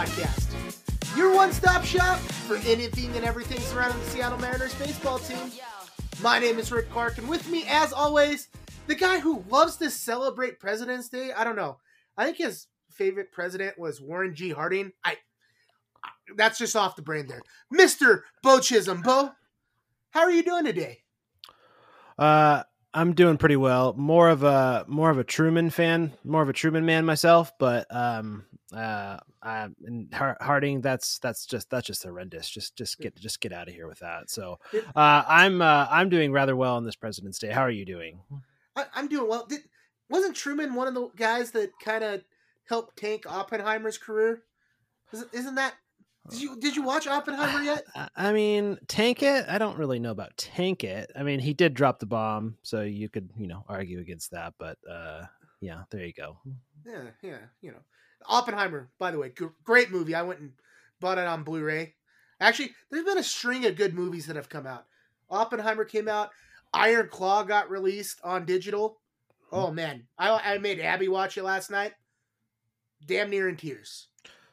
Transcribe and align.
Podcast, 0.00 1.14
your 1.14 1.34
one 1.34 1.52
stop 1.52 1.84
shop 1.84 2.18
for 2.20 2.56
anything 2.66 3.14
and 3.16 3.22
everything 3.22 3.60
surrounding 3.60 4.00
the 4.00 4.06
Seattle 4.06 4.38
Mariners 4.38 4.74
baseball 4.76 5.18
team. 5.18 5.50
My 6.22 6.38
name 6.38 6.58
is 6.58 6.72
Rick 6.72 6.88
Clark, 6.88 7.18
and 7.18 7.28
with 7.28 7.46
me, 7.50 7.66
as 7.68 7.92
always, 7.92 8.48
the 8.86 8.94
guy 8.94 9.20
who 9.20 9.44
loves 9.50 9.76
to 9.76 9.90
celebrate 9.90 10.58
President's 10.58 11.10
Day. 11.10 11.32
I 11.36 11.44
don't 11.44 11.54
know. 11.54 11.76
I 12.16 12.24
think 12.24 12.38
his 12.38 12.68
favorite 12.90 13.30
president 13.30 13.78
was 13.78 14.00
Warren 14.00 14.34
G. 14.34 14.48
Harding. 14.48 14.92
I 15.04 15.18
that's 16.34 16.56
just 16.56 16.76
off 16.76 16.96
the 16.96 17.02
brain 17.02 17.26
there. 17.26 17.42
Mr. 17.70 18.22
Beau 18.42 18.58
Chisholm. 18.58 19.02
Beau, 19.02 19.32
how 20.12 20.20
are 20.20 20.30
you 20.30 20.42
doing 20.42 20.64
today? 20.64 21.00
Uh 22.18 22.62
I'm 22.92 23.14
doing 23.14 23.38
pretty 23.38 23.56
well. 23.56 23.94
More 23.96 24.28
of 24.28 24.42
a 24.42 24.84
more 24.88 25.10
of 25.10 25.18
a 25.18 25.24
Truman 25.24 25.70
fan, 25.70 26.12
more 26.24 26.42
of 26.42 26.48
a 26.48 26.52
Truman 26.52 26.84
man 26.84 27.04
myself, 27.04 27.52
but 27.58 27.86
um 27.94 28.44
uh 28.74 29.18
and 29.42 30.12
Harding 30.12 30.80
that's 30.80 31.18
that's 31.18 31.46
just 31.46 31.70
that's 31.70 31.86
just 31.86 32.02
horrendous. 32.02 32.50
Just 32.50 32.76
just 32.76 32.98
get 32.98 33.16
just 33.16 33.40
get 33.40 33.52
out 33.52 33.68
of 33.68 33.74
here 33.74 33.86
with 33.86 34.00
that. 34.00 34.30
So 34.30 34.58
uh 34.96 35.22
I'm 35.26 35.62
uh 35.62 35.86
I'm 35.90 36.08
doing 36.08 36.32
rather 36.32 36.56
well 36.56 36.76
on 36.76 36.84
this 36.84 36.96
President's 36.96 37.38
Day. 37.38 37.50
How 37.50 37.62
are 37.62 37.70
you 37.70 37.84
doing? 37.84 38.20
I, 38.76 38.86
am 38.94 39.08
doing 39.08 39.28
well. 39.28 39.46
Did 39.46 39.60
wasn't 40.08 40.34
Truman 40.34 40.74
one 40.74 40.88
of 40.88 40.94
the 40.94 41.08
guys 41.16 41.52
that 41.52 41.70
kind 41.82 42.02
of 42.02 42.22
helped 42.68 42.96
tank 42.96 43.24
Oppenheimer's 43.26 43.98
career? 43.98 44.42
Isn't 45.32 45.54
that 45.56 45.74
did 46.28 46.40
you 46.40 46.56
did 46.60 46.76
you 46.76 46.82
watch 46.82 47.06
Oppenheimer 47.06 47.62
yet? 47.62 47.84
I 48.16 48.32
mean, 48.32 48.78
tank 48.88 49.22
it. 49.22 49.46
I 49.48 49.58
don't 49.58 49.78
really 49.78 49.98
know 49.98 50.10
about 50.10 50.36
tank 50.36 50.84
it. 50.84 51.10
I 51.16 51.22
mean, 51.22 51.40
he 51.40 51.54
did 51.54 51.74
drop 51.74 51.98
the 51.98 52.06
bomb, 52.06 52.56
so 52.62 52.82
you 52.82 53.08
could 53.08 53.30
you 53.38 53.46
know 53.46 53.64
argue 53.68 54.00
against 54.00 54.32
that. 54.32 54.54
But 54.58 54.78
uh, 54.88 55.24
yeah, 55.60 55.82
there 55.90 56.04
you 56.04 56.12
go. 56.12 56.38
Yeah, 56.86 57.02
yeah, 57.22 57.38
you 57.62 57.72
know, 57.72 57.80
Oppenheimer. 58.26 58.90
By 58.98 59.10
the 59.10 59.18
way, 59.18 59.32
g- 59.36 59.46
great 59.64 59.90
movie. 59.90 60.14
I 60.14 60.22
went 60.22 60.40
and 60.40 60.52
bought 61.00 61.18
it 61.18 61.26
on 61.26 61.42
Blu-ray. 61.42 61.94
Actually, 62.40 62.74
there's 62.90 63.04
been 63.04 63.18
a 63.18 63.22
string 63.22 63.66
of 63.66 63.76
good 63.76 63.94
movies 63.94 64.26
that 64.26 64.36
have 64.36 64.48
come 64.48 64.66
out. 64.66 64.86
Oppenheimer 65.30 65.84
came 65.84 66.08
out. 66.08 66.30
Iron 66.72 67.08
Claw 67.08 67.42
got 67.42 67.70
released 67.70 68.20
on 68.24 68.44
digital. 68.44 68.98
Hmm. 69.50 69.56
Oh 69.56 69.70
man, 69.70 70.06
I 70.18 70.54
I 70.54 70.58
made 70.58 70.80
Abby 70.80 71.08
watch 71.08 71.36
it 71.38 71.44
last 71.44 71.70
night. 71.70 71.92
Damn 73.04 73.30
near 73.30 73.48
in 73.48 73.56
tears. 73.56 74.08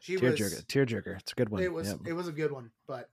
She 0.07 0.15
tear 0.15 0.31
was 0.31 0.39
jerker, 0.39 0.67
tear 0.67 0.85
jerker. 0.85 1.19
It's 1.19 1.33
a 1.33 1.35
good 1.35 1.49
one. 1.49 1.61
It 1.61 1.73
was 1.73 1.89
yep. 1.89 1.99
it 2.05 2.13
was 2.13 2.29
a 2.29 2.31
good 2.31 2.53
one, 2.53 2.71
but 2.87 3.09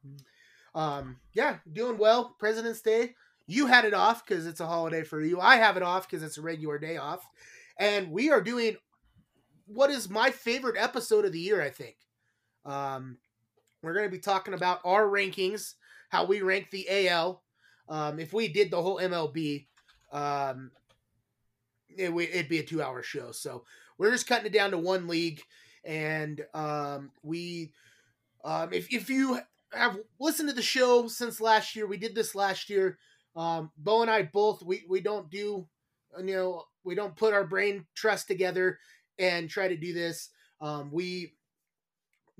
um, 0.76 1.16
yeah, 1.32 1.56
doing 1.72 1.98
well. 1.98 2.36
President's 2.38 2.82
Day. 2.82 3.16
You 3.48 3.66
had 3.66 3.84
it 3.84 3.94
off 3.94 4.24
because 4.24 4.46
it's 4.46 4.60
a 4.60 4.66
holiday 4.66 5.02
for 5.02 5.20
you. 5.20 5.40
I 5.40 5.56
have 5.56 5.76
it 5.76 5.82
off 5.82 6.08
because 6.08 6.22
it's 6.22 6.38
a 6.38 6.42
regular 6.42 6.78
day 6.78 6.96
off, 6.96 7.28
and 7.80 8.12
we 8.12 8.30
are 8.30 8.40
doing 8.40 8.76
what 9.66 9.90
is 9.90 10.08
my 10.08 10.30
favorite 10.30 10.76
episode 10.78 11.24
of 11.24 11.32
the 11.32 11.40
year. 11.40 11.60
I 11.60 11.70
think. 11.70 11.96
Um, 12.64 13.18
we're 13.82 13.94
going 13.94 14.06
to 14.06 14.16
be 14.16 14.20
talking 14.20 14.54
about 14.54 14.78
our 14.84 15.04
rankings, 15.04 15.74
how 16.10 16.26
we 16.26 16.42
rank 16.42 16.70
the 16.70 17.08
AL. 17.08 17.42
Um, 17.88 18.20
if 18.20 18.32
we 18.32 18.46
did 18.46 18.70
the 18.70 18.80
whole 18.80 19.00
MLB, 19.00 19.66
um, 20.12 20.70
it, 21.88 22.14
would 22.14 22.48
be 22.48 22.60
a 22.60 22.62
two-hour 22.62 23.02
show. 23.02 23.32
So 23.32 23.64
we're 23.98 24.12
just 24.12 24.28
cutting 24.28 24.46
it 24.46 24.52
down 24.52 24.70
to 24.70 24.78
one 24.78 25.08
league 25.08 25.42
and 25.84 26.44
um, 26.54 27.10
we 27.22 27.72
um, 28.44 28.72
if 28.72 28.92
if 28.92 29.08
you 29.08 29.40
have 29.72 29.98
listened 30.20 30.48
to 30.48 30.54
the 30.54 30.62
show 30.62 31.08
since 31.08 31.40
last 31.40 31.74
year, 31.74 31.86
we 31.86 31.96
did 31.96 32.14
this 32.14 32.34
last 32.34 32.70
year. 32.70 32.98
Um, 33.36 33.70
Beau 33.76 34.02
and 34.02 34.10
I 34.10 34.22
both 34.22 34.62
we 34.62 34.84
we 34.88 35.00
don't 35.00 35.30
do 35.30 35.66
you 36.18 36.24
know 36.24 36.64
we 36.84 36.94
don't 36.94 37.16
put 37.16 37.34
our 37.34 37.44
brain 37.44 37.86
trust 37.94 38.28
together 38.28 38.78
and 39.18 39.48
try 39.48 39.68
to 39.68 39.76
do 39.76 39.92
this. 39.92 40.30
Um, 40.60 40.90
we 40.92 41.34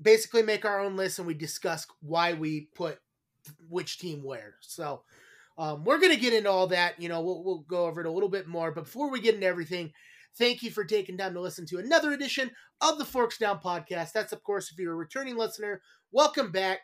basically 0.01 0.43
make 0.43 0.65
our 0.65 0.79
own 0.79 0.95
list 0.95 1.19
and 1.19 1.27
we 1.27 1.33
discuss 1.33 1.87
why 2.01 2.33
we 2.33 2.69
put 2.75 2.99
which 3.69 3.99
team 3.99 4.23
where. 4.23 4.55
So 4.61 5.01
um, 5.57 5.83
we're 5.83 5.99
gonna 5.99 6.15
get 6.15 6.33
into 6.33 6.49
all 6.49 6.67
that. 6.67 7.01
You 7.01 7.09
know, 7.09 7.21
we'll 7.21 7.43
we'll 7.43 7.59
go 7.59 7.85
over 7.85 8.01
it 8.01 8.07
a 8.07 8.11
little 8.11 8.29
bit 8.29 8.47
more. 8.47 8.71
But 8.71 8.85
before 8.85 9.09
we 9.09 9.21
get 9.21 9.35
into 9.35 9.47
everything, 9.47 9.93
Thank 10.37 10.63
you 10.63 10.69
for 10.69 10.83
taking 10.83 11.17
time 11.17 11.33
to 11.33 11.39
listen 11.39 11.65
to 11.67 11.77
another 11.77 12.11
edition 12.11 12.51
of 12.81 12.97
the 12.97 13.05
Forks 13.05 13.37
Down 13.37 13.59
podcast. 13.59 14.11
That's, 14.11 14.33
of 14.33 14.43
course, 14.43 14.69
if 14.69 14.77
you're 14.77 14.91
a 14.91 14.95
returning 14.95 15.37
listener, 15.37 15.81
welcome 16.11 16.51
back. 16.51 16.79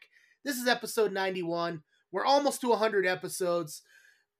This 0.46 0.56
is 0.56 0.68
episode 0.68 1.12
91. 1.12 1.82
We're 2.14 2.26
almost 2.26 2.62
to 2.62 2.70
100 2.70 3.06
episodes. 3.06 3.82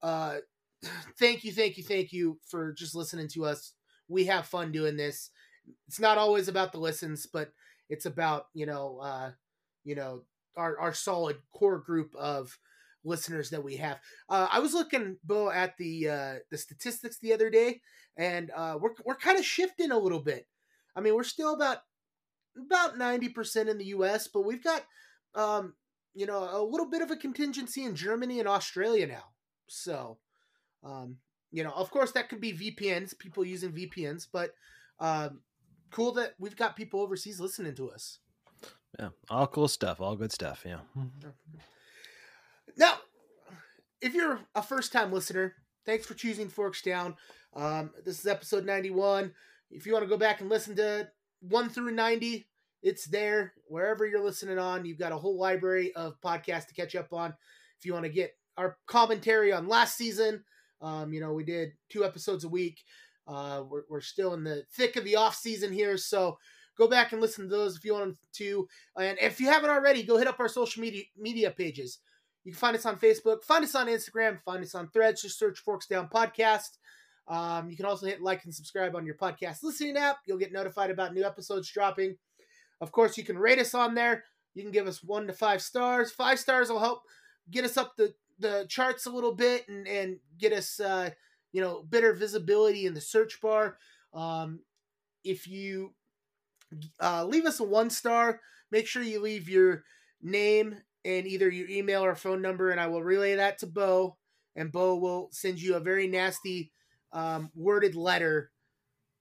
Uh, 0.02 0.38
thank 1.20 1.44
you, 1.44 1.52
thank 1.52 1.78
you, 1.78 1.84
thank 1.84 2.14
you 2.14 2.40
for 2.48 2.72
just 2.72 2.96
listening 2.96 3.28
to 3.30 3.44
us. 3.44 3.74
We 4.08 4.26
have 4.26 4.46
fun 4.46 4.72
doing 4.72 4.96
this. 4.96 5.30
It's 5.90 6.00
not 6.00 6.18
always 6.18 6.48
about 6.48 6.72
the 6.72 6.80
listens, 6.80 7.26
but 7.26 7.52
it's 7.90 8.06
about 8.06 8.46
you 8.54 8.66
know, 8.66 9.00
uh, 9.02 9.32
you 9.84 9.96
know, 9.96 10.24
our 10.56 10.80
our 10.80 10.94
solid 10.94 11.38
core 11.54 11.80
group 11.80 12.16
of 12.16 12.58
listeners 13.04 13.50
that 13.50 13.64
we 13.64 13.78
have. 13.78 14.00
Uh, 14.30 14.48
I 14.52 14.60
was 14.60 14.74
looking, 14.74 15.18
Beau, 15.24 15.50
at 15.50 15.78
the 15.78 16.10
uh, 16.10 16.34
the 16.50 16.58
statistics 16.58 17.18
the 17.20 17.34
other 17.34 17.50
day, 17.50 17.82
and 18.18 18.52
uh, 18.56 18.78
we're 18.80 18.94
we're 19.06 19.16
kind 19.16 19.40
of 19.40 19.46
shifting 19.46 19.92
a 19.92 19.98
little 19.98 20.20
bit. 20.20 20.48
I 20.96 21.02
mean, 21.02 21.16
we're 21.16 21.24
still 21.24 21.54
about 21.54 21.80
about 22.58 22.98
ninety 22.98 23.30
percent 23.30 23.70
in 23.70 23.78
the 23.78 23.86
U.S., 23.86 24.28
but 24.28 24.46
we've 24.46 24.64
got 24.64 24.84
um, 25.36 25.74
you 26.14 26.26
know 26.26 26.50
a 26.52 26.64
little 26.64 26.90
bit 26.90 27.02
of 27.02 27.12
a 27.12 27.16
contingency 27.16 27.84
in 27.84 27.96
Germany 27.96 28.40
and 28.40 28.48
Australia 28.48 29.08
now. 29.08 29.26
So, 29.68 30.18
um, 30.84 31.18
you 31.52 31.64
know, 31.64 31.72
of 31.72 31.92
course, 31.92 32.12
that 32.12 32.30
could 32.30 32.42
be 32.42 32.54
VPNs, 32.54 33.18
people 33.18 33.46
using 33.46 33.72
VPNs, 33.72 34.28
but 34.32 34.52
um, 35.00 35.40
cool 35.92 36.12
that 36.14 36.34
we've 36.40 36.56
got 36.56 36.76
people 36.76 37.02
overseas 37.02 37.40
listening 37.40 37.76
to 37.76 37.90
us. 37.90 38.20
Yeah, 39.00 39.10
all 39.30 39.48
cool 39.48 39.68
stuff, 39.68 40.02
all 40.02 40.16
good 40.16 40.32
stuff. 40.32 40.64
Yeah. 40.66 40.80
Now, 42.78 42.94
if 44.02 44.14
you're 44.14 44.40
a 44.56 44.62
first 44.62 44.92
time 44.92 45.12
listener, 45.12 45.56
thanks 45.86 46.06
for 46.06 46.14
choosing 46.14 46.50
Forks 46.50 46.82
Down. 46.82 47.16
Um, 47.54 47.92
this 48.06 48.20
is 48.20 48.28
episode 48.28 48.66
91. 48.66 49.34
If 49.70 49.86
you 49.86 49.94
want 49.94 50.04
to 50.04 50.10
go 50.10 50.18
back 50.18 50.42
and 50.42 50.50
listen 50.50 50.76
to 50.78 51.10
1 51.42 51.70
through 51.70 51.92
90, 51.92 52.48
it's 52.82 53.06
there 53.06 53.54
wherever 53.68 54.06
you're 54.06 54.24
listening 54.24 54.58
on. 54.58 54.86
You've 54.86 55.00
got 55.00 55.12
a 55.12 55.18
whole 55.18 55.38
library 55.38 55.94
of 55.96 56.20
podcasts 56.22 56.68
to 56.68 56.74
catch 56.74 56.96
up 56.96 57.14
on. 57.14 57.34
If 57.78 57.86
you 57.86 57.94
want 57.94 58.06
to 58.06 58.12
get 58.12 58.36
our 58.58 58.78
commentary 58.88 59.52
on 59.52 59.68
last 59.68 59.98
season, 59.98 60.44
um, 60.82 61.14
you 61.14 61.20
know, 61.20 61.34
we 61.34 61.44
did 61.44 61.74
two 61.90 62.04
episodes 62.04 62.44
a 62.44 62.50
week. 62.50 62.80
Uh, 63.28 63.64
we're, 63.70 63.84
we're 63.90 64.02
still 64.02 64.34
in 64.34 64.44
the 64.44 64.64
thick 64.74 64.96
of 64.96 65.04
the 65.04 65.16
off 65.16 65.36
season 65.36 65.72
here, 65.72 65.96
so 65.96 66.38
go 66.78 66.88
back 66.88 67.12
and 67.12 67.22
listen 67.22 67.46
to 67.46 67.56
those 67.56 67.78
if 67.78 67.86
you 67.86 67.94
want 67.94 68.18
to. 68.34 68.68
And 68.98 69.18
if 69.22 69.40
you 69.40 69.48
haven't 69.48 69.70
already, 69.70 70.02
go 70.04 70.18
hit 70.18 70.28
up 70.28 70.40
our 70.40 70.50
social 70.50 70.82
media 70.82 71.04
media 71.18 71.52
pages. 71.52 72.00
You 72.44 72.52
can 72.52 72.60
find 72.60 72.76
us 72.76 72.86
on 72.86 72.98
Facebook, 72.98 73.44
find 73.44 73.64
us 73.64 73.76
on 73.76 73.88
Instagram, 73.88 74.42
find 74.44 74.64
us 74.64 74.74
on 74.76 74.90
Threads. 74.90 75.22
Just 75.22 75.38
search 75.38 75.60
Forks 75.60 75.88
Down 75.88 76.10
Podcast. 76.10 76.78
Um, 77.28 77.70
you 77.70 77.78
can 77.78 77.86
also 77.86 78.08
hit 78.08 78.22
like 78.22 78.44
and 78.46 78.54
subscribe 78.54 78.96
on 78.96 79.06
your 79.06 79.16
podcast 79.16 79.64
listening 79.64 79.96
app. 79.98 80.18
You'll 80.26 80.40
get 80.40 80.52
notified 80.52 80.90
about 80.90 81.14
new 81.14 81.24
episodes 81.24 81.72
dropping. 81.72 82.18
Of 82.82 82.92
course, 82.92 83.18
you 83.18 83.24
can 83.24 83.38
rate 83.38 83.60
us 83.60 83.76
on 83.76 83.94
there. 83.94 84.24
You 84.56 84.64
can 84.64 84.72
give 84.72 84.88
us 84.88 85.04
one 85.04 85.28
to 85.28 85.34
five 85.34 85.62
stars. 85.62 86.12
Five 86.12 86.40
stars 86.40 86.70
will 86.70 86.80
help 86.80 87.04
get 87.52 87.64
us 87.64 87.78
up 87.78 87.94
the, 87.96 88.14
the 88.40 88.66
charts 88.68 89.06
a 89.06 89.12
little 89.12 89.36
bit 89.36 89.68
and, 89.70 89.88
and 89.88 90.18
get 90.40 90.52
us, 90.52 90.80
uh, 90.80 91.12
you 91.52 91.62
know, 91.62 91.84
better 91.84 92.14
visibility 92.14 92.86
in 92.86 92.94
the 92.94 93.02
search 93.02 93.40
bar. 93.40 93.78
Um, 94.14 94.60
if 95.24 95.48
you 95.48 95.94
uh, 97.00 97.24
leave 97.26 97.46
us 97.46 97.60
a 97.60 97.64
one 97.64 97.90
star, 97.90 98.42
make 98.72 98.88
sure 98.88 99.04
you 99.04 99.22
leave 99.22 99.48
your 99.48 99.84
name 100.22 100.76
and 101.04 101.28
either 101.28 101.50
your 101.50 101.70
email 101.70 102.04
or 102.04 102.16
phone 102.16 102.42
number, 102.42 102.72
and 102.72 102.80
I 102.80 102.88
will 102.88 103.04
relay 103.04 103.36
that 103.36 103.60
to 103.60 103.68
Beau, 103.68 104.18
and 104.56 104.72
Beau 104.72 104.96
will 104.96 105.30
send 105.32 105.62
you 105.62 105.76
a 105.76 105.80
very 105.80 106.08
nasty 106.08 106.72
um, 107.14 107.50
worded 107.56 107.96
letter 107.96 108.52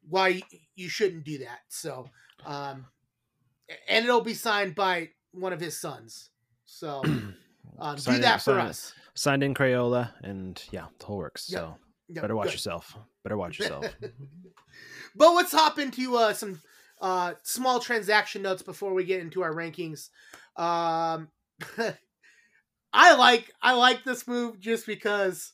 why 0.09 0.43
you 0.75 0.89
shouldn't 0.89 1.25
do 1.25 1.39
that. 1.39 1.61
So, 1.69 2.09
um, 2.47 2.87
and 3.89 4.05
it'll 4.05 4.23
be 4.23 4.35
signed 4.35 4.75
by 4.75 5.11
one 5.33 5.53
of 5.53 5.61
his 5.61 5.81
sons. 5.81 6.31
So, 6.65 7.03
um, 7.79 7.97
do 7.97 8.19
that 8.19 8.35
in, 8.35 8.39
for 8.39 8.55
signed, 8.55 8.69
us. 8.69 8.95
Signed 9.15 9.43
in 9.43 9.55
Crayola, 9.55 10.11
and 10.23 10.63
yeah, 10.71 10.87
the 10.99 11.07
whole 11.07 11.19
works. 11.19 11.49
Yep. 11.51 11.61
So, 11.61 11.77
yep. 12.09 12.23
better 12.23 12.37
watch 12.37 12.47
Good. 12.47 12.55
yourself. 12.55 12.97
Better 13.23 13.37
watch 13.37 13.59
yourself. 13.59 13.87
but 15.17 15.35
let's 15.35 15.53
hop 15.53 15.79
into 15.79 16.17
uh, 16.17 16.33
some 16.33 16.61
uh, 17.01 17.35
small 17.43 17.81
transaction 17.81 18.43
notes 18.43 18.63
before 18.63 18.95
we 18.95 19.05
get 19.05 19.21
into 19.21 19.43
our 19.43 19.55
rankings. 19.55 20.09
Um, 20.57 21.29
I 22.93 23.15
like 23.15 23.53
I 23.63 23.75
like 23.75 24.05
this 24.05 24.27
move 24.27 24.59
just 24.61 24.87
because 24.87 25.53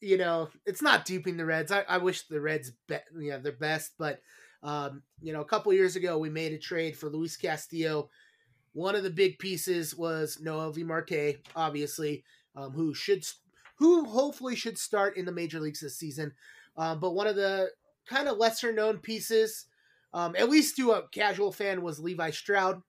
you 0.00 0.18
know 0.18 0.48
it's 0.66 0.82
not 0.82 1.04
duping 1.04 1.36
the 1.36 1.46
Reds. 1.46 1.72
I, 1.72 1.84
I 1.88 1.98
wish 1.98 2.26
the 2.26 2.40
Reds 2.40 2.72
be, 2.88 2.96
you 3.18 3.30
know 3.30 3.40
their 3.40 3.52
best, 3.52 3.92
but 3.98 4.20
um, 4.62 5.02
you 5.20 5.32
know 5.32 5.40
a 5.40 5.46
couple 5.46 5.72
years 5.72 5.96
ago 5.96 6.18
we 6.18 6.30
made 6.30 6.52
a 6.52 6.58
trade 6.58 6.96
for 6.96 7.08
Luis 7.08 7.36
Castillo. 7.36 8.10
One 8.72 8.94
of 8.94 9.02
the 9.02 9.10
big 9.10 9.38
pieces 9.38 9.96
was 9.96 10.38
Noelvi 10.42 10.84
Marte, 10.84 11.38
obviously, 11.56 12.24
um, 12.54 12.72
who 12.72 12.94
should 12.94 13.24
who 13.76 14.04
hopefully 14.04 14.54
should 14.54 14.78
start 14.78 15.16
in 15.16 15.24
the 15.24 15.32
major 15.32 15.58
leagues 15.58 15.80
this 15.80 15.98
season. 15.98 16.32
Um, 16.76 17.00
but 17.00 17.12
one 17.12 17.26
of 17.26 17.36
the 17.36 17.70
kind 18.06 18.28
of 18.28 18.38
lesser 18.38 18.72
known 18.72 18.98
pieces 18.98 19.66
um, 20.12 20.34
at 20.36 20.48
least 20.48 20.76
to 20.76 20.92
a 20.92 21.08
casual 21.08 21.52
fan, 21.52 21.82
was 21.82 22.00
Levi 22.00 22.30
Stoudt. 22.30 22.82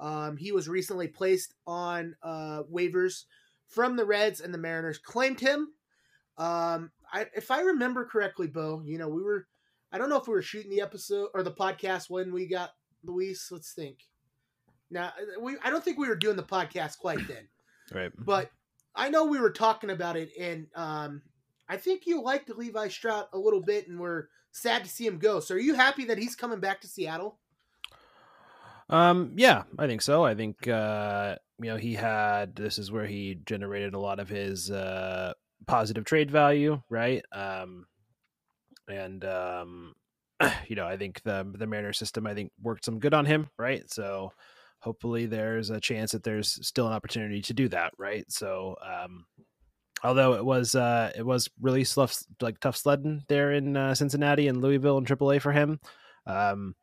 Um, 0.00 0.36
he 0.36 0.52
was 0.52 0.68
recently 0.68 1.08
placed 1.08 1.54
on 1.66 2.16
uh, 2.22 2.62
waivers 2.72 3.24
from 3.68 3.96
the 3.96 4.04
Reds, 4.04 4.40
and 4.40 4.52
the 4.52 4.58
Mariners 4.58 4.98
claimed 4.98 5.40
him. 5.40 5.68
Um, 6.36 6.90
I, 7.12 7.26
if 7.34 7.50
I 7.50 7.60
remember 7.60 8.04
correctly, 8.04 8.48
Beau, 8.48 8.82
you 8.84 8.98
know, 8.98 9.08
we 9.08 9.22
were, 9.22 9.46
I 9.92 9.98
don't 9.98 10.08
know 10.08 10.18
if 10.18 10.26
we 10.26 10.34
were 10.34 10.42
shooting 10.42 10.70
the 10.70 10.80
episode 10.80 11.28
or 11.34 11.42
the 11.42 11.52
podcast 11.52 12.10
when 12.10 12.32
we 12.32 12.46
got 12.46 12.70
Luis. 13.04 13.48
Let's 13.50 13.72
think. 13.72 13.98
Now, 14.90 15.12
we, 15.40 15.56
I 15.62 15.70
don't 15.70 15.84
think 15.84 15.98
we 15.98 16.08
were 16.08 16.16
doing 16.16 16.36
the 16.36 16.42
podcast 16.42 16.98
quite 16.98 17.26
then. 17.28 17.48
Right. 17.92 18.10
But 18.16 18.50
I 18.94 19.10
know 19.10 19.26
we 19.26 19.38
were 19.38 19.50
talking 19.50 19.90
about 19.90 20.16
it, 20.16 20.30
and 20.40 20.68
um, 20.74 21.20
I 21.68 21.76
think 21.76 22.06
you 22.06 22.22
liked 22.22 22.48
Levi 22.48 22.88
Stoudt 22.88 23.26
a 23.34 23.38
little 23.38 23.60
bit, 23.60 23.88
and 23.88 24.00
we're 24.00 24.28
sad 24.52 24.84
to 24.84 24.90
see 24.90 25.06
him 25.06 25.18
go. 25.18 25.40
So, 25.40 25.54
are 25.54 25.58
you 25.58 25.74
happy 25.74 26.06
that 26.06 26.16
he's 26.16 26.34
coming 26.34 26.60
back 26.60 26.80
to 26.80 26.88
Seattle? 26.88 27.38
Um, 28.90 29.32
yeah, 29.36 29.62
I 29.78 29.86
think 29.86 30.02
so. 30.02 30.24
I 30.24 30.34
think 30.34 30.68
uh, 30.68 31.36
you 31.60 31.70
know 31.70 31.76
he 31.76 31.94
had 31.94 32.54
this 32.54 32.78
is 32.78 32.92
where 32.92 33.06
he 33.06 33.38
generated 33.46 33.94
a 33.94 33.98
lot 33.98 34.20
of 34.20 34.28
his 34.28 34.70
uh, 34.70 35.32
positive 35.66 36.04
trade 36.04 36.30
value, 36.30 36.80
right? 36.90 37.24
Um, 37.32 37.86
and 38.88 39.24
um, 39.24 39.94
you 40.68 40.76
know, 40.76 40.86
I 40.86 40.96
think 40.96 41.22
the 41.22 41.50
the 41.56 41.66
Mariner 41.66 41.92
system 41.92 42.26
I 42.26 42.34
think 42.34 42.52
worked 42.62 42.84
some 42.84 42.98
good 42.98 43.14
on 43.14 43.26
him, 43.26 43.48
right? 43.58 43.90
So 43.90 44.32
hopefully 44.80 45.26
there's 45.26 45.70
a 45.70 45.80
chance 45.80 46.12
that 46.12 46.22
there's 46.22 46.66
still 46.66 46.86
an 46.86 46.92
opportunity 46.92 47.40
to 47.42 47.54
do 47.54 47.68
that, 47.68 47.92
right? 47.98 48.30
So 48.30 48.76
um, 48.84 49.24
although 50.02 50.34
it 50.34 50.44
was 50.44 50.74
uh, 50.74 51.10
it 51.16 51.24
was 51.24 51.48
really 51.60 51.84
tough, 51.84 52.16
like 52.40 52.60
tough 52.60 52.76
sledding 52.76 53.22
there 53.28 53.52
in 53.52 53.76
uh, 53.76 53.94
Cincinnati 53.94 54.48
and 54.48 54.60
Louisville 54.60 54.98
and 54.98 55.06
AAA 55.06 55.40
for 55.40 55.52
him. 55.52 55.80
Um, 56.26 56.74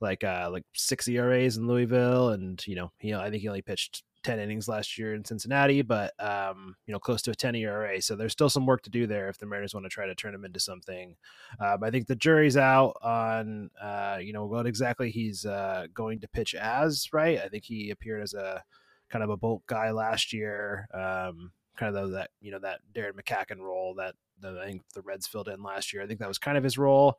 like 0.00 0.24
uh 0.24 0.48
like 0.50 0.64
six 0.74 1.08
ERAs 1.08 1.56
in 1.56 1.66
Louisville, 1.66 2.30
and 2.30 2.62
you 2.66 2.74
know 2.74 2.92
he 2.98 3.14
I 3.14 3.30
think 3.30 3.42
he 3.42 3.48
only 3.48 3.62
pitched 3.62 4.02
10 4.26 4.40
innings 4.40 4.66
last 4.66 4.98
year 4.98 5.14
in 5.14 5.24
Cincinnati, 5.24 5.82
but 5.82 6.12
um, 6.18 6.74
you 6.86 6.92
know, 6.92 6.98
close 6.98 7.22
to 7.22 7.30
a 7.30 7.34
10 7.34 7.54
ERA. 7.54 8.02
So 8.02 8.16
there's 8.16 8.32
still 8.32 8.50
some 8.50 8.66
work 8.66 8.82
to 8.82 8.90
do 8.90 9.06
there 9.06 9.28
if 9.28 9.38
the 9.38 9.46
Mariners 9.46 9.72
want 9.72 9.86
to 9.86 9.90
try 9.90 10.04
to 10.04 10.16
turn 10.16 10.34
him 10.34 10.44
into 10.44 10.58
something. 10.58 11.14
Um, 11.60 11.84
I 11.84 11.90
think 11.92 12.08
the 12.08 12.16
jury's 12.16 12.56
out 12.56 12.96
on 13.02 13.70
uh, 13.80 14.18
you 14.20 14.32
know 14.32 14.44
what 14.44 14.66
exactly 14.66 15.12
he's 15.12 15.46
uh, 15.46 15.86
going 15.94 16.18
to 16.20 16.28
pitch 16.28 16.56
as. 16.56 17.08
Right? 17.12 17.38
I 17.38 17.46
think 17.46 17.64
he 17.64 17.90
appeared 17.90 18.22
as 18.22 18.34
a 18.34 18.64
kind 19.10 19.22
of 19.22 19.30
a 19.30 19.36
bulk 19.36 19.62
guy 19.68 19.92
last 19.92 20.32
year. 20.32 20.88
Um, 20.92 21.52
kind 21.76 21.96
of 21.96 22.10
that 22.10 22.30
you 22.40 22.50
know 22.50 22.58
that 22.58 22.80
Darren 22.92 23.12
McCaughan 23.12 23.60
role 23.60 23.94
that, 23.94 24.16
that 24.40 24.58
I 24.58 24.66
think 24.66 24.82
the 24.92 25.02
Reds 25.02 25.28
filled 25.28 25.48
in 25.48 25.62
last 25.62 25.92
year. 25.92 26.02
I 26.02 26.08
think 26.08 26.18
that 26.18 26.28
was 26.28 26.38
kind 26.38 26.58
of 26.58 26.64
his 26.64 26.78
role 26.78 27.16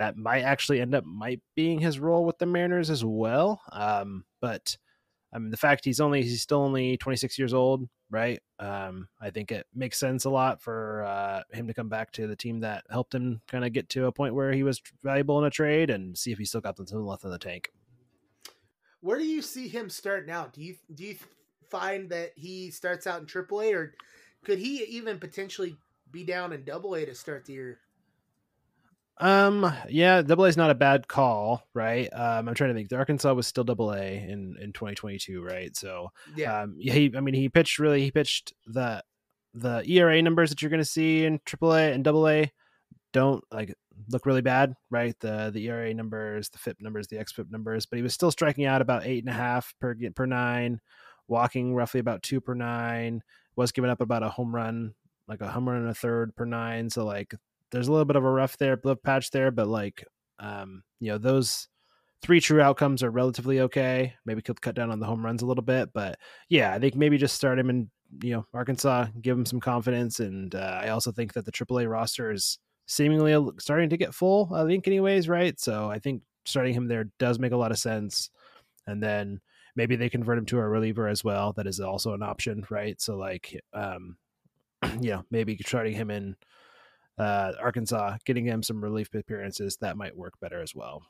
that 0.00 0.16
might 0.16 0.40
actually 0.40 0.80
end 0.80 0.94
up 0.94 1.04
might 1.04 1.42
being 1.54 1.78
his 1.78 2.00
role 2.00 2.24
with 2.24 2.38
the 2.38 2.46
Mariners 2.46 2.88
as 2.88 3.04
well. 3.04 3.60
Um, 3.70 4.24
but 4.40 4.78
I 5.30 5.38
mean, 5.38 5.50
the 5.50 5.58
fact 5.58 5.84
he's 5.84 6.00
only 6.00 6.22
he's 6.22 6.40
still 6.40 6.62
only 6.62 6.96
26 6.96 7.38
years 7.38 7.52
old, 7.52 7.86
right? 8.08 8.40
Um, 8.58 9.08
I 9.20 9.28
think 9.28 9.52
it 9.52 9.66
makes 9.74 9.98
sense 9.98 10.24
a 10.24 10.30
lot 10.30 10.62
for 10.62 11.04
uh, 11.04 11.42
him 11.52 11.66
to 11.66 11.74
come 11.74 11.90
back 11.90 12.12
to 12.12 12.26
the 12.26 12.34
team 12.34 12.60
that 12.60 12.84
helped 12.90 13.14
him 13.14 13.42
kind 13.46 13.62
of 13.62 13.74
get 13.74 13.90
to 13.90 14.06
a 14.06 14.12
point 14.12 14.34
where 14.34 14.52
he 14.52 14.62
was 14.62 14.80
valuable 15.04 15.38
in 15.38 15.44
a 15.44 15.50
trade 15.50 15.90
and 15.90 16.16
see 16.16 16.32
if 16.32 16.38
he 16.38 16.46
still 16.46 16.62
got 16.62 16.78
something 16.78 17.04
left 17.04 17.24
in 17.24 17.30
the 17.30 17.38
tank. 17.38 17.68
Where 19.02 19.18
do 19.18 19.26
you 19.26 19.42
see 19.42 19.68
him 19.68 19.90
starting 19.90 20.30
out? 20.30 20.54
Do 20.54 20.62
you 20.62 20.76
do 20.94 21.04
you 21.04 21.16
find 21.70 22.08
that 22.08 22.32
he 22.36 22.70
starts 22.70 23.06
out 23.06 23.20
in 23.20 23.26
AAA, 23.26 23.74
or 23.74 23.94
could 24.46 24.58
he 24.58 24.82
even 24.84 25.18
potentially 25.18 25.76
be 26.10 26.24
down 26.24 26.54
in 26.54 26.64
Double 26.64 26.94
A 26.94 27.04
to 27.04 27.14
start 27.14 27.44
the 27.44 27.52
year? 27.52 27.80
Um, 29.20 29.70
yeah, 29.88 30.22
double 30.22 30.46
A 30.46 30.48
is 30.48 30.56
not 30.56 30.70
a 30.70 30.74
bad 30.74 31.06
call, 31.06 31.62
right? 31.74 32.08
Um, 32.12 32.48
I'm 32.48 32.54
trying 32.54 32.70
to 32.70 32.74
think. 32.74 32.88
The 32.88 32.96
Arkansas 32.96 33.32
was 33.34 33.46
still 33.46 33.64
double 33.64 33.92
A 33.92 34.16
in 34.16 34.56
in 34.60 34.72
2022, 34.72 35.42
right? 35.42 35.76
So, 35.76 36.08
yeah, 36.34 36.62
um, 36.62 36.76
he, 36.80 37.12
I 37.14 37.20
mean, 37.20 37.34
he 37.34 37.48
pitched 37.50 37.78
really. 37.78 38.02
He 38.02 38.10
pitched 38.10 38.54
the 38.66 39.04
the 39.52 39.82
ERA 39.86 40.22
numbers 40.22 40.50
that 40.50 40.62
you're 40.62 40.70
going 40.70 40.78
to 40.78 40.84
see 40.84 41.24
in 41.24 41.40
triple 41.44 41.74
A 41.74 41.92
and 41.92 42.02
double 42.02 42.28
A 42.28 42.50
don't 43.12 43.44
like 43.52 43.74
look 44.08 44.24
really 44.24 44.40
bad, 44.40 44.74
right? 44.90 45.14
The 45.20 45.50
the 45.52 45.66
ERA 45.68 45.92
numbers, 45.92 46.48
the 46.48 46.58
FIP 46.58 46.80
numbers, 46.80 47.08
the 47.08 47.16
xFIP 47.16 47.50
numbers, 47.50 47.86
but 47.86 47.98
he 47.98 48.02
was 48.02 48.14
still 48.14 48.30
striking 48.30 48.64
out 48.64 48.80
about 48.80 49.04
eight 49.04 49.22
and 49.22 49.32
a 49.32 49.36
half 49.36 49.74
per 49.80 49.94
per 50.14 50.26
nine, 50.26 50.80
walking 51.28 51.74
roughly 51.74 52.00
about 52.00 52.22
two 52.22 52.40
per 52.40 52.54
nine. 52.54 53.22
Was 53.56 53.72
giving 53.72 53.90
up 53.90 54.00
about 54.00 54.22
a 54.22 54.30
home 54.30 54.54
run, 54.54 54.94
like 55.28 55.42
a 55.42 55.48
home 55.48 55.68
run 55.68 55.82
and 55.82 55.90
a 55.90 55.94
third 55.94 56.34
per 56.36 56.46
nine. 56.46 56.88
So 56.88 57.04
like 57.04 57.34
there's 57.70 57.88
a 57.88 57.92
little 57.92 58.04
bit 58.04 58.16
of 58.16 58.24
a 58.24 58.30
rough 58.30 58.56
there, 58.58 58.78
rough 58.84 59.02
patch 59.02 59.30
there, 59.30 59.50
but 59.50 59.68
like, 59.68 60.04
um, 60.38 60.82
you 61.00 61.08
know, 61.10 61.18
those 61.18 61.68
three 62.22 62.40
true 62.40 62.60
outcomes 62.60 63.02
are 63.02 63.10
relatively 63.10 63.60
okay. 63.60 64.14
Maybe 64.26 64.42
could 64.42 64.60
cut 64.60 64.74
down 64.74 64.90
on 64.90 65.00
the 65.00 65.06
home 65.06 65.24
runs 65.24 65.42
a 65.42 65.46
little 65.46 65.62
bit, 65.62 65.90
but 65.92 66.18
yeah, 66.48 66.74
I 66.74 66.78
think 66.78 66.94
maybe 66.94 67.18
just 67.18 67.36
start 67.36 67.58
him 67.58 67.70
in, 67.70 67.90
you 68.22 68.32
know, 68.34 68.46
Arkansas, 68.52 69.06
give 69.20 69.38
him 69.38 69.46
some 69.46 69.60
confidence, 69.60 70.20
and 70.20 70.54
uh, 70.54 70.80
I 70.82 70.88
also 70.88 71.12
think 71.12 71.32
that 71.34 71.44
the 71.44 71.52
AAA 71.52 71.88
roster 71.88 72.32
is 72.32 72.58
seemingly 72.86 73.36
starting 73.58 73.90
to 73.90 73.96
get 73.96 74.14
full. 74.14 74.52
I 74.52 74.66
think, 74.66 74.86
anyways, 74.86 75.28
right? 75.28 75.58
So 75.60 75.90
I 75.90 76.00
think 76.00 76.22
starting 76.44 76.74
him 76.74 76.88
there 76.88 77.04
does 77.18 77.38
make 77.38 77.52
a 77.52 77.56
lot 77.56 77.70
of 77.70 77.78
sense, 77.78 78.30
and 78.86 79.02
then 79.02 79.40
maybe 79.76 79.96
they 79.96 80.10
convert 80.10 80.38
him 80.38 80.46
to 80.46 80.58
a 80.58 80.68
reliever 80.68 81.06
as 81.06 81.22
well. 81.22 81.52
That 81.52 81.66
is 81.68 81.80
also 81.80 82.14
an 82.14 82.22
option, 82.22 82.64
right? 82.68 83.00
So 83.00 83.16
like, 83.16 83.58
um, 83.72 84.16
you 85.00 85.10
know, 85.10 85.24
maybe 85.30 85.56
starting 85.64 85.94
him 85.94 86.10
in 86.10 86.36
uh, 87.20 87.52
Arkansas, 87.60 88.16
getting 88.24 88.46
him 88.46 88.62
some 88.62 88.82
relief 88.82 89.12
appearances 89.12 89.76
that 89.82 89.98
might 89.98 90.16
work 90.16 90.40
better 90.40 90.62
as 90.62 90.74
well. 90.74 91.02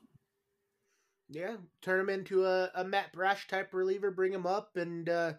Yeah, 1.29 1.57
turn 1.83 2.01
him 2.01 2.09
into 2.09 2.45
a, 2.45 2.69
a 2.75 2.83
Matt 2.83 3.12
Brash 3.12 3.47
type 3.47 3.73
reliever, 3.73 4.11
bring 4.11 4.33
him 4.33 4.45
up, 4.45 4.71
and 4.75 5.09
uh, 5.09 5.35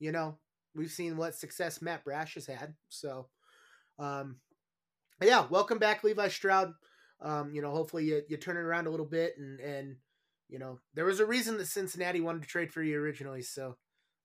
you 0.00 0.10
know 0.10 0.36
we've 0.74 0.90
seen 0.90 1.16
what 1.16 1.36
success 1.36 1.80
Matt 1.80 2.02
Brash 2.02 2.34
has 2.34 2.46
had. 2.46 2.74
So, 2.88 3.28
um, 4.00 4.38
yeah, 5.22 5.46
welcome 5.48 5.78
back, 5.78 6.02
Levi 6.02 6.26
Stoudt. 6.26 6.74
Um, 7.20 7.54
you 7.54 7.62
know, 7.62 7.70
hopefully 7.70 8.06
you, 8.06 8.22
you 8.28 8.36
turn 8.36 8.56
it 8.56 8.60
around 8.60 8.88
a 8.88 8.90
little 8.90 9.06
bit, 9.06 9.34
and 9.38 9.60
and 9.60 9.96
you 10.48 10.58
know 10.58 10.80
there 10.94 11.04
was 11.04 11.20
a 11.20 11.26
reason 11.26 11.56
that 11.58 11.66
Cincinnati 11.66 12.20
wanted 12.20 12.42
to 12.42 12.48
trade 12.48 12.72
for 12.72 12.82
you 12.82 12.98
originally. 12.98 13.42
So 13.42 13.76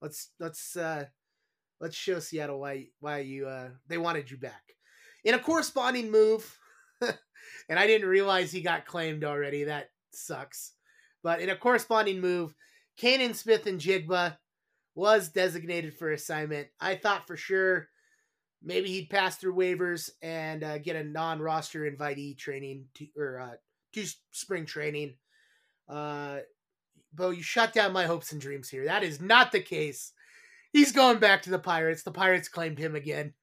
let's 0.01 0.31
let's 0.39 0.75
uh, 0.75 1.05
let's 1.79 1.95
show 1.95 2.17
Seattle 2.17 2.59
why 2.59 2.87
why 3.01 3.19
you 3.19 3.47
uh, 3.47 3.69
they 3.87 3.99
wanted 3.99 4.31
you 4.31 4.37
back 4.37 4.63
in 5.23 5.35
a 5.35 5.39
corresponding 5.39 6.11
move, 6.11 6.57
and 7.01 7.79
I 7.79 7.87
didn't 7.87 8.07
realize 8.09 8.51
he 8.51 8.61
got 8.61 8.85
claimed 8.85 9.23
already. 9.23 9.65
That 9.65 9.89
sucks. 10.11 10.73
But 11.23 11.41
in 11.41 11.49
a 11.49 11.55
corresponding 11.55 12.21
move, 12.21 12.53
Canaan 12.97 13.33
Smith-Njigba 13.33 14.37
was 14.95 15.29
designated 15.29 15.97
for 15.97 16.11
assignment. 16.11 16.67
I 16.79 16.95
thought 16.95 17.27
for 17.27 17.37
sure 17.37 17.87
maybe 18.61 18.89
he'd 18.89 19.09
pass 19.09 19.37
through 19.37 19.55
waivers 19.55 20.09
and 20.21 20.63
uh, 20.63 20.77
get 20.79 20.95
a 20.95 21.03
non-roster 21.03 21.89
invitee 21.89 22.37
training 22.37 22.85
to, 22.95 23.07
or 23.17 23.39
uh, 23.39 23.55
to 23.93 24.05
spring 24.31 24.65
training. 24.65 25.15
Uh, 25.87 26.39
Beau, 27.13 27.29
you 27.31 27.41
shut 27.41 27.73
down 27.73 27.93
my 27.93 28.05
hopes 28.05 28.31
and 28.31 28.41
dreams 28.41 28.69
here. 28.69 28.85
That 28.85 29.03
is 29.03 29.21
not 29.21 29.51
the 29.51 29.61
case. 29.61 30.11
He's 30.71 30.91
going 30.91 31.19
back 31.19 31.41
to 31.43 31.49
the 31.49 31.59
Pirates. 31.59 32.03
The 32.03 32.11
Pirates 32.11 32.49
claimed 32.49 32.77
him 32.77 32.95
again. 32.95 33.33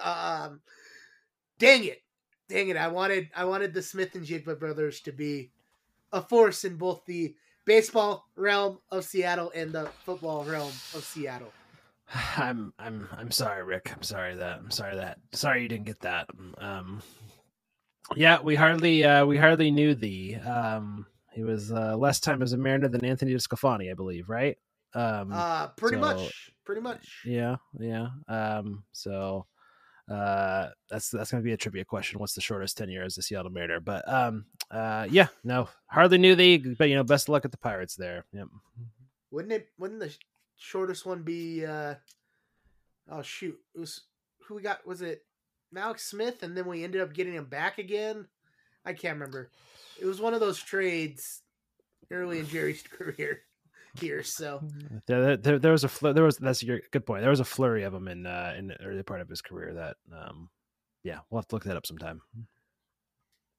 Um, 0.00 0.60
dang 1.58 1.84
it, 1.84 2.02
dang 2.48 2.68
it! 2.68 2.76
I 2.76 2.88
wanted 2.88 3.28
I 3.34 3.44
wanted 3.44 3.74
the 3.74 3.82
Smith-Njigba 3.82 4.58
brothers 4.58 5.00
to 5.02 5.12
be 5.12 5.50
a 6.12 6.22
force 6.22 6.64
in 6.64 6.76
both 6.76 7.04
the 7.06 7.34
baseball 7.64 8.28
realm 8.36 8.78
of 8.90 9.04
Seattle 9.04 9.52
and 9.54 9.72
the 9.72 9.88
football 10.04 10.44
realm 10.44 10.72
of 10.94 11.04
Seattle. 11.04 11.52
I'm 12.36 12.72
I'm 12.78 13.08
I'm 13.16 13.30
sorry, 13.30 13.62
Rick. 13.62 13.92
I'm 13.94 14.02
sorry 14.02 14.36
that 14.36 14.58
I'm 14.58 14.70
sorry 14.70 14.96
that 14.96 15.18
sorry 15.32 15.62
you 15.62 15.68
didn't 15.68 15.86
get 15.86 16.00
that. 16.00 16.28
Um, 16.58 17.02
yeah, 18.16 18.40
we 18.42 18.54
hardly 18.54 19.04
uh, 19.04 19.24
we 19.26 19.36
hardly 19.36 19.70
knew 19.70 19.94
thee. 19.94 20.36
Um, 20.36 21.06
he 21.32 21.42
was 21.42 21.72
uh, 21.72 21.96
less 21.96 22.20
time 22.20 22.42
as 22.42 22.52
a 22.52 22.56
Mariner 22.58 22.88
than 22.88 23.04
Anthony 23.04 23.34
DeSclafani, 23.34 23.90
I 23.90 23.94
believe, 23.94 24.28
right? 24.28 24.56
Um, 24.94 25.32
uh, 25.32 25.68
pretty 25.68 25.96
so, 25.96 26.00
much, 26.00 26.52
pretty 26.64 26.80
much. 26.80 27.22
Yeah, 27.24 27.56
yeah. 27.80 28.08
Um, 28.28 28.84
so 28.92 29.46
uh, 30.10 30.68
that's 30.90 31.10
that's 31.10 31.30
going 31.30 31.42
to 31.42 31.46
be 31.46 31.52
a 31.52 31.56
trivia 31.56 31.84
question. 31.84 32.18
What's 32.18 32.34
the 32.34 32.40
shortest 32.40 32.76
tenure 32.76 33.02
as 33.02 33.16
a 33.18 33.22
Seattle 33.22 33.50
Mariner? 33.50 33.80
But 33.80 34.06
um, 34.12 34.46
uh, 34.70 35.06
yeah, 35.10 35.28
no, 35.42 35.68
hardly 35.86 36.18
knew 36.18 36.34
the, 36.34 36.58
but 36.78 36.88
you 36.88 36.94
know, 36.94 37.04
best 37.04 37.28
of 37.28 37.32
luck 37.32 37.44
at 37.44 37.50
the 37.50 37.58
Pirates 37.58 37.96
there. 37.96 38.24
Yep. 38.32 38.48
Wouldn't 39.30 39.52
it? 39.52 39.68
Wouldn't 39.78 40.00
the 40.00 40.14
shortest 40.56 41.06
one 41.06 41.22
be? 41.22 41.64
uh 41.64 41.94
Oh 43.10 43.22
shoot, 43.22 43.58
it 43.74 43.78
was 43.78 44.02
who 44.46 44.54
we 44.54 44.62
got? 44.62 44.86
Was 44.86 45.02
it 45.02 45.24
Alex 45.76 46.04
Smith? 46.04 46.42
And 46.42 46.56
then 46.56 46.66
we 46.66 46.84
ended 46.84 47.00
up 47.00 47.12
getting 47.12 47.34
him 47.34 47.46
back 47.46 47.78
again. 47.78 48.26
I 48.84 48.92
can't 48.92 49.14
remember. 49.14 49.50
It 50.00 50.06
was 50.06 50.20
one 50.20 50.34
of 50.34 50.40
those 50.40 50.58
trades 50.58 51.42
early 52.10 52.38
in 52.38 52.46
Jerry's 52.48 52.82
career 52.90 53.42
here. 54.00 54.22
So 54.22 54.62
there, 55.06 55.36
there, 55.36 55.58
there 55.58 55.72
was 55.72 55.84
a 55.84 56.12
there 56.12 56.24
was 56.24 56.36
that's 56.38 56.62
your 56.62 56.80
good 56.90 57.06
point. 57.06 57.22
There 57.22 57.30
was 57.30 57.40
a 57.40 57.44
flurry 57.44 57.84
of 57.84 57.92
them 57.92 58.08
in 58.08 58.26
uh, 58.26 58.54
in 58.56 58.68
the 58.68 58.82
early 58.82 59.02
part 59.02 59.20
of 59.20 59.28
his 59.28 59.40
career 59.40 59.74
that 59.74 59.96
um, 60.12 60.50
yeah, 61.02 61.18
we'll 61.30 61.40
have 61.40 61.48
to 61.48 61.56
look 61.56 61.64
that 61.64 61.76
up 61.76 61.86
sometime. 61.86 62.20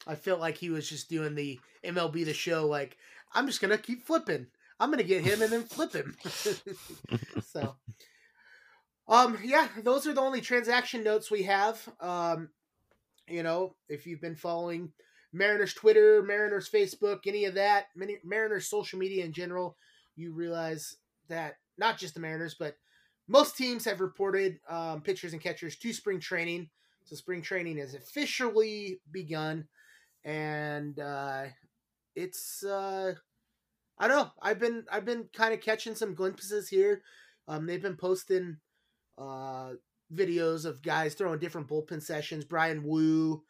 I 0.08 0.15
felt 0.15 0.39
like 0.39 0.58
he 0.58 0.70
was 0.70 0.89
just 0.89 1.10
doing 1.10 1.36
the 1.36 1.60
MLB 1.84 2.25
the 2.25 2.34
show. 2.34 2.68
Like 2.68 2.98
I'm 3.34 3.48
just 3.48 3.62
gonna 3.62 3.77
keep 3.77 4.06
flipping. 4.06 4.48
I'm 4.80 4.89
gonna 4.92 5.04
get 5.04 5.24
him 5.24 5.42
and 5.42 5.51
then 5.51 5.63
flip 5.63 5.94
him. 5.94 6.15
so, 7.46 7.75
um, 9.08 9.38
yeah, 9.44 9.68
those 9.84 10.06
are 10.06 10.13
the 10.13 10.22
only 10.22 10.42
transaction 10.42 11.04
notes 11.04 11.32
we 11.32 11.44
have. 11.44 11.88
Um, 12.00 12.50
you 13.27 13.44
know, 13.44 13.75
if 13.89 14.06
you've 14.06 14.22
been 14.22 14.36
following 14.36 14.92
Mariners 15.32 15.74
Twitter, 15.74 16.24
Mariners 16.24 16.70
Facebook, 16.70 17.22
any 17.25 17.46
of 17.46 17.56
that, 17.56 17.88
Mariners 18.24 18.70
social 18.70 19.00
media 19.00 19.25
in 19.25 19.34
general, 19.34 19.77
you 20.16 20.34
realize 20.34 20.96
that 21.28 21.56
not 21.78 21.98
just 21.98 22.14
the 22.14 22.20
Mariners, 22.20 22.56
but 22.58 22.76
most 23.28 23.58
teams 23.58 23.86
have 23.86 24.02
reported 24.02 24.60
um, 24.70 25.02
pitchers 25.02 25.34
and 25.34 25.42
catchers 25.42 25.76
to 25.78 25.94
spring 25.94 26.20
training. 26.20 26.70
So 27.06 27.16
spring 27.16 27.42
training 27.42 27.78
has 27.78 27.94
officially 27.94 29.00
begun, 29.12 29.68
and 30.24 31.00
uh, 31.00 31.46
it's 32.16 32.64
uh, 32.64 33.14
I 34.00 34.08
don't 34.08 34.18
know. 34.18 34.32
I've 34.42 34.60
been 34.60 34.86
I've 34.92 35.06
been 35.06 35.30
kind 35.34 35.54
of 35.54 35.62
catching 35.62 35.96
some 35.96 36.16
glimpses 36.16 36.68
here. 36.68 37.02
Um, 37.48 37.68
they've 37.68 37.82
been 37.82 37.98
posting 37.98 38.58
uh, 39.18 39.74
videos 40.14 40.66
of 40.66 40.82
guys 40.82 41.14
throwing 41.14 41.40
different 41.40 41.68
bullpen 41.68 42.02
sessions. 42.02 42.44
Bryan 42.44 42.84
Woo, 42.84 43.44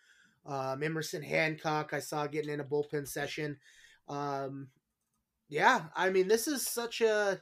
um, 0.45 0.83
Emerson 0.83 1.23
Hancock, 1.23 1.93
I 1.93 1.99
saw 1.99 2.27
getting 2.27 2.51
in 2.51 2.59
a 2.59 2.65
bullpen 2.65 3.07
session. 3.07 3.57
Um, 4.07 4.67
yeah, 5.47 5.83
I 5.95 6.09
mean, 6.09 6.27
this 6.27 6.47
is 6.47 6.67
such 6.67 7.01
a 7.01 7.39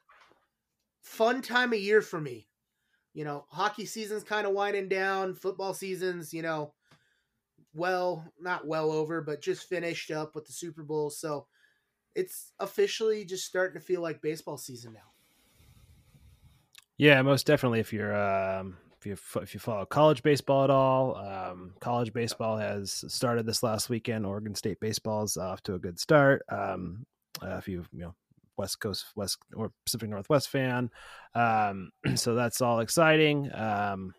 fun 1.02 1.42
time 1.42 1.74
of 1.74 1.80
year 1.80 2.02
for 2.02 2.20
me. 2.20 2.48
You 3.14 3.24
know, 3.26 3.46
hockey 3.50 3.86
season's 3.86 4.24
kind 4.24 4.48
of 4.48 4.54
winding 4.54 4.90
down. 4.90 5.36
Football 5.36 5.74
season's, 5.74 6.34
you 6.34 6.42
know, 6.42 6.74
well, 7.74 8.26
not 8.40 8.68
well 8.68 8.92
over, 8.92 9.22
but 9.22 9.42
just 9.42 9.70
finished 9.70 10.12
up 10.12 10.36
with 10.36 10.46
the 10.46 10.54
Super 10.54 10.84
Bowl. 10.84 11.10
So 11.10 11.48
it's 12.16 12.52
officially 12.60 13.26
just 13.26 13.46
starting 13.46 13.80
to 13.80 13.86
feel 13.86 14.02
like 14.02 14.22
baseball 14.22 14.58
season 14.58 14.94
now. 14.94 15.12
Yeah, 16.98 17.22
most 17.22 17.46
definitely. 17.46 17.80
If 17.80 17.92
you're 17.92 18.16
um, 18.16 18.78
if 19.00 19.06
you 19.06 19.42
if 19.42 19.54
you 19.54 19.60
follow 19.60 19.86
college 19.86 20.24
baseball 20.24 20.64
at 20.64 20.70
all, 20.70 21.16
um, 21.18 21.74
college 21.80 22.14
baseball 22.14 22.58
has 22.58 23.04
started 23.08 23.46
this 23.46 23.64
last 23.64 23.90
weekend. 23.90 24.26
Oregon 24.26 24.56
State 24.56 24.80
baseball 24.80 25.24
is 25.24 25.38
off 25.38 25.62
to 25.64 25.74
a 25.74 25.80
good 25.80 26.00
start. 26.00 26.44
Um, 26.50 27.06
uh, 27.44 27.58
if 27.58 27.68
you 27.68 27.86
you 27.92 28.02
know 28.02 28.16
West 28.58 28.80
Coast 28.80 29.06
West 29.16 29.38
or 29.56 29.72
Pacific 29.86 30.10
Northwest 30.10 30.50
fan, 30.50 30.90
um, 31.36 31.92
so 32.16 32.36
that's 32.36 32.62
all 32.62 32.80
exciting. 32.80 33.54
Um, 33.54 34.14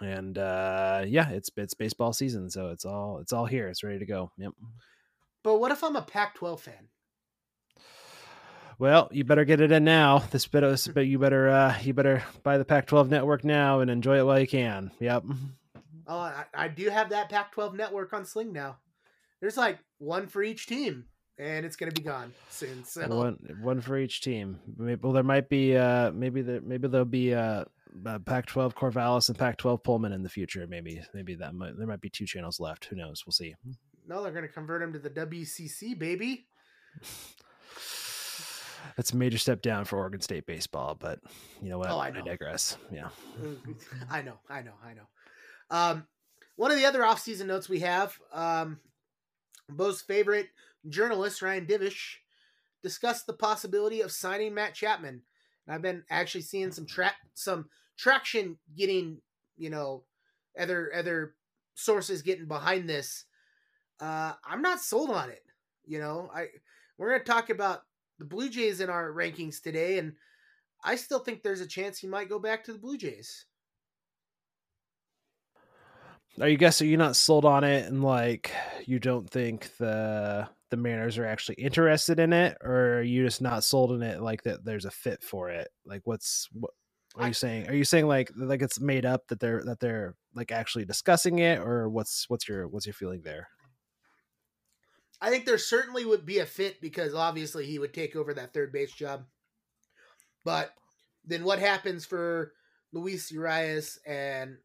and 0.00 0.36
uh, 0.36 1.04
yeah, 1.06 1.30
it's 1.30 1.50
it's 1.56 1.74
baseball 1.74 2.12
season, 2.12 2.50
so 2.50 2.68
it's 2.68 2.84
all 2.84 3.18
it's 3.18 3.32
all 3.32 3.46
here. 3.46 3.68
It's 3.68 3.82
ready 3.82 3.98
to 3.98 4.06
go. 4.06 4.30
Yep. 4.38 4.52
But 5.42 5.60
what 5.60 5.70
if 5.70 5.84
I'm 5.84 5.94
a 5.94 6.02
Pac-12 6.02 6.58
fan? 6.58 6.88
Well, 8.80 9.08
you 9.12 9.22
better 9.22 9.44
get 9.44 9.60
it 9.60 9.70
in 9.70 9.84
now. 9.84 10.18
This 10.18 10.46
bit, 10.48 10.64
of 10.64 10.72
this 10.72 10.88
bit 10.88 11.06
you 11.06 11.20
better, 11.20 11.48
uh, 11.48 11.78
you 11.80 11.94
better 11.94 12.24
buy 12.42 12.58
the 12.58 12.64
Pac-12 12.64 13.08
network 13.08 13.44
now 13.44 13.78
and 13.78 13.88
enjoy 13.88 14.18
it 14.18 14.26
while 14.26 14.40
you 14.40 14.48
can. 14.48 14.90
Yep. 14.98 15.24
Oh, 16.08 16.18
I, 16.18 16.44
I 16.52 16.68
do 16.68 16.90
have 16.90 17.10
that 17.10 17.30
Pac-12 17.30 17.74
network 17.74 18.12
on 18.12 18.24
Sling 18.24 18.52
now. 18.52 18.78
There's 19.40 19.56
like 19.56 19.78
one 19.98 20.26
for 20.26 20.42
each 20.42 20.66
team, 20.66 21.04
and 21.38 21.66
it's 21.66 21.76
gonna 21.76 21.92
be 21.92 22.02
gone 22.02 22.32
soon. 22.50 22.84
So 22.84 23.06
one, 23.08 23.38
one 23.60 23.80
for 23.80 23.98
each 23.98 24.20
team. 24.22 24.58
Maybe, 24.76 25.00
well, 25.02 25.12
there 25.12 25.22
might 25.22 25.48
be, 25.48 25.76
uh, 25.76 26.12
maybe 26.12 26.42
there, 26.42 26.60
maybe 26.60 26.88
there'll 26.88 27.04
be, 27.04 27.34
uh, 27.34 27.64
uh, 28.04 28.18
Pac-12 28.20 28.74
Corvallis 28.74 29.28
and 29.28 29.38
Pac-12 29.38 29.82
Pullman 29.82 30.12
in 30.12 30.22
the 30.22 30.28
future. 30.28 30.66
Maybe, 30.66 31.00
maybe 31.14 31.34
that 31.36 31.54
might 31.54 31.76
there 31.78 31.86
might 31.86 32.00
be 32.00 32.10
two 32.10 32.26
channels 32.26 32.60
left. 32.60 32.84
Who 32.86 32.96
knows? 32.96 33.24
We'll 33.26 33.32
see. 33.32 33.54
No, 34.06 34.22
they're 34.22 34.32
gonna 34.32 34.48
convert 34.48 34.80
them 34.80 34.92
to 34.92 34.98
the 34.98 35.10
WCC, 35.10 35.98
baby. 35.98 36.46
that's 38.96 39.12
a 39.12 39.16
major 39.16 39.38
step 39.38 39.62
down 39.62 39.84
for 39.84 39.98
Oregon 39.98 40.20
State 40.20 40.46
baseball, 40.46 40.96
but 40.98 41.20
you 41.62 41.70
know 41.70 41.78
what? 41.78 41.90
Oh, 41.90 41.98
I, 41.98 42.10
know. 42.10 42.20
I 42.20 42.22
digress. 42.22 42.76
Yeah. 42.92 43.08
I 44.10 44.22
know, 44.22 44.38
I 44.48 44.62
know, 44.62 44.74
I 44.84 44.94
know. 44.94 45.08
Um, 45.70 46.06
one 46.56 46.70
of 46.70 46.78
the 46.78 46.86
other 46.86 47.00
offseason 47.00 47.46
notes 47.46 47.68
we 47.68 47.80
have, 47.80 48.18
um, 48.32 48.78
Beau's 49.68 50.00
favorite 50.00 50.48
journalist, 50.88 51.42
Ryan 51.42 51.66
Divish, 51.66 52.16
discussed 52.82 53.26
the 53.26 53.32
possibility 53.32 54.00
of 54.00 54.12
signing 54.12 54.54
Matt 54.54 54.74
Chapman. 54.74 55.22
And 55.66 55.74
I've 55.74 55.82
been 55.82 56.04
actually 56.10 56.42
seeing 56.42 56.70
some 56.70 56.86
tra- 56.86 57.14
some 57.34 57.68
traction 57.96 58.58
getting, 58.76 59.20
you 59.56 59.70
know, 59.70 60.04
other 60.58 60.92
other 60.94 61.34
sources 61.74 62.22
getting 62.22 62.46
behind 62.46 62.88
this. 62.88 63.24
Uh, 64.00 64.32
I'm 64.44 64.62
not 64.62 64.80
sold 64.80 65.10
on 65.10 65.30
it. 65.30 65.42
You 65.84 65.98
know, 65.98 66.30
I 66.34 66.46
we're 66.98 67.10
gonna 67.10 67.24
talk 67.24 67.50
about 67.50 67.82
the 68.18 68.24
Blue 68.24 68.48
Jays 68.48 68.80
in 68.80 68.90
our 68.90 69.12
rankings 69.12 69.60
today, 69.60 69.98
and 69.98 70.14
I 70.82 70.96
still 70.96 71.18
think 71.18 71.42
there's 71.42 71.60
a 71.60 71.66
chance 71.66 71.98
he 71.98 72.06
might 72.06 72.28
go 72.28 72.38
back 72.38 72.64
to 72.64 72.72
the 72.72 72.78
Blue 72.78 72.96
Jays. 72.96 73.46
Are 76.40 76.48
you 76.48 76.58
guessing 76.58 76.88
you're 76.88 76.98
not 76.98 77.16
sold 77.16 77.46
on 77.46 77.64
it 77.64 77.86
and 77.86 78.04
like 78.04 78.52
you 78.84 78.98
don't 78.98 79.28
think 79.28 79.74
the 79.78 80.48
the 80.70 80.76
Mariners 80.76 81.18
are 81.18 81.26
actually 81.26 81.56
interested 81.56 82.18
in 82.18 82.32
it, 82.32 82.56
or 82.62 82.98
are 82.98 83.02
you 83.02 83.24
just 83.24 83.40
not 83.40 83.64
sold 83.64 83.92
in 83.92 84.02
it 84.02 84.20
like 84.20 84.42
that 84.42 84.64
there's 84.64 84.84
a 84.84 84.90
fit 84.90 85.22
for 85.22 85.50
it? 85.50 85.68
Like 85.84 86.02
what's 86.04 86.48
what 86.52 86.72
are 87.16 87.28
you 87.28 87.34
saying? 87.34 87.68
Are 87.68 87.74
you 87.74 87.84
saying 87.84 88.06
like 88.06 88.30
like 88.36 88.62
it's 88.62 88.80
made 88.80 89.06
up 89.06 89.28
that 89.28 89.40
they're 89.40 89.62
that 89.64 89.80
they're 89.80 90.14
like 90.34 90.52
actually 90.52 90.84
discussing 90.84 91.38
it, 91.38 91.58
or 91.60 91.88
what's 91.88 92.28
what's 92.28 92.48
your 92.48 92.68
what's 92.68 92.86
your 92.86 92.94
feeling 92.94 93.22
there? 93.22 93.48
I 95.20 95.30
think 95.30 95.46
there 95.46 95.58
certainly 95.58 96.04
would 96.04 96.26
be 96.26 96.40
a 96.40 96.46
fit 96.46 96.80
because 96.80 97.14
obviously 97.14 97.64
he 97.64 97.78
would 97.78 97.94
take 97.94 98.16
over 98.16 98.34
that 98.34 98.52
third 98.52 98.72
base 98.72 98.92
job. 98.92 99.24
But 100.44 100.72
then 101.24 101.44
what 101.44 101.58
happens 101.58 102.04
for 102.04 102.52
Luis 102.92 103.32
Urias 103.32 103.98
and 104.06 104.58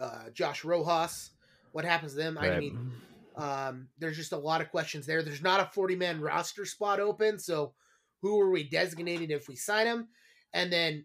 uh, 0.00 0.30
Josh 0.32 0.64
Rojas? 0.64 1.30
What 1.72 1.84
happens 1.84 2.12
to 2.12 2.18
them? 2.18 2.36
Right. 2.36 2.52
I 2.52 2.60
mean, 2.60 2.92
um, 3.36 3.88
there's 3.98 4.16
just 4.16 4.32
a 4.32 4.38
lot 4.38 4.60
of 4.60 4.70
questions 4.70 5.06
there. 5.06 5.22
There's 5.22 5.42
not 5.42 5.60
a 5.60 5.70
40 5.72 5.96
man 5.96 6.20
roster 6.20 6.64
spot 6.64 7.00
open. 7.00 7.38
So 7.38 7.74
who 8.22 8.40
are 8.40 8.50
we 8.50 8.64
designating 8.64 9.30
if 9.30 9.48
we 9.48 9.56
sign 9.56 9.86
him? 9.86 10.08
And 10.54 10.72
then 10.72 11.04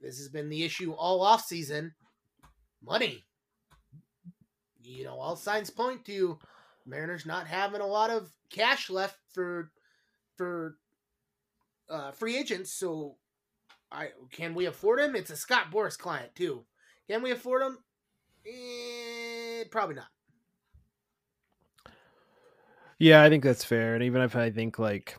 this 0.00 0.18
has 0.18 0.28
been 0.28 0.48
the 0.48 0.64
issue 0.64 0.92
all 0.92 1.20
off 1.22 1.44
season 1.44 1.94
money. 2.82 3.24
You 4.82 5.04
know, 5.04 5.18
all 5.18 5.36
signs 5.36 5.68
point 5.68 6.04
to 6.06 6.38
Mariners 6.86 7.26
not 7.26 7.46
having 7.46 7.80
a 7.80 7.86
lot 7.86 8.10
of 8.10 8.30
cash 8.50 8.88
left 8.88 9.18
for 9.32 9.70
for 10.36 10.76
uh, 11.90 12.12
free 12.12 12.36
agents. 12.36 12.72
So, 12.72 13.16
I 13.90 14.10
can 14.30 14.54
we 14.54 14.66
afford 14.66 15.00
him? 15.00 15.16
It's 15.16 15.30
a 15.30 15.36
Scott 15.36 15.72
Boras 15.72 15.98
client 15.98 16.34
too. 16.36 16.64
Can 17.08 17.22
we 17.22 17.32
afford 17.32 17.62
him? 17.62 17.78
Eh, 18.46 19.64
probably 19.70 19.96
not. 19.96 20.08
Yeah, 22.98 23.22
I 23.22 23.28
think 23.28 23.44
that's 23.44 23.64
fair. 23.64 23.94
And 23.94 24.02
even 24.02 24.22
if 24.22 24.36
I 24.36 24.50
think 24.50 24.78
like, 24.78 25.16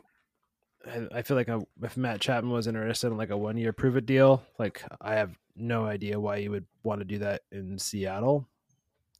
I, 1.12 1.22
feel 1.22 1.36
like 1.36 1.48
a, 1.48 1.60
if 1.82 1.96
Matt 1.96 2.20
Chapman 2.20 2.52
was 2.52 2.66
interested 2.66 3.08
in 3.08 3.16
like 3.16 3.30
a 3.30 3.36
one 3.36 3.56
year 3.56 3.72
prove 3.72 3.96
it 3.96 4.06
deal, 4.06 4.42
like 4.58 4.82
I 5.00 5.14
have 5.14 5.36
no 5.54 5.84
idea 5.84 6.18
why 6.18 6.36
you 6.36 6.50
would 6.50 6.66
want 6.82 7.00
to 7.00 7.04
do 7.04 7.18
that 7.18 7.42
in 7.52 7.78
Seattle. 7.78 8.48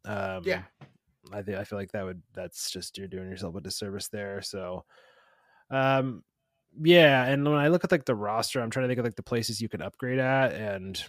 Um, 0.04 0.42
yeah, 0.44 0.62
I 1.32 1.42
think 1.42 1.58
I 1.58 1.64
feel 1.64 1.78
like 1.78 1.92
that 1.92 2.04
would 2.04 2.22
that's 2.34 2.70
just 2.70 2.96
you're 2.96 3.08
doing 3.08 3.28
yourself 3.28 3.54
a 3.56 3.60
disservice 3.60 4.08
there. 4.08 4.40
So, 4.40 4.84
um, 5.70 6.22
yeah. 6.80 7.24
And 7.24 7.44
when 7.44 7.58
I 7.58 7.68
look 7.68 7.84
at 7.84 7.92
like 7.92 8.06
the 8.06 8.14
roster, 8.14 8.60
I'm 8.60 8.70
trying 8.70 8.84
to 8.84 8.88
think 8.88 9.00
of 9.00 9.04
like 9.04 9.16
the 9.16 9.22
places 9.22 9.60
you 9.60 9.68
can 9.68 9.82
upgrade 9.82 10.18
at, 10.18 10.52
and 10.52 11.02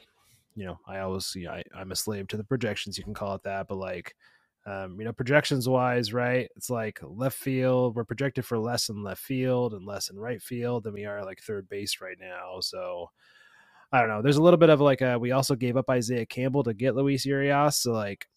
you 0.55 0.65
know, 0.65 0.77
I 0.87 0.99
always 0.99 1.33
you 1.35 1.45
know, 1.45 1.51
I, 1.51 1.63
I'm 1.75 1.91
a 1.91 1.95
slave 1.95 2.27
to 2.29 2.37
the 2.37 2.43
projections. 2.43 2.97
You 2.97 3.03
can 3.03 3.13
call 3.13 3.35
it 3.35 3.43
that, 3.43 3.67
but 3.67 3.77
like. 3.77 4.15
Um, 4.65 4.97
you 4.99 5.05
know, 5.05 5.13
projections 5.13 5.67
wise, 5.67 6.13
right? 6.13 6.49
It's 6.55 6.69
like 6.69 6.99
left 7.01 7.37
field. 7.37 7.95
We're 7.95 8.03
projected 8.03 8.45
for 8.45 8.59
less 8.59 8.89
in 8.89 9.03
left 9.03 9.21
field 9.21 9.73
and 9.73 9.85
less 9.85 10.09
in 10.09 10.19
right 10.19 10.41
field 10.41 10.83
than 10.83 10.93
we 10.93 11.05
are 11.05 11.25
like 11.25 11.41
third 11.41 11.67
base 11.69 12.01
right 12.01 12.17
now. 12.19 12.59
So 12.59 13.09
I 13.91 13.99
don't 13.99 14.09
know. 14.09 14.21
There's 14.21 14.37
a 14.37 14.43
little 14.43 14.57
bit 14.57 14.69
of 14.69 14.81
like 14.81 15.01
a, 15.01 15.17
we 15.17 15.31
also 15.31 15.55
gave 15.55 15.77
up 15.77 15.89
Isaiah 15.89 16.25
Campbell 16.25 16.63
to 16.63 16.73
get 16.73 16.95
Luis 16.95 17.25
Urias. 17.25 17.77
So 17.77 17.93
like 17.93 18.27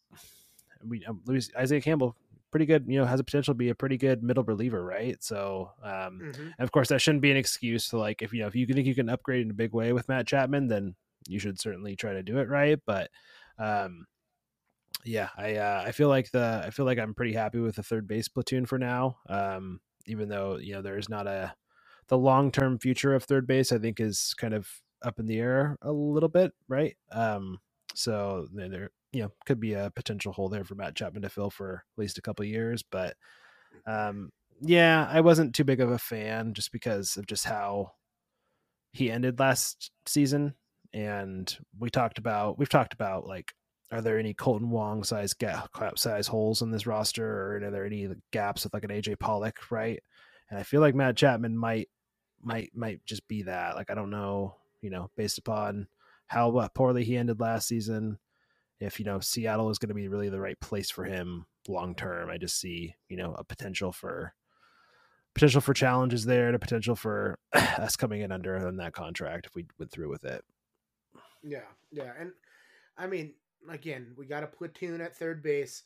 we 0.87 1.05
um, 1.05 1.21
Luis, 1.26 1.50
Isaiah 1.57 1.81
Campbell 1.81 2.17
pretty 2.50 2.67
good, 2.67 2.85
you 2.87 2.99
know, 2.99 3.05
has 3.05 3.19
a 3.19 3.25
potential 3.25 3.55
to 3.55 3.59
be 3.59 3.71
a 3.71 3.75
pretty 3.75 3.97
good 3.97 4.23
middle 4.23 4.45
reliever, 4.45 4.85
right? 4.85 5.23
So, 5.25 5.71
um, 5.83 6.21
mm-hmm. 6.23 6.49
of 6.59 6.71
course, 6.71 6.88
that 6.88 7.00
shouldn't 7.00 7.23
be 7.23 7.31
an 7.31 7.37
excuse 7.37 7.88
to 7.88 7.99
like 7.99 8.23
if 8.23 8.33
you 8.33 8.41
know 8.41 8.47
if 8.47 8.55
you 8.55 8.67
think 8.67 8.87
you 8.87 8.95
can 8.95 9.09
upgrade 9.09 9.43
in 9.43 9.50
a 9.50 9.55
big 9.55 9.73
way 9.73 9.93
with 9.93 10.09
Matt 10.09 10.26
Chapman, 10.26 10.69
then 10.69 10.95
you 11.26 11.38
should 11.38 11.61
certainly 11.61 11.97
try 11.97 12.12
to 12.12 12.23
do 12.23 12.38
it 12.38 12.49
right. 12.49 12.79
But, 12.87 13.11
um, 13.59 14.07
yeah, 15.04 15.30
I 15.37 15.56
uh, 15.56 15.85
I 15.87 15.92
feel 15.92 16.09
like 16.09 16.30
the 16.30 16.62
I 16.64 16.71
feel 16.71 16.87
like 16.87 16.99
I'm 16.99 17.14
pretty 17.14 17.32
happy 17.32 17.59
with 17.59 17.76
the 17.76 17.82
third 17.82 18.06
base 18.06 18.28
platoon 18.28 18.66
for 18.66 18.78
now. 18.78 19.18
Um, 19.28 19.80
even 20.06 20.28
though 20.28 20.56
you 20.56 20.75
know 20.75 20.82
there's 20.82 21.09
not 21.09 21.26
a 21.26 21.54
the 22.09 22.18
long 22.18 22.50
term 22.52 22.78
future 22.78 23.14
of 23.14 23.25
third 23.25 23.47
base, 23.47 23.73
I 23.73 23.78
think 23.78 24.00
is 24.00 24.35
kind 24.37 24.54
of 24.54 24.68
up 25.02 25.18
in 25.18 25.26
the 25.26 25.38
air 25.40 25.76
a 25.82 25.92
little 25.92 26.28
bit, 26.28 26.52
right? 26.68 26.97
Um, 27.11 27.59
so 27.94 28.47
there 28.52 28.90
you 29.12 29.23
know 29.23 29.32
could 29.47 29.61
be 29.61 29.75
a 29.75 29.92
potential 29.94 30.32
hole 30.32 30.49
there 30.49 30.64
for 30.64 30.75
Matt 30.75 30.94
Chapman 30.97 31.23
to 31.23 31.28
fill 31.28 31.50
for 31.50 31.85
at 31.97 32.00
least 32.00 32.18
a 32.18 32.23
couple 32.23 32.44
years. 32.44 32.82
But 32.82 33.16
um, 33.87 34.30
yeah, 34.61 35.09
I 35.11 35.21
wasn't 35.21 35.54
too 35.54 35.64
big 35.64 35.80
of 35.80 35.90
a 35.90 35.99
fan 35.99 36.54
just 36.54 36.73
because 36.73 37.16
of 37.16 37.26
just 37.26 37.44
how 37.44 37.92
he 38.92 39.11
ended 39.11 39.38
last 39.40 39.90
season. 40.06 40.54
And 40.92 41.56
we 41.78 41.90
talked 41.90 42.18
about 42.18 42.59
we've 42.59 42.68
talked 42.68 42.94
about 42.94 43.26
like 43.26 43.52
are 43.92 44.00
there 44.00 44.18
any 44.18 44.32
Kolten 44.32 44.68
Wong 44.68 45.04
size 45.04 45.34
gap 45.34 45.70
size 45.96 46.26
holes 46.26 46.62
in 46.62 46.70
this 46.70 46.87
roster, 46.87 47.26
or 47.26 47.56
are 47.58 47.70
there 47.70 47.84
any 47.84 48.08
gaps 48.32 48.64
with 48.64 48.72
like 48.72 48.84
an 48.84 48.90
AJ 48.90 49.18
Pollock, 49.18 49.70
right? 49.70 50.02
And 50.49 50.58
I 50.58 50.62
feel 50.62 50.80
like 50.80 50.94
Matt 50.94 51.16
Chapman 51.16 51.56
might 51.56 51.88
might 52.42 52.70
might 52.75 53.04
just 53.04 53.28
be 53.28 53.42
that. 53.42 53.76
Like 53.76 53.90
I 53.90 53.94
don't 53.94 54.11
know, 54.11 54.56
you 54.80 54.88
know, 54.88 55.11
based 55.14 55.37
upon 55.37 55.88
how 56.26 56.56
uh, 56.56 56.68
poorly 56.68 57.04
he 57.04 57.18
ended 57.18 57.38
last 57.38 57.68
season, 57.68 58.18
if 58.80 58.99
you 58.99 59.04
know 59.04 59.20
Seattle 59.20 59.68
is 59.68 59.78
going 59.78 59.90
to 59.90 59.94
be 59.94 60.08
really 60.08 60.30
the 60.30 60.40
right 60.40 60.58
place 60.58 60.90
for 60.90 61.04
him 61.04 61.46
long 61.68 61.94
term. 61.94 62.30
I 62.30 62.38
just 62.38 62.58
see 62.58 62.94
you 63.11 63.18
know 63.18 63.34
a 63.38 63.44
potential 63.44 63.92
for 63.92 64.32
potential 65.34 65.61
for 65.61 65.75
challenges 65.75 66.25
there 66.25 66.46
and 66.46 66.56
a 66.56 66.58
potential 66.58 66.96
for 66.96 67.38
us 67.52 67.96
coming 67.96 68.22
in 68.22 68.32
under 68.32 68.66
on 68.66 68.76
that 68.76 68.94
contract 68.94 69.46
if 69.46 69.54
we 69.54 69.66
went 69.78 69.92
through 69.92 70.08
with 70.08 70.25
it. 70.25 70.42
Yeah, 71.42 71.68
yeah, 71.90 72.12
and 72.18 72.32
I 72.96 73.06
mean 73.06 73.34
again, 73.71 74.14
we 74.16 74.26
got 74.26 74.45
a 74.45 74.49
platoon 74.49 75.00
at 75.00 75.16
third 75.16 75.42
base. 75.42 75.83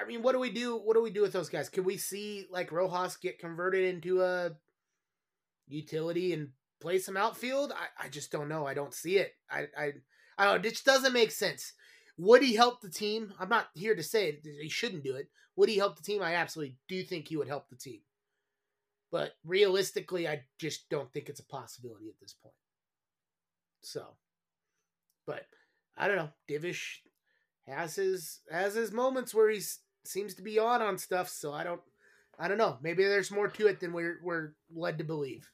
I 0.00 0.06
mean, 0.06 0.22
what 0.22 0.32
do 0.32 0.38
we 0.38 0.50
do? 0.50 0.76
What 0.76 0.94
do 0.94 1.02
we 1.02 1.10
do 1.10 1.22
with 1.22 1.32
those 1.32 1.48
guys? 1.48 1.68
Can 1.68 1.84
we 1.84 1.96
see 1.96 2.46
like 2.50 2.72
Rojas 2.72 3.16
get 3.16 3.38
converted 3.38 3.84
into 3.84 4.22
a 4.22 4.52
utility 5.68 6.32
and 6.32 6.48
play 6.80 6.98
some 6.98 7.16
outfield? 7.16 7.72
I, 7.72 8.06
I 8.06 8.08
just 8.08 8.32
don't 8.32 8.48
know. 8.48 8.66
I 8.66 8.74
don't 8.74 8.94
see 8.94 9.16
it. 9.18 9.32
I, 9.50 9.66
I, 9.78 9.92
I 10.38 10.44
don't. 10.46 10.64
It 10.64 10.70
just 10.70 10.84
doesn't 10.84 11.12
make 11.12 11.30
sense. 11.30 11.72
Would 12.16 12.42
he 12.42 12.54
help 12.54 12.80
the 12.80 12.90
team? 12.90 13.32
I'm 13.38 13.48
not 13.48 13.68
here 13.74 13.94
to 13.94 14.02
say 14.02 14.40
he 14.42 14.68
shouldn't 14.68 15.04
do 15.04 15.16
it. 15.16 15.28
Would 15.56 15.68
he 15.68 15.76
help 15.76 15.96
the 15.96 16.02
team? 16.02 16.22
I 16.22 16.34
absolutely 16.34 16.76
do 16.88 17.02
think 17.02 17.28
he 17.28 17.36
would 17.36 17.48
help 17.48 17.68
the 17.68 17.76
team. 17.76 18.00
But 19.10 19.32
realistically, 19.44 20.26
I 20.26 20.42
just 20.58 20.88
don't 20.90 21.12
think 21.12 21.28
it's 21.28 21.40
a 21.40 21.46
possibility 21.46 22.08
at 22.08 22.18
this 22.20 22.34
point. 22.42 22.54
So, 23.82 24.16
but 25.26 25.46
I 25.96 26.08
don't 26.08 26.16
know. 26.16 26.30
Divish 26.48 26.98
has 27.66 27.96
his 27.96 28.40
has 28.50 28.74
his 28.74 28.92
moments 28.92 29.34
where 29.34 29.50
he 29.50 29.60
seems 30.04 30.34
to 30.34 30.42
be 30.42 30.58
on 30.58 30.82
on 30.82 30.98
stuff. 30.98 31.28
So 31.28 31.52
I 31.52 31.64
don't 31.64 31.80
I 32.38 32.48
don't 32.48 32.58
know. 32.58 32.78
Maybe 32.82 33.04
there's 33.04 33.30
more 33.30 33.48
to 33.48 33.66
it 33.66 33.80
than 33.80 33.92
we're 33.92 34.18
we're 34.22 34.52
led 34.74 34.98
to 34.98 35.04
believe. 35.04 35.48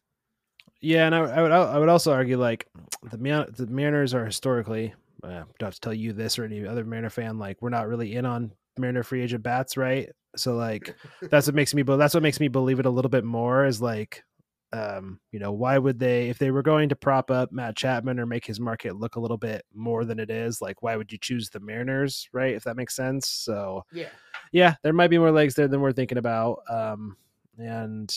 Yeah, 0.80 1.06
and 1.06 1.14
I, 1.14 1.20
I 1.20 1.42
would 1.42 1.52
I 1.52 1.78
would 1.78 1.88
also 1.88 2.12
argue 2.12 2.38
like 2.38 2.66
the 3.02 3.16
the 3.16 3.66
Mariners 3.66 4.14
are 4.14 4.24
historically. 4.24 4.94
Uh, 5.22 5.28
I 5.28 5.44
don't 5.58 5.62
have 5.62 5.74
to 5.74 5.80
tell 5.80 5.94
you 5.94 6.12
this 6.12 6.38
or 6.38 6.44
any 6.44 6.66
other 6.66 6.84
Mariner 6.84 7.10
fan. 7.10 7.38
Like 7.38 7.60
we're 7.60 7.68
not 7.68 7.88
really 7.88 8.16
in 8.16 8.24
on 8.24 8.52
Mariner 8.78 9.02
free 9.02 9.22
agent 9.22 9.42
bats, 9.42 9.76
right? 9.76 10.08
So 10.36 10.54
like 10.54 10.96
that's 11.22 11.46
what 11.46 11.54
makes 11.54 11.74
me. 11.74 11.82
But 11.82 11.98
that's 11.98 12.14
what 12.14 12.22
makes 12.22 12.40
me 12.40 12.48
believe 12.48 12.80
it 12.80 12.86
a 12.86 12.90
little 12.90 13.10
bit 13.10 13.24
more. 13.24 13.66
Is 13.66 13.82
like 13.82 14.24
um, 14.72 15.18
you 15.32 15.40
know, 15.40 15.52
why 15.52 15.78
would 15.78 15.98
they, 15.98 16.28
if 16.28 16.38
they 16.38 16.50
were 16.50 16.62
going 16.62 16.88
to 16.90 16.96
prop 16.96 17.30
up 17.30 17.50
Matt 17.50 17.76
Chapman 17.76 18.20
or 18.20 18.26
make 18.26 18.46
his 18.46 18.60
market 18.60 18.96
look 18.96 19.16
a 19.16 19.20
little 19.20 19.36
bit 19.36 19.64
more 19.74 20.04
than 20.04 20.20
it 20.20 20.30
is, 20.30 20.62
like, 20.62 20.82
why 20.82 20.96
would 20.96 21.10
you 21.10 21.18
choose 21.18 21.50
the 21.50 21.60
Mariners, 21.60 22.28
right? 22.32 22.54
If 22.54 22.64
that 22.64 22.76
makes 22.76 22.94
sense. 22.94 23.28
So, 23.28 23.84
yeah, 23.92 24.08
yeah, 24.52 24.74
there 24.82 24.92
might 24.92 25.10
be 25.10 25.18
more 25.18 25.32
legs 25.32 25.54
there 25.54 25.68
than 25.68 25.80
we're 25.80 25.92
thinking 25.92 26.18
about. 26.18 26.60
Um, 26.68 27.16
and, 27.58 28.14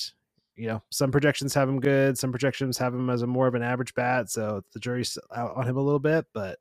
you 0.55 0.67
know, 0.67 0.83
some 0.91 1.11
projections 1.11 1.55
have 1.55 1.67
him 1.67 1.79
good, 1.79 2.17
some 2.17 2.31
projections 2.31 2.77
have 2.77 2.93
him 2.93 3.09
as 3.09 3.23
a 3.23 3.27
more 3.27 3.47
of 3.47 3.55
an 3.55 3.63
average 3.63 3.95
bat. 3.95 4.29
So 4.29 4.63
the 4.73 4.79
jury's 4.79 5.17
out 5.35 5.55
on 5.55 5.67
him 5.67 5.77
a 5.77 5.81
little 5.81 5.99
bit, 5.99 6.25
but, 6.33 6.59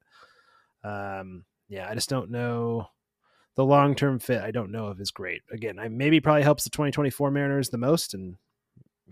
um, 0.84 1.44
yeah, 1.68 1.88
I 1.88 1.94
just 1.94 2.08
don't 2.08 2.30
know 2.30 2.88
the 3.56 3.64
long 3.64 3.94
term 3.94 4.18
fit. 4.18 4.40
I 4.40 4.50
don't 4.50 4.72
know 4.72 4.88
if 4.88 5.00
is 5.00 5.10
great. 5.10 5.42
Again, 5.50 5.78
I 5.78 5.88
maybe 5.88 6.20
probably 6.20 6.42
helps 6.42 6.64
the 6.64 6.70
2024 6.70 7.30
Mariners 7.30 7.68
the 7.68 7.78
most, 7.78 8.14
and 8.14 8.36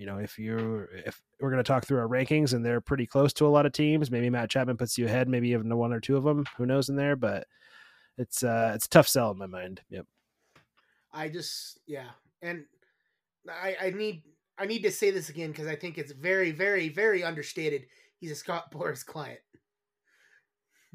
you 0.00 0.06
know, 0.06 0.16
if 0.16 0.38
you're 0.38 0.88
if 0.94 1.20
we're 1.40 1.50
going 1.50 1.62
to 1.62 1.68
talk 1.68 1.84
through 1.84 1.98
our 1.98 2.08
rankings 2.08 2.54
and 2.54 2.64
they're 2.64 2.80
pretty 2.80 3.04
close 3.04 3.34
to 3.34 3.46
a 3.46 3.48
lot 3.50 3.66
of 3.66 3.72
teams, 3.72 4.10
maybe 4.10 4.30
Matt 4.30 4.48
Chapman 4.48 4.78
puts 4.78 4.96
you 4.96 5.04
ahead, 5.04 5.28
maybe 5.28 5.50
even 5.50 5.76
one 5.76 5.92
or 5.92 6.00
two 6.00 6.16
of 6.16 6.24
them. 6.24 6.46
Who 6.56 6.64
knows 6.64 6.88
in 6.88 6.96
there? 6.96 7.16
But 7.16 7.46
it's 8.16 8.42
uh 8.42 8.72
it's 8.74 8.88
tough 8.88 9.06
sell 9.06 9.30
in 9.30 9.36
my 9.36 9.44
mind. 9.46 9.82
Yep. 9.90 10.06
I 11.12 11.28
just 11.28 11.80
yeah, 11.86 12.08
and 12.40 12.64
I 13.46 13.76
I 13.78 13.90
need 13.90 14.22
I 14.58 14.64
need 14.64 14.82
to 14.84 14.90
say 14.90 15.10
this 15.10 15.28
again 15.28 15.50
because 15.50 15.66
I 15.66 15.76
think 15.76 15.98
it's 15.98 16.12
very 16.12 16.50
very 16.50 16.88
very 16.88 17.22
understated. 17.22 17.84
He's 18.16 18.30
a 18.30 18.36
Scott 18.36 18.72
Boras 18.72 19.04
client. 19.04 19.40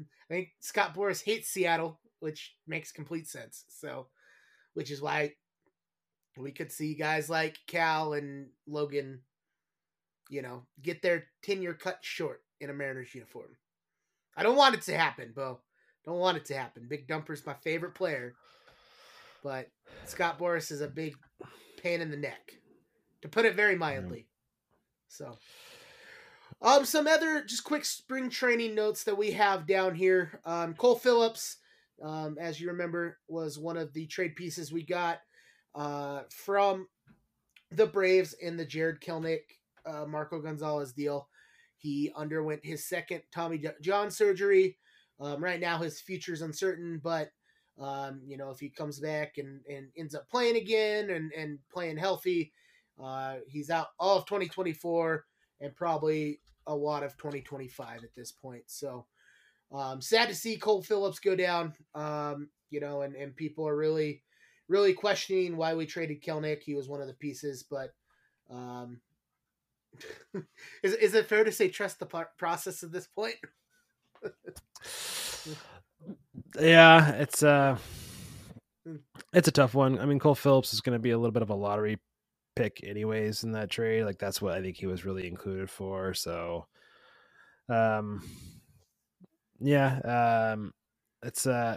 I 0.00 0.34
think 0.34 0.48
Scott 0.58 0.96
Boras 0.96 1.22
hates 1.22 1.48
Seattle, 1.48 2.00
which 2.18 2.56
makes 2.66 2.90
complete 2.90 3.28
sense. 3.28 3.66
So, 3.68 4.08
which 4.74 4.90
is 4.90 5.00
why 5.00 5.34
we 6.36 6.52
could 6.52 6.70
see 6.70 6.94
guys 6.94 7.30
like 7.30 7.58
Cal 7.66 8.12
and 8.12 8.48
Logan, 8.66 9.20
you 10.28 10.42
know, 10.42 10.64
get 10.82 11.02
their 11.02 11.26
tenure 11.42 11.74
cut 11.74 11.98
short 12.02 12.42
in 12.60 12.70
a 12.70 12.74
Mariners 12.74 13.14
uniform. 13.14 13.56
I 14.36 14.42
don't 14.42 14.56
want 14.56 14.74
it 14.74 14.82
to 14.82 14.96
happen, 14.96 15.32
Beau. 15.34 15.60
Don't 16.04 16.18
want 16.18 16.36
it 16.36 16.44
to 16.46 16.56
happen. 16.56 16.86
Big 16.88 17.08
Dumper's 17.08 17.46
my 17.46 17.54
favorite 17.54 17.94
player, 17.94 18.34
but 19.42 19.68
Scott 20.04 20.38
Boras 20.38 20.70
is 20.70 20.80
a 20.80 20.88
big 20.88 21.16
pain 21.82 22.00
in 22.00 22.10
the 22.10 22.16
neck, 22.16 22.52
to 23.22 23.28
put 23.28 23.44
it 23.44 23.56
very 23.56 23.76
mildly. 23.76 24.28
So, 25.08 25.36
um, 26.62 26.84
some 26.84 27.06
other 27.06 27.42
just 27.44 27.64
quick 27.64 27.84
spring 27.84 28.30
training 28.30 28.74
notes 28.74 29.04
that 29.04 29.18
we 29.18 29.32
have 29.32 29.66
down 29.66 29.94
here. 29.94 30.40
Um, 30.44 30.74
Cole 30.74 30.96
Phillips, 30.96 31.56
um, 32.02 32.36
as 32.40 32.60
you 32.60 32.68
remember, 32.68 33.18
was 33.28 33.58
one 33.58 33.76
of 33.76 33.92
the 33.92 34.06
trade 34.06 34.36
pieces 34.36 34.72
we 34.72 34.84
got 34.84 35.18
uh, 35.76 36.22
from 36.30 36.88
the 37.70 37.86
Braves 37.86 38.32
in 38.40 38.56
the 38.56 38.64
Jarred 38.64 39.00
Kelenic 39.00 39.42
uh, 39.84 40.06
Marco 40.06 40.40
Gonzalez 40.40 40.92
deal. 40.92 41.28
He 41.76 42.10
underwent 42.16 42.64
his 42.64 42.88
second 42.88 43.22
Tommy 43.32 43.62
John 43.82 44.10
surgery. 44.10 44.78
Um, 45.20 45.44
right 45.44 45.60
now, 45.60 45.78
his 45.78 46.00
future 46.00 46.32
is 46.32 46.42
uncertain, 46.42 47.00
but 47.02 47.30
um, 47.78 48.22
you 48.26 48.38
know 48.38 48.50
if 48.50 48.58
he 48.58 48.70
comes 48.70 48.98
back 48.98 49.34
and, 49.36 49.60
and 49.68 49.88
ends 49.96 50.14
up 50.14 50.28
playing 50.30 50.56
again 50.56 51.10
and, 51.10 51.30
and 51.32 51.58
playing 51.70 51.98
healthy, 51.98 52.52
uh, 53.02 53.36
he's 53.46 53.70
out 53.70 53.88
all 54.00 54.18
of 54.18 54.26
2024 54.26 55.24
and 55.60 55.76
probably 55.76 56.40
a 56.66 56.74
lot 56.74 57.02
of 57.02 57.16
2025 57.18 58.02
at 58.02 58.14
this 58.16 58.32
point. 58.32 58.64
So 58.66 59.06
um, 59.72 60.00
sad 60.00 60.28
to 60.28 60.34
see 60.34 60.56
Cole 60.56 60.82
Phillips 60.82 61.18
go 61.18 61.36
down. 61.36 61.74
Um, 61.94 62.48
you 62.70 62.80
know, 62.80 63.02
and, 63.02 63.14
and 63.14 63.36
people 63.36 63.68
are 63.68 63.76
really 63.76 64.22
really 64.68 64.92
questioning 64.92 65.56
why 65.56 65.74
we 65.74 65.86
traded 65.86 66.22
Kelenic. 66.22 66.62
He 66.62 66.74
was 66.74 66.88
one 66.88 67.00
of 67.00 67.06
the 67.06 67.14
pieces, 67.14 67.62
but 67.62 67.94
um, 68.50 69.00
is 70.82 70.94
is 70.94 71.14
it 71.14 71.26
fair 71.26 71.44
to 71.44 71.52
say 71.52 71.68
trust 71.68 71.98
the 71.98 72.26
process 72.38 72.82
at 72.82 72.92
this 72.92 73.06
point? 73.06 73.36
yeah, 76.60 77.10
it's 77.12 77.42
uh 77.42 77.78
it's 79.32 79.48
a 79.48 79.52
tough 79.52 79.74
one. 79.74 79.98
I 79.98 80.06
mean, 80.06 80.18
Cole 80.18 80.34
Phillips 80.34 80.72
is 80.72 80.80
going 80.80 80.94
to 80.94 81.02
be 81.02 81.10
a 81.10 81.18
little 81.18 81.32
bit 81.32 81.42
of 81.42 81.50
a 81.50 81.54
lottery 81.54 81.98
pick, 82.54 82.80
anyways, 82.84 83.44
in 83.44 83.52
that 83.52 83.70
trade. 83.70 84.04
Like 84.04 84.18
that's 84.18 84.40
what 84.40 84.54
I 84.54 84.62
think 84.62 84.76
he 84.76 84.86
was 84.86 85.04
really 85.04 85.26
included 85.26 85.68
for. 85.70 86.14
So, 86.14 86.66
um, 87.68 88.22
yeah, 89.58 90.52
um, 90.54 90.72
it's 91.22 91.46
uh 91.46 91.76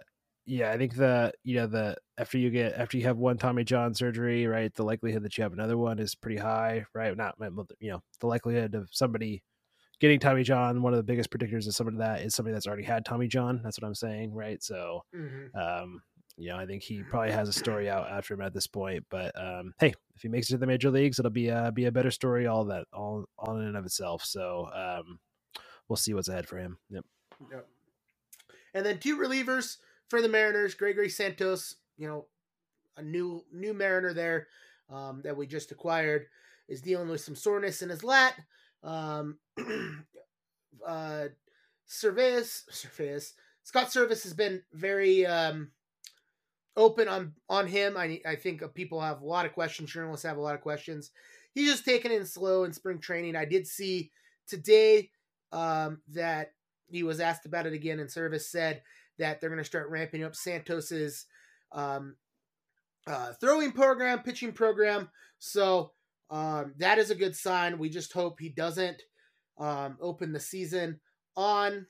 yeah, 0.50 0.72
I 0.72 0.78
think 0.78 0.96
the 0.96 1.32
you 1.44 1.58
know 1.58 1.68
the 1.68 1.96
after 2.18 2.40
you 2.40 2.50
get 2.50 2.74
after 2.74 2.98
you 2.98 3.04
have 3.04 3.18
one 3.18 3.38
Tommy 3.38 3.64
John 3.64 3.94
surgery, 3.94 4.48
right, 4.48 4.74
the 4.74 4.84
likelihood 4.84 5.24
that 5.24 5.38
you 5.38 5.44
have 5.44 5.54
another 5.54 5.78
one 5.78 6.00
is 6.00 6.16
pretty 6.16 6.38
high, 6.38 6.86
right? 6.96 7.16
Not 7.16 7.36
you 7.80 7.92
know 7.92 8.02
the 8.20 8.28
likelihood 8.28 8.74
of 8.74 8.90
somebody 8.92 9.44
getting 10.00 10.20
Tommy 10.20 10.42
John. 10.42 10.82
One 10.82 10.92
of 10.92 10.98
the 10.98 11.04
biggest 11.04 11.30
predictors 11.30 11.68
of 11.68 11.76
somebody 11.76 11.98
that 11.98 12.22
is 12.22 12.34
somebody 12.34 12.56
that's 12.56 12.66
already 12.66 12.84
had 12.84 13.06
Tommy 13.06 13.28
John. 13.28 13.62
That's 13.64 13.80
what 13.80 13.88
I'm 13.88 13.94
saying, 13.94 14.34
right? 14.34 14.62
So, 14.64 15.02
mm-hmm. 15.16 15.56
um, 15.56 16.02
you 16.36 16.50
know, 16.50 16.58
I 16.58 16.66
think 16.66 16.82
he 16.82 17.04
probably 17.04 17.32
has 17.32 17.48
a 17.48 17.54
story 17.54 17.88
out 17.88 18.10
after 18.10 18.34
him 18.34 18.42
at 18.42 18.54
this 18.54 18.66
point. 18.66 19.06
But 19.12 19.40
um, 19.40 19.76
hey, 19.80 19.94
if 20.16 20.24
he 20.24 20.30
makes 20.30 20.50
it 20.50 20.54
to 20.54 20.58
the 20.58 20.66
major 20.66 20.90
leagues, 20.90 21.20
it'll 21.20 21.30
be 21.30 21.50
a 21.50 21.72
be 21.72 21.86
a 21.86 21.92
better 21.92 22.12
story. 22.12 22.48
All 22.48 22.66
that 22.66 22.86
all 22.92 23.26
all 23.38 23.56
in 23.58 23.68
and 23.68 23.78
of 23.78 23.86
itself. 23.86 24.26
So 24.26 24.68
um, 24.74 25.20
we'll 25.88 25.98
see 25.98 26.16
what's 26.16 26.28
ahead 26.28 26.48
for 26.48 26.58
him. 26.58 26.80
Yep. 26.90 27.06
Yep. 27.52 27.68
And 28.74 28.86
then 28.86 28.98
two 28.98 29.18
relievers 29.18 29.78
for 30.10 30.22
the 30.22 30.30
Mariners, 30.30 30.74
Gregory 30.74 31.10
Santos, 31.10 31.76
you 31.98 32.08
know, 32.08 32.26
a 32.98 33.02
new 33.02 33.44
new 33.54 33.74
Mariner 33.74 34.14
there 34.14 34.48
um, 34.90 35.22
that 35.24 35.38
we 35.38 35.48
just 35.48 35.72
acquired, 35.72 36.26
is 36.68 36.82
dealing 36.82 37.10
with 37.10 37.22
some 37.22 37.36
soreness 37.36 37.82
in 37.82 37.90
his 37.90 38.04
lat. 38.04 38.36
Um, 38.84 39.38
uh, 40.86 41.26
Servais, 41.88 42.64
Servais, 42.72 43.32
Scott 43.64 43.88
Servais 43.88 44.24
has 44.24 44.34
been 44.34 44.62
very 44.74 45.26
um, 45.26 45.72
open 46.76 47.08
on 47.08 47.34
on 47.50 47.68
him. 47.68 47.96
I 47.96 48.20
I 48.26 48.36
think 48.36 48.64
people 48.74 49.00
have 49.00 49.22
a 49.22 49.26
lot 49.26 49.46
of 49.46 49.54
questions. 49.54 49.92
Journalists 49.92 50.26
have 50.26 50.38
a 50.38 50.42
lot 50.42 50.56
of 50.56 50.62
questions. 50.62 51.12
He's 51.54 51.70
just 51.70 51.86
taking 51.86 52.12
it 52.12 52.28
slow 52.28 52.64
in 52.64 52.74
spring 52.74 53.00
training. 53.00 53.36
I 53.36 53.46
did 53.46 53.68
see 53.68 54.12
today 54.48 55.10
um, 55.52 56.02
that 56.10 56.54
he 56.88 57.04
was 57.04 57.20
asked 57.20 57.46
about 57.46 57.66
it 57.66 57.74
again, 57.74 58.00
and 58.00 58.10
Servais 58.10 58.42
said 58.42 58.82
that 59.20 59.40
they're 59.40 59.50
going 59.50 59.62
to 59.62 59.66
start 59.66 59.90
ramping 59.90 60.24
up 60.24 60.36
Santos's 60.36 61.26
um, 61.72 62.16
uh, 63.08 63.34
throwing 63.40 63.72
program, 63.72 64.20
pitching 64.20 64.52
program. 64.52 65.10
So 65.38 65.92
um, 66.30 66.74
that 66.78 66.98
is 66.98 67.12
a 67.12 67.16
good 67.16 67.36
sign. 67.36 67.78
We 67.78 67.90
just 67.90 68.14
hope 68.14 68.40
he 68.40 68.50
doesn't 68.50 69.02
um, 69.58 69.98
open 70.02 70.32
the 70.32 70.40
season 70.40 71.00
on 71.36 71.86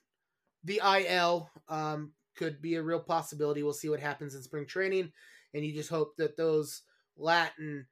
the 0.64 0.82
IL. 0.84 1.50
Um, 1.68 2.14
could 2.36 2.62
be 2.62 2.76
a 2.76 2.82
real 2.82 3.02
possibility. 3.02 3.64
We'll 3.64 3.74
see 3.74 3.90
what 3.90 4.00
happens 4.00 4.34
in 4.34 4.42
spring 4.42 4.66
training, 4.66 5.12
and 5.54 5.66
you 5.66 5.74
just 5.74 5.90
hope 5.90 6.16
that 6.18 6.38
those 6.38 6.84
Latin, 7.18 7.86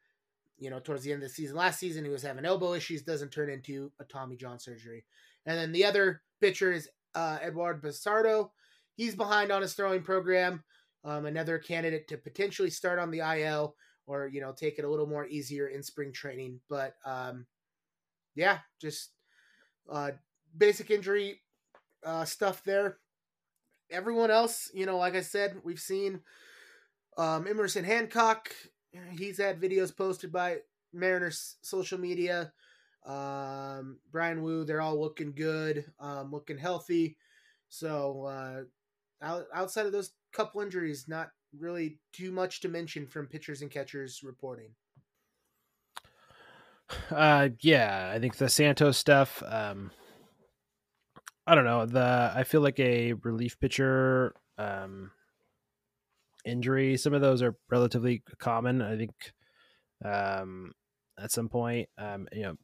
you 0.57 0.69
know, 0.69 0.79
towards 0.79 1.03
the 1.03 1.11
end 1.11 1.21
of 1.21 1.29
the 1.29 1.33
season, 1.33 1.57
last 1.57 1.79
season 1.79 2.05
he 2.05 2.09
was 2.09 2.23
having 2.23 2.45
elbow 2.45 2.73
issues, 2.73 3.01
doesn't 3.01 3.31
turn 3.31 3.49
into 3.49 3.91
a 3.99 4.05
Tommy 4.05 4.37
John 4.37 4.57
surgery. 4.57 5.03
And 5.45 5.57
then 5.57 5.73
the 5.73 5.83
other 5.83 6.21
pitcher 6.39 6.71
is 6.71 6.89
uh, 7.13 7.39
Eduard 7.41 7.81
Bazardo. 7.83 8.51
He's 8.97 9.15
behind 9.15 9.51
on 9.51 9.61
his 9.61 9.73
throwing 9.73 10.01
program. 10.01 10.63
Um, 11.05 11.25
another 11.25 11.57
candidate 11.59 12.09
to 12.09 12.17
potentially 12.17 12.69
start 12.69 12.99
on 12.99 13.11
the 13.11 13.19
IL 13.19 13.75
or 14.07 14.27
you 14.27 14.41
know 14.41 14.51
take 14.51 14.79
it 14.79 14.85
a 14.85 14.89
little 14.89 15.05
more 15.05 15.27
easier 15.27 15.67
in 15.67 15.83
spring 15.83 16.11
training. 16.11 16.59
But 16.67 16.95
um, 17.05 17.45
yeah, 18.35 18.59
just 18.81 19.11
uh, 19.89 20.11
basic 20.57 20.89
injury 20.89 21.41
uh, 22.03 22.25
stuff 22.25 22.63
there. 22.63 22.97
Everyone 23.89 24.31
else, 24.31 24.69
you 24.73 24.85
know, 24.85 24.97
like 24.97 25.15
I 25.15 25.21
said, 25.21 25.57
we've 25.63 25.79
seen 25.79 26.19
um, 27.17 27.47
Emerson 27.47 27.85
Hancock. 27.85 28.51
He's 29.17 29.37
had 29.37 29.61
videos 29.61 29.95
posted 29.95 30.31
by 30.31 30.57
Mariners 30.91 31.55
social 31.61 31.97
media. 31.97 32.51
Um, 33.05 33.99
Bryan 34.11 34.41
Woo, 34.41 34.65
they're 34.65 34.81
all 34.81 34.99
looking 34.99 35.33
good, 35.33 35.85
um, 35.99 36.31
looking 36.31 36.57
healthy. 36.57 37.15
So 37.69 38.25
uh, 38.25 38.61
outside 39.21 39.85
of 39.85 39.91
those 39.91 40.11
couple 40.33 40.61
injuries, 40.61 41.05
not 41.07 41.29
really 41.57 41.99
too 42.13 42.31
much 42.31 42.61
to 42.61 42.69
mention 42.69 43.07
from 43.07 43.27
pitchers 43.27 43.61
and 43.61 43.71
catchers 43.71 44.21
reporting. 44.23 44.71
Uh, 47.11 47.49
yeah, 47.61 48.11
I 48.13 48.19
think 48.19 48.37
the 48.37 48.49
Santos 48.49 48.97
stuff. 48.97 49.43
Um, 49.45 49.91
I 51.45 51.55
don't 51.55 51.65
know. 51.65 51.85
The 51.85 52.31
I 52.35 52.43
feel 52.43 52.61
like 52.61 52.79
a 52.79 53.13
relief 53.13 53.59
pitcher 53.59 54.33
um, 54.57 55.11
injury. 56.45 56.97
Some 56.97 57.13
of 57.13 57.21
those 57.21 57.41
are 57.41 57.55
relatively 57.69 58.23
common. 58.39 58.81
I 58.81 58.97
think 58.97 59.11
um, 60.03 60.73
at 61.19 61.31
some 61.31 61.49
point, 61.49 61.89
um, 61.97 62.27
you 62.31 62.43
know, 62.43 62.57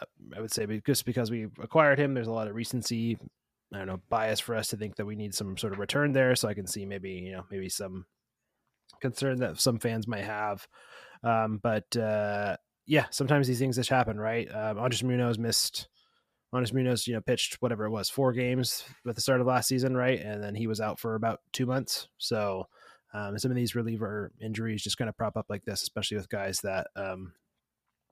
uh, 0.00 0.06
I 0.36 0.40
would 0.40 0.52
say 0.52 0.66
just 0.86 1.04
because 1.04 1.30
we 1.30 1.48
acquired 1.60 1.98
him, 1.98 2.14
there's 2.14 2.26
a 2.26 2.32
lot 2.32 2.48
of 2.48 2.54
recency. 2.54 3.18
I 3.72 3.78
don't 3.78 3.86
know 3.86 4.00
bias 4.08 4.40
for 4.40 4.54
us 4.54 4.68
to 4.68 4.76
think 4.76 4.96
that 4.96 5.06
we 5.06 5.16
need 5.16 5.34
some 5.34 5.56
sort 5.56 5.72
of 5.72 5.78
return 5.78 6.12
there. 6.12 6.34
So 6.36 6.48
I 6.48 6.54
can 6.54 6.66
see 6.66 6.86
maybe 6.86 7.10
you 7.10 7.32
know 7.32 7.44
maybe 7.50 7.68
some 7.68 8.06
concern 9.00 9.38
that 9.40 9.60
some 9.60 9.78
fans 9.78 10.06
might 10.06 10.24
have. 10.24 10.66
Um, 11.22 11.60
but 11.62 11.96
uh, 11.96 12.56
yeah, 12.86 13.06
sometimes 13.10 13.46
these 13.46 13.58
things 13.58 13.76
just 13.76 13.90
happen, 13.90 14.18
right? 14.18 14.48
Um, 14.52 14.78
Andres 14.78 15.02
Munoz 15.04 15.38
missed 15.38 15.88
Andres 16.52 16.72
Munoz, 16.72 17.06
you 17.06 17.14
know, 17.14 17.20
pitched 17.20 17.60
whatever 17.60 17.84
it 17.84 17.90
was, 17.90 18.08
four 18.08 18.32
games 18.32 18.84
at 19.06 19.14
the 19.14 19.20
start 19.20 19.40
of 19.40 19.46
last 19.46 19.68
season, 19.68 19.96
right? 19.96 20.20
And 20.20 20.42
then 20.42 20.54
he 20.54 20.66
was 20.66 20.80
out 20.80 20.98
for 20.98 21.14
about 21.14 21.40
two 21.52 21.66
months. 21.66 22.08
So 22.16 22.68
um, 23.12 23.38
some 23.38 23.50
of 23.50 23.56
these 23.56 23.74
reliever 23.74 24.32
injuries 24.40 24.82
just 24.82 24.96
kind 24.96 25.08
of 25.08 25.16
prop 25.16 25.36
up 25.36 25.46
like 25.48 25.64
this, 25.64 25.82
especially 25.82 26.16
with 26.16 26.30
guys 26.30 26.60
that 26.62 26.86
um, 26.96 27.34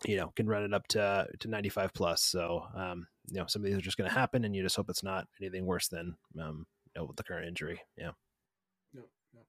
you 0.05 0.17
know 0.17 0.33
can 0.37 0.47
run 0.47 0.65
it 0.65 0.75
up 0.75 0.87
to 0.89 1.27
to 1.41 1.49
95 1.49 1.95
plus. 1.95 2.23
So 2.23 2.65
um, 2.77 3.07
you 3.29 3.41
know, 3.41 3.47
some 3.47 3.63
of 3.63 3.67
these 3.67 3.77
are 3.77 3.81
just 3.81 3.97
going 3.97 4.09
to 4.09 4.15
happen, 4.15 4.45
and 4.45 4.55
you 4.55 4.63
just 4.63 4.77
hope 4.77 4.89
it's 4.89 5.03
not 5.03 5.27
anything 5.41 5.67
worse 5.67 5.89
than 5.89 6.17
um, 6.41 6.67
you 6.95 7.03
know, 7.03 7.13
the 7.17 7.25
current 7.25 7.47
injury. 7.47 7.81
Yeah. 7.97 8.13
No, 8.95 9.03
no. 9.35 9.41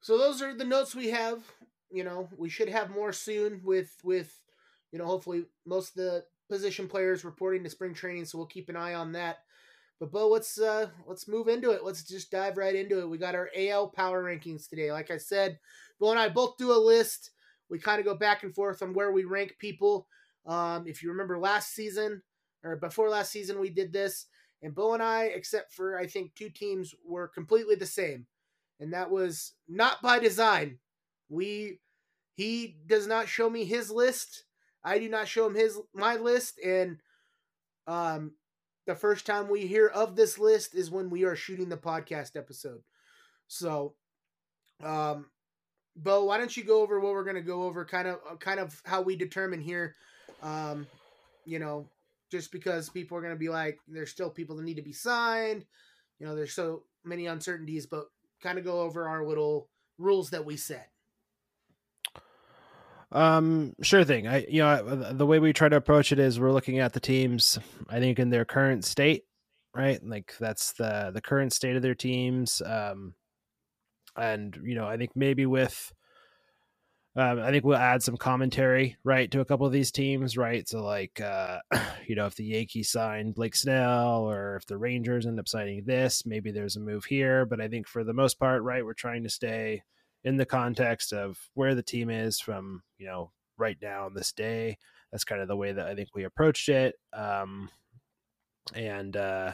So 0.00 0.18
those 0.18 0.42
are 0.42 0.54
the 0.54 0.64
notes 0.64 0.94
we 0.94 1.10
have. 1.10 1.42
You 1.90 2.04
know, 2.04 2.28
we 2.36 2.48
should 2.48 2.68
have 2.68 2.90
more 2.90 3.12
soon 3.12 3.60
with 3.64 3.96
with 4.02 4.40
you 4.92 4.98
know 4.98 5.06
hopefully 5.06 5.44
most 5.66 5.90
of 5.90 5.96
the 5.96 6.24
position 6.48 6.88
players 6.88 7.24
reporting 7.24 7.64
to 7.64 7.70
spring 7.70 7.94
training, 7.94 8.24
so 8.24 8.38
we'll 8.38 8.46
keep 8.46 8.68
an 8.68 8.76
eye 8.76 8.94
on 8.94 9.12
that. 9.12 9.38
But 9.98 10.10
Beau, 10.10 10.28
let's 10.28 10.58
uh 10.60 10.88
let's 11.06 11.28
move 11.28 11.48
into 11.48 11.70
it. 11.70 11.84
Let's 11.84 12.02
just 12.02 12.30
dive 12.30 12.56
right 12.56 12.74
into 12.74 13.00
it. 13.00 13.08
We 13.08 13.18
got 13.18 13.34
our 13.34 13.50
AL 13.56 13.88
power 13.88 14.24
rankings 14.24 14.68
today. 14.68 14.90
Like 14.90 15.10
I 15.10 15.16
said, 15.16 15.58
Beau 16.00 16.10
and 16.10 16.18
I 16.18 16.28
both 16.28 16.56
do 16.56 16.72
a 16.72 16.74
list. 16.74 17.30
We 17.70 17.78
kind 17.78 18.00
of 18.00 18.04
go 18.04 18.14
back 18.14 18.42
and 18.42 18.54
forth 18.54 18.82
on 18.82 18.94
where 18.94 19.12
we 19.12 19.24
rank 19.24 19.56
people. 19.58 20.06
Um, 20.46 20.86
if 20.86 21.02
you 21.02 21.10
remember 21.10 21.38
last 21.38 21.74
season 21.74 22.22
or 22.64 22.76
before 22.76 23.08
last 23.08 23.30
season, 23.32 23.60
we 23.60 23.70
did 23.70 23.92
this, 23.92 24.26
and 24.62 24.74
Beau 24.74 24.94
and 24.94 25.02
I, 25.02 25.24
except 25.24 25.72
for 25.72 25.98
I 25.98 26.06
think 26.06 26.34
two 26.34 26.50
teams, 26.50 26.94
were 27.04 27.28
completely 27.28 27.74
the 27.74 27.86
same, 27.86 28.26
and 28.80 28.92
that 28.92 29.10
was 29.10 29.52
not 29.68 30.02
by 30.02 30.18
design. 30.18 30.78
We 31.28 31.80
he 32.34 32.76
does 32.86 33.06
not 33.06 33.28
show 33.28 33.48
me 33.50 33.64
his 33.64 33.90
list 33.90 34.44
I 34.84 34.98
do 34.98 35.08
not 35.08 35.28
show 35.28 35.46
him 35.46 35.54
his 35.54 35.78
my 35.94 36.16
list, 36.16 36.58
and 36.64 36.98
um, 37.86 38.32
the 38.86 38.94
first 38.94 39.26
time 39.26 39.48
we 39.48 39.66
hear 39.66 39.86
of 39.86 40.16
this 40.16 40.38
list 40.38 40.74
is 40.74 40.90
when 40.90 41.08
we 41.08 41.24
are 41.24 41.36
shooting 41.36 41.68
the 41.68 41.76
podcast 41.76 42.36
episode. 42.36 42.80
So, 43.46 43.94
um, 44.82 45.26
Beau, 45.94 46.24
why 46.24 46.38
don't 46.38 46.56
you 46.56 46.64
go 46.64 46.82
over 46.82 46.98
what 46.98 47.12
we're 47.12 47.24
going 47.24 47.36
to 47.36 47.42
go 47.42 47.62
over, 47.64 47.84
kind 47.84 48.08
of, 48.08 48.18
uh, 48.28 48.36
kind 48.36 48.58
of 48.58 48.80
how 48.84 49.02
we 49.02 49.14
determine 49.14 49.60
here, 49.60 49.94
um, 50.42 50.86
you 51.44 51.58
know, 51.58 51.86
just 52.30 52.52
because 52.52 52.88
people 52.88 53.16
are 53.16 53.20
going 53.20 53.34
to 53.34 53.38
be 53.38 53.48
like, 53.48 53.78
there's 53.86 54.10
still 54.10 54.30
people 54.30 54.56
that 54.56 54.64
need 54.64 54.76
to 54.76 54.82
be 54.82 54.92
signed, 54.92 55.64
you 56.18 56.26
know, 56.26 56.34
there's 56.34 56.54
so 56.54 56.84
many 57.04 57.26
uncertainties, 57.26 57.86
but 57.86 58.06
kind 58.42 58.58
of 58.58 58.64
go 58.64 58.80
over 58.80 59.08
our 59.08 59.24
little 59.26 59.68
rules 59.98 60.30
that 60.30 60.44
we 60.44 60.56
set. 60.56 60.88
Um, 63.10 63.74
sure 63.82 64.04
thing. 64.04 64.26
I, 64.26 64.46
you 64.48 64.62
know, 64.62 65.12
the 65.12 65.26
way 65.26 65.38
we 65.38 65.52
try 65.52 65.68
to 65.68 65.76
approach 65.76 66.12
it 66.12 66.18
is 66.18 66.40
we're 66.40 66.52
looking 66.52 66.78
at 66.78 66.94
the 66.94 67.00
teams, 67.00 67.58
I 67.90 67.98
think, 67.98 68.18
in 68.18 68.30
their 68.30 68.46
current 68.46 68.84
state, 68.84 69.24
right? 69.74 70.02
Like 70.02 70.34
that's 70.40 70.72
the 70.72 71.10
the 71.12 71.20
current 71.20 71.52
state 71.52 71.76
of 71.76 71.82
their 71.82 71.94
teams. 71.94 72.62
Um, 72.64 73.14
and 74.16 74.58
you 74.64 74.74
know, 74.74 74.86
I 74.86 74.96
think 74.96 75.10
maybe 75.14 75.44
with, 75.44 75.92
um, 77.14 77.40
I 77.40 77.50
think 77.50 77.64
we'll 77.64 77.76
add 77.76 78.02
some 78.02 78.16
commentary, 78.16 78.96
right, 79.04 79.30
to 79.30 79.40
a 79.40 79.44
couple 79.44 79.66
of 79.66 79.72
these 79.72 79.90
teams, 79.90 80.36
right? 80.38 80.66
So 80.66 80.82
like, 80.82 81.20
uh, 81.20 81.58
you 82.06 82.14
know, 82.14 82.26
if 82.26 82.36
the 82.36 82.44
Yankees 82.44 82.90
sign 82.90 83.32
Blake 83.32 83.54
Snell, 83.54 84.30
or 84.30 84.56
if 84.56 84.66
the 84.66 84.78
Rangers 84.78 85.26
end 85.26 85.38
up 85.38 85.48
signing 85.48 85.84
this, 85.84 86.24
maybe 86.24 86.50
there's 86.50 86.76
a 86.76 86.80
move 86.80 87.04
here. 87.04 87.44
But 87.44 87.60
I 87.60 87.68
think 87.68 87.86
for 87.86 88.02
the 88.02 88.14
most 88.14 88.38
part, 88.38 88.62
right, 88.62 88.84
we're 88.84 88.94
trying 88.94 89.24
to 89.24 89.30
stay 89.30 89.82
in 90.24 90.36
the 90.36 90.46
context 90.46 91.12
of 91.12 91.38
where 91.54 91.74
the 91.74 91.82
team 91.82 92.08
is 92.08 92.40
from, 92.40 92.82
you 92.96 93.06
know, 93.06 93.30
right 93.58 93.76
now 93.82 94.06
on 94.06 94.14
this 94.14 94.32
day. 94.32 94.78
That's 95.10 95.24
kind 95.24 95.42
of 95.42 95.48
the 95.48 95.56
way 95.56 95.72
that 95.72 95.86
I 95.86 95.94
think 95.94 96.10
we 96.14 96.24
approached 96.24 96.70
it. 96.70 96.94
Um, 97.12 97.68
and 98.74 99.14
uh, 99.16 99.52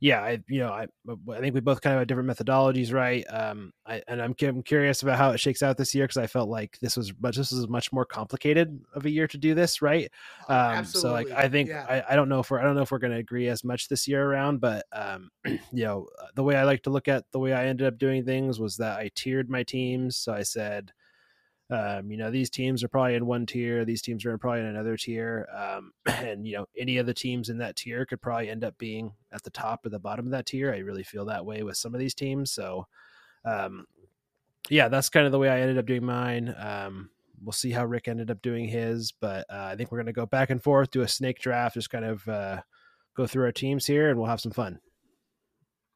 yeah, 0.00 0.20
I 0.20 0.38
you 0.48 0.60
know 0.60 0.70
I 0.70 0.86
I 1.32 1.40
think 1.40 1.54
we 1.54 1.60
both 1.60 1.80
kind 1.80 1.94
of 1.94 2.00
have 2.00 2.08
different 2.08 2.28
methodologies, 2.28 2.92
right? 2.92 3.24
Um, 3.28 3.72
I 3.86 4.02
and 4.08 4.20
I'm, 4.20 4.34
I'm 4.42 4.62
curious 4.62 5.02
about 5.02 5.18
how 5.18 5.30
it 5.30 5.40
shakes 5.40 5.62
out 5.62 5.76
this 5.76 5.94
year 5.94 6.04
because 6.04 6.16
I 6.16 6.26
felt 6.26 6.48
like 6.48 6.78
this 6.80 6.96
was 6.96 7.12
much 7.20 7.36
this 7.36 7.52
was 7.52 7.68
much 7.68 7.92
more 7.92 8.04
complicated 8.04 8.80
of 8.94 9.06
a 9.06 9.10
year 9.10 9.26
to 9.28 9.38
do 9.38 9.54
this, 9.54 9.82
right? 9.82 10.10
Oh, 10.48 10.54
um, 10.54 10.84
so 10.84 11.12
like 11.12 11.30
I 11.30 11.48
think 11.48 11.68
yeah. 11.68 11.86
I, 11.88 12.12
I 12.12 12.16
don't 12.16 12.28
know 12.28 12.40
if 12.40 12.50
we're 12.50 12.60
I 12.60 12.64
don't 12.64 12.76
know 12.76 12.82
if 12.82 12.90
we're 12.90 12.98
going 12.98 13.12
to 13.12 13.18
agree 13.18 13.48
as 13.48 13.64
much 13.64 13.88
this 13.88 14.06
year 14.06 14.24
around, 14.24 14.60
but 14.60 14.84
um, 14.92 15.30
you 15.44 15.84
know 15.84 16.06
the 16.34 16.42
way 16.42 16.56
I 16.56 16.64
like 16.64 16.82
to 16.82 16.90
look 16.90 17.08
at 17.08 17.24
the 17.32 17.38
way 17.38 17.52
I 17.52 17.66
ended 17.66 17.86
up 17.86 17.98
doing 17.98 18.24
things 18.24 18.60
was 18.60 18.76
that 18.78 18.98
I 18.98 19.10
tiered 19.14 19.50
my 19.50 19.62
teams. 19.62 20.16
So 20.16 20.32
I 20.32 20.42
said 20.42 20.92
um, 21.68 22.10
you 22.10 22.16
know, 22.16 22.30
these 22.30 22.50
teams 22.50 22.84
are 22.84 22.88
probably 22.88 23.14
in 23.14 23.26
one 23.26 23.44
tier, 23.44 23.84
these 23.84 24.02
teams 24.02 24.24
are 24.24 24.38
probably 24.38 24.60
in 24.60 24.66
another 24.66 24.96
tier. 24.96 25.48
Um, 25.54 25.92
and, 26.06 26.46
you 26.46 26.56
know, 26.56 26.66
any 26.78 26.98
of 26.98 27.06
the 27.06 27.14
teams 27.14 27.48
in 27.48 27.58
that 27.58 27.76
tier 27.76 28.06
could 28.06 28.22
probably 28.22 28.48
end 28.48 28.64
up 28.64 28.78
being 28.78 29.12
at 29.32 29.42
the 29.42 29.50
top 29.50 29.84
or 29.84 29.88
the 29.88 29.98
bottom 29.98 30.26
of 30.26 30.32
that 30.32 30.46
tier. 30.46 30.72
I 30.72 30.78
really 30.78 31.02
feel 31.02 31.24
that 31.26 31.44
way 31.44 31.62
with 31.62 31.76
some 31.76 31.94
of 31.94 31.98
these 31.98 32.14
teams. 32.14 32.52
So, 32.52 32.86
um, 33.44 33.86
yeah, 34.70 34.88
that's 34.88 35.08
kind 35.08 35.26
of 35.26 35.32
the 35.32 35.38
way 35.38 35.48
I 35.48 35.60
ended 35.60 35.78
up 35.78 35.86
doing 35.86 36.04
mine. 36.04 36.54
Um, 36.56 37.10
we'll 37.42 37.52
see 37.52 37.70
how 37.70 37.84
Rick 37.84 38.08
ended 38.08 38.30
up 38.30 38.42
doing 38.42 38.68
his, 38.68 39.12
but 39.12 39.46
uh, 39.50 39.68
I 39.70 39.76
think 39.76 39.90
we're 39.90 39.98
going 39.98 40.06
to 40.06 40.12
go 40.12 40.26
back 40.26 40.50
and 40.50 40.62
forth, 40.62 40.90
do 40.90 41.02
a 41.02 41.08
snake 41.08 41.40
draft, 41.40 41.74
just 41.74 41.90
kind 41.90 42.04
of 42.04 42.26
uh, 42.28 42.60
go 43.16 43.26
through 43.26 43.44
our 43.44 43.52
teams 43.52 43.86
here, 43.86 44.10
and 44.10 44.18
we'll 44.18 44.28
have 44.28 44.40
some 44.40 44.52
fun. 44.52 44.78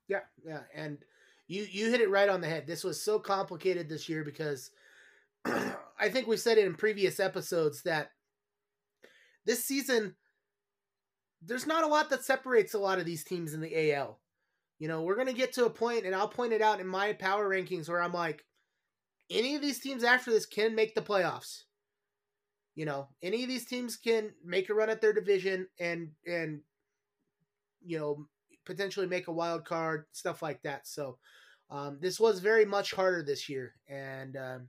Yeah, 0.09 0.21
yeah, 0.45 0.63
and 0.75 0.99
you 1.47 1.67
you 1.71 1.91
hit 1.91 2.01
it 2.01 2.11
right 2.11 2.29
on 2.29 2.41
the 2.41 2.49
head. 2.49 2.67
This 2.67 2.83
was 2.83 3.01
so 3.01 3.19
complicated 3.19 3.89
this 3.89 4.09
year 4.09 4.25
because 4.25 4.71
I 5.45 6.09
think 6.09 6.27
we 6.27 6.37
said 6.37 6.59
it 6.59 6.67
in 6.67 6.75
previous 6.75 7.21
episodes 7.21 7.83
that 7.83 8.11
this 9.47 9.65
season 9.65 10.15
there's 11.43 11.67
not 11.67 11.85
a 11.85 11.89
lot 11.89 12.11
that 12.11 12.25
separates 12.25 12.75
a 12.75 12.79
lot 12.79 12.99
of 12.99 13.07
these 13.07 13.25
teams 13.25 13.55
in 13.55 13.61
the 13.61 13.93
AL. 13.93 14.21
You 14.79 14.89
know, 14.89 15.03
we're 15.03 15.15
going 15.15 15.27
to 15.27 15.33
get 15.33 15.55
to 15.55 15.65
a 15.65 15.71
point 15.71 16.05
and 16.05 16.15
I'll 16.15 16.29
point 16.29 16.53
it 16.53 16.61
out 16.61 16.81
in 16.81 16.87
my 16.87 17.15
power 17.15 17.49
rankings 17.49 17.89
where 17.89 18.03
I'm 18.03 18.13
like 18.13 18.45
any 19.31 19.55
of 19.55 19.63
these 19.63 19.81
teams 19.81 20.05
after 20.05 20.31
this 20.31 20.47
can 20.47 20.75
make 20.75 20.95
the 20.95 21.01
playoffs. 21.01 21.63
You 22.75 22.85
know, 22.85 23.09
any 23.23 23.43
of 23.43 23.49
these 23.49 23.67
teams 23.67 23.97
can 23.97 24.31
make 24.45 24.69
a 24.69 24.75
run 24.75 24.91
at 24.91 25.01
their 25.01 25.13
division 25.13 25.67
and 25.79 26.11
and 26.27 26.61
you 27.85 27.99
know, 27.99 28.27
potentially 28.65 29.07
make 29.07 29.29
a 29.29 29.33
wild 29.33 29.65
card, 29.65 30.05
stuff 30.13 30.43
like 30.43 30.63
that. 30.63 30.87
So 30.87 31.19
um, 31.71 31.99
this 32.01 32.21
was 32.21 32.41
very 32.41 32.65
much 32.65 32.93
harder 32.93 33.23
this 33.23 33.49
year, 33.49 33.75
and 33.89 34.37
um, 34.37 34.69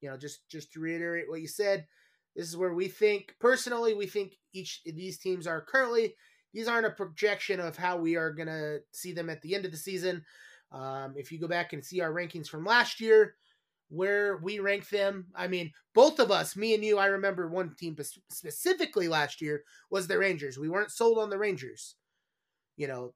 you 0.00 0.10
know, 0.10 0.16
just 0.16 0.48
just 0.48 0.72
to 0.72 0.80
reiterate 0.80 1.28
what 1.28 1.40
you 1.40 1.48
said, 1.48 1.86
this 2.34 2.48
is 2.48 2.56
where 2.56 2.74
we 2.74 2.88
think 2.88 3.34
personally 3.40 3.94
we 3.94 4.06
think 4.06 4.34
each 4.52 4.82
of 4.86 4.94
these 4.94 5.18
teams 5.18 5.46
are 5.46 5.60
currently. 5.60 6.14
These 6.52 6.68
aren't 6.68 6.86
a 6.86 6.90
projection 6.90 7.60
of 7.60 7.76
how 7.76 7.98
we 7.98 8.16
are 8.16 8.32
gonna 8.32 8.78
see 8.92 9.12
them 9.12 9.28
at 9.30 9.42
the 9.42 9.54
end 9.54 9.64
of 9.64 9.72
the 9.72 9.76
season. 9.76 10.24
Um, 10.72 11.14
if 11.16 11.30
you 11.30 11.38
go 11.38 11.48
back 11.48 11.72
and 11.72 11.84
see 11.84 12.00
our 12.00 12.12
rankings 12.12 12.48
from 12.48 12.64
last 12.64 13.00
year, 13.00 13.34
where 13.88 14.38
we 14.38 14.58
rank 14.58 14.88
them. 14.88 15.26
I 15.34 15.46
mean, 15.46 15.72
both 15.94 16.18
of 16.18 16.30
us, 16.30 16.56
me 16.56 16.74
and 16.74 16.84
you, 16.84 16.98
I 16.98 17.06
remember 17.06 17.48
one 17.48 17.74
team 17.78 17.96
specifically 18.30 19.08
last 19.08 19.40
year 19.40 19.62
was 19.90 20.06
the 20.06 20.18
Rangers. 20.18 20.58
We 20.58 20.68
weren't 20.68 20.90
sold 20.90 21.18
on 21.18 21.30
the 21.30 21.38
Rangers. 21.38 21.94
You 22.76 22.88
know, 22.88 23.14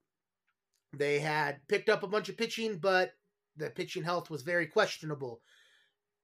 they 0.93 1.19
had 1.19 1.59
picked 1.67 1.89
up 1.89 2.03
a 2.03 2.07
bunch 2.07 2.29
of 2.29 2.37
pitching, 2.37 2.77
but 2.77 3.11
the 3.57 3.69
pitching 3.69 4.03
health 4.03 4.29
was 4.29 4.43
very 4.43 4.67
questionable. 4.67 5.41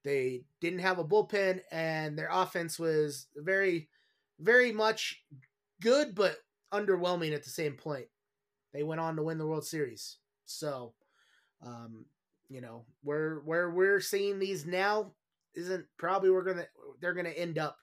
They 0.08 0.44
didn't 0.62 0.80
have 0.80 1.00
a 1.00 1.04
bullpen, 1.04 1.60
and 1.70 2.18
their 2.18 2.30
offense 2.32 2.80
was 2.80 3.28
very, 3.36 3.90
very 4.40 4.72
much 4.72 5.22
good, 5.82 6.16
but 6.16 6.38
underwhelming 6.74 7.34
at 7.34 7.44
the 7.44 7.50
same 7.50 7.74
point. 7.74 8.08
They 8.74 8.84
went 8.84 9.02
on 9.02 9.18
to 9.18 9.24
win 9.24 9.38
the 9.38 9.46
World 9.46 9.66
Series. 9.66 10.16
So, 10.46 10.94
um, 11.62 12.06
you 12.48 12.62
know, 12.62 12.86
where 13.04 13.42
where 13.44 13.70
we're 13.70 14.00
seeing 14.00 14.40
these 14.40 14.66
now 14.66 15.12
isn't 15.56 15.86
probably 15.98 16.30
we're 16.30 16.46
gonna 16.46 16.68
they're 17.02 17.14
gonna 17.14 17.28
end 17.28 17.58
up 17.58 17.76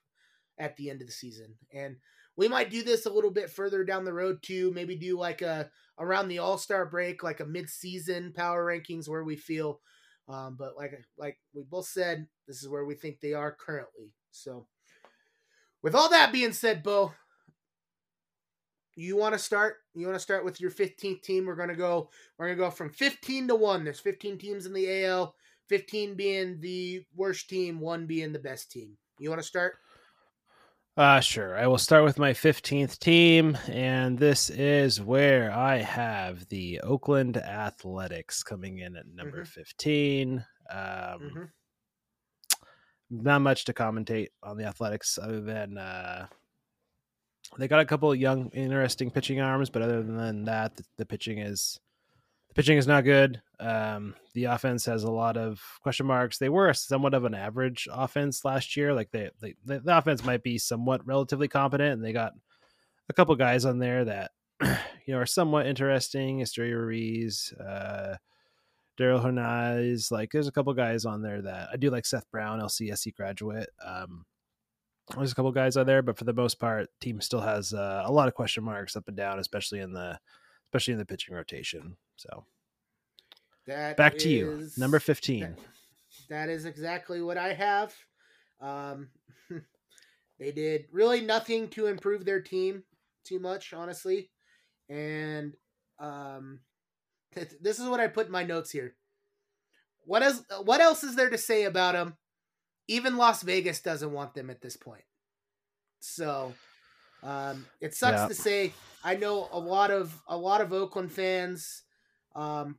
at 0.59 0.79
the 0.79 0.89
end 0.89 1.03
of 1.03 1.07
the 1.07 1.13
season. 1.13 1.55
And 1.75 1.97
we 2.39 2.49
might 2.49 2.71
do 2.71 2.83
this 2.83 3.05
a 3.05 3.13
little 3.13 3.33
bit 3.33 3.51
further 3.51 3.85
down 3.85 4.07
the 4.07 4.15
road 4.15 4.39
too. 4.43 4.73
Maybe 4.73 4.97
do 4.97 5.19
like 5.19 5.43
a 5.43 5.69
around 5.99 6.29
the 6.29 6.39
All 6.39 6.57
Star 6.57 6.87
break, 6.87 7.23
like 7.23 7.41
a 7.41 7.45
mid 7.45 7.69
season 7.69 8.33
power 8.35 8.65
rankings 8.65 9.11
where 9.11 9.25
we 9.25 9.37
feel. 9.37 9.83
Um, 10.29 10.57
but 10.59 10.77
like 10.77 10.93
like 11.19 11.39
we 11.55 11.63
both 11.63 11.87
said, 11.87 12.27
this 12.47 12.63
is 12.63 12.69
where 12.69 12.85
we 12.85 12.95
think 12.95 13.21
they 13.21 13.35
are 13.35 13.53
currently. 13.53 14.13
So, 14.31 14.67
with 15.83 15.95
all 15.95 16.09
that 16.11 16.33
being 16.33 16.53
said, 16.53 16.83
Beau, 16.83 17.13
you 18.97 19.17
want 19.17 19.35
to 19.35 19.39
start? 19.39 19.77
You 19.95 20.07
want 20.07 20.17
to 20.17 20.23
start 20.23 20.45
with 20.45 20.61
your 20.61 20.71
15th 20.71 21.23
team? 21.23 21.47
We're 21.47 21.57
gonna 21.57 21.77
go. 21.77 22.11
We're 22.39 22.47
gonna 22.47 22.59
go 22.59 22.71
from 22.71 22.91
15 22.91 23.49
to 23.49 23.55
one. 23.55 23.85
There's 23.85 24.01
15 24.01 24.39
teams 24.39 24.67
in 24.67 24.73
the 24.73 25.05
AL. 25.05 25.35
15 25.69 26.15
being 26.15 26.61
the 26.61 27.03
worst 27.15 27.49
team, 27.49 27.81
one 27.81 28.07
being 28.07 28.33
the 28.33 28.39
best 28.39 28.71
team. 28.71 28.97
You 29.19 29.31
want 29.31 29.41
to 29.41 29.47
start? 29.47 29.77
Uh, 30.97 31.19
sure. 31.19 31.57
I 31.57 31.67
will 31.67 31.79
start 31.79 32.05
with 32.05 32.21
my 32.21 32.33
15th 32.33 33.01
team, 33.01 33.59
and 33.67 34.17
this 34.17 34.49
is 34.49 35.01
where 35.01 35.51
I 35.51 35.79
have 35.79 36.47
the 36.49 36.81
Oakland 36.83 37.37
Athletics 37.37 38.45
coming 38.45 38.79
in 38.79 38.95
at 38.95 39.09
number 39.13 39.39
mm-hmm. 39.43 39.61
15. 39.61 40.45
Um, 40.71 40.79
mm-hmm. 40.79 41.43
Not 43.11 43.41
much 43.41 43.65
to 43.65 43.73
commentate 43.73 44.29
on 44.45 44.57
the 44.57 44.67
Athletics 44.67 45.19
other 45.21 45.41
than 45.41 45.79
uh, 45.79 46.29
they 47.59 47.67
got 47.67 47.81
a 47.81 47.87
couple 47.87 48.13
of 48.13 48.21
young, 48.21 48.51
interesting 48.51 49.11
pitching 49.11 49.41
arms, 49.41 49.71
but 49.71 49.83
other 49.83 50.01
than 50.01 50.45
that, 50.45 50.77
the, 50.77 50.85
the 50.99 51.07
pitching 51.07 51.39
is 51.39 51.81
pitching 52.55 52.79
is 52.79 52.87
not 52.87 53.05
good. 53.05 53.41
Um, 53.61 54.15
the 54.35 54.45
offense 54.45 54.85
has 54.87 55.05
a 55.05 55.11
lot 55.11 55.37
of 55.37 55.61
question 55.83 56.07
marks. 56.07 56.39
They 56.39 56.49
were 56.49 56.73
somewhat 56.73 57.15
of 57.15 57.25
an 57.25 57.35
average 57.35 57.89
offense 57.91 58.45
last 58.45 58.77
year. 58.77 58.95
Like 58.95 59.11
they, 59.11 59.31
they 59.41 59.55
the 59.65 59.97
offense 59.97 60.25
might 60.25 60.43
be 60.43 60.59
somewhat 60.59 61.07
relatively 61.07 61.49
competent, 61.49 61.95
and 61.95 62.05
they 62.05 62.13
got 62.13 62.33
a 63.09 63.13
couple 63.13 63.35
guys 63.37 63.65
on 63.65 63.79
there 63.79 64.05
that 64.05 64.33
you 64.63 65.15
know 65.15 65.19
are 65.19 65.27
somewhat 65.27 65.67
interesting. 65.67 66.41
Esteury 66.41 66.73
Ruiz, 66.73 67.53
uh, 67.55 68.17
Darell 68.97 69.21
Hernaiz. 69.21 70.11
Like 70.11 70.31
there's 70.33 70.49
a 70.49 70.53
couple 70.53 70.73
guys 70.75 71.05
on 71.05 71.23
there 71.23 71.43
that 71.43 71.69
I 71.73 71.77
do 71.77 71.91
like. 71.91 72.07
Seth 72.07 72.31
Brown, 72.31 72.61
LCSC 72.61 73.15
graduate. 73.15 73.69
Um, 73.85 74.25
there's 75.17 75.33
a 75.33 75.35
couple 75.35 75.53
guys 75.53 75.77
on 75.77 75.87
there, 75.87 76.03
but 76.03 76.17
for 76.17 76.25
the 76.25 76.33
most 76.33 76.59
part, 76.59 76.89
team 77.01 77.21
still 77.21 77.41
has 77.41 77.75
uh, 77.75 78.03
a 78.07 78.13
lot 78.13 78.29
of 78.29 78.35
question 78.35 78.65
marks 78.65 78.97
up 78.97 79.07
and 79.07 79.17
down, 79.17 79.39
especially 79.39 79.81
in 79.81 79.93
the 79.93 80.19
especially 80.75 80.93
in 80.93 80.99
the 80.99 81.05
pitching 81.05 81.35
rotation. 81.35 81.97
So 82.17 82.45
that 83.67 83.97
back 83.97 84.19
to 84.19 84.29
you, 84.29 84.69
number 84.77 84.99
fifteen. 84.99 85.41
That, 85.41 85.59
that 86.29 86.49
is 86.49 86.65
exactly 86.65 87.23
what 87.23 87.39
I 87.39 87.55
have. 87.55 87.95
Um, 88.61 89.09
they 90.39 90.53
did 90.53 90.87
really 90.91 91.21
nothing 91.21 91.69
to 91.71 91.87
improve 91.87 92.25
their 92.25 92.41
team 92.41 92.83
too 93.25 93.39
much, 93.39 93.73
honestly, 93.73 94.31
and 94.89 95.55
um, 95.99 96.61
this 97.61 97.79
is 97.79 97.89
what 97.89 98.01
I 98.01 98.09
put 98.09 98.27
in 98.27 98.33
my 98.33 98.43
notes 98.43 98.71
here. 98.71 98.97
What 100.05 100.23
is 100.23 100.43
what 100.65 100.81
else 100.81 101.05
is 101.05 101.17
there 101.17 101.31
to 101.31 101.39
say 101.39 101.65
about 101.65 101.95
them? 101.95 102.17
even 102.89 103.17
Las 103.17 103.43
Vegas 103.43 103.81
doesn't 103.81 104.13
want 104.13 104.35
them 104.35 104.51
at 104.51 104.61
this 104.61 104.77
point. 104.77 105.05
So 106.01 106.53
um, 107.25 107.67
it 107.81 107.95
sucks 107.95 108.21
yeah. 108.21 108.29
to 108.29 108.35
say. 108.35 108.73
I 109.03 109.17
know 109.17 109.49
a 109.51 109.59
lot 109.59 109.91
of 109.91 110.23
a 110.29 110.37
lot 110.37 110.61
of 110.61 110.73
Oakland 110.73 111.11
fans. 111.11 111.83
Um, 112.37 112.79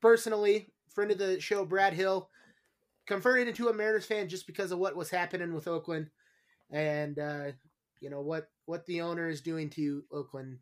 personally, 0.00 0.68
friend 0.94 1.10
of 1.10 1.18
the 1.18 1.40
show, 1.40 1.64
Brad 1.64 1.94
Hill, 1.94 2.28
converted 3.06 3.48
into 3.48 3.68
a 3.68 3.72
Mariners 3.72 4.06
fan 4.06 4.28
just 4.28 4.46
because 4.46 4.70
of 4.70 4.78
what 4.78 4.96
was 4.96 5.10
happening 5.10 5.54
with 5.54 5.66
Oakland, 5.66 6.10
and 6.70 7.18
uh, 7.18 7.52
you 8.00 8.10
know 8.10 8.20
what 8.20 8.48
what 8.66 8.84
the 8.86 9.00
owner 9.00 9.28
is 9.28 9.40
doing 9.40 9.70
to 9.70 10.04
Oakland, 10.12 10.58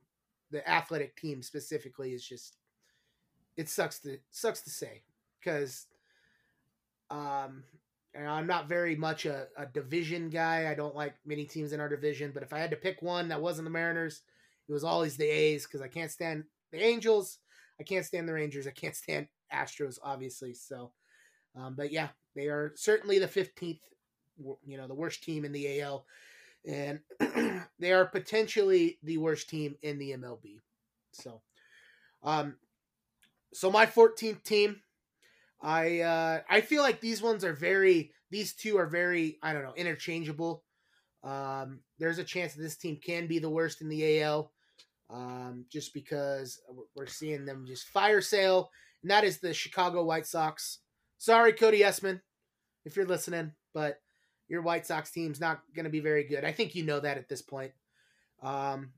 the 0.51 0.69
athletic 0.69 1.17
team 1.17 1.43
specifically 1.43 2.13
is 2.13 2.27
just 2.27 2.57
it 3.57 3.69
sucks 3.69 3.99
to 4.01 4.19
sucks 4.31 4.61
to 4.63 4.71
say 4.71 5.03
because 5.39 5.87
um 7.11 7.65
and 8.15 8.27
I'm 8.27 8.47
not 8.47 8.69
very 8.69 8.97
much 8.97 9.27
a, 9.27 9.49
a 9.57 9.67
division 9.67 10.31
guy. 10.31 10.71
I 10.71 10.75
don't 10.75 10.97
like 10.97 11.15
many 11.27 11.45
teams 11.45 11.73
in 11.73 11.81
our 11.81 11.89
division, 11.89 12.31
but 12.33 12.43
if 12.43 12.53
I 12.53 12.59
had 12.59 12.71
to 12.71 12.77
pick 12.77 13.03
one 13.03 13.29
that 13.29 13.41
wasn't 13.41 13.67
the 13.67 13.71
Mariners, 13.71 14.23
it 14.69 14.73
was 14.73 14.85
always 14.85 15.17
the 15.17 15.29
A's 15.29 15.67
because 15.67 15.81
I 15.81 15.89
can't 15.89 16.11
stand 16.11 16.45
the 16.73 16.83
Angels. 16.83 17.39
I 17.81 17.85
can't 17.85 18.05
stand 18.05 18.29
the 18.29 18.35
Rangers. 18.35 18.67
I 18.67 18.71
can't 18.71 18.97
stand 18.97 19.29
Astros, 19.53 19.99
obviously. 20.03 20.55
So, 20.55 20.93
um, 21.57 21.75
but 21.77 21.93
yeah, 21.93 22.09
they 22.35 22.47
are 22.47 22.73
certainly 22.77 23.19
the 23.19 23.29
15th, 23.29 23.81
you 24.65 24.77
know, 24.77 24.87
the 24.87 24.95
worst 24.95 25.23
team 25.23 25.45
in 25.45 25.53
the 25.53 25.81
AL, 25.81 26.05
and 26.67 27.01
they 27.79 27.93
are 27.93 28.07
potentially 28.07 28.99
the 29.03 29.19
worst 29.19 29.49
team 29.49 29.77
in 29.83 29.99
the 29.99 30.13
MLB. 30.13 30.59
So, 31.13 31.41
um, 32.23 32.57
so 33.53 33.71
my 33.71 33.87
14th 33.87 34.43
team 34.43 34.81
I 35.61 36.01
uh, 36.01 36.41
I 36.49 36.61
feel 36.61 36.83
like 36.83 37.01
these 37.01 37.23
ones 37.23 37.45
are 37.45 37.53
very 37.53 38.13
these 38.31 38.55
two 38.55 38.79
are 38.79 38.87
very 38.87 39.39
I 39.43 39.53
don't 39.53 39.65
know 39.65 39.75
interchangeable. 39.77 40.65
Um, 41.25 41.81
there's 41.99 42.19
a 42.19 42.25
chance 42.25 42.55
that 42.55 42.63
this 42.63 42.77
team 42.77 42.99
can 43.05 43.27
be 43.27 43.39
the 43.39 43.51
worst 43.51 43.81
in 43.81 43.89
the 43.89 44.23
AL, 44.23 44.53
um, 45.11 45.65
just 45.71 45.93
because 45.93 46.61
we're 46.95 47.07
seeing 47.07 47.45
them 47.45 47.65
just 47.67 47.89
fire 47.89 48.21
sale, 48.21 48.71
and 49.03 49.11
that 49.11 49.25
is 49.25 49.39
the 49.39 49.53
Chicago 49.53 50.05
White 50.05 50.27
Sox. 50.27 50.79
Sorry, 51.19 51.53
Cody 51.53 51.81
Esman, 51.81 52.21
if 52.85 52.95
you're 52.95 53.07
listening, 53.07 53.53
but 53.75 54.01
your 54.49 54.63
White 54.63 54.87
Sox 54.87 55.11
team's 55.11 55.41
not 55.41 55.61
going 55.75 55.85
to 55.85 55.91
be 55.91 56.01
very 56.01 56.23
good. 56.23 56.45
I 56.45 56.53
think 56.53 56.75
you 56.75 56.85
know 56.85 57.01
that 57.01 57.19
at 57.19 57.29
this 57.29 57.43
point. 57.43 57.73
Um, 58.41 58.93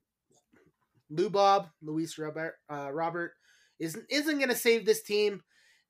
Lou 1.08 1.30
Bob, 1.30 1.68
Luis 1.82 2.18
Robert, 2.18 2.56
uh, 2.70 2.90
Robert 2.92 3.32
isn't 3.78 4.04
isn't 4.10 4.36
going 4.36 4.50
to 4.50 4.54
save 4.54 4.84
this 4.84 5.02
team 5.02 5.42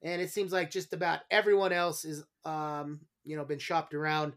and 0.02 0.20
it 0.22 0.30
seems 0.30 0.52
like 0.52 0.70
just 0.70 0.92
about 0.92 1.20
everyone 1.30 1.72
else 1.72 2.04
is 2.04 2.24
um, 2.44 3.00
you 3.24 3.36
know 3.36 3.44
been 3.44 3.58
shopped 3.58 3.94
around 3.94 4.34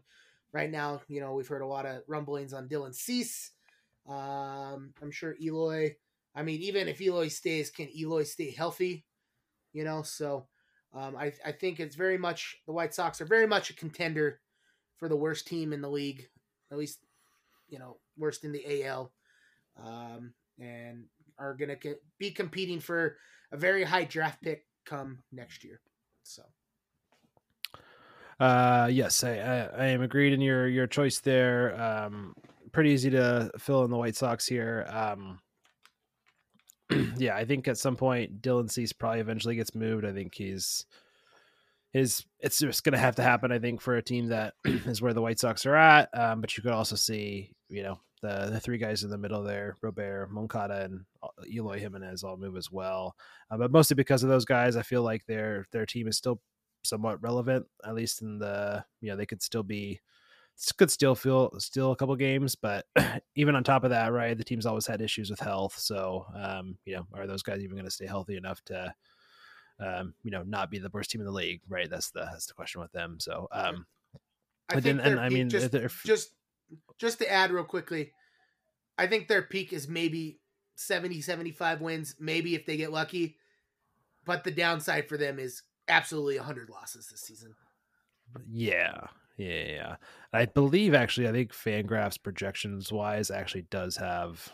right 0.52 0.70
now. 0.70 1.00
You 1.08 1.20
know, 1.20 1.34
we've 1.34 1.48
heard 1.48 1.62
a 1.62 1.66
lot 1.66 1.86
of 1.86 2.02
rumblings 2.06 2.52
on 2.52 2.68
Dylan 2.68 2.94
Cease. 2.94 3.50
Um, 4.08 4.92
I'm 5.02 5.10
sure 5.10 5.36
Eloy. 5.40 5.96
I 6.34 6.42
mean, 6.42 6.60
even 6.62 6.88
if 6.88 7.00
Eloy 7.00 7.28
stays, 7.28 7.70
can 7.70 7.88
Eloy 7.96 8.24
stay 8.24 8.50
healthy? 8.50 9.04
You 9.72 9.84
know, 9.84 10.02
so 10.02 10.46
um, 10.92 11.16
I 11.16 11.32
I 11.44 11.52
think 11.52 11.80
it's 11.80 11.96
very 11.96 12.18
much 12.18 12.56
the 12.66 12.72
White 12.72 12.94
Sox 12.94 13.20
are 13.20 13.26
very 13.26 13.46
much 13.46 13.70
a 13.70 13.76
contender 13.76 14.40
for 14.98 15.08
the 15.08 15.16
worst 15.16 15.46
team 15.46 15.72
in 15.72 15.80
the 15.80 15.90
league, 15.90 16.28
at 16.70 16.78
least 16.78 17.00
you 17.68 17.78
know 17.78 17.98
worst 18.16 18.44
in 18.44 18.52
the 18.52 18.84
AL, 18.84 19.12
um, 19.82 20.34
and 20.58 21.06
are 21.36 21.54
going 21.54 21.76
to 21.76 21.96
be 22.18 22.30
competing 22.30 22.78
for 22.78 23.16
a 23.50 23.56
very 23.56 23.82
high 23.82 24.04
draft 24.04 24.40
pick 24.40 24.64
come 24.84 25.20
next 25.32 25.64
year. 25.64 25.80
So. 26.22 26.42
Uh, 28.40 28.88
yes, 28.90 29.22
I, 29.22 29.36
I, 29.36 29.58
I 29.76 29.86
am 29.86 30.02
agreed 30.02 30.32
in 30.32 30.40
your 30.40 30.66
your 30.68 30.86
choice 30.86 31.20
there. 31.20 31.80
Um, 31.80 32.34
pretty 32.72 32.90
easy 32.90 33.10
to 33.10 33.50
fill 33.58 33.84
in 33.84 33.90
the 33.90 33.96
White 33.96 34.16
Sox 34.16 34.46
here. 34.46 34.86
Um, 34.88 35.38
yeah, 37.16 37.36
I 37.36 37.44
think 37.44 37.68
at 37.68 37.78
some 37.78 37.96
point 37.96 38.42
Dylan 38.42 38.70
Cease 38.70 38.92
probably 38.92 39.20
eventually 39.20 39.56
gets 39.56 39.74
moved. 39.74 40.04
I 40.04 40.12
think 40.12 40.34
he's 40.34 40.84
his 41.92 42.24
it's 42.40 42.58
just 42.58 42.82
going 42.82 42.92
to 42.92 42.98
have 42.98 43.16
to 43.16 43.22
happen. 43.22 43.52
I 43.52 43.60
think 43.60 43.80
for 43.80 43.96
a 43.96 44.02
team 44.02 44.28
that 44.28 44.54
is 44.64 45.00
where 45.00 45.14
the 45.14 45.22
White 45.22 45.38
Sox 45.38 45.64
are 45.64 45.76
at. 45.76 46.08
Um, 46.12 46.40
but 46.40 46.56
you 46.56 46.62
could 46.62 46.72
also 46.72 46.96
see, 46.96 47.52
you 47.68 47.82
know, 47.84 48.00
the 48.24 48.50
the 48.50 48.60
three 48.60 48.78
guys 48.78 49.04
in 49.04 49.10
the 49.10 49.18
middle 49.18 49.42
there, 49.42 49.76
Robert, 49.82 50.30
Moncada, 50.30 50.82
and 50.84 51.04
uh, 51.22 51.28
Eloy 51.48 51.78
Jimenez 51.78 52.24
all 52.24 52.36
move 52.36 52.56
as 52.56 52.70
well. 52.70 53.14
Uh, 53.50 53.58
but 53.58 53.70
mostly 53.70 53.94
because 53.94 54.22
of 54.22 54.28
those 54.28 54.44
guys, 54.44 54.76
I 54.76 54.82
feel 54.82 55.02
like 55.02 55.26
their 55.26 55.66
their 55.70 55.86
team 55.86 56.08
is 56.08 56.16
still 56.16 56.40
somewhat 56.82 57.22
relevant, 57.22 57.66
at 57.84 57.94
least 57.94 58.22
in 58.22 58.38
the 58.38 58.84
you 59.00 59.10
know 59.10 59.16
they 59.16 59.26
could 59.26 59.42
still 59.42 59.62
be 59.62 60.00
could 60.78 60.90
still 60.90 61.14
feel 61.14 61.52
still 61.58 61.92
a 61.92 61.96
couple 61.96 62.14
games, 62.16 62.54
but 62.54 62.86
even 63.36 63.54
on 63.54 63.64
top 63.64 63.84
of 63.84 63.90
that, 63.90 64.12
right, 64.12 64.36
the 64.36 64.44
team's 64.44 64.66
always 64.66 64.86
had 64.86 65.00
issues 65.00 65.30
with 65.30 65.40
health. 65.40 65.76
So, 65.78 66.26
um, 66.34 66.78
you 66.84 66.94
know, 66.94 67.06
are 67.12 67.26
those 67.26 67.42
guys 67.42 67.60
even 67.60 67.76
going 67.76 67.84
to 67.84 67.90
stay 67.90 68.06
healthy 68.06 68.36
enough 68.36 68.60
to, 68.66 68.94
um, 69.80 70.14
you 70.22 70.30
know, 70.30 70.42
not 70.44 70.70
be 70.70 70.78
the 70.78 70.90
worst 70.92 71.10
team 71.10 71.20
in 71.20 71.26
the 71.26 71.32
league? 71.32 71.60
Right, 71.68 71.90
that's 71.90 72.10
the 72.10 72.20
that's 72.20 72.46
the 72.46 72.54
question 72.54 72.80
with 72.80 72.92
them. 72.92 73.16
So, 73.20 73.48
um, 73.52 73.86
I 74.68 74.74
think 74.74 74.84
then, 74.84 75.00
and 75.00 75.20
I 75.20 75.28
mean, 75.28 75.50
just, 75.50 75.72
just 76.06 76.32
just 76.98 77.18
to 77.18 77.30
add 77.30 77.50
real 77.50 77.64
quickly, 77.64 78.12
I 78.98 79.06
think 79.06 79.28
their 79.28 79.42
peak 79.42 79.72
is 79.72 79.88
maybe 79.88 80.40
70, 80.76 81.20
75 81.20 81.80
wins, 81.80 82.14
maybe 82.18 82.54
if 82.54 82.66
they 82.66 82.76
get 82.76 82.92
lucky. 82.92 83.36
But 84.24 84.44
the 84.44 84.50
downside 84.50 85.08
for 85.08 85.16
them 85.16 85.38
is 85.38 85.62
absolutely 85.88 86.38
100 86.38 86.70
losses 86.70 87.08
this 87.08 87.20
season. 87.20 87.54
Yeah, 88.48 89.00
yeah, 89.36 89.66
yeah. 89.66 89.96
I 90.32 90.46
believe 90.46 90.94
actually, 90.94 91.28
I 91.28 91.32
think 91.32 91.52
Fangraphs 91.52 92.22
projections 92.22 92.92
wise 92.92 93.30
actually 93.30 93.66
does 93.70 93.96
have 93.96 94.50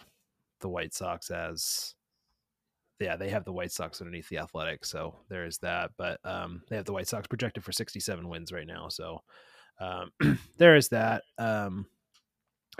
the 0.60 0.68
White 0.68 0.92
Sox 0.92 1.30
as 1.30 1.94
yeah, 3.00 3.16
they 3.16 3.30
have 3.30 3.44
the 3.44 3.52
White 3.52 3.72
Sox 3.72 4.00
underneath 4.00 4.28
the 4.28 4.38
Athletics, 4.38 4.90
so 4.90 5.16
there 5.30 5.46
is 5.46 5.58
that. 5.58 5.92
But 5.96 6.20
um, 6.24 6.62
they 6.68 6.76
have 6.76 6.84
the 6.84 6.92
White 6.92 7.08
Sox 7.08 7.26
projected 7.26 7.64
for 7.64 7.72
67 7.72 8.28
wins 8.28 8.52
right 8.52 8.66
now, 8.66 8.88
so 8.88 9.22
um, 9.80 10.10
there 10.58 10.76
is 10.76 10.88
that. 10.90 11.22
Um, 11.38 11.86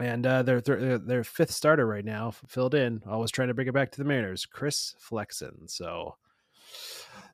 and 0.00 0.26
uh, 0.26 0.42
their, 0.42 0.60
their 0.60 0.98
their 0.98 1.24
fifth 1.24 1.50
starter 1.50 1.86
right 1.86 2.04
now 2.04 2.32
filled 2.48 2.74
in, 2.74 3.02
always 3.06 3.30
trying 3.30 3.48
to 3.48 3.54
bring 3.54 3.68
it 3.68 3.74
back 3.74 3.90
to 3.92 3.98
the 3.98 4.04
Mariners, 4.04 4.46
Chris 4.46 4.94
Flexen. 4.98 5.68
So 5.68 6.16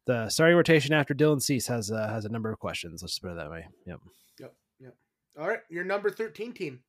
the 0.07 0.29
starting 0.29 0.57
rotation 0.57 0.93
after 0.93 1.15
Dylan 1.15 1.41
Cease 1.41 1.67
has 1.69 1.91
uh, 1.91 2.09
has 2.09 2.25
a 2.25 2.29
number 2.29 2.51
of 2.51 2.59
questions. 2.59 3.03
Let's 3.03 3.19
put 3.19 3.33
it 3.33 3.37
that 3.37 3.51
way. 3.51 3.67
Yep. 3.87 4.01
Yep. 4.41 4.55
Yep. 4.81 4.95
All 5.39 5.49
right, 5.49 5.61
your 5.71 5.85
number 5.85 6.11
13 6.11 6.53
team. 6.53 6.81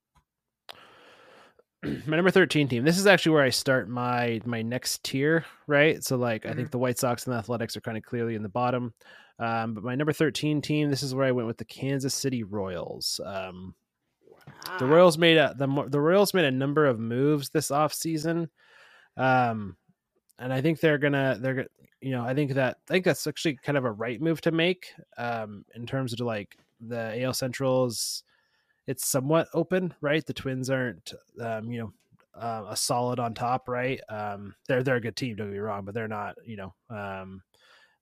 my 1.84 2.16
number 2.16 2.32
13 2.32 2.68
team. 2.68 2.84
This 2.84 2.98
is 2.98 3.06
actually 3.06 3.34
where 3.34 3.44
I 3.44 3.50
start 3.50 3.88
my 3.88 4.42
my 4.46 4.62
next 4.62 5.04
tier, 5.04 5.46
right? 5.68 6.04
So 6.04 6.18
like 6.18 6.42
mm-hmm. 6.42 6.52
I 6.52 6.56
think 6.56 6.68
mm-hmm. 6.68 6.72
the 6.72 6.80
White 6.80 6.98
Sox 6.98 7.26
and 7.26 7.34
the 7.34 7.40
Athletics 7.40 7.78
are 7.78 7.82
kind 7.82 7.98
of 7.98 8.04
clearly 8.04 8.36
in 8.36 8.44
the 8.44 8.50
bottom. 8.50 8.94
Um, 9.40 9.76
but 9.76 9.84
my 9.84 9.94
number 9.94 10.14
13 10.14 10.64
team, 10.64 10.90
this 10.90 11.04
is 11.04 11.14
where 11.14 11.28
I 11.28 11.32
went 11.32 11.48
with 11.48 11.58
the 11.58 11.66
Kansas 11.66 12.16
City 12.16 12.44
Royals. 12.44 13.20
Um. 13.24 13.76
The 14.80 14.86
Royals 14.86 15.18
made 15.18 15.38
a 15.38 15.54
the 15.58 15.68
the 15.90 16.00
Royals 16.00 16.34
made 16.34 16.46
a 16.46 16.52
number 16.52 16.86
of 16.86 17.00
moves 17.00 17.50
this 17.50 17.70
offseason. 17.70 18.50
Um 19.16 19.78
and 20.40 20.54
I 20.54 20.62
think 20.62 20.80
they're 20.80 20.98
gonna 20.98 21.38
they're 21.40 21.56
gonna 21.56 21.68
you 22.02 22.12
know 22.12 22.24
I 22.24 22.34
think 22.34 22.54
that 22.54 22.78
I 22.90 22.94
think 22.94 23.06
that's 23.06 23.28
actually 23.28 23.58
kind 23.64 23.78
of 23.78 23.86
a 23.86 23.92
right 23.92 24.22
move 24.22 24.42
to 24.42 24.52
make 24.52 24.94
um 25.18 25.66
in 25.76 25.86
terms 25.86 26.14
of 26.14 26.20
like 26.20 26.58
the 26.80 27.24
AL 27.24 27.34
Central's 27.34 28.24
it's 28.88 29.06
somewhat 29.06 29.50
open, 29.54 29.94
right? 30.02 30.26
The 30.26 30.34
Twins 30.34 30.70
aren't, 30.70 31.14
um, 31.42 31.70
you 31.70 31.80
know, 31.80 31.94
uh, 32.34 32.66
a 32.70 32.78
solid 32.78 33.20
on 33.20 33.34
top, 33.34 33.68
right? 33.68 34.00
Um, 34.10 34.56
they're 34.68 34.84
they're 34.84 34.96
a 34.96 35.02
good 35.02 35.16
team, 35.16 35.36
don't 35.36 35.48
get 35.48 35.54
me 35.54 35.60
wrong, 35.60 35.84
but 35.84 35.94
they're 35.94 36.08
not, 36.08 36.36
you 36.46 36.56
know, 36.56 36.74
um, 36.90 37.42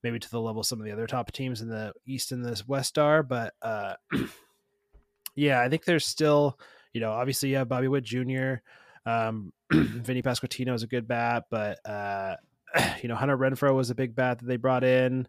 maybe 0.04 0.20
to 0.20 0.30
the 0.30 0.40
level 0.40 0.62
some 0.62 0.80
of 0.80 0.86
the 0.86 0.92
other 0.92 1.08
top 1.08 1.32
teams 1.32 1.62
in 1.62 1.70
the 1.70 1.94
East 2.06 2.32
and 2.32 2.46
the 2.46 2.62
West 2.68 3.00
are. 3.00 3.24
But 3.24 3.54
uh, 3.62 3.96
yeah, 5.36 5.62
I 5.62 5.70
think 5.70 5.86
there's 5.86 6.06
still, 6.06 6.60
you 6.94 7.02
know, 7.02 7.12
obviously 7.12 7.50
you 7.50 7.58
have 7.58 7.70
Bobby 7.70 7.88
Witt 7.88 8.04
Jr. 8.04 8.56
Um, 9.06 9.52
Vinny 9.72 10.22
Pasquantino 10.22 10.74
is 10.74 10.84
a 10.84 10.88
good 10.88 11.08
bat, 11.08 11.46
but 11.50 11.80
uh, 11.88 12.36
you 13.02 13.10
know, 13.10 13.16
Hunter 13.16 13.38
Renfroe 13.38 13.76
was 13.76 13.90
a 13.90 13.96
big 13.96 14.16
bat 14.16 14.40
that 14.40 14.46
they 14.46 14.58
brought 14.58 14.84
in. 14.84 15.28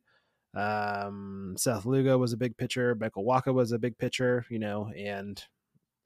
Um, 0.55 1.55
Seth 1.59 1.85
Lugo 1.85 2.16
was 2.16 2.33
a 2.33 2.38
big 2.38 2.57
pitcher. 2.57 2.97
Michael 2.99 3.25
Wacha 3.25 3.53
was 3.53 3.73
a 3.73 3.79
big 3.79 3.99
pitcher, 3.99 4.47
you 4.49 4.59
know, 4.59 4.90
and 4.97 5.42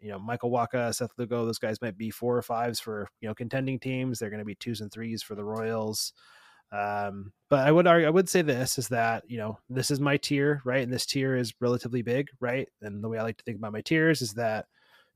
you 0.00 0.08
know 0.08 0.18
Michael 0.18 0.50
Wacha, 0.50 0.92
Seth 0.92 1.12
Lugo, 1.18 1.44
those 1.44 1.58
guys 1.58 1.80
might 1.80 1.96
be 1.96 2.10
four 2.10 2.36
or 2.36 2.42
fives 2.42 2.80
for 2.80 3.08
you 3.20 3.28
know 3.28 3.34
contending 3.34 3.78
teams. 3.78 4.18
They're 4.18 4.30
going 4.30 4.40
to 4.40 4.44
be 4.44 4.56
twos 4.56 4.80
and 4.80 4.90
threes 4.90 5.22
for 5.22 5.36
the 5.36 5.44
Royals. 5.44 6.12
Um, 6.72 7.32
but 7.48 7.66
I 7.66 7.72
would 7.72 7.86
argue, 7.86 8.06
I 8.06 8.10
would 8.10 8.28
say 8.28 8.42
this 8.42 8.78
is 8.78 8.88
that 8.88 9.24
you 9.28 9.38
know 9.38 9.58
this 9.68 9.90
is 9.90 10.00
my 10.00 10.16
tier, 10.16 10.62
right? 10.64 10.82
And 10.82 10.92
this 10.92 11.06
tier 11.06 11.36
is 11.36 11.54
relatively 11.60 12.02
big, 12.02 12.28
right? 12.40 12.68
And 12.82 13.02
the 13.02 13.08
way 13.08 13.18
I 13.18 13.22
like 13.22 13.38
to 13.38 13.44
think 13.44 13.58
about 13.58 13.72
my 13.72 13.80
tiers 13.80 14.22
is 14.22 14.32
that 14.34 14.66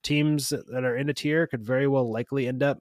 teams 0.03 0.49
that 0.49 0.85
are 0.85 0.97
in 0.97 1.09
a 1.09 1.15
tier 1.15 1.47
could 1.47 1.65
very 1.65 1.87
well 1.87 2.11
likely 2.11 2.49
end 2.49 2.63
up 2.63 2.79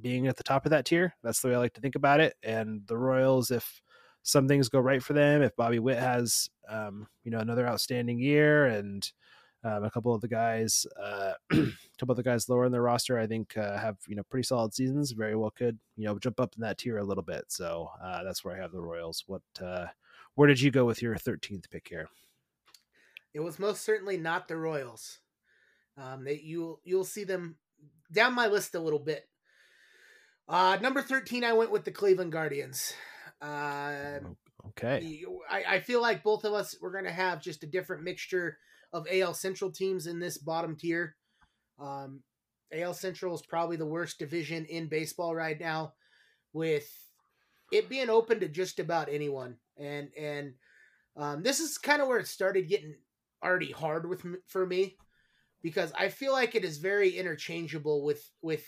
being 0.00 0.26
at 0.26 0.36
the 0.36 0.42
top 0.42 0.64
of 0.66 0.70
that 0.70 0.86
tier. 0.86 1.14
That's 1.22 1.40
the 1.40 1.48
way 1.48 1.54
I 1.54 1.58
like 1.58 1.74
to 1.74 1.80
think 1.80 1.94
about 1.94 2.20
it. 2.20 2.34
And 2.42 2.82
the 2.86 2.96
Royals, 2.96 3.50
if 3.50 3.82
some 4.24 4.48
things 4.48 4.70
go 4.70 4.80
right 4.80 5.02
for 5.02 5.12
them. 5.12 5.42
If 5.42 5.54
Bobby 5.54 5.78
Witt 5.78 5.98
has, 5.98 6.48
um, 6.68 7.06
you 7.22 7.30
know, 7.30 7.38
another 7.38 7.68
outstanding 7.68 8.18
year, 8.18 8.64
and 8.66 9.08
um, 9.64 9.82
a 9.82 9.90
couple 9.90 10.14
of 10.14 10.20
the 10.20 10.28
guys, 10.28 10.86
uh, 11.02 11.32
a 11.50 11.56
couple 11.98 12.12
of 12.12 12.16
the 12.16 12.22
guys 12.22 12.48
lower 12.48 12.66
in 12.66 12.72
their 12.72 12.82
roster, 12.82 13.18
I 13.18 13.26
think 13.26 13.56
uh, 13.56 13.78
have 13.78 13.96
you 14.06 14.14
know 14.14 14.22
pretty 14.24 14.44
solid 14.44 14.74
seasons. 14.74 15.12
Very 15.12 15.34
well 15.34 15.50
could 15.50 15.78
you 15.96 16.04
know 16.04 16.18
jump 16.18 16.38
up 16.38 16.54
in 16.54 16.60
that 16.60 16.78
tier 16.78 16.98
a 16.98 17.04
little 17.04 17.22
bit. 17.22 17.44
So 17.48 17.90
uh, 18.02 18.22
that's 18.22 18.44
where 18.44 18.54
I 18.54 18.60
have 18.60 18.72
the 18.72 18.82
Royals. 18.82 19.24
What, 19.26 19.42
uh, 19.62 19.86
where 20.34 20.48
did 20.48 20.60
you 20.60 20.70
go 20.70 20.84
with 20.84 21.00
your 21.00 21.16
thirteenth 21.16 21.70
pick 21.70 21.88
here? 21.88 22.08
It 23.32 23.40
was 23.40 23.58
most 23.58 23.82
certainly 23.82 24.18
not 24.18 24.48
the 24.48 24.56
Royals. 24.56 25.20
Um, 25.96 26.24
they 26.24 26.40
you'll 26.44 26.80
you'll 26.84 27.04
see 27.04 27.24
them 27.24 27.56
down 28.12 28.34
my 28.34 28.48
list 28.48 28.74
a 28.74 28.80
little 28.80 28.98
bit. 28.98 29.26
Uh, 30.46 30.76
number 30.82 31.00
thirteen, 31.00 31.42
I 31.42 31.54
went 31.54 31.70
with 31.70 31.84
the 31.84 31.90
Cleveland 31.90 32.32
Guardians. 32.32 32.92
Um, 33.40 34.36
okay. 34.68 35.24
I, 35.50 35.64
I 35.68 35.80
feel 35.80 36.02
like 36.02 36.22
both 36.22 36.44
of 36.44 36.52
us 36.52 36.76
we're 36.82 36.92
going 36.92 37.04
to 37.04 37.10
have 37.10 37.40
just 37.40 37.62
a 37.62 37.66
different 37.66 38.02
mixture 38.02 38.58
of 38.94 39.06
AL 39.12 39.34
Central 39.34 39.70
teams 39.70 40.06
in 40.06 40.20
this 40.20 40.38
bottom 40.38 40.76
tier. 40.76 41.16
Um, 41.78 42.22
AL 42.72 42.94
Central 42.94 43.34
is 43.34 43.42
probably 43.42 43.76
the 43.76 43.84
worst 43.84 44.18
division 44.18 44.64
in 44.66 44.86
baseball 44.86 45.34
right 45.34 45.60
now, 45.60 45.92
with 46.52 46.88
it 47.72 47.88
being 47.88 48.08
open 48.08 48.40
to 48.40 48.48
just 48.48 48.78
about 48.78 49.08
anyone. 49.10 49.56
And 49.76 50.08
and 50.16 50.54
um, 51.16 51.42
this 51.42 51.58
is 51.58 51.76
kind 51.76 52.00
of 52.00 52.08
where 52.08 52.18
it 52.18 52.28
started 52.28 52.68
getting 52.68 52.94
already 53.42 53.72
hard 53.72 54.08
with 54.08 54.24
for 54.46 54.64
me 54.64 54.96
because 55.62 55.92
I 55.98 56.08
feel 56.08 56.32
like 56.32 56.54
it 56.54 56.64
is 56.64 56.78
very 56.78 57.10
interchangeable 57.10 58.04
with 58.04 58.30
with 58.42 58.64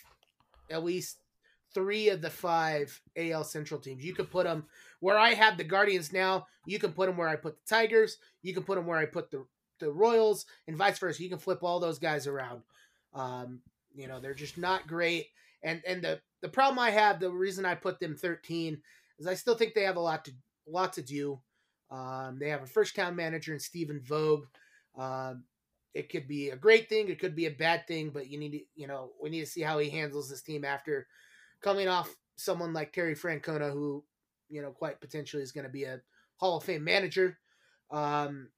at 0.71 0.85
least 0.85 1.19
three 1.73 2.09
of 2.09 2.21
the 2.21 2.31
five 2.31 3.01
AL 3.17 3.45
Central 3.45 3.81
teams. 3.81 4.05
You 4.05 4.15
could 4.15 4.31
put 4.31 4.45
them 4.45 4.65
where 4.99 5.19
I 5.19 5.35
have 5.35 5.57
the 5.57 5.65
Guardians 5.65 6.12
now. 6.12 6.47
You 6.67 6.81
can 6.81 6.93
put 6.93 7.07
them 7.07 7.17
where 7.17 7.29
I 7.29 7.37
put 7.37 7.57
the 7.57 7.75
Tigers. 7.75 8.19
You 8.43 8.55
can 8.55 8.65
put 8.65 8.77
them 8.77 8.87
where 8.87 8.99
I 8.99 9.07
put 9.07 9.31
the 9.31 9.47
the 9.79 9.91
Royals, 9.91 10.47
and 10.67 10.77
vice 10.77 10.99
versa. 10.99 11.23
You 11.23 11.29
can 11.29 11.39
flip 11.39 11.62
all 11.62 11.81
those 11.81 11.99
guys 11.99 12.27
around. 12.27 12.62
Um, 13.15 13.61
you 13.95 14.09
know, 14.09 14.21
they're 14.21 14.35
just 14.35 14.59
not 14.59 14.87
great. 14.87 15.27
And 15.62 15.83
and 15.87 16.03
the 16.03 16.21
the 16.43 16.49
problem 16.49 16.79
I 16.79 16.91
have, 16.91 17.19
the 17.21 17.31
reason 17.31 17.65
I 17.65 17.75
put 17.75 17.99
them 17.99 18.15
13 18.15 18.81
is 19.19 19.27
I 19.27 19.35
still 19.35 19.55
think 19.55 19.75
they 19.75 19.85
have 19.85 19.97
a 19.97 20.01
lot 20.01 20.25
to 20.27 20.33
lot 20.67 20.93
to 20.95 21.03
do. 21.03 21.41
Um, 21.91 22.39
they 22.39 22.51
have 22.51 22.62
a 22.62 22.67
first 22.67 22.97
town 22.97 23.17
manager 23.17 23.53
in 23.53 23.61
Stephen 23.61 24.01
Vogt. 24.05 24.49
Um, 24.99 25.45
it 25.95 26.11
could 26.11 26.29
be 26.29 26.51
a 26.51 26.57
great 26.57 26.89
thing, 26.89 27.09
it 27.09 27.18
could 27.18 27.35
be 27.35 27.47
a 27.47 27.51
bad 27.51 27.87
thing, 27.87 28.11
but 28.11 28.29
you 28.29 28.39
need 28.39 28.53
to, 28.53 28.61
you 28.74 28.87
know, 28.87 29.12
we 29.20 29.31
need 29.31 29.41
to 29.41 29.47
see 29.47 29.62
how 29.62 29.79
he 29.79 29.89
handles 29.89 30.29
this 30.29 30.43
team 30.43 30.62
after 30.62 31.07
coming 31.62 31.89
off 31.89 32.14
someone 32.37 32.74
like 32.74 32.93
Terry 32.93 33.14
Francona, 33.14 33.72
who, 33.72 34.05
you 34.51 34.61
know, 34.61 34.72
quite 34.72 35.01
potentially 35.01 35.43
is 35.43 35.53
going 35.53 35.64
to 35.66 35.72
be 35.72 35.85
a 35.85 36.03
Hall 36.37 36.59
of 36.59 36.64
Fame 36.64 36.85
manager. 36.85 37.39
Um, 37.91 38.49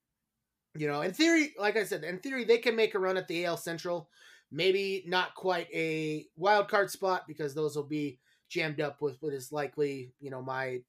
you 0.75 0.87
know, 0.87 1.01
in 1.01 1.13
theory, 1.13 1.53
like 1.57 1.77
I 1.77 1.83
said, 1.83 2.03
in 2.03 2.19
theory, 2.19 2.43
they 2.43 2.57
can 2.57 2.75
make 2.75 2.95
a 2.95 2.99
run 2.99 3.17
at 3.17 3.27
the 3.27 3.45
AL 3.45 3.57
Central. 3.57 4.09
Maybe 4.51 5.03
not 5.07 5.35
quite 5.35 5.67
a 5.73 6.25
wild 6.35 6.67
card 6.67 6.89
spot 6.89 7.23
because 7.27 7.53
those 7.53 7.75
will 7.75 7.83
be 7.83 8.19
jammed 8.49 8.81
up 8.81 9.01
with 9.01 9.17
what 9.21 9.33
is 9.33 9.51
likely, 9.51 10.11
you 10.19 10.31
know, 10.31 10.41
my 10.41 10.79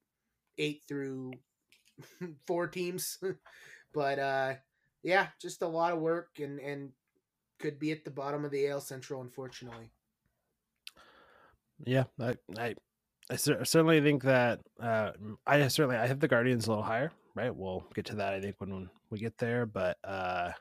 eight 0.57 0.81
through 0.87 1.33
four 2.47 2.67
teams. 2.67 3.19
but 3.93 4.19
uh 4.19 4.53
yeah, 5.03 5.27
just 5.39 5.61
a 5.61 5.67
lot 5.67 5.93
of 5.93 5.99
work 5.99 6.39
and 6.39 6.59
and 6.59 6.91
could 7.59 7.79
be 7.79 7.91
at 7.91 8.03
the 8.03 8.11
bottom 8.11 8.43
of 8.43 8.51
the 8.51 8.67
AL 8.67 8.81
Central, 8.81 9.21
unfortunately. 9.21 9.91
Yeah, 11.85 12.05
I 12.19 12.35
I, 12.57 12.75
I 13.29 13.35
certainly 13.35 14.01
think 14.01 14.23
that 14.23 14.59
uh, 14.81 15.11
I 15.45 15.67
certainly 15.67 15.97
I 15.97 16.07
have 16.07 16.19
the 16.19 16.27
Guardians 16.27 16.67
a 16.67 16.69
little 16.69 16.83
higher. 16.83 17.11
Right, 17.33 17.55
we'll 17.55 17.85
get 17.93 18.05
to 18.07 18.15
that. 18.17 18.33
I 18.33 18.41
think 18.41 18.55
when 18.59 18.89
we 19.11 19.19
get 19.19 19.37
there, 19.37 19.65
but 19.65 19.97
uh, 20.03 20.51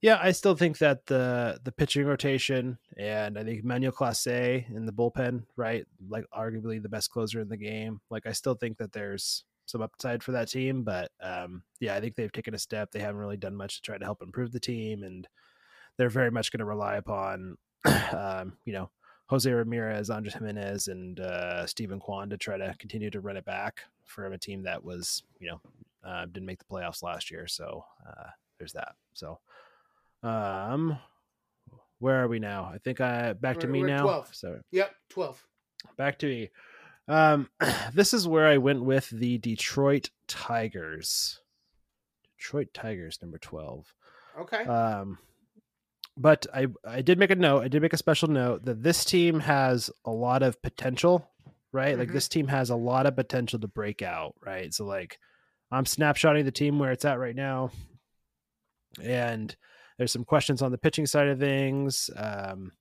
yeah, 0.00 0.18
I 0.20 0.32
still 0.32 0.54
think 0.54 0.78
that 0.78 1.06
the 1.06 1.58
the 1.64 1.72
pitching 1.72 2.06
rotation 2.06 2.78
and 2.96 3.38
I 3.38 3.44
think 3.44 3.64
Manuel 3.64 3.92
Clase 3.92 4.68
in 4.70 4.86
the 4.86 4.92
bullpen, 4.92 5.44
right, 5.56 5.86
like 6.08 6.24
arguably 6.36 6.82
the 6.82 6.88
best 6.88 7.10
closer 7.10 7.40
in 7.40 7.48
the 7.48 7.56
game. 7.56 8.00
Like 8.10 8.26
I 8.26 8.32
still 8.32 8.54
think 8.54 8.78
that 8.78 8.92
there's 8.92 9.44
some 9.66 9.82
upside 9.82 10.22
for 10.22 10.32
that 10.32 10.48
team, 10.48 10.84
but 10.84 11.10
um, 11.20 11.62
yeah, 11.80 11.94
I 11.94 12.00
think 12.00 12.14
they've 12.14 12.32
taken 12.32 12.54
a 12.54 12.58
step. 12.58 12.90
They 12.90 13.00
haven't 13.00 13.20
really 13.20 13.36
done 13.36 13.56
much 13.56 13.76
to 13.76 13.82
try 13.82 13.98
to 13.98 14.04
help 14.04 14.22
improve 14.22 14.52
the 14.52 14.60
team, 14.60 15.02
and 15.02 15.26
they're 15.96 16.08
very 16.08 16.30
much 16.30 16.52
going 16.52 16.60
to 16.60 16.64
rely 16.64 16.96
upon, 16.96 17.56
um, 18.12 18.56
you 18.64 18.72
know, 18.72 18.90
Jose 19.28 19.50
Ramirez, 19.50 20.08
Andres 20.08 20.34
Gimenez, 20.34 20.86
and 20.88 21.18
uh, 21.18 21.66
Steven 21.66 21.98
Kwan 21.98 22.30
to 22.30 22.36
try 22.36 22.56
to 22.56 22.74
continue 22.78 23.10
to 23.10 23.20
run 23.20 23.36
it 23.36 23.44
back 23.44 23.80
for 24.04 24.26
a 24.26 24.38
team 24.38 24.62
that 24.62 24.84
was, 24.84 25.24
you 25.40 25.48
know, 25.48 25.60
uh, 26.06 26.24
didn't 26.26 26.46
make 26.46 26.58
the 26.60 26.64
playoffs 26.64 27.02
last 27.02 27.30
year. 27.30 27.46
So 27.48 27.84
uh, 28.06 28.28
there's 28.58 28.72
that. 28.74 28.94
So, 29.12 29.40
um, 30.22 30.98
where 31.98 32.22
are 32.22 32.28
we 32.28 32.38
now? 32.38 32.70
I 32.72 32.78
think 32.78 33.00
I 33.00 33.32
back 33.32 33.58
to 33.60 33.66
We're- 33.66 33.72
me 33.72 33.80
we're 33.80 33.86
now. 33.96 34.02
12. 34.04 34.34
So 34.34 34.60
Yep, 34.70 34.94
twelve. 35.08 35.46
back 35.96 36.18
to 36.20 36.26
me. 36.26 36.50
Um, 37.08 37.48
this 37.94 38.12
is 38.14 38.26
where 38.28 38.46
I 38.46 38.58
went 38.58 38.82
with 38.84 39.08
the 39.10 39.38
Detroit 39.38 40.10
Tigers. 40.28 41.40
Detroit 42.38 42.68
Tigers, 42.74 43.18
number 43.22 43.38
twelve. 43.38 43.92
Okay. 44.38 44.64
Um, 44.64 45.18
but 46.16 46.46
I 46.54 46.66
I 46.84 47.02
did 47.02 47.18
make 47.18 47.30
a 47.30 47.34
note. 47.36 47.62
I 47.62 47.68
did 47.68 47.82
make 47.82 47.92
a 47.92 47.96
special 47.98 48.28
note 48.28 48.64
that 48.64 48.82
this 48.82 49.04
team 49.04 49.40
has 49.40 49.90
a 50.04 50.10
lot 50.10 50.42
of 50.42 50.60
potential, 50.62 51.30
right? 51.72 51.98
Like 51.98 52.08
Mhm. 52.08 52.12
this 52.12 52.28
team 52.28 52.48
has 52.48 52.70
a 52.70 52.76
lot 52.76 53.06
of 53.06 53.16
potential 53.16 53.58
to 53.60 53.68
break 53.68 54.02
out, 54.02 54.34
right? 54.44 54.72
So 54.74 54.84
like 54.84 55.18
I'm 55.70 55.84
snapshotting 55.84 56.44
the 56.44 56.52
team 56.52 56.78
where 56.78 56.92
it's 56.92 57.04
at 57.04 57.18
right 57.18 57.34
now, 57.34 57.70
and 59.02 59.54
there's 59.98 60.12
some 60.12 60.24
questions 60.24 60.62
on 60.62 60.70
the 60.70 60.78
pitching 60.78 61.06
side 61.06 61.28
of 61.28 61.38
things. 61.38 62.10
Um, 62.16 62.72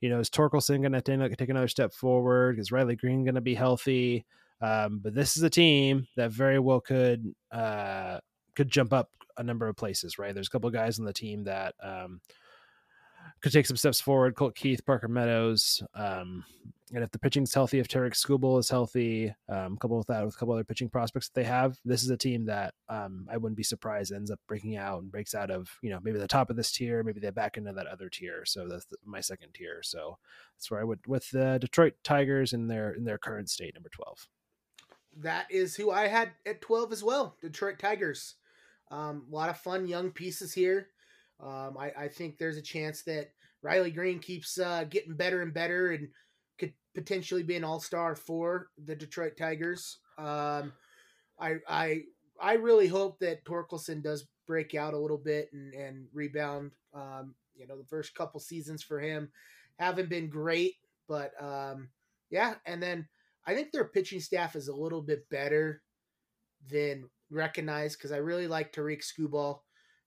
you 0.00 0.10
know, 0.10 0.20
is 0.20 0.28
Torkelson 0.28 0.80
going 0.80 0.92
to 0.92 1.36
take 1.36 1.48
another 1.48 1.68
step 1.68 1.92
forward? 1.92 2.58
Is 2.58 2.72
Riley 2.72 2.96
Greene 2.96 3.24
going 3.24 3.36
to 3.36 3.40
be 3.40 3.54
healthy? 3.54 4.26
Um, 4.60 5.00
but 5.02 5.14
this 5.14 5.36
is 5.36 5.42
a 5.42 5.50
team 5.50 6.06
that 6.16 6.30
very 6.30 6.58
well 6.58 6.80
could 6.80 7.34
uh, 7.50 8.18
could 8.54 8.70
jump 8.70 8.92
up 8.92 9.10
a 9.36 9.42
number 9.42 9.68
of 9.68 9.76
places, 9.76 10.18
right? 10.18 10.34
There's 10.34 10.48
a 10.48 10.50
couple 10.50 10.70
guys 10.70 10.98
on 10.98 11.04
the 11.04 11.12
team 11.12 11.44
that 11.44 11.74
um, 11.82 12.20
could 13.42 13.52
take 13.52 13.66
some 13.66 13.76
steps 13.76 14.00
forward. 14.00 14.34
Colt 14.34 14.54
Keith, 14.54 14.84
Parker 14.84 15.08
Meadows, 15.08 15.82
um, 15.94 16.44
and 16.94 17.02
if 17.02 17.10
the 17.10 17.18
pitching's 17.18 17.52
healthy, 17.52 17.78
if 17.78 17.88
Tarik 17.88 18.14
Skubal 18.14 18.58
is 18.60 18.70
healthy, 18.70 19.34
um, 19.48 19.76
couple 19.76 19.98
with 19.98 20.06
that 20.06 20.24
with 20.24 20.34
a 20.34 20.38
couple 20.38 20.54
other 20.54 20.64
pitching 20.64 20.88
prospects 20.88 21.28
that 21.28 21.34
they 21.34 21.44
have, 21.44 21.78
this 21.84 22.04
is 22.04 22.10
a 22.10 22.16
team 22.16 22.44
that 22.46 22.74
um, 22.88 23.26
I 23.30 23.36
wouldn't 23.36 23.56
be 23.56 23.62
surprised 23.62 24.12
ends 24.12 24.30
up 24.30 24.38
breaking 24.46 24.76
out 24.76 25.02
and 25.02 25.10
breaks 25.10 25.34
out 25.34 25.50
of 25.50 25.68
you 25.82 25.90
know 25.90 25.98
maybe 26.02 26.18
the 26.18 26.28
top 26.28 26.50
of 26.50 26.56
this 26.56 26.70
tier, 26.72 27.02
maybe 27.02 27.20
they 27.20 27.30
back 27.30 27.56
into 27.56 27.72
that 27.72 27.86
other 27.86 28.08
tier. 28.08 28.44
So 28.44 28.68
that's 28.68 28.86
the, 28.86 28.96
my 29.04 29.20
second 29.20 29.54
tier. 29.54 29.80
So 29.82 30.18
that's 30.56 30.70
where 30.70 30.80
I 30.80 30.84
would 30.84 31.00
with 31.06 31.28
the 31.30 31.58
Detroit 31.60 31.94
Tigers 32.04 32.52
in 32.52 32.68
their 32.68 32.92
in 32.92 33.04
their 33.04 33.18
current 33.18 33.50
state, 33.50 33.74
number 33.74 33.90
twelve. 33.90 34.28
that 35.18 35.46
is 35.50 35.74
who 35.74 35.90
I 35.90 36.06
had 36.08 36.30
at 36.44 36.60
12 36.60 36.92
as 36.92 37.02
well. 37.02 37.36
Detroit 37.40 37.78
Tigers. 37.78 38.34
Um, 38.90 39.24
a 39.30 39.34
lot 39.34 39.48
of 39.48 39.58
fun 39.58 39.88
young 39.88 40.10
pieces 40.10 40.52
here. 40.52 40.88
Um, 41.40 41.76
I, 41.78 41.92
I 41.98 42.08
think 42.08 42.38
there's 42.38 42.56
a 42.56 42.62
chance 42.62 43.02
that 43.02 43.30
Riley 43.62 43.90
Greene 43.90 44.20
keeps 44.20 44.58
uh, 44.58 44.84
getting 44.88 45.16
better 45.16 45.42
and 45.42 45.52
better 45.52 45.92
and 45.92 46.08
potentially 46.96 47.42
be 47.42 47.56
an 47.56 47.62
all 47.62 47.78
star 47.78 48.16
for 48.16 48.68
the 48.82 48.96
Detroit 48.96 49.36
Tigers. 49.36 49.98
Um, 50.16 50.72
I, 51.38 51.56
I, 51.68 52.00
I 52.40 52.54
really 52.54 52.86
hope 52.86 53.18
that 53.18 53.44
Torkelson 53.44 54.02
does 54.02 54.26
break 54.46 54.74
out 54.74 54.94
a 54.94 54.98
little 54.98 55.18
bit 55.18 55.50
and, 55.52 55.74
and 55.74 56.06
rebound. 56.14 56.70
Um, 56.94 57.34
you 57.54 57.66
know, 57.66 57.76
the 57.76 57.84
first 57.84 58.14
couple 58.14 58.40
seasons 58.40 58.82
for 58.82 58.98
him 58.98 59.30
haven't 59.78 60.08
been 60.08 60.30
great, 60.30 60.76
but 61.06 61.32
um, 61.38 61.90
yeah. 62.30 62.54
And 62.64 62.82
then 62.82 63.06
I 63.46 63.54
think 63.54 63.72
their 63.72 63.84
pitching 63.84 64.20
staff 64.20 64.56
is 64.56 64.68
a 64.68 64.74
little 64.74 65.02
bit 65.02 65.28
better 65.28 65.82
than 66.70 67.10
recognized 67.30 67.98
because 67.98 68.12
I 68.12 68.18
really 68.18 68.48
like 68.48 68.72
Tarik 68.72 69.02
Skubal, 69.02 69.60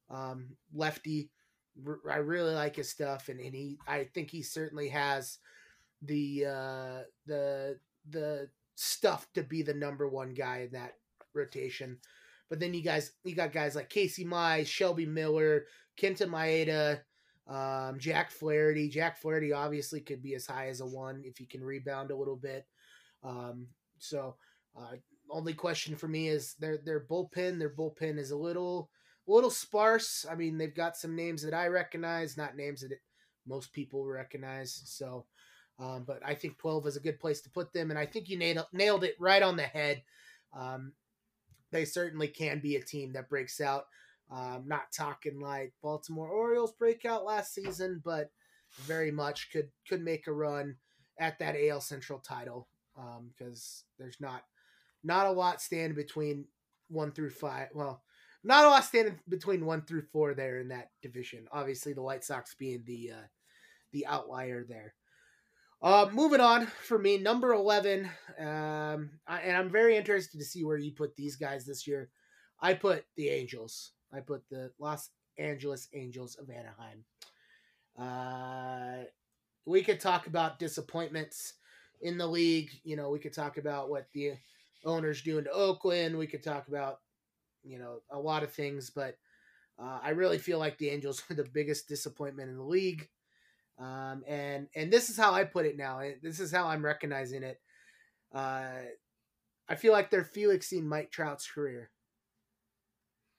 um, 0.09 0.55
lefty. 0.73 1.29
I 2.09 2.17
really 2.17 2.55
like 2.55 2.77
his 2.77 2.89
stuff, 2.89 3.29
and, 3.29 3.39
and 3.39 3.53
he 3.53 3.77
I 3.87 4.05
think 4.13 4.31
he 4.31 4.41
certainly 4.41 4.89
has 4.89 5.37
the 6.01 6.45
uh, 6.45 7.03
the 7.25 7.79
the 8.09 8.49
stuff 8.75 9.27
to 9.33 9.43
be 9.43 9.61
the 9.61 9.73
number 9.73 10.07
one 10.07 10.33
guy 10.33 10.59
in 10.59 10.71
that 10.71 10.93
rotation. 11.33 11.97
But 12.49 12.59
then 12.59 12.73
you 12.73 12.81
guys 12.81 13.11
you 13.23 13.35
got 13.35 13.53
guys 13.53 13.75
like 13.75 13.89
Casey 13.89 14.25
Mize, 14.25 14.67
Shelby 14.67 15.05
Miller, 15.05 15.65
Kenta 15.99 16.27
Maeda, 16.27 17.01
um, 17.47 17.99
Jack 17.99 18.31
Flaherty. 18.31 18.89
Jack 18.89 19.17
Flaherty 19.17 19.53
obviously 19.53 20.01
could 20.01 20.21
be 20.23 20.35
as 20.35 20.45
high 20.45 20.69
as 20.69 20.81
a 20.81 20.85
one 20.85 21.21
if 21.25 21.37
he 21.37 21.45
can 21.45 21.63
rebound 21.63 22.11
a 22.11 22.15
little 22.15 22.37
bit. 22.37 22.65
Um, 23.23 23.67
so 23.99 24.35
uh, 24.77 24.95
only 25.29 25.53
question 25.53 25.95
for 25.95 26.07
me 26.07 26.27
is 26.27 26.55
their 26.55 26.77
their 26.77 27.01
bullpen. 27.01 27.59
Their 27.59 27.75
bullpen 27.75 28.17
is 28.17 28.31
a 28.31 28.37
little 28.37 28.89
a 29.27 29.31
little 29.31 29.49
sparse. 29.49 30.25
I 30.29 30.35
mean, 30.35 30.57
they've 30.57 30.73
got 30.73 30.97
some 30.97 31.15
names 31.15 31.43
that 31.43 31.53
I 31.53 31.67
recognize, 31.67 32.37
not 32.37 32.55
names 32.55 32.81
that 32.81 32.91
it, 32.91 32.99
most 33.47 33.71
people 33.73 34.05
recognize. 34.05 34.81
So, 34.85 35.25
um, 35.79 36.03
but 36.05 36.19
I 36.25 36.35
think 36.35 36.57
twelve 36.57 36.85
is 36.87 36.97
a 36.97 37.01
good 37.01 37.19
place 37.19 37.41
to 37.41 37.49
put 37.49 37.73
them, 37.73 37.89
and 37.89 37.99
I 37.99 38.05
think 38.05 38.29
you 38.29 38.37
nailed 38.37 38.67
nailed 38.73 39.03
it 39.03 39.15
right 39.19 39.41
on 39.41 39.55
the 39.55 39.63
head. 39.63 40.03
Um, 40.53 40.93
they 41.71 41.85
certainly 41.85 42.27
can 42.27 42.59
be 42.59 42.75
a 42.75 42.83
team 42.83 43.13
that 43.13 43.29
breaks 43.29 43.61
out. 43.61 43.85
Um, 44.31 44.65
not 44.67 44.91
talking 44.95 45.39
like 45.39 45.73
Baltimore 45.81 46.29
Orioles 46.29 46.73
breakout 46.73 47.25
last 47.25 47.53
season, 47.53 48.01
but 48.03 48.29
very 48.81 49.11
much 49.11 49.49
could 49.51 49.69
could 49.87 50.01
make 50.01 50.27
a 50.27 50.33
run 50.33 50.75
at 51.19 51.39
that 51.39 51.55
AL 51.55 51.81
Central 51.81 52.19
title 52.19 52.67
because 53.37 53.85
there's 53.97 54.19
not 54.19 54.43
not 55.03 55.27
a 55.27 55.31
lot 55.31 55.61
standing 55.61 55.95
between 55.95 56.45
one 56.89 57.11
through 57.11 57.29
five. 57.29 57.69
Well, 57.73 58.03
not 58.43 58.65
a 58.65 58.69
lot 58.69 58.83
standing 58.83 59.19
between 59.27 59.65
one 59.65 59.81
through 59.81 60.03
four 60.11 60.33
there 60.33 60.59
in 60.59 60.69
that 60.69 60.89
division. 61.01 61.47
Obviously, 61.51 61.93
the 61.93 62.01
White 62.01 62.23
Sox 62.23 62.55
being 62.55 62.83
the 62.85 63.11
uh, 63.13 63.27
the 63.91 64.05
outlier 64.05 64.65
there. 64.67 64.93
Uh, 65.81 66.09
moving 66.11 66.41
on 66.41 66.65
for 66.65 66.99
me, 66.99 67.17
number 67.17 67.53
eleven, 67.53 68.05
um, 68.37 69.11
I, 69.25 69.41
and 69.45 69.55
I'm 69.55 69.69
very 69.69 69.95
interested 69.95 70.37
to 70.37 70.45
see 70.45 70.65
where 70.65 70.77
you 70.77 70.91
put 70.91 71.15
these 71.15 71.37
guys 71.37 71.65
this 71.65 71.87
year. 71.87 72.09
I 72.61 72.73
put 72.73 73.05
the 73.15 73.29
Angels. 73.29 73.93
I 74.13 74.19
put 74.19 74.43
the 74.49 74.71
Los 74.77 75.09
Angeles 75.37 75.87
Angels 75.93 76.35
of 76.35 76.49
Anaheim. 76.49 77.05
Uh, 77.97 79.05
we 79.65 79.81
could 79.81 80.01
talk 80.01 80.27
about 80.27 80.59
disappointments 80.59 81.53
in 82.01 82.17
the 82.17 82.27
league. 82.27 82.71
You 82.83 82.97
know, 82.97 83.09
we 83.09 83.19
could 83.19 83.33
talk 83.33 83.57
about 83.57 83.89
what 83.89 84.07
the 84.13 84.33
owners 84.83 85.21
doing 85.21 85.45
to 85.45 85.51
Oakland. 85.51 86.17
We 86.17 86.27
could 86.27 86.43
talk 86.43 86.67
about, 86.67 86.99
you 87.63 87.79
know, 87.79 87.99
a 88.11 88.19
lot 88.19 88.43
of 88.43 88.51
things, 88.51 88.89
but 88.89 89.17
uh, 89.81 89.99
I 90.03 90.09
really 90.09 90.39
feel 90.39 90.59
like 90.59 90.77
the 90.77 90.89
Angels 90.89 91.23
are 91.29 91.35
the 91.35 91.47
biggest 91.53 91.87
disappointment 91.87 92.49
in 92.49 92.57
the 92.57 92.63
league. 92.63 93.07
Um, 93.79 94.23
and 94.27 94.67
and 94.75 94.91
this 94.91 95.09
is 95.09 95.17
how 95.17 95.33
I 95.33 95.45
put 95.45 95.65
it 95.65 95.77
now. 95.77 96.01
This 96.21 96.39
is 96.39 96.51
how 96.51 96.67
I'm 96.67 96.83
recognizing 96.83 97.43
it. 97.43 97.59
Uh, 98.33 98.71
I 99.69 99.75
feel 99.75 99.93
like 99.93 100.09
they're 100.09 100.23
Felixing 100.23 100.87
Mike 100.87 101.11
Trout's 101.11 101.49
career. 101.49 101.89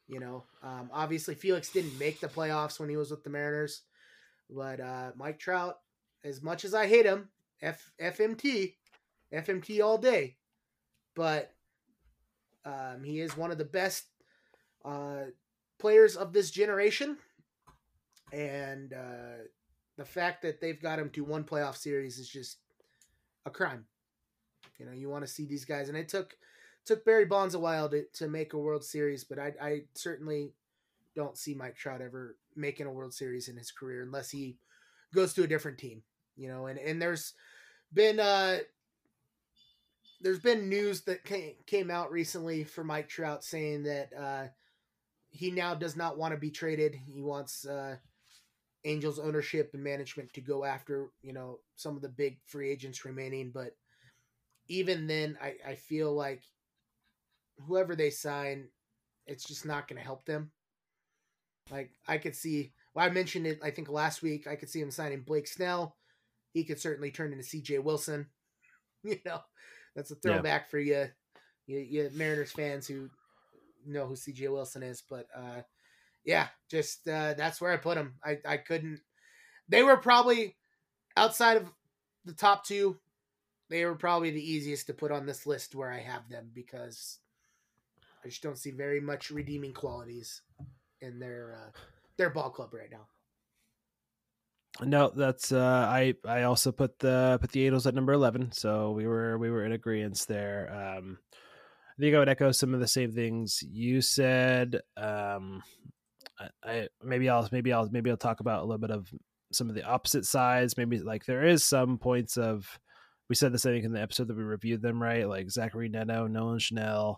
You 0.08 0.20
know, 0.20 0.44
um, 0.62 0.90
obviously 0.92 1.34
Felix 1.34 1.70
didn't 1.70 1.98
make 1.98 2.20
the 2.20 2.28
playoffs 2.28 2.80
when 2.80 2.88
he 2.88 2.96
was 2.96 3.10
with 3.10 3.22
the 3.22 3.30
Mariners, 3.30 3.82
but 4.48 4.80
uh, 4.80 5.12
Mike 5.14 5.38
Trout, 5.38 5.76
as 6.24 6.42
much 6.42 6.64
as 6.64 6.74
I 6.74 6.86
hate 6.86 7.06
him, 7.06 7.28
F 7.62 7.92
FMT, 8.00 8.74
FMT 9.32 9.84
all 9.84 9.98
day, 9.98 10.36
but 11.14 11.52
um, 12.64 13.04
he 13.04 13.20
is 13.20 13.36
one 13.36 13.50
of 13.50 13.58
the 13.58 13.64
best 13.64 14.06
uh, 14.84 15.24
players 15.78 16.16
of 16.16 16.32
this 16.32 16.50
generation, 16.50 17.16
and 18.32 18.92
uh, 18.92 19.44
the 19.96 20.04
fact 20.04 20.42
that 20.42 20.60
they've 20.60 20.80
got 20.80 20.98
him 20.98 21.10
to 21.10 21.24
one 21.24 21.44
playoff 21.44 21.76
series 21.76 22.18
is 22.18 22.28
just 22.28 22.58
a 23.46 23.50
crime. 23.50 23.84
You 24.78 24.86
know, 24.86 24.92
you 24.92 25.08
want 25.08 25.26
to 25.26 25.30
see 25.32 25.44
these 25.44 25.64
guys, 25.64 25.88
and 25.88 25.98
it 25.98 26.08
took 26.08 26.36
took 26.86 27.04
Barry 27.04 27.26
Bonds 27.26 27.54
a 27.54 27.58
while 27.58 27.88
to, 27.90 28.04
to 28.14 28.28
make 28.28 28.52
a 28.52 28.58
World 28.58 28.82
Series, 28.84 29.24
but 29.24 29.38
I, 29.38 29.52
I 29.60 29.80
certainly 29.94 30.54
don't 31.14 31.36
see 31.36 31.54
Mike 31.54 31.76
Trout 31.76 32.00
ever 32.00 32.36
making 32.56 32.86
a 32.86 32.92
World 32.92 33.12
Series 33.12 33.48
in 33.48 33.56
his 33.56 33.70
career 33.70 34.02
unless 34.02 34.30
he 34.30 34.56
goes 35.14 35.34
to 35.34 35.42
a 35.42 35.46
different 35.46 35.78
team. 35.78 36.02
You 36.36 36.48
know, 36.48 36.66
and 36.66 36.78
and 36.78 37.00
there's 37.00 37.34
been 37.92 38.18
uh 38.18 38.58
there's 40.22 40.38
been 40.38 40.68
news 40.68 41.02
that 41.02 41.24
came, 41.24 41.54
came 41.66 41.90
out 41.90 42.10
recently 42.10 42.64
for 42.64 42.84
Mike 42.84 43.08
Trout 43.08 43.44
saying 43.44 43.82
that 43.84 44.10
uh 44.18 44.44
he 45.30 45.50
now 45.50 45.74
does 45.74 45.96
not 45.96 46.16
want 46.16 46.32
to 46.32 46.40
be 46.40 46.50
traded. 46.50 46.94
He 46.94 47.20
wants 47.20 47.66
uh 47.66 47.96
Angels 48.84 49.18
ownership 49.18 49.70
and 49.74 49.82
management 49.82 50.32
to 50.32 50.40
go 50.40 50.64
after, 50.64 51.10
you 51.22 51.32
know, 51.32 51.58
some 51.76 51.96
of 51.96 52.02
the 52.02 52.08
big 52.08 52.38
free 52.46 52.70
agents 52.70 53.04
remaining, 53.04 53.50
but 53.52 53.72
even 54.68 55.06
then 55.06 55.36
I, 55.42 55.54
I 55.66 55.74
feel 55.74 56.14
like 56.14 56.42
whoever 57.66 57.94
they 57.94 58.10
sign, 58.10 58.68
it's 59.26 59.44
just 59.44 59.66
not 59.66 59.88
gonna 59.88 60.00
help 60.00 60.24
them. 60.24 60.50
Like 61.70 61.90
I 62.08 62.18
could 62.18 62.34
see 62.34 62.72
well, 62.94 63.06
I 63.06 63.10
mentioned 63.10 63.46
it 63.46 63.60
I 63.62 63.70
think 63.70 63.88
last 63.88 64.22
week, 64.22 64.46
I 64.46 64.56
could 64.56 64.70
see 64.70 64.80
him 64.80 64.90
signing 64.90 65.22
Blake 65.22 65.46
Snell. 65.46 65.96
He 66.52 66.64
could 66.64 66.80
certainly 66.80 67.10
turn 67.10 67.32
into 67.32 67.44
CJ 67.44 67.82
Wilson. 67.82 68.26
You 69.02 69.16
know, 69.24 69.40
that's 69.96 70.10
a 70.10 70.14
throwback 70.14 70.64
yeah. 70.66 70.70
for 70.70 70.78
you, 70.78 71.06
you, 71.66 71.78
you 71.78 72.10
Mariners 72.12 72.52
fans 72.52 72.86
who 72.86 73.08
know 73.86 74.06
who 74.06 74.14
CJ 74.14 74.50
Wilson 74.50 74.82
is. 74.82 75.02
But 75.08 75.26
uh, 75.34 75.62
yeah, 76.24 76.48
just 76.70 77.06
uh, 77.08 77.34
that's 77.34 77.60
where 77.60 77.72
I 77.72 77.76
put 77.76 77.96
them. 77.96 78.14
I, 78.24 78.38
I 78.46 78.56
couldn't. 78.56 79.00
They 79.68 79.82
were 79.82 79.96
probably 79.96 80.56
outside 81.16 81.56
of 81.56 81.70
the 82.24 82.32
top 82.32 82.64
two, 82.64 82.98
they 83.68 83.84
were 83.84 83.94
probably 83.94 84.30
the 84.30 84.52
easiest 84.52 84.86
to 84.88 84.94
put 84.94 85.12
on 85.12 85.26
this 85.26 85.46
list 85.46 85.74
where 85.74 85.90
I 85.90 86.00
have 86.00 86.28
them 86.28 86.50
because 86.52 87.18
I 88.24 88.28
just 88.28 88.42
don't 88.42 88.58
see 88.58 88.72
very 88.72 89.00
much 89.00 89.30
redeeming 89.30 89.72
qualities 89.72 90.42
in 91.00 91.18
their 91.18 91.56
uh, 91.56 91.70
their 92.16 92.30
ball 92.30 92.50
club 92.50 92.74
right 92.74 92.90
now. 92.90 93.06
No, 94.82 95.12
that's 95.14 95.52
uh, 95.52 95.88
I. 95.90 96.14
I 96.26 96.42
also 96.44 96.72
put 96.72 96.98
the 96.98 97.38
put 97.40 97.52
the 97.52 97.64
Angels 97.64 97.86
at 97.86 97.94
number 97.94 98.12
eleven, 98.12 98.50
so 98.52 98.92
we 98.92 99.06
were 99.06 99.38
we 99.38 99.50
were 99.50 99.64
in 99.64 99.72
agreement 99.72 100.24
there. 100.28 100.70
Um, 100.72 101.18
I 101.32 102.00
think 102.00 102.14
I 102.14 102.18
would 102.18 102.28
echo 102.28 102.50
some 102.50 102.72
of 102.72 102.80
the 102.80 102.88
same 102.88 103.12
things 103.12 103.62
you 103.62 104.00
said. 104.00 104.80
Um, 104.96 105.62
I, 106.62 106.88
maybe 107.02 107.28
I'll 107.28 107.48
maybe 107.52 107.72
I'll 107.72 107.88
maybe 107.90 108.10
I'll 108.10 108.16
talk 108.16 108.40
about 108.40 108.60
a 108.60 108.64
little 108.64 108.78
bit 108.78 108.90
of 108.90 109.12
some 109.52 109.68
of 109.68 109.74
the 109.74 109.84
opposite 109.84 110.24
sides. 110.24 110.76
Maybe 110.76 110.98
like 110.98 111.24
there 111.24 111.44
is 111.44 111.64
some 111.64 111.98
points 111.98 112.36
of 112.36 112.78
we 113.28 113.34
said 113.34 113.52
this 113.52 113.66
I 113.66 113.70
think 113.70 113.84
in 113.84 113.92
the 113.92 114.00
episode 114.00 114.28
that 114.28 114.36
we 114.36 114.42
reviewed 114.42 114.82
them 114.82 115.02
right, 115.02 115.28
like 115.28 115.50
Zachary 115.50 115.88
Neto, 115.88 116.26
Nolan 116.26 116.58
Schanuel, 116.58 117.16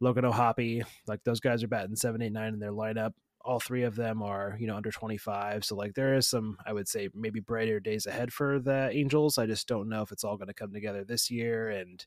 Logan 0.00 0.24
O'Hoppe, 0.24 0.82
like 1.06 1.22
those 1.24 1.40
guys 1.40 1.62
are 1.62 1.68
batting 1.68 1.96
seven, 1.96 2.22
eight, 2.22 2.32
nine 2.32 2.54
in 2.54 2.60
their 2.60 2.72
lineup. 2.72 3.12
All 3.40 3.60
three 3.60 3.84
of 3.84 3.94
them 3.94 4.22
are 4.22 4.56
you 4.58 4.66
know 4.66 4.76
under 4.76 4.90
twenty 4.90 5.18
five, 5.18 5.64
so 5.64 5.76
like 5.76 5.94
there 5.94 6.14
is 6.14 6.28
some 6.28 6.56
I 6.66 6.72
would 6.72 6.88
say 6.88 7.08
maybe 7.14 7.40
brighter 7.40 7.80
days 7.80 8.06
ahead 8.06 8.32
for 8.32 8.58
the 8.58 8.90
Angels. 8.92 9.38
I 9.38 9.46
just 9.46 9.68
don't 9.68 9.88
know 9.88 10.02
if 10.02 10.12
it's 10.12 10.24
all 10.24 10.38
to 10.38 10.54
come 10.54 10.72
together 10.72 11.04
this 11.04 11.30
year 11.30 11.68
and. 11.68 12.04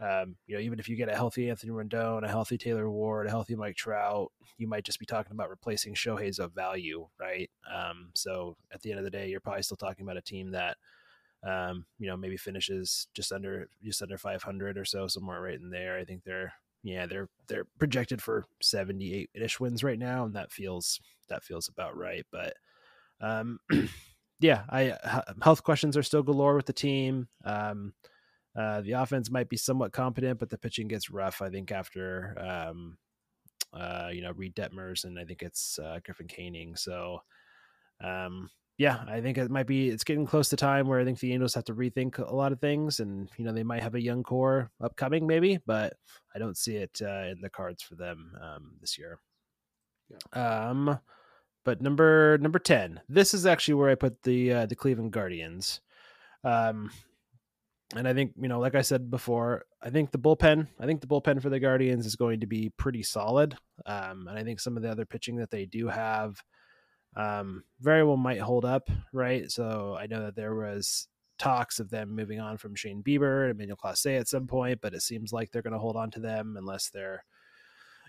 Um, 0.00 0.36
you 0.46 0.56
know, 0.56 0.60
even 0.60 0.78
if 0.78 0.88
you 0.88 0.96
get 0.96 1.08
a 1.08 1.14
healthy 1.14 1.48
Anthony 1.48 1.72
Rendon, 1.72 2.24
a 2.24 2.28
healthy 2.28 2.58
Taylor 2.58 2.90
Ward, 2.90 3.26
a 3.26 3.30
healthy 3.30 3.54
Mike 3.54 3.76
Trout, 3.76 4.32
you 4.58 4.66
might 4.66 4.84
just 4.84 4.98
be 4.98 5.06
talking 5.06 5.32
about 5.32 5.50
replacing 5.50 5.94
Shohei's 5.94 6.38
of 6.38 6.52
value, 6.52 7.06
right? 7.20 7.48
Um, 7.72 8.10
so 8.14 8.56
at 8.72 8.82
the 8.82 8.90
end 8.90 8.98
of 8.98 9.04
the 9.04 9.10
day, 9.10 9.28
you're 9.28 9.40
probably 9.40 9.62
still 9.62 9.76
talking 9.76 10.04
about 10.04 10.16
a 10.16 10.22
team 10.22 10.50
that, 10.50 10.76
um, 11.44 11.86
you 11.98 12.08
know, 12.08 12.16
maybe 12.16 12.36
finishes 12.36 13.06
just 13.14 13.32
under 13.32 13.68
just 13.82 14.02
under 14.02 14.18
500 14.18 14.78
or 14.78 14.84
so, 14.84 15.06
somewhere 15.06 15.40
right 15.40 15.60
in 15.60 15.70
there. 15.70 15.96
I 15.96 16.04
think 16.04 16.24
they're 16.24 16.52
yeah 16.82 17.06
they're 17.06 17.28
they're 17.48 17.66
projected 17.78 18.20
for 18.20 18.44
78 18.60 19.30
ish 19.34 19.60
wins 19.60 19.84
right 19.84 19.98
now, 19.98 20.24
and 20.24 20.34
that 20.34 20.52
feels 20.52 21.00
that 21.28 21.44
feels 21.44 21.68
about 21.68 21.96
right. 21.96 22.26
But 22.32 22.54
um, 23.20 23.60
yeah, 24.40 24.64
I 24.68 24.96
health 25.42 25.62
questions 25.62 25.96
are 25.96 26.02
still 26.02 26.22
galore 26.22 26.56
with 26.56 26.66
the 26.66 26.72
team. 26.72 27.28
Uh, 28.56 28.80
the 28.82 28.92
offense 28.92 29.30
might 29.30 29.48
be 29.48 29.56
somewhat 29.56 29.92
competent, 29.92 30.38
but 30.38 30.50
the 30.50 30.58
pitching 30.58 30.88
gets 30.88 31.10
rough. 31.10 31.42
I 31.42 31.50
think 31.50 31.72
after 31.72 32.36
um, 32.38 32.98
uh, 33.72 34.10
you 34.12 34.22
know 34.22 34.32
Reid 34.32 34.54
Detmers 34.54 35.04
and 35.04 35.18
I 35.18 35.24
think 35.24 35.42
it's 35.42 35.78
uh, 35.78 35.98
Griffin 36.04 36.28
Canning. 36.28 36.76
So 36.76 37.18
um, 38.02 38.50
yeah, 38.76 39.04
I 39.06 39.20
think 39.20 39.38
it 39.38 39.50
might 39.50 39.68
be. 39.68 39.88
It's 39.88 40.02
getting 40.02 40.26
close 40.26 40.48
to 40.48 40.56
time 40.56 40.88
where 40.88 40.98
I 40.98 41.04
think 41.04 41.20
the 41.20 41.32
Angels 41.32 41.54
have 41.54 41.64
to 41.64 41.74
rethink 41.74 42.18
a 42.18 42.34
lot 42.34 42.50
of 42.50 42.60
things, 42.60 42.98
and 42.98 43.28
you 43.36 43.44
know 43.44 43.52
they 43.52 43.62
might 43.62 43.82
have 43.82 43.94
a 43.94 44.02
young 44.02 44.24
core 44.24 44.70
upcoming, 44.82 45.26
maybe, 45.26 45.60
but 45.64 45.94
I 46.34 46.38
don't 46.40 46.56
see 46.56 46.76
it 46.76 47.00
uh, 47.00 47.26
in 47.30 47.40
the 47.40 47.50
cards 47.50 47.82
for 47.82 47.94
them 47.94 48.32
um, 48.42 48.72
this 48.80 48.98
year. 48.98 49.20
Yeah. 50.10 50.68
Um, 50.68 50.98
but 51.64 51.80
number 51.80 52.36
number 52.38 52.58
ten, 52.58 53.00
this 53.08 53.32
is 53.32 53.46
actually 53.46 53.74
where 53.74 53.90
I 53.90 53.94
put 53.94 54.22
the 54.24 54.52
uh, 54.52 54.66
the 54.66 54.76
Cleveland 54.76 55.12
Guardians. 55.12 55.80
Um, 56.42 56.90
and 57.96 58.08
I 58.08 58.14
think 58.14 58.32
you 58.40 58.48
know, 58.48 58.60
like 58.60 58.74
I 58.74 58.82
said 58.82 59.10
before, 59.10 59.64
I 59.82 59.90
think 59.90 60.10
the 60.10 60.18
bullpen, 60.18 60.68
I 60.80 60.86
think 60.86 61.00
the 61.00 61.06
bullpen 61.06 61.40
for 61.40 61.50
the 61.50 61.60
Guardians 61.60 62.06
is 62.06 62.16
going 62.16 62.40
to 62.40 62.46
be 62.46 62.70
pretty 62.76 63.02
solid. 63.02 63.56
Um, 63.86 64.26
and 64.28 64.38
I 64.38 64.44
think 64.44 64.60
some 64.60 64.76
of 64.76 64.82
the 64.82 64.90
other 64.90 65.06
pitching 65.06 65.36
that 65.36 65.50
they 65.50 65.66
do 65.66 65.88
have, 65.88 66.42
um, 67.16 67.64
very 67.80 68.04
well 68.04 68.16
might 68.16 68.40
hold 68.40 68.64
up, 68.64 68.88
right? 69.12 69.50
So 69.50 69.96
I 69.98 70.06
know 70.06 70.22
that 70.24 70.36
there 70.36 70.54
was 70.54 71.08
talks 71.38 71.80
of 71.80 71.90
them 71.90 72.14
moving 72.14 72.40
on 72.40 72.56
from 72.56 72.74
Shane 72.74 73.02
Bieber 73.02 73.42
and 73.42 73.52
Emmanuel 73.52 73.76
Clase 73.76 74.18
at 74.18 74.28
some 74.28 74.46
point, 74.46 74.80
but 74.80 74.94
it 74.94 75.02
seems 75.02 75.32
like 75.32 75.50
they're 75.50 75.62
going 75.62 75.72
to 75.72 75.78
hold 75.78 75.96
on 75.96 76.10
to 76.12 76.20
them 76.20 76.56
unless 76.56 76.90
they're, 76.90 77.24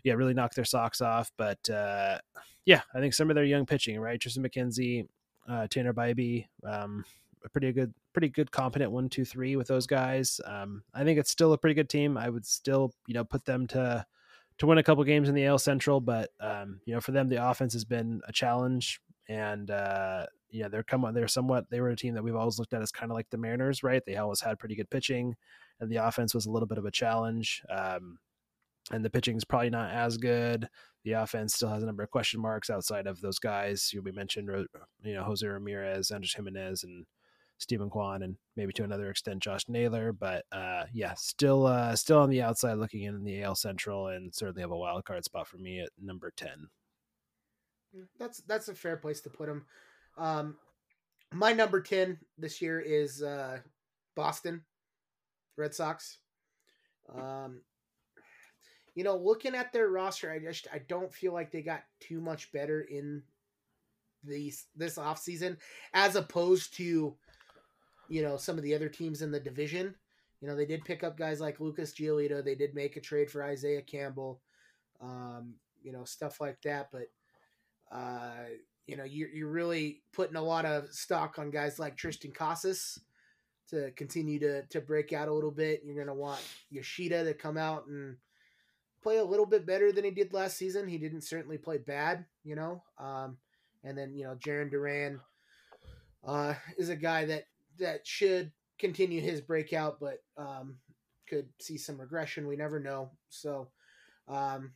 yeah, 0.04 0.14
really 0.14 0.34
knock 0.34 0.54
their 0.54 0.66
socks 0.66 1.02
off. 1.02 1.32
But 1.38 1.70
uh, 1.70 2.20
yeah, 2.66 2.82
I 2.94 3.00
think 3.00 3.14
some 3.14 3.30
of 3.30 3.36
their 3.36 3.46
young 3.46 3.66
pitching, 3.66 4.00
right? 4.00 4.20
Triston 4.20 4.46
McKenzie, 4.46 5.08
uh, 5.48 5.68
Tanner 5.68 5.94
Bibee, 5.94 6.48
um, 6.64 7.06
a 7.44 7.50
pretty 7.50 7.72
good, 7.72 7.94
pretty 8.16 8.30
good, 8.30 8.50
competent 8.50 8.94
one, 8.94 9.10
two, 9.10 9.26
three 9.26 9.58
with 9.58 9.68
those 9.68 9.86
guys. 9.86 10.40
Um, 10.46 10.84
I 10.94 11.04
think 11.04 11.20
it's 11.20 11.30
still 11.30 11.52
a 11.52 11.58
pretty 11.58 11.74
good 11.74 11.90
team. 11.90 12.18
I 12.18 12.30
would 12.30 12.46
still, 12.46 12.94
you 13.08 13.14
know, 13.14 13.26
put 13.26 13.44
them 13.44 13.68
to 13.68 14.06
to 14.58 14.66
win 14.66 14.78
a 14.78 14.84
couple 14.84 15.04
games 15.04 15.28
in 15.28 15.36
the 15.36 15.46
AL 15.46 15.60
Central, 15.60 16.00
but 16.00 16.30
um, 16.40 16.80
you 16.86 16.94
know, 16.94 17.02
for 17.02 17.12
them, 17.12 17.28
the 17.28 17.46
offense 17.46 17.74
has 17.74 17.84
been 17.84 18.22
a 18.26 18.32
challenge, 18.32 19.02
and 19.28 19.70
uh, 19.70 20.26
you 20.50 20.64
know, 20.64 20.70
they're 20.70 20.82
come 20.82 21.06
they're 21.14 21.28
somewhat 21.28 21.70
they 21.70 21.82
were 21.82 21.90
a 21.90 21.96
team 21.98 22.14
that 22.14 22.24
we've 22.24 22.38
always 22.38 22.58
looked 22.58 22.74
at 22.74 22.82
as 22.82 22.90
kind 22.90 23.12
of 23.12 23.16
like 23.16 23.30
the 23.32 23.38
Mariners, 23.38 23.84
right? 23.84 24.02
They 24.06 24.16
always 24.16 24.40
had 24.40 24.60
pretty 24.60 24.76
good 24.76 24.90
pitching, 24.90 25.36
and 25.82 25.92
the 25.92 25.98
offense 25.98 26.34
was 26.34 26.46
a 26.46 26.52
little 26.52 26.68
bit 26.68 26.78
of 26.78 26.86
a 26.86 26.92
challenge. 26.92 27.64
Um, 27.70 28.18
and 28.92 29.04
the 29.04 29.10
pitching 29.10 29.36
is 29.36 29.44
probably 29.44 29.72
not 29.72 29.92
as 29.92 30.18
good. 30.18 30.70
The 31.04 31.14
offense 31.14 31.56
still 31.56 31.70
has 31.70 31.84
a 31.84 31.86
number 31.86 32.04
of 32.04 32.12
question 32.12 32.40
marks 32.40 32.70
outside 32.70 33.08
of 33.08 33.20
those 33.20 33.40
guys 33.40 33.92
you 33.92 34.02
we 34.02 34.12
mentioned, 34.14 34.48
you 35.04 35.14
know, 35.14 35.24
Jose 35.24 35.46
Ramirez, 35.46 36.12
Andres 36.12 36.34
Gimenez, 36.34 36.84
and 36.84 37.06
Steven 37.58 37.90
Kwan 37.90 38.24
and 38.24 38.36
maybe 38.56 38.74
to 38.74 38.84
another 38.84 39.10
extent 39.10 39.42
Josh 39.42 39.68
Naylor. 39.68 40.12
But 40.12 40.46
uh, 40.52 40.86
yeah, 40.94 41.14
still 41.16 41.66
uh, 41.66 41.96
still 41.96 42.20
on 42.20 42.30
the 42.30 42.42
outside 42.42 42.74
looking 42.74 43.04
in, 43.04 43.16
in 43.16 43.24
the 43.24 43.44
AL 43.44 43.56
Central 43.56 44.08
and 44.08 44.34
certainly 44.34 44.62
have 44.62 44.72
a 44.72 44.78
wild 44.78 45.06
card 45.06 45.24
spot 45.24 45.48
for 45.48 45.58
me 45.58 45.80
at 45.80 45.90
number 46.02 46.32
ten. 46.36 46.70
Mm, 47.96 48.08
that's 48.20 48.40
that's 48.42 48.68
a 48.68 48.76
fair 48.76 48.98
place 48.98 49.22
to 49.22 49.30
put 49.30 49.50
him. 49.50 49.66
Um, 50.18 50.58
my 51.34 51.54
number 51.54 51.82
ten 51.82 52.20
this 52.38 52.62
year 52.62 52.80
is 52.80 53.22
uh, 53.22 53.60
Boston 54.16 54.64
Red 55.58 55.74
Sox. 55.74 56.18
Um, 57.14 57.62
you 58.96 59.04
know, 59.04 59.18
looking 59.18 59.56
at 59.56 59.74
their 59.74 59.90
roster, 59.90 60.32
I 60.32 60.40
just 60.40 60.68
I 60.74 60.80
don't 60.80 61.14
feel 61.14 61.34
like 61.34 61.52
they 61.52 61.62
got 61.62 61.84
too 62.00 62.22
much 62.22 62.52
better 62.52 62.82
in 62.82 63.24
these 64.24 64.66
this 64.76 64.98
off 64.98 65.20
season 65.20 65.58
as 65.94 66.16
opposed 66.16 66.76
to 66.78 67.16
you 68.10 68.22
know 68.22 68.38
some 68.38 68.58
of 68.58 68.64
the 68.64 68.76
other 68.76 68.90
teams 68.90 69.22
in 69.22 69.32
the 69.32 69.40
division. 69.40 69.96
You 70.42 70.48
know, 70.48 70.56
they 70.56 70.66
did 70.66 70.86
pick 70.86 71.04
up 71.04 71.18
guys 71.18 71.40
like 71.40 71.60
Lucas 71.60 71.94
Giolito. 71.94 72.44
They 72.44 72.56
did 72.56 72.76
make 72.76 72.98
a 72.98 73.02
trade 73.02 73.32
for 73.32 73.44
Isaiah 73.44 73.82
Campbell. 73.82 74.42
Um, 75.02 75.56
you 75.82 75.92
know, 75.92 76.04
stuff 76.04 76.42
like 76.42 76.62
that. 76.64 76.90
But 76.92 77.08
uh, 77.92 78.46
you 78.88 78.98
know, 78.98 79.04
you're 79.04 79.30
you're 79.30 79.50
really 79.50 80.02
putting 80.14 80.36
a 80.36 80.42
lot 80.42 80.66
of 80.66 80.90
stock 80.94 81.40
on 81.40 81.52
guys 81.52 81.80
like 81.80 81.98
Triston 81.98 82.34
Casas 82.34 83.00
to 83.70 83.92
continue 83.92 84.40
to 84.40 84.64
to 84.64 84.82
break 84.82 85.14
out 85.14 85.28
a 85.28 85.34
little 85.34 85.52
bit. 85.52 85.82
You're 85.84 86.04
gonna 86.04 86.18
want 86.18 86.42
Yoshida 86.70 87.24
to 87.24 87.34
come 87.34 87.58
out 87.58 87.88
and 87.88 88.18
play 89.02 89.18
a 89.18 89.24
little 89.24 89.46
bit 89.46 89.66
better 89.66 89.92
than 89.92 90.04
he 90.04 90.12
did 90.12 90.34
last 90.34 90.58
season. 90.58 90.88
He 90.88 90.98
didn't 90.98 91.22
certainly 91.22 91.58
play 91.58 91.78
bad, 91.78 92.26
you 92.44 92.56
know. 92.56 92.84
Um, 92.98 93.38
and 93.84 93.98
then 93.98 94.16
you 94.16 94.26
know, 94.26 94.36
Jarren 94.36 94.70
Duran 94.70 95.20
uh, 96.26 96.56
is 96.78 96.90
a 96.90 96.96
guy 96.96 97.26
that 97.26 97.46
that 97.80 98.06
should 98.06 98.52
continue 98.80 99.22
his 99.22 99.42
breakout, 99.42 100.00
but 100.00 100.18
um, 100.38 100.78
could 101.28 101.48
see 101.60 101.78
some 101.78 102.00
regression. 102.00 102.48
We 102.48 102.56
never 102.56 102.80
know. 102.80 103.12
So, 103.30 103.70
um, 104.28 104.74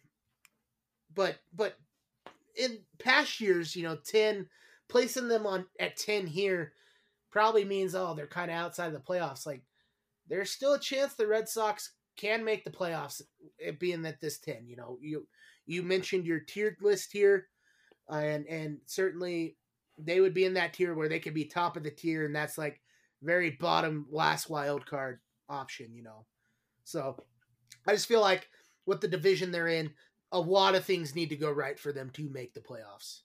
but 1.14 1.38
but 1.54 1.76
in 2.56 2.80
past 3.00 3.39
years, 3.39 3.76
you 3.76 3.84
know, 3.84 3.97
ten 3.97 4.47
placing 4.88 5.28
them 5.28 5.45
on 5.45 5.66
at 5.80 5.97
ten 5.97 6.28
here 6.28 6.74
probably 7.32 7.64
means 7.64 7.93
oh 7.93 8.14
they're 8.16 8.28
kind 8.28 8.50
of 8.50 8.58
outside 8.58 8.88
of 8.88 8.93
the 8.93 9.00
playoffs. 9.00 9.45
Like 9.45 9.64
there's 10.28 10.52
still 10.52 10.74
a 10.74 10.80
chance 10.80 11.14
the 11.14 11.28
Red 11.28 11.47
Sox 11.47 11.93
can 12.18 12.43
make 12.43 12.66
the 12.66 12.72
playoffs, 12.72 13.22
it 13.58 13.80
being 13.80 14.02
that 14.04 14.20
this 14.22 14.39
ten. 14.39 14.68
You 14.68 14.76
know, 14.76 14.97
you 15.02 15.28
you 15.66 15.84
mentioned 15.84 16.26
your 16.26 16.39
tiered 16.39 16.78
list 16.82 17.12
here, 17.12 17.47
and 18.10 18.45
and 18.47 18.80
certainly 18.86 19.56
they 19.97 20.22
would 20.22 20.34
be 20.34 20.45
in 20.45 20.54
that 20.54 20.74
tier 20.74 20.93
where 20.93 21.10
they 21.10 21.20
could 21.20 21.34
be 21.34 21.45
top 21.45 21.78
of 21.78 21.84
the 21.84 21.91
tier, 21.91 22.26
and 22.26 22.36
that's 22.36 22.58
like 22.58 22.82
very 23.22 23.52
bottom 23.52 24.08
last 24.12 24.50
wild 24.50 24.86
card 24.86 25.20
option, 25.50 25.94
you 25.94 26.04
know. 26.04 26.26
So 26.84 27.16
I 27.86 27.94
just 27.94 28.08
feel 28.08 28.22
like 28.22 28.48
with 28.86 29.02
the 29.02 29.08
division 29.08 29.52
they're 29.52 29.68
in, 29.68 29.92
a 30.32 30.40
lot 30.40 30.76
of 30.76 30.86
things 30.86 31.16
need 31.16 31.30
to 31.30 31.36
go 31.36 31.52
right 31.52 31.80
for 31.80 31.92
them 31.92 32.10
to 32.12 32.30
make 32.30 32.54
the 32.54 32.60
playoffs. 32.60 33.22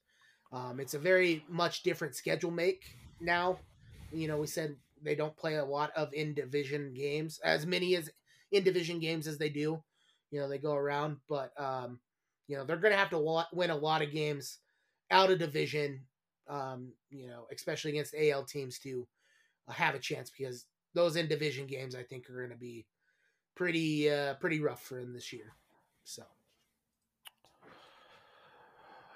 Um, 0.53 0.81
it's 0.81 0.95
a 0.95 0.99
very 0.99 1.45
much 1.49 1.83
different 1.83 2.15
schedule 2.15 2.51
make 2.51 2.85
now. 3.21 3.59
You 4.13 4.29
know, 4.29 4.39
we 4.39 4.47
said 4.47 4.77
they 5.03 5.15
don't 5.15 5.37
play 5.37 5.57
a 5.57 5.65
lot 5.65 5.91
of 5.97 6.13
in 6.15 6.35
division 6.35 6.95
games, 6.95 7.41
as 7.45 7.67
many 7.67 7.97
as 7.97 8.11
in 8.53 8.65
division 8.65 9.01
games 9.01 9.27
as 9.27 9.39
they 9.39 9.49
do. 9.49 9.83
You 10.31 10.41
know, 10.41 10.49
they 10.49 10.59
go 10.59 10.75
around, 10.75 11.19
but 11.29 11.53
um, 11.61 11.99
you 12.47 12.57
know 12.57 12.65
they're 12.65 12.77
going 12.77 12.93
to 12.93 12.99
have 12.99 13.11
to 13.11 13.45
win 13.53 13.71
a 13.71 13.77
lot 13.77 14.03
of 14.03 14.13
games 14.13 14.59
out 15.11 15.31
of 15.31 15.39
division. 15.39 16.05
Um, 16.49 16.93
you 17.11 17.27
know, 17.27 17.47
especially 17.53 17.93
against 17.93 18.15
AL 18.15 18.45
teams 18.45 18.79
to 18.81 19.07
have 19.73 19.95
a 19.95 19.99
chance 19.99 20.31
because 20.31 20.67
those 20.95 21.17
in 21.17 21.27
division 21.29 21.67
games 21.67 21.95
I 21.95 22.03
think 22.03 22.29
are 22.31 22.37
going 22.39 22.51
to 22.51 22.57
be 22.57 22.87
pretty 23.57 24.11
uh, 24.11 24.35
pretty 24.35 24.61
rough 24.61 24.83
for 24.83 24.99
him 24.99 25.13
this 25.13 25.33
year. 25.33 25.53
So. 26.05 26.23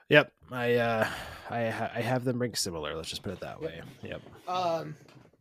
Yep, 0.09 0.33
I 0.51 0.75
uh, 0.77 1.09
I 1.51 1.69
ha- 1.69 1.91
I 1.95 2.01
have 2.01 2.25
them 2.25 2.39
ranked 2.41 2.57
similar. 2.59 2.95
Let's 2.97 3.11
just 3.11 3.23
put 3.23 3.35
it 3.35 3.41
that 3.41 3.61
way. 3.61 3.83
Yep. 4.03 4.23
Um, 4.49 4.97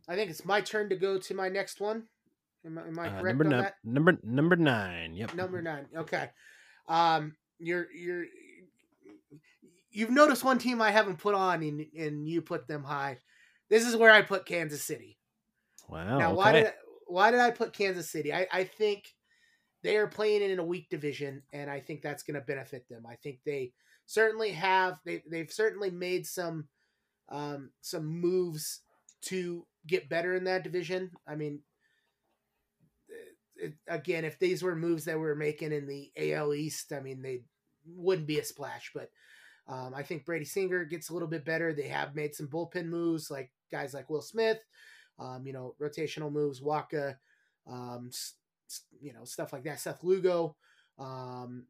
I 0.06 0.14
think 0.14 0.30
it's 0.30 0.44
my 0.44 0.60
turn 0.60 0.90
to 0.90 0.96
go 0.96 1.18
to 1.18 1.34
my 1.34 1.48
next 1.48 1.80
one. 1.80 2.04
Am, 2.66 2.76
am 2.76 2.98
I 2.98 3.08
Uh, 3.08 3.20
correct 3.20 3.24
number 3.38 3.44
on 3.44 3.50
nine. 3.50 3.62
that? 3.62 3.74
Number 3.82 4.18
number 4.22 4.56
nine. 4.56 5.14
Yep. 5.14 5.34
Number 5.34 5.62
nine. 5.62 5.86
Okay. 5.96 6.28
Um, 6.86 7.34
you're 7.58 7.86
you're 7.92 8.26
you've 9.90 10.10
noticed 10.10 10.44
one 10.44 10.58
team 10.58 10.82
I 10.82 10.90
haven't 10.90 11.16
put 11.18 11.34
on, 11.34 11.62
and 11.62 11.86
and 11.98 12.28
you 12.28 12.42
put 12.42 12.68
them 12.68 12.84
high. 12.84 13.16
This 13.68 13.86
is 13.86 13.96
where 13.96 14.10
I 14.10 14.22
put 14.22 14.46
Kansas 14.46 14.82
City. 14.82 15.18
Wow. 15.88 16.18
now, 16.18 16.26
okay. 16.28 16.36
why 16.36 16.52
did 16.52 16.66
I, 16.66 16.72
why 17.06 17.30
did 17.30 17.40
I 17.40 17.50
put 17.50 17.72
Kansas 17.72 18.10
City? 18.10 18.32
I, 18.32 18.46
I 18.52 18.64
think 18.64 19.14
they 19.82 19.96
are 19.96 20.06
playing 20.06 20.42
in 20.42 20.58
a 20.58 20.64
weak 20.64 20.88
division, 20.90 21.42
and 21.52 21.70
I 21.70 21.80
think 21.80 22.02
that's 22.02 22.22
going 22.22 22.34
to 22.34 22.46
benefit 22.46 22.88
them. 22.88 23.04
I 23.06 23.16
think 23.16 23.40
they 23.44 23.72
certainly 24.06 24.50
have 24.52 24.98
they 25.04 25.22
they've 25.30 25.50
certainly 25.50 25.90
made 25.90 26.26
some 26.26 26.68
um, 27.28 27.70
some 27.80 28.06
moves 28.06 28.80
to 29.22 29.66
get 29.86 30.08
better 30.08 30.34
in 30.34 30.44
that 30.44 30.64
division. 30.64 31.10
I 31.26 31.34
mean, 31.34 31.60
it, 33.56 33.74
again, 33.86 34.24
if 34.24 34.38
these 34.38 34.62
were 34.62 34.76
moves 34.76 35.04
that 35.04 35.16
we 35.16 35.22
were 35.22 35.36
making 35.36 35.72
in 35.72 35.86
the 35.86 36.10
AL 36.16 36.54
East, 36.54 36.92
I 36.92 37.00
mean, 37.00 37.22
they 37.22 37.42
wouldn't 37.86 38.26
be 38.26 38.38
a 38.38 38.44
splash. 38.44 38.90
But 38.94 39.10
um, 39.66 39.94
I 39.94 40.02
think 40.02 40.24
Brady 40.24 40.44
Singer 40.44 40.84
gets 40.84 41.10
a 41.10 41.12
little 41.12 41.28
bit 41.28 41.44
better. 41.44 41.72
They 41.72 41.88
have 41.88 42.14
made 42.14 42.34
some 42.34 42.48
bullpen 42.48 42.86
moves, 42.86 43.30
like 43.30 43.50
guys 43.70 43.94
like 43.94 44.10
Will 44.10 44.22
Smith, 44.22 44.64
um, 45.18 45.46
you 45.46 45.52
know, 45.52 45.74
rotational 45.80 46.32
moves, 46.32 46.60
Wacha, 46.60 47.16
um, 47.66 48.10
you 49.00 49.12
know, 49.12 49.24
stuff 49.24 49.52
like 49.52 49.64
that. 49.64 49.80
Seth 49.80 50.02
Lugo. 50.02 50.56
Um, 50.98 51.66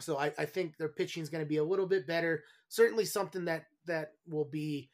so 0.00 0.18
I, 0.18 0.32
I 0.38 0.44
think 0.44 0.76
their 0.76 0.88
pitching 0.88 1.22
is 1.22 1.28
going 1.28 1.44
to 1.44 1.48
be 1.48 1.58
a 1.58 1.64
little 1.64 1.86
bit 1.86 2.06
better. 2.06 2.44
Certainly 2.68 3.06
something 3.06 3.44
that 3.46 3.66
that 3.86 4.12
will 4.28 4.44
be 4.44 4.90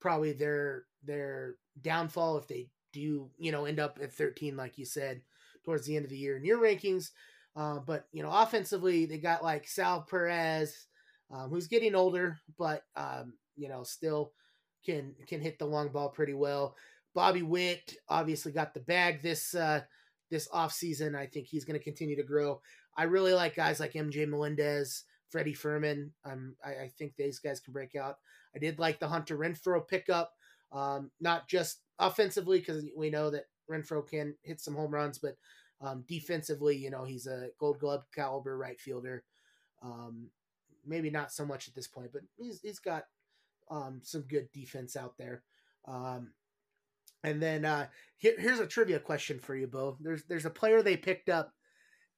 probably 0.00 0.32
their 0.32 0.84
their 1.04 1.54
downfall 1.80 2.38
if 2.38 2.48
they 2.48 2.68
do 2.92 3.30
you 3.38 3.52
know 3.52 3.64
end 3.64 3.80
up 3.80 3.98
at 4.02 4.12
13 4.12 4.56
like 4.56 4.76
you 4.76 4.84
said 4.84 5.22
towards 5.64 5.86
the 5.86 5.96
end 5.96 6.04
of 6.04 6.10
the 6.10 6.16
year 6.16 6.36
in 6.36 6.44
your 6.44 6.58
rankings. 6.58 7.10
Uh, 7.54 7.78
but 7.86 8.06
you 8.12 8.22
know 8.22 8.30
offensively 8.30 9.06
they 9.06 9.18
got 9.18 9.44
like 9.44 9.66
Sal 9.66 10.06
Perez, 10.08 10.86
um, 11.30 11.50
who's 11.50 11.66
getting 11.66 11.94
older, 11.94 12.38
but 12.58 12.84
um, 12.96 13.34
you 13.56 13.68
know 13.68 13.82
still 13.82 14.32
can 14.84 15.14
can 15.26 15.40
hit 15.40 15.58
the 15.58 15.66
long 15.66 15.88
ball 15.88 16.08
pretty 16.08 16.34
well. 16.34 16.76
Bobby 17.14 17.42
Witt 17.42 17.96
obviously 18.08 18.52
got 18.52 18.74
the 18.74 18.80
bag 18.80 19.22
this 19.22 19.54
uh, 19.54 19.82
this 20.30 20.48
off 20.52 20.72
season. 20.72 21.14
I 21.14 21.26
think 21.26 21.46
he's 21.46 21.64
going 21.64 21.78
to 21.78 21.84
continue 21.84 22.16
to 22.16 22.22
grow. 22.22 22.60
I 22.96 23.04
really 23.04 23.34
like 23.34 23.56
guys 23.56 23.80
like 23.80 23.92
MJ 23.92 24.28
Melendez, 24.28 25.04
Freddy 25.30 25.54
Fermin. 25.54 26.12
Um, 26.24 26.56
I, 26.64 26.70
I 26.70 26.92
think 26.98 27.14
these 27.16 27.38
guys 27.38 27.60
can 27.60 27.72
break 27.72 27.94
out. 27.94 28.18
I 28.54 28.58
did 28.58 28.78
like 28.78 29.00
the 29.00 29.08
Hunter 29.08 29.36
Renfroe 29.36 29.86
pickup, 29.86 30.32
um, 30.72 31.10
not 31.20 31.48
just 31.48 31.80
offensively 31.98 32.58
because 32.58 32.84
we 32.96 33.10
know 33.10 33.30
that 33.30 33.44
Renfroe 33.70 34.06
can 34.06 34.34
hit 34.42 34.60
some 34.60 34.74
home 34.74 34.92
runs, 34.92 35.18
but 35.18 35.36
um, 35.80 36.04
defensively, 36.06 36.76
you 36.76 36.90
know, 36.90 37.04
he's 37.04 37.26
a 37.26 37.48
Gold 37.58 37.78
Glove 37.78 38.04
caliber 38.14 38.56
right 38.56 38.80
fielder. 38.80 39.24
Um, 39.82 40.28
maybe 40.86 41.10
not 41.10 41.32
so 41.32 41.44
much 41.44 41.68
at 41.68 41.74
this 41.74 41.88
point, 41.88 42.10
but 42.12 42.22
he's 42.36 42.60
he's 42.60 42.78
got 42.78 43.04
um, 43.70 44.00
some 44.02 44.22
good 44.22 44.48
defense 44.52 44.96
out 44.96 45.14
there. 45.18 45.42
Um, 45.86 46.32
and 47.24 47.40
then 47.42 47.64
uh, 47.64 47.86
here, 48.18 48.34
here's 48.38 48.60
a 48.60 48.66
trivia 48.66 48.98
question 48.98 49.38
for 49.38 49.54
you, 49.54 49.66
Beau. 49.66 49.96
There's 50.00 50.24
there's 50.24 50.46
a 50.46 50.50
player 50.50 50.82
they 50.82 50.96
picked 50.96 51.28
up 51.28 51.52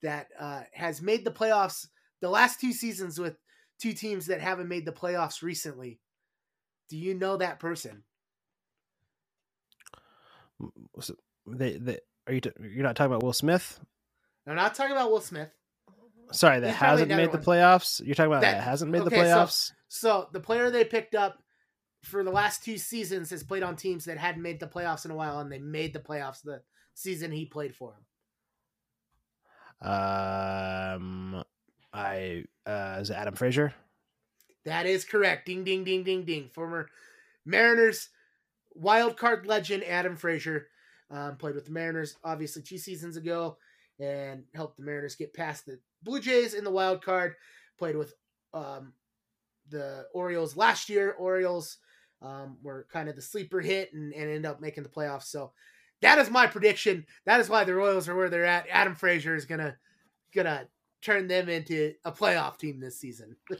that 0.02 0.28
uh, 0.38 0.62
has 0.72 1.00
made 1.02 1.24
the 1.24 1.30
playoffs 1.30 1.86
the 2.20 2.28
last 2.30 2.60
two 2.60 2.72
seasons 2.72 3.18
with 3.18 3.36
two 3.80 3.92
teams 3.92 4.26
that 4.26 4.40
haven't 4.40 4.68
made 4.68 4.86
the 4.86 4.92
playoffs 4.92 5.42
recently. 5.42 6.00
Do 6.90 6.96
you 6.96 7.14
know 7.14 7.36
that 7.38 7.60
person? 7.60 8.04
It- 10.60 11.10
They, 11.46 11.76
they, 11.76 11.98
are 12.26 12.32
you? 12.32 12.40
T- 12.40 12.50
you're 12.60 12.82
not 12.84 12.96
talking 12.96 13.12
about 13.12 13.22
Will 13.22 13.32
Smith? 13.34 13.78
I'm 14.46 14.54
not 14.56 14.74
talking 14.74 14.92
about 14.92 15.10
Will 15.10 15.20
Smith. 15.20 15.50
Sorry, 16.32 16.60
that 16.60 16.68
He's 16.68 16.76
hasn't 16.76 17.10
made 17.10 17.24
another 17.24 17.38
the 17.38 17.44
playoffs. 17.44 18.00
You're 18.04 18.14
talking 18.14 18.32
about 18.32 18.40
that, 18.42 18.52
That- 18.58 18.64
hasn't 18.64 18.90
made 18.90 19.02
the 19.02 19.06
okay, 19.06 19.16
so- 19.16 19.22
playoffs. 19.24 19.50
So 19.68 19.74
the 20.00 20.40
player 20.40 20.70
they 20.70 20.84
picked 20.84 21.14
up 21.14 21.42
for 22.02 22.22
the 22.22 22.30
last 22.30 22.64
two 22.64 22.78
seasons 22.78 23.30
has 23.30 23.42
played 23.42 23.62
on 23.62 23.76
teams 23.76 24.04
that 24.04 24.18
hadn't 24.18 24.42
made 24.42 24.60
the 24.60 24.66
playoffs 24.66 25.04
in 25.04 25.10
a 25.10 25.16
while, 25.16 25.40
and 25.40 25.50
they 25.50 25.58
made 25.58 25.92
the 25.92 26.00
playoffs 26.00 26.42
the 26.42 26.62
season 26.94 27.32
he 27.32 27.46
played 27.46 27.74
for 27.74 27.92
them. 27.92 29.90
Um, 29.90 31.44
I 31.92 32.44
uh, 32.66 32.98
is 33.00 33.10
it 33.10 33.16
Adam 33.16 33.34
Frazier? 33.34 33.74
That 34.64 34.86
is 34.86 35.04
correct. 35.04 35.46
Ding, 35.46 35.64
ding, 35.64 35.84
ding, 35.84 36.04
ding, 36.04 36.24
ding. 36.24 36.48
Former 36.52 36.88
Mariners 37.44 38.08
wild 38.74 39.16
card 39.16 39.46
legend 39.46 39.84
Adam 39.84 40.16
Frazier 40.16 40.68
um, 41.10 41.36
played 41.36 41.54
with 41.54 41.66
the 41.66 41.72
Mariners, 41.72 42.16
obviously 42.24 42.62
two 42.62 42.78
seasons 42.78 43.16
ago, 43.16 43.58
and 44.00 44.44
helped 44.54 44.76
the 44.76 44.84
Mariners 44.84 45.16
get 45.16 45.34
past 45.34 45.66
the 45.66 45.78
Blue 46.02 46.20
Jays 46.20 46.54
in 46.54 46.64
the 46.64 46.70
wild 46.70 47.02
card. 47.02 47.34
Played 47.78 47.96
with 47.96 48.14
um, 48.52 48.92
the 49.74 50.06
Orioles 50.14 50.56
last 50.56 50.88
year. 50.88 51.12
Orioles 51.12 51.78
um, 52.22 52.56
were 52.62 52.86
kind 52.92 53.08
of 53.08 53.16
the 53.16 53.22
sleeper 53.22 53.60
hit 53.60 53.92
and, 53.92 54.12
and 54.14 54.24
ended 54.24 54.46
up 54.46 54.60
making 54.60 54.82
the 54.82 54.88
playoffs. 54.88 55.24
So 55.24 55.52
that 56.00 56.18
is 56.18 56.30
my 56.30 56.46
prediction. 56.46 57.06
That 57.26 57.40
is 57.40 57.48
why 57.48 57.64
the 57.64 57.74
Royals 57.74 58.08
are 58.08 58.16
where 58.16 58.30
they're 58.30 58.44
at. 58.44 58.66
Adam 58.70 58.94
Frazier 58.94 59.34
is 59.34 59.44
gonna 59.44 59.76
gonna 60.34 60.68
turn 61.02 61.28
them 61.28 61.48
into 61.48 61.92
a 62.04 62.12
playoff 62.12 62.58
team 62.58 62.80
this 62.80 62.98
season. 62.98 63.36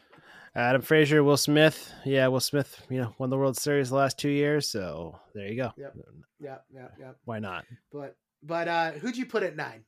Adam 0.57 0.83
Frazier, 0.83 1.25
Will 1.25 1.37
Smith. 1.37 1.93
Yeah, 2.05 2.29
Will 2.29 2.41
Smith. 2.41 2.81
You 2.89 3.03
know, 3.03 3.15
won 3.19 3.29
the 3.29 3.37
World 3.37 3.57
Series 3.57 3.91
the 3.91 3.97
last 3.97 4.19
two 4.19 4.31
years. 4.31 4.69
So 4.69 5.19
there 5.35 5.49
you 5.49 5.57
go. 5.57 5.73
Yep. 5.77 5.95
yeah, 6.41 6.57
yeah, 6.73 6.89
yeah. 6.99 7.11
Why 7.25 7.41
not? 7.41 7.65
But 7.93 8.17
but 8.43 8.69
uh 8.69 8.93
who'd 8.93 9.17
you 9.17 9.27
put 9.27 9.43
at 9.43 9.57
nine? 9.57 9.85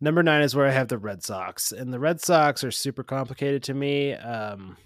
Number 0.00 0.24
nine 0.24 0.42
is 0.42 0.56
where 0.56 0.66
I 0.66 0.72
have 0.72 0.88
the 0.88 0.98
Red 0.98 1.22
Sox, 1.22 1.70
and 1.70 1.92
the 1.92 2.00
Red 2.00 2.20
Sox 2.20 2.64
are 2.64 2.72
super 2.72 3.04
complicated 3.04 3.62
to 3.64 3.74
me, 3.74 4.14
um, 4.14 4.76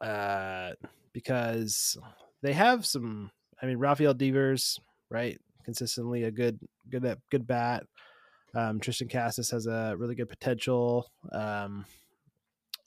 uh, 0.00 0.70
because 1.12 1.96
they 2.42 2.52
have 2.52 2.84
some. 2.86 3.30
I 3.60 3.66
mean, 3.66 3.78
Rafael 3.78 4.14
Devers, 4.14 4.78
right? 5.10 5.38
Consistently 5.64 6.24
a 6.24 6.30
good, 6.30 6.58
good, 6.90 7.16
good 7.30 7.46
bat. 7.46 7.84
Um, 8.54 8.80
Triston 8.80 9.10
Casas 9.10 9.50
has 9.50 9.66
a 9.66 9.94
really 9.98 10.14
good 10.14 10.28
potential, 10.28 11.10
um, 11.32 11.84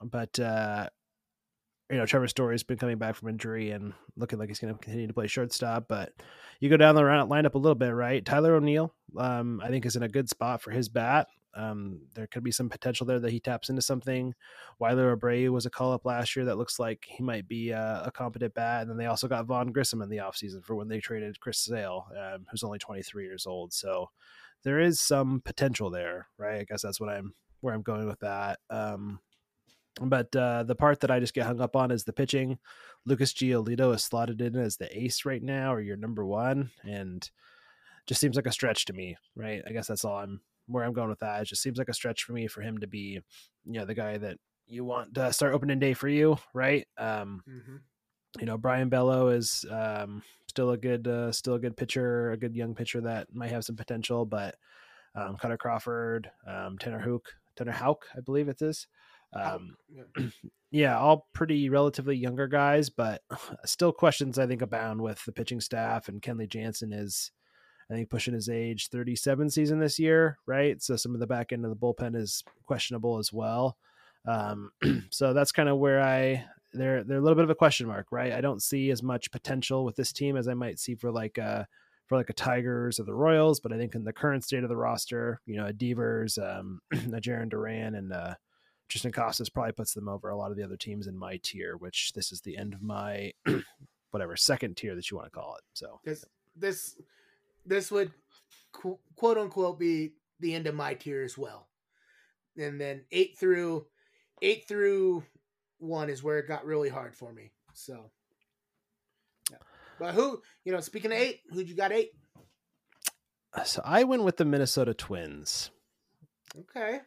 but 0.01 0.39
uh, 0.39 0.89
you 1.91 1.97
know 1.97 2.05
Trevor 2.05 2.27
Story's 2.27 2.63
been 2.63 2.77
coming 2.77 2.97
back 2.97 3.15
from 3.15 3.29
injury 3.29 3.71
and 3.71 3.93
looking 4.15 4.39
like 4.39 4.47
he's 4.47 4.59
going 4.59 4.73
to 4.73 4.79
continue 4.79 5.07
to 5.07 5.13
play 5.13 5.27
shortstop. 5.27 5.85
But 5.87 6.13
you 6.59 6.69
go 6.69 6.77
down 6.77 6.95
the 6.95 7.01
lineup 7.01 7.53
a 7.53 7.59
little 7.59 7.75
bit, 7.75 7.89
right? 7.93 8.23
Tyler 8.23 8.55
O'Neill, 8.55 8.93
um, 9.17 9.61
I 9.63 9.69
think, 9.69 9.85
is 9.85 9.95
in 9.95 10.03
a 10.03 10.09
good 10.09 10.29
spot 10.29 10.61
for 10.61 10.71
his 10.71 10.89
bat. 10.89 11.27
Um, 11.55 12.01
there 12.13 12.27
could 12.27 12.43
be 12.43 12.51
some 12.51 12.69
potential 12.69 13.05
there 13.05 13.19
that 13.19 13.31
he 13.31 13.39
taps 13.39 13.69
into 13.69 13.81
something. 13.81 14.33
Wilyer 14.79 15.15
Abreu 15.17 15.49
was 15.49 15.65
a 15.65 15.69
call 15.69 15.91
up 15.93 16.05
last 16.05 16.35
year 16.35 16.45
that 16.45 16.57
looks 16.57 16.79
like 16.79 17.05
he 17.07 17.23
might 17.23 17.47
be 17.47 17.71
a, 17.71 18.03
a 18.05 18.11
competent 18.11 18.53
bat. 18.53 18.81
And 18.81 18.89
then 18.89 18.97
they 18.97 19.07
also 19.07 19.27
got 19.27 19.45
Vaughn 19.45 19.71
Grissom 19.71 20.01
in 20.01 20.09
the 20.09 20.17
offseason 20.17 20.63
for 20.63 20.75
when 20.75 20.87
they 20.87 20.99
traded 20.99 21.39
Chris 21.39 21.59
Sale, 21.59 22.07
um, 22.17 22.45
who's 22.49 22.63
only 22.63 22.79
23 22.79 23.23
years 23.23 23.47
old. 23.47 23.73
So 23.73 24.09
there 24.63 24.79
is 24.79 24.99
some 24.99 25.41
potential 25.43 25.89
there, 25.89 26.27
right? 26.37 26.61
I 26.61 26.63
guess 26.63 26.81
that's 26.81 26.99
what 26.99 27.09
I'm 27.09 27.33
where 27.61 27.73
I'm 27.73 27.81
going 27.81 28.07
with 28.07 28.19
that. 28.19 28.59
Um, 28.69 29.19
but 30.01 30.33
uh, 30.35 30.63
the 30.63 30.75
part 30.75 31.01
that 31.01 31.11
I 31.11 31.19
just 31.19 31.33
get 31.33 31.45
hung 31.45 31.59
up 31.59 31.75
on 31.75 31.91
is 31.91 32.03
the 32.03 32.13
pitching. 32.13 32.57
Lucas 33.05 33.33
Giolito 33.33 33.93
is 33.93 34.03
slotted 34.03 34.41
in 34.41 34.55
as 34.55 34.77
the 34.77 34.97
ace 34.97 35.25
right 35.25 35.41
now, 35.41 35.73
or 35.73 35.81
your 35.81 35.97
number 35.97 36.25
one, 36.25 36.71
and 36.83 37.29
just 38.05 38.21
seems 38.21 38.35
like 38.35 38.45
a 38.45 38.51
stretch 38.51 38.85
to 38.85 38.93
me, 38.93 39.17
right? 39.35 39.61
I 39.67 39.71
guess 39.71 39.87
that's 39.87 40.05
all 40.05 40.17
I'm 40.17 40.41
where 40.69 40.83
I'm 40.85 40.93
going 40.93 41.09
with 41.09 41.19
that. 41.19 41.41
It 41.41 41.45
just 41.45 41.61
seems 41.61 41.77
like 41.77 41.89
a 41.89 41.93
stretch 41.93 42.23
for 42.23 42.33
me 42.33 42.47
for 42.47 42.61
him 42.61 42.77
to 42.79 42.87
be, 42.87 43.19
you 43.65 43.73
know, 43.73 43.85
the 43.85 43.93
guy 43.95 44.17
that 44.17 44.37
you 44.67 44.85
want 44.85 45.15
to 45.15 45.33
start 45.33 45.53
opening 45.53 45.79
day 45.79 45.93
for 45.93 46.07
you, 46.07 46.37
right? 46.53 46.87
Um, 46.97 47.43
Mm-hmm. 47.49 47.75
you 48.39 48.45
know, 48.45 48.57
Brayan 48.57 48.89
Bello 48.89 49.29
is 49.29 49.65
um, 49.71 50.21
still 50.47 50.69
a 50.71 50.77
good, 50.77 51.07
uh, 51.07 51.31
still 51.31 51.55
a 51.55 51.59
good 51.59 51.75
pitcher, 51.75 52.31
a 52.31 52.37
good 52.37 52.55
young 52.55 52.75
pitcher 52.75 53.01
that 53.01 53.33
might 53.33 53.49
have 53.51 53.65
some 53.65 53.75
potential. 53.75 54.25
But 54.25 54.55
um, 55.15 55.37
Kutter 55.37 55.57
Crawford, 55.57 56.29
um, 56.47 56.77
Tanner 56.77 56.99
Hook, 56.99 57.33
Tanner 57.55 57.71
Houck, 57.71 58.05
I 58.15 58.21
believe 58.21 58.47
it 58.47 58.61
is. 58.61 58.87
Um, 59.33 59.75
yeah. 59.89 60.25
yeah, 60.71 60.97
all 60.99 61.27
pretty 61.33 61.69
relatively 61.69 62.15
younger 62.15 62.47
guys, 62.47 62.89
but 62.89 63.21
still 63.65 63.91
questions 63.91 64.37
I 64.37 64.45
think 64.47 64.61
abound 64.61 65.01
with 65.01 65.23
the 65.25 65.31
pitching 65.31 65.61
staff. 65.61 66.07
And 66.07 66.21
Kenley 66.21 66.47
Jansen 66.47 66.93
is, 66.93 67.31
I 67.89 67.95
think, 67.95 68.09
pushing 68.09 68.33
his 68.33 68.49
age 68.49 68.89
37 68.89 69.49
season 69.49 69.79
this 69.79 69.97
year, 69.99 70.37
right? 70.45 70.81
So 70.81 70.95
some 70.95 71.13
of 71.13 71.19
the 71.19 71.27
back 71.27 71.51
end 71.51 71.65
of 71.65 71.71
the 71.71 71.77
bullpen 71.77 72.15
is 72.15 72.43
questionable 72.65 73.17
as 73.17 73.33
well. 73.33 73.77
Um, 74.27 74.71
so 75.09 75.33
that's 75.33 75.51
kind 75.51 75.69
of 75.69 75.77
where 75.77 76.01
I 76.01 76.45
they're 76.73 77.03
they're 77.03 77.17
a 77.17 77.21
little 77.21 77.35
bit 77.35 77.45
of 77.45 77.49
a 77.49 77.55
question 77.55 77.87
mark, 77.87 78.07
right? 78.11 78.33
I 78.33 78.41
don't 78.41 78.61
see 78.61 78.91
as 78.91 79.01
much 79.01 79.31
potential 79.31 79.83
with 79.83 79.95
this 79.95 80.13
team 80.13 80.37
as 80.37 80.47
I 80.47 80.53
might 80.53 80.79
see 80.79 80.95
for 80.95 81.11
like 81.11 81.39
uh 81.39 81.63
for 82.09 82.17
like 82.17 82.29
a 82.29 82.33
Tigers 82.33 82.99
or 82.99 83.03
the 83.03 83.13
Royals, 83.13 83.59
but 83.59 83.71
I 83.71 83.77
think 83.77 83.93
in 83.93 84.03
the 84.03 84.11
current 84.11 84.43
state 84.43 84.63
of 84.63 84.69
the 84.69 84.75
roster, 84.75 85.39
you 85.45 85.55
know, 85.55 85.67
a 85.67 85.73
Devers, 85.73 86.39
um, 86.39 86.81
a 86.91 87.21
Jarren 87.21 87.49
Duran, 87.49 87.93
and 87.93 88.11
uh, 88.11 88.33
Triston 88.89 89.13
Costas 89.13 89.49
probably 89.49 89.73
puts 89.73 89.93
them 89.93 90.09
over 90.09 90.29
a 90.29 90.35
lot 90.35 90.49
of 90.49 90.57
the 90.57 90.63
other 90.63 90.75
teams 90.75 91.05
in 91.05 91.15
my 91.15 91.39
tier, 91.43 91.77
which 91.77 92.13
this 92.13 92.31
is 92.31 92.41
the 92.41 92.57
end 92.57 92.73
of 92.73 92.81
my 92.81 93.31
whatever 94.11 94.35
second 94.35 94.75
tier 94.75 94.95
that 94.95 95.11
you 95.11 95.17
want 95.17 95.27
to 95.27 95.39
call 95.39 95.55
it. 95.55 95.63
So 95.73 95.99
Because 96.03 96.25
this 96.55 96.95
this 97.69 97.91
would 97.91 98.11
quote 98.73 99.37
unquote 99.37 99.79
be 99.79 100.13
the 100.39 100.53
end 100.53 100.67
of 100.67 100.75
my 100.75 100.95
tier 100.95 101.23
as 101.23 101.37
well. 101.37 101.67
And 102.57 102.81
then 102.81 103.05
eight 103.11 103.37
through 103.39 103.85
eight 104.41 104.67
through 104.67 105.23
one 105.77 106.09
is 106.09 106.23
where 106.23 106.39
it 106.39 106.47
got 106.47 106.65
really 106.65 106.89
hard 106.89 107.15
for 107.15 107.31
me. 107.31 107.51
So, 107.73 108.11
yeah. 109.49 109.57
but 109.99 110.13
who 110.13 110.41
you 110.65 110.73
know? 110.73 110.81
Speaking 110.81 111.11
of 111.11 111.17
eight, 111.17 111.41
who'd 111.51 111.69
you 111.69 111.75
got 111.75 111.91
eight? 111.93 112.11
So 113.63 113.81
I 113.85 114.03
went 114.03 114.23
with 114.23 114.37
the 114.37 114.45
Minnesota 114.45 114.93
Twins. 114.93 115.71
Okay. 116.57 116.99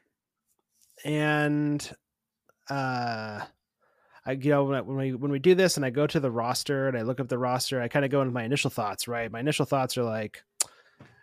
And 1.05 1.97
uh 2.71 3.45
I 4.25 4.33
you 4.33 4.51
know 4.51 4.65
when, 4.65 4.97
we 4.97 5.13
when 5.15 5.33
we 5.33 5.39
do 5.39 5.55
this 5.55 5.77
and 5.77 5.85
I 5.85 5.91
go 5.91 6.07
to 6.07 6.21
the 6.21 6.31
roster 6.31 6.87
and 6.89 6.97
I 6.97 7.03
look 7.03 7.19
up 7.19 7.29
the 7.29 7.39
roster, 7.39 7.83
I 7.83 7.89
kind 7.89 8.05
of 8.05 8.11
go 8.11 8.23
into 8.23 8.33
my 8.33 8.45
initial 8.45 8.71
thoughts. 8.71 9.09
Right, 9.09 9.31
my 9.31 9.41
initial 9.41 9.67
thoughts 9.67 9.99
are 9.99 10.05
like, 10.05 10.43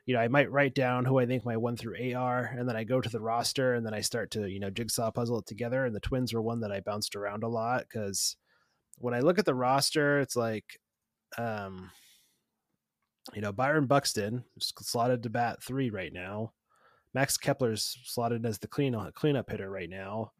you 0.09 0.15
know, 0.15 0.21
I 0.21 0.27
might 0.27 0.51
write 0.51 0.73
down 0.73 1.05
who 1.05 1.19
I 1.19 1.27
think 1.27 1.45
my 1.45 1.55
one 1.55 1.77
through 1.77 1.97
eight 1.99 2.15
are, 2.15 2.43
and 2.57 2.67
then 2.67 2.75
I 2.75 2.83
go 2.83 2.99
to 2.99 3.09
the 3.09 3.21
roster 3.21 3.75
and 3.75 3.85
then 3.85 3.93
I 3.93 4.01
start 4.01 4.31
to 4.31 4.49
you 4.49 4.59
know 4.59 4.71
jigsaw 4.71 5.11
puzzle 5.11 5.37
it 5.37 5.45
together. 5.45 5.85
And 5.85 5.95
the 5.95 5.99
Twins 5.99 6.33
were 6.33 6.41
one 6.41 6.61
that 6.61 6.71
I 6.71 6.79
bounced 6.79 7.15
around 7.15 7.43
a 7.43 7.47
lot 7.47 7.83
because 7.83 8.35
when 8.97 9.13
I 9.13 9.19
look 9.19 9.37
at 9.37 9.45
the 9.45 9.53
roster, 9.53 10.19
it's 10.19 10.35
like, 10.35 10.65
um, 11.37 11.91
you 13.35 13.41
know, 13.41 13.51
Byron 13.51 13.85
Buxton 13.85 14.45
is 14.57 14.73
slotted 14.79 15.21
to 15.21 15.29
bat 15.29 15.61
three 15.61 15.91
right 15.91 16.11
now. 16.11 16.53
Max 17.13 17.37
Kepler's 17.37 17.95
slotted 18.03 18.47
as 18.47 18.57
the 18.57 18.67
clean 18.67 18.97
cleanup 19.13 19.51
hitter 19.51 19.69
right 19.69 19.91
now. 19.91 20.31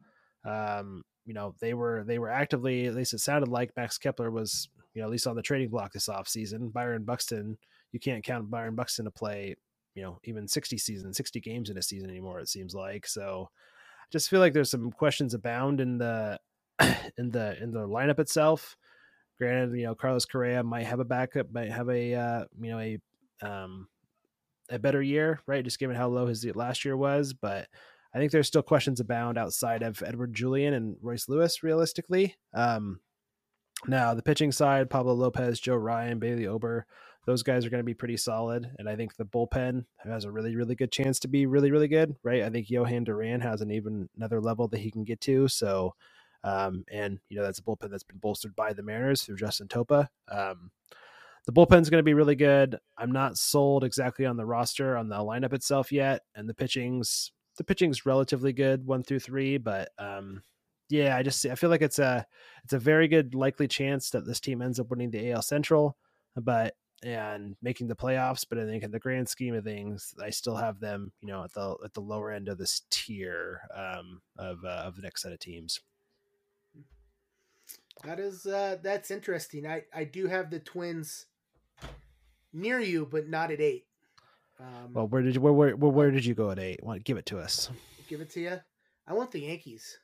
Um, 0.44 1.04
you 1.26 1.34
know 1.34 1.54
they 1.60 1.74
were 1.74 2.02
they 2.08 2.18
were 2.18 2.28
actively 2.28 2.86
at 2.86 2.96
least 2.96 3.14
it 3.14 3.20
sounded 3.20 3.48
like 3.48 3.70
Max 3.76 3.98
Kepler 3.98 4.32
was 4.32 4.68
you 4.94 5.00
know 5.00 5.06
at 5.06 5.12
least 5.12 5.28
on 5.28 5.36
the 5.36 5.42
trading 5.42 5.68
block 5.68 5.92
this 5.92 6.08
offseason. 6.08 6.72
Byron 6.72 7.04
Buxton, 7.04 7.56
you 7.92 8.00
can't 8.00 8.24
count 8.24 8.50
Byron 8.50 8.74
Buxton 8.74 9.04
to 9.04 9.10
play 9.10 9.54
you 9.94 10.02
know 10.02 10.18
even 10.24 10.46
60 10.46 10.78
seasons 10.78 11.16
60 11.16 11.40
games 11.40 11.68
in 11.68 11.76
a 11.76 11.82
season 11.82 12.10
anymore 12.10 12.40
it 12.40 12.48
seems 12.48 12.74
like. 12.74 13.06
So 13.06 13.48
I 14.00 14.06
just 14.10 14.30
feel 14.30 14.40
like 14.40 14.52
there's 14.52 14.70
some 14.70 14.90
questions 14.92 15.34
abound 15.34 15.80
in 15.80 15.98
the 15.98 16.38
in 17.18 17.30
the 17.30 17.60
in 17.62 17.72
the 17.72 17.86
lineup 17.86 18.18
itself. 18.18 18.76
Granted 19.38 19.76
you 19.76 19.84
know 19.84 19.94
carlos 19.94 20.24
correa 20.24 20.62
might 20.62 20.86
have 20.86 21.00
a 21.00 21.04
backup 21.04 21.52
might 21.52 21.72
have 21.72 21.88
a 21.88 22.14
uh, 22.14 22.44
you 22.60 22.70
know 22.70 22.78
a 22.78 22.98
um 23.42 23.88
a 24.70 24.78
better 24.78 25.02
year 25.02 25.40
right 25.46 25.64
just 25.64 25.80
given 25.80 25.96
how 25.96 26.08
low 26.08 26.26
his 26.26 26.44
last 26.54 26.84
year 26.84 26.96
was. 26.96 27.32
But 27.32 27.68
I 28.14 28.18
think 28.18 28.32
there's 28.32 28.48
still 28.48 28.62
questions 28.62 29.00
abound 29.00 29.38
outside 29.38 29.82
of 29.82 30.02
Edward 30.04 30.34
Julien 30.34 30.74
and 30.74 30.96
Royce 31.00 31.28
Lewis, 31.28 31.62
realistically. 31.62 32.34
Um, 32.52 33.00
now, 33.86 34.14
the 34.14 34.22
pitching 34.22 34.52
side, 34.52 34.90
Pablo 34.90 35.14
Lopez, 35.14 35.60
Joe 35.60 35.76
Ryan, 35.76 36.18
Bailey 36.18 36.46
Ober, 36.46 36.86
those 37.26 37.42
guys 37.42 37.64
are 37.64 37.70
going 37.70 37.80
to 37.80 37.84
be 37.84 37.94
pretty 37.94 38.16
solid. 38.16 38.70
And 38.78 38.88
I 38.88 38.96
think 38.96 39.14
the 39.14 39.24
bullpen 39.24 39.84
has 39.98 40.24
a 40.24 40.30
really, 40.30 40.56
really 40.56 40.74
good 40.74 40.90
chance 40.90 41.18
to 41.20 41.28
be 41.28 41.46
really, 41.46 41.70
really 41.70 41.88
good, 41.88 42.16
right? 42.22 42.42
I 42.42 42.50
think 42.50 42.68
Jhoan 42.68 43.04
Duran 43.04 43.40
has 43.40 43.60
an 43.60 43.70
even 43.70 44.08
another 44.16 44.40
level 44.40 44.68
that 44.68 44.80
he 44.80 44.90
can 44.90 45.04
get 45.04 45.20
to. 45.22 45.46
So, 45.48 45.94
um, 46.44 46.84
and, 46.90 47.18
you 47.28 47.36
know, 47.36 47.42
that's 47.42 47.58
a 47.58 47.62
bullpen 47.62 47.90
that's 47.90 48.02
been 48.02 48.18
bolstered 48.18 48.56
by 48.56 48.72
the 48.72 48.82
Mariners 48.82 49.22
through 49.22 49.36
Justin 49.36 49.68
Topa. 49.68 50.08
Um, 50.30 50.70
the 51.46 51.52
bullpen's 51.52 51.90
going 51.90 52.00
to 52.00 52.04
be 52.04 52.14
really 52.14 52.36
good. 52.36 52.78
I'm 52.96 53.12
not 53.12 53.36
sold 53.36 53.84
exactly 53.84 54.26
on 54.26 54.36
the 54.36 54.46
roster, 54.46 54.96
on 54.96 55.08
the 55.08 55.16
lineup 55.16 55.52
itself 55.52 55.92
yet. 55.92 56.22
And 56.34 56.48
the 56.48 56.54
pitching's 56.54 57.32
the 57.56 57.64
pitching's 57.64 58.06
relatively 58.06 58.54
good 58.54 58.86
one 58.86 59.02
through 59.02 59.20
three, 59.20 59.58
but 59.58 59.90
um, 59.98 60.42
yeah, 60.88 61.16
I 61.16 61.22
just 61.22 61.44
I 61.44 61.54
feel 61.54 61.68
like 61.70 61.82
it's 61.82 61.98
a 61.98 62.26
it's 62.64 62.72
a 62.72 62.78
very 62.78 63.06
good 63.06 63.34
likely 63.34 63.68
chance 63.68 64.10
that 64.10 64.26
this 64.26 64.40
team 64.40 64.62
ends 64.62 64.80
up 64.80 64.88
winning 64.88 65.10
the 65.10 65.30
AL 65.32 65.42
Central, 65.42 65.96
but 66.36 66.74
and 67.02 67.56
making 67.62 67.88
the 67.88 67.96
playoffs. 67.96 68.44
But 68.48 68.58
I 68.58 68.66
think 68.66 68.82
in 68.82 68.90
the 68.90 68.98
grand 68.98 69.28
scheme 69.28 69.54
of 69.54 69.64
things, 69.64 70.14
I 70.22 70.30
still 70.30 70.56
have 70.56 70.80
them, 70.80 71.12
you 71.20 71.28
know, 71.28 71.44
at 71.44 71.52
the 71.52 71.76
at 71.84 71.94
the 71.94 72.00
lower 72.00 72.30
end 72.30 72.48
of 72.48 72.58
this 72.58 72.82
tier 72.90 73.62
um, 73.74 74.20
of 74.38 74.64
uh, 74.64 74.82
of 74.86 74.96
the 74.96 75.02
next 75.02 75.22
set 75.22 75.32
of 75.32 75.38
teams. 75.38 75.80
That 78.04 78.18
is 78.18 78.46
uh, 78.46 78.78
that's 78.82 79.10
interesting. 79.10 79.66
I 79.66 79.84
I 79.94 80.04
do 80.04 80.26
have 80.26 80.50
the 80.50 80.60
Twins 80.60 81.26
near 82.52 82.80
you, 82.80 83.06
but 83.10 83.28
not 83.28 83.50
at 83.50 83.60
eight. 83.60 83.86
Um, 84.58 84.92
well, 84.92 85.06
where 85.06 85.22
did 85.22 85.34
you 85.34 85.40
where, 85.40 85.52
where 85.52 85.74
where 85.74 86.10
did 86.10 86.24
you 86.24 86.34
go 86.34 86.50
at 86.50 86.58
eight? 86.58 86.82
Want 86.82 87.04
give 87.04 87.16
it 87.16 87.26
to 87.26 87.38
us? 87.38 87.70
Give 88.08 88.20
it 88.20 88.30
to 88.30 88.40
you. 88.40 88.60
I 89.06 89.14
want 89.14 89.30
the 89.30 89.40
Yankees, 89.40 89.98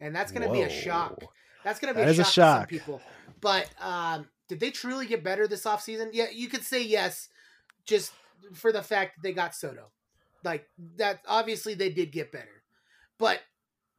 and 0.00 0.14
that's 0.14 0.32
going 0.32 0.46
to 0.46 0.52
be 0.52 0.62
a 0.62 0.70
shock. 0.70 1.22
That's 1.64 1.78
going 1.78 1.94
to 1.94 2.00
be 2.00 2.08
a 2.08 2.14
shock, 2.14 2.26
a 2.26 2.30
shock, 2.30 2.68
to 2.68 2.74
some 2.74 2.78
people. 2.78 3.00
But 3.40 3.68
um, 3.80 4.28
did 4.50 4.58
they 4.58 4.72
truly 4.72 5.06
get 5.06 5.22
better 5.22 5.46
this 5.46 5.62
offseason? 5.62 6.10
Yeah, 6.12 6.26
you 6.32 6.48
could 6.48 6.64
say 6.64 6.82
yes, 6.82 7.28
just 7.86 8.12
for 8.52 8.72
the 8.72 8.82
fact 8.82 9.14
that 9.14 9.22
they 9.22 9.32
got 9.32 9.54
Soto. 9.54 9.92
Like 10.42 10.68
that, 10.96 11.20
obviously 11.28 11.74
they 11.74 11.88
did 11.88 12.10
get 12.10 12.32
better. 12.32 12.64
But 13.16 13.42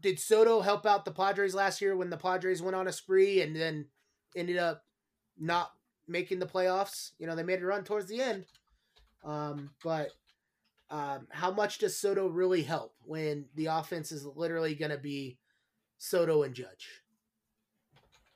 did 0.01 0.19
Soto 0.19 0.59
help 0.59 0.85
out 0.85 1.05
the 1.05 1.11
Padres 1.11 1.55
last 1.55 1.79
year 1.79 1.95
when 1.95 2.09
the 2.09 2.17
Padres 2.17 2.61
went 2.61 2.75
on 2.75 2.89
a 2.89 2.91
spree 2.91 3.41
and 3.41 3.55
then 3.55 3.85
ended 4.35 4.57
up 4.57 4.83
not 5.39 5.71
making 6.05 6.39
the 6.39 6.45
playoffs? 6.45 7.11
You 7.17 7.27
know, 7.27 7.35
they 7.37 7.43
made 7.43 7.61
a 7.61 7.65
run 7.65 7.85
towards 7.85 8.09
the 8.09 8.21
end. 8.21 8.43
Um, 9.23 9.69
but 9.81 10.09
um, 10.89 11.27
how 11.29 11.51
much 11.51 11.77
does 11.77 11.97
Soto 11.97 12.27
really 12.27 12.63
help 12.63 12.93
when 13.05 13.45
the 13.55 13.67
offense 13.67 14.11
is 14.11 14.25
literally 14.25 14.75
going 14.75 14.91
to 14.91 14.97
be 14.97 15.37
Soto 15.97 16.43
and 16.43 16.53
Judge? 16.53 16.89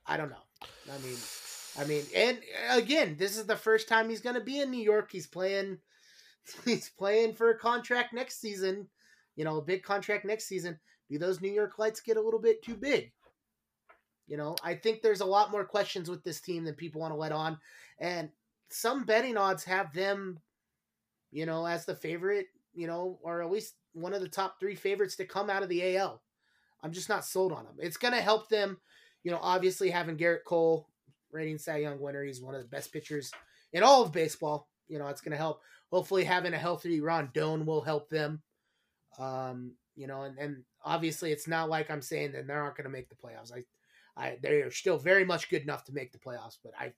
I 0.08 0.16
don't 0.16 0.30
know. 0.30 0.38
I 0.62 0.98
mean, 1.00 1.18
I 1.80 1.86
mean, 1.86 2.04
and 2.16 2.40
again, 2.72 3.16
this 3.18 3.38
is 3.38 3.46
the 3.46 3.56
first 3.56 3.88
time 3.88 4.10
he's 4.10 4.22
going 4.22 4.36
to 4.36 4.42
be 4.42 4.60
in 4.60 4.72
New 4.72 4.84
York. 4.84 5.12
He's 5.12 5.28
playing, 5.28 5.80
he's 6.66 6.90
playing 6.90 7.34
for 7.34 7.50
a 7.50 7.58
contract 7.58 8.14
next 8.14 8.40
season. 8.40 8.88
You 9.36 9.44
know, 9.44 9.58
a 9.58 9.62
big 9.62 9.84
contract 9.84 10.26
next 10.26 10.46
season. 10.46 10.80
Do 11.10 11.20
those 11.20 11.42
New 11.42 11.52
York 11.52 11.78
lights 11.78 12.00
get 12.00 12.18
a 12.18 12.22
little 12.22 12.40
bit 12.40 12.64
too 12.64 12.76
big? 12.76 13.12
You 14.28 14.38
know, 14.38 14.56
I 14.64 14.74
think 14.74 15.02
there's 15.02 15.22
a 15.22 15.26
lot 15.26 15.52
more 15.52 15.66
questions 15.66 16.10
with 16.10 16.24
this 16.24 16.42
team 16.42 16.64
than 16.64 16.74
people 16.74 17.02
want 17.02 17.14
to 17.14 17.18
let 17.18 17.32
on, 17.32 17.60
and 18.00 18.30
some 18.70 19.04
betting 19.04 19.38
odds 19.38 19.64
have 19.66 19.94
them 19.94 20.40
you 21.36 21.46
know, 21.46 21.66
as 21.66 21.86
the 21.86 21.94
favorite, 21.94 22.48
you 22.74 22.88
know, 22.88 23.20
or 23.22 23.42
at 23.42 23.52
least 23.52 23.74
one 23.92 24.14
of 24.14 24.22
the 24.22 24.30
top 24.30 24.58
three 24.58 24.74
favorites 24.74 25.18
to 25.18 25.26
come 25.26 25.50
out 25.50 25.64
of 25.64 25.68
the 25.68 25.98
AL. 25.98 26.22
I'm 26.82 26.94
just 26.94 27.10
not 27.10 27.26
sold 27.26 27.52
on 27.52 27.66
them. 27.66 27.76
It's 27.78 27.98
going 27.98 28.14
to 28.14 28.22
help 28.22 28.48
them, 28.48 28.78
you 29.22 29.32
know, 29.32 29.40
obviously 29.42 29.90
having 29.90 30.16
Garrett 30.16 30.46
Cole, 30.46 30.88
reigning 31.36 31.58
Cy 31.58 31.78
Young 31.78 32.00
winner. 32.00 32.24
He's 32.24 32.42
one 32.42 32.56
of 32.56 32.62
the 32.62 32.68
best 32.68 32.92
pitchers 32.92 33.32
in 33.74 33.84
all 33.84 34.04
of 34.04 34.12
baseball. 34.12 34.70
You 34.88 35.00
know, 35.00 35.08
it's 35.08 35.22
going 35.22 35.32
to 35.32 35.38
help. 35.38 35.62
Hopefully, 35.92 36.24
having 36.24 36.54
a 36.54 36.58
healthy 36.58 37.00
Rodon 37.00 37.66
will 37.66 37.82
help 37.82 38.10
them. 38.10 38.42
Um, 39.20 39.74
you 39.96 40.08
know, 40.08 40.24
and, 40.24 40.38
and 40.38 40.64
obviously, 40.84 41.32
it's 41.32 41.48
not 41.48 41.70
like 41.70 41.92
I'm 41.92 42.02
saying 42.02 42.32
that 42.32 42.48
they 42.48 42.54
aren't 42.54 42.76
going 42.76 42.86
to 42.86 42.90
make 42.90 43.10
the 43.10 43.16
playoffs. 43.16 43.52
I, 43.54 43.64
I, 44.18 44.38
they 44.42 44.62
are 44.62 44.72
still 44.72 44.98
very 44.98 45.26
much 45.26 45.50
good 45.50 45.62
enough 45.62 45.86
to 45.86 45.94
make 45.94 46.12
the 46.12 46.18
playoffs, 46.18 46.58
but 46.64 46.74
I 46.80 46.94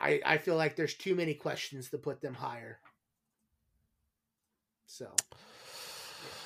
I, 0.00 0.20
I 0.24 0.38
feel 0.38 0.56
like 0.56 0.76
there's 0.76 0.94
too 0.94 1.14
many 1.14 1.34
questions 1.34 1.90
to 1.90 1.98
put 1.98 2.20
them 2.20 2.34
higher. 2.34 2.78
So. 4.86 5.14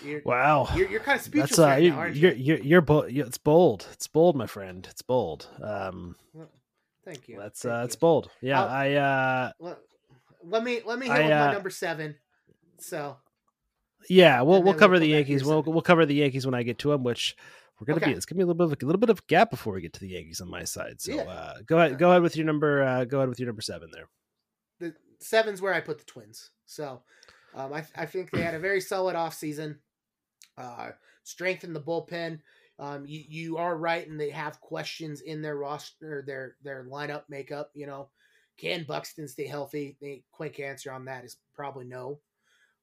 You're, 0.04 0.22
wow, 0.24 0.68
you're, 0.76 0.88
you're 0.88 1.00
kind 1.00 1.18
of 1.18 1.24
speechless 1.24 1.50
That's, 1.50 1.58
uh, 1.58 1.66
right 1.66 1.82
you're, 1.82 1.92
now, 1.92 1.98
aren't 1.98 2.16
you? 2.16 2.28
You're, 2.28 2.58
you're, 2.58 2.82
you're 3.08 3.26
It's 3.26 3.38
bold. 3.38 3.86
It's 3.92 4.06
bold, 4.06 4.36
my 4.36 4.46
friend. 4.46 4.86
It's 4.90 5.02
bold. 5.02 5.48
Um, 5.62 6.16
thank 7.04 7.28
you. 7.28 7.38
That's 7.38 7.62
Thank 7.62 7.74
uh, 7.74 7.78
you. 7.78 7.84
it's 7.84 7.96
bold. 7.96 8.30
Yeah, 8.40 8.62
I'll, 8.62 8.68
I. 8.68 8.92
uh 8.92 9.52
let, 9.58 9.78
let 10.44 10.62
me 10.62 10.80
let 10.84 10.98
me 10.98 11.06
hit 11.06 11.14
I, 11.14 11.20
with 11.20 11.30
my 11.30 11.48
uh, 11.48 11.52
number 11.52 11.70
seven. 11.70 12.16
So. 12.78 13.16
Yeah, 14.08 14.42
we'll 14.42 14.62
we'll 14.62 14.74
cover 14.74 14.92
we'll 14.92 15.00
the 15.00 15.08
Yankees. 15.08 15.44
We'll 15.44 15.62
we'll 15.62 15.80
cover 15.80 16.04
the 16.04 16.14
Yankees 16.14 16.44
when 16.44 16.54
I 16.54 16.62
get 16.62 16.78
to 16.80 16.90
them, 16.90 17.04
which 17.04 17.36
we're 17.80 17.86
gonna 17.86 17.96
okay. 17.96 18.12
be 18.12 18.16
it's 18.16 18.26
gonna 18.26 18.38
be 18.38 18.42
a 18.42 18.46
little 18.46 18.66
bit 18.66 18.76
of 18.76 18.82
a, 18.82 18.86
little 18.86 19.00
bit 19.00 19.10
of 19.10 19.20
a 19.20 19.22
gap 19.28 19.50
before 19.50 19.72
we 19.72 19.80
get 19.80 19.94
to 19.94 20.00
the 20.00 20.08
Yankees 20.08 20.40
on 20.40 20.50
my 20.50 20.64
side. 20.64 21.00
So 21.00 21.14
yeah. 21.14 21.22
uh, 21.22 21.54
go 21.66 21.78
ahead, 21.78 21.98
go 21.98 22.10
ahead 22.10 22.22
with 22.22 22.36
your 22.36 22.44
number. 22.44 22.82
Uh, 22.82 23.04
go 23.04 23.18
ahead 23.18 23.28
with 23.28 23.40
your 23.40 23.46
number 23.46 23.62
seven 23.62 23.90
there. 23.92 24.08
The 24.78 24.94
seven's 25.20 25.62
where 25.62 25.72
I 25.72 25.80
put 25.80 25.98
the 25.98 26.04
Twins. 26.04 26.50
So 26.66 27.02
um, 27.54 27.72
I 27.72 27.84
I 27.96 28.06
think 28.06 28.30
they 28.30 28.42
had 28.42 28.54
a 28.54 28.58
very 28.58 28.80
solid 28.80 29.16
offseason. 29.16 29.78
Uh, 30.56 30.90
strengthened 31.22 31.74
the 31.74 31.80
bullpen. 31.80 32.40
Um, 32.78 33.04
you, 33.06 33.24
you 33.28 33.56
are 33.56 33.76
right, 33.76 34.06
and 34.06 34.18
they 34.18 34.30
have 34.30 34.60
questions 34.60 35.20
in 35.20 35.42
their 35.42 35.56
roster, 35.56 36.22
their 36.26 36.56
their 36.62 36.84
lineup 36.84 37.22
makeup. 37.28 37.70
You 37.74 37.86
know, 37.86 38.08
can 38.58 38.84
Buxton 38.84 39.28
stay 39.28 39.46
healthy? 39.46 39.96
The 40.00 40.22
quick 40.32 40.58
answer 40.60 40.92
on 40.92 41.04
that 41.04 41.24
is 41.24 41.36
probably 41.54 41.84
no. 41.84 42.18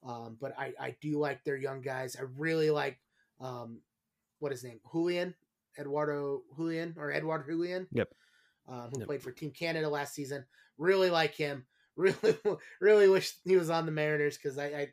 Um, 0.04 0.38
but 0.40 0.58
I, 0.58 0.74
I 0.80 0.96
do 1.02 1.20
like 1.20 1.44
their 1.44 1.58
young 1.58 1.82
guys. 1.82 2.16
I 2.16 2.24
really 2.38 2.72
like 2.72 3.00
um, 3.40 3.82
what 4.40 4.52
his 4.52 4.64
name 4.64 4.80
Julien 4.92 5.36
Eduardo 5.80 6.42
Julien 6.56 6.96
or 6.98 7.12
Edouard 7.12 7.46
Julien. 7.48 7.88
Yep. 7.92 8.10
Uh, 8.68 8.88
who 8.88 9.00
yep. 9.00 9.08
played 9.08 9.24
for 9.24 9.32
Team 9.32 9.52
Canada 9.52 9.90
last 9.90 10.14
season. 10.14 10.46
Really 10.78 11.10
like 11.10 11.36
him. 11.36 11.66
Really, 11.98 12.38
really 12.80 13.10
wish 13.10 13.34
he 13.44 13.58
was 13.58 13.70
on 13.70 13.86
the 13.86 13.92
Mariners 13.92 14.38
because 14.38 14.58
I, 14.58 14.88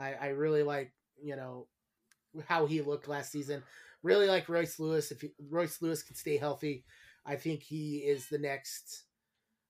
I, 0.00 0.14
I, 0.14 0.28
really 0.28 0.62
like 0.62 0.92
you 1.22 1.36
know 1.36 1.66
how 2.46 2.66
he 2.66 2.80
looked 2.80 3.08
last 3.08 3.32
season. 3.32 3.62
Really 4.02 4.26
like 4.26 4.48
Royce 4.48 4.78
Lewis. 4.78 5.10
If 5.10 5.22
he, 5.22 5.30
Royce 5.50 5.82
Lewis 5.82 6.02
can 6.02 6.16
stay 6.16 6.36
healthy, 6.36 6.84
I 7.26 7.36
think 7.36 7.62
he 7.62 7.98
is 7.98 8.28
the 8.28 8.38
next 8.38 9.04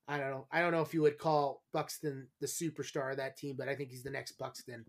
I 0.08 0.16
don't 0.16 0.30
know. 0.30 0.46
I 0.50 0.60
don't 0.60 0.72
know 0.72 0.80
if 0.80 0.94
you 0.94 1.02
would 1.02 1.18
call 1.18 1.62
Buxton 1.72 2.28
the 2.40 2.46
superstar 2.46 3.10
of 3.10 3.18
that 3.18 3.36
team, 3.36 3.56
but 3.58 3.68
I 3.68 3.76
think 3.76 3.90
he's 3.90 4.02
the 4.02 4.10
next 4.10 4.38
Buxton. 4.38 4.86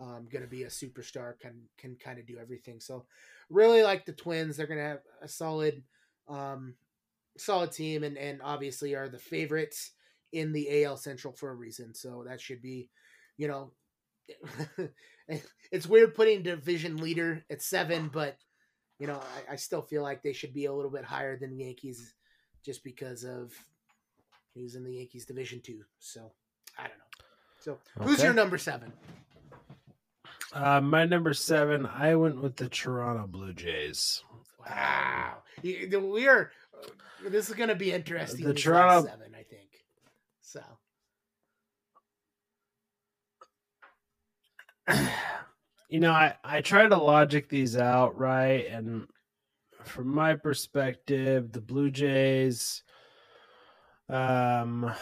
Um, 0.00 0.28
going 0.30 0.42
to 0.42 0.48
be 0.48 0.62
a 0.62 0.68
superstar, 0.68 1.38
can 1.40 1.62
can 1.76 1.96
kind 1.96 2.18
of 2.18 2.26
do 2.26 2.38
everything. 2.40 2.80
So, 2.80 3.04
really 3.50 3.82
like 3.82 4.06
the 4.06 4.12
Twins. 4.12 4.56
They're 4.56 4.68
going 4.68 4.78
to 4.78 4.84
have 4.84 5.02
a 5.22 5.28
solid, 5.28 5.82
um, 6.28 6.74
solid 7.36 7.72
team, 7.72 8.04
and 8.04 8.16
and 8.16 8.40
obviously 8.42 8.94
are 8.94 9.08
the 9.08 9.18
favorites 9.18 9.92
in 10.32 10.52
the 10.52 10.84
AL 10.84 10.98
Central 10.98 11.32
for 11.32 11.50
a 11.50 11.54
reason. 11.54 11.94
So 11.94 12.24
that 12.26 12.40
should 12.40 12.60
be, 12.60 12.90
you 13.36 13.48
know, 13.48 13.72
it's 15.70 15.86
weird 15.86 16.14
putting 16.14 16.42
division 16.42 16.96
leader 16.96 17.44
at 17.50 17.62
seven, 17.62 18.10
but 18.12 18.36
you 18.98 19.06
know, 19.06 19.20
I, 19.48 19.52
I, 19.52 19.56
still 19.56 19.82
feel 19.82 20.02
like 20.02 20.22
they 20.22 20.32
should 20.32 20.54
be 20.54 20.66
a 20.66 20.72
little 20.72 20.90
bit 20.90 21.04
higher 21.04 21.36
than 21.36 21.50
the 21.50 21.64
Yankees 21.64 22.14
just 22.64 22.84
because 22.84 23.24
of 23.24 23.52
who's 24.54 24.76
in 24.76 24.84
the 24.84 24.94
Yankees 24.94 25.26
division 25.26 25.60
two. 25.60 25.82
So 25.98 26.32
I 26.78 26.82
don't 26.82 26.98
know. 26.98 27.24
So 27.60 27.72
okay. 27.72 28.08
who's 28.08 28.22
your 28.22 28.32
number 28.32 28.58
seven? 28.58 28.92
Uh, 30.52 30.80
my 30.80 31.04
number 31.04 31.34
seven, 31.34 31.84
I 31.86 32.14
went 32.14 32.40
with 32.40 32.56
the 32.56 32.68
Toronto 32.68 33.26
Blue 33.26 33.52
Jays. 33.52 34.22
Wow, 34.60 35.38
we 35.62 36.28
are. 36.28 36.52
This 37.26 37.48
is 37.48 37.56
going 37.56 37.70
to 37.70 37.74
be 37.74 37.90
interesting. 37.90 38.46
The 38.46 38.54
Toronto 38.54 39.08
seven, 39.08 39.34
I 39.34 39.42
think. 39.42 39.68
So. 40.40 40.60
You 45.88 46.00
know, 46.00 46.12
I 46.12 46.34
I 46.42 46.60
try 46.60 46.86
to 46.86 46.96
logic 46.96 47.48
these 47.48 47.76
out, 47.76 48.18
right? 48.18 48.66
And 48.66 49.06
from 49.82 50.08
my 50.08 50.34
perspective, 50.34 51.52
the 51.52 51.60
Blue 51.60 51.90
Jays, 51.90 52.82
um, 54.08 54.92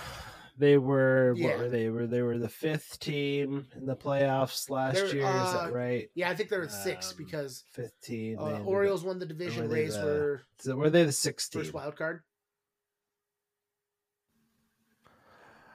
they 0.59 0.79
were 0.79 1.35
yeah. 1.37 1.49
what 1.49 1.59
were 1.59 1.69
they? 1.69 1.89
Were 1.89 2.07
they 2.07 2.23
were 2.23 2.39
the 2.39 2.49
fifth 2.49 2.99
team 2.99 3.67
in 3.77 3.87
the 3.87 3.97
playoffs 3.97 4.71
last 4.71 4.97
They're, 4.97 5.15
year? 5.15 5.27
Uh, 5.27 5.47
is 5.47 5.53
that 5.53 5.69
uh, 5.69 5.73
right? 5.73 6.11
Yeah, 6.15 6.31
I 6.31 6.35
think 6.35 6.51
they 6.51 6.59
were 6.59 6.69
six 6.69 7.11
um, 7.11 7.17
because 7.19 7.65
fifteen. 7.73 8.39
Uh, 8.39 8.63
Orioles 8.65 9.05
won 9.05 9.19
the 9.19 9.27
division. 9.27 9.69
Were 9.69 9.75
Rays 9.75 9.97
the, 9.97 10.05
were. 10.05 10.43
So 10.59 10.77
were 10.77 10.91
they 10.91 11.05
the 11.05 11.13
sixteen? 11.13 11.63
First 11.63 11.75
wild 11.75 11.97
card. 11.97 12.23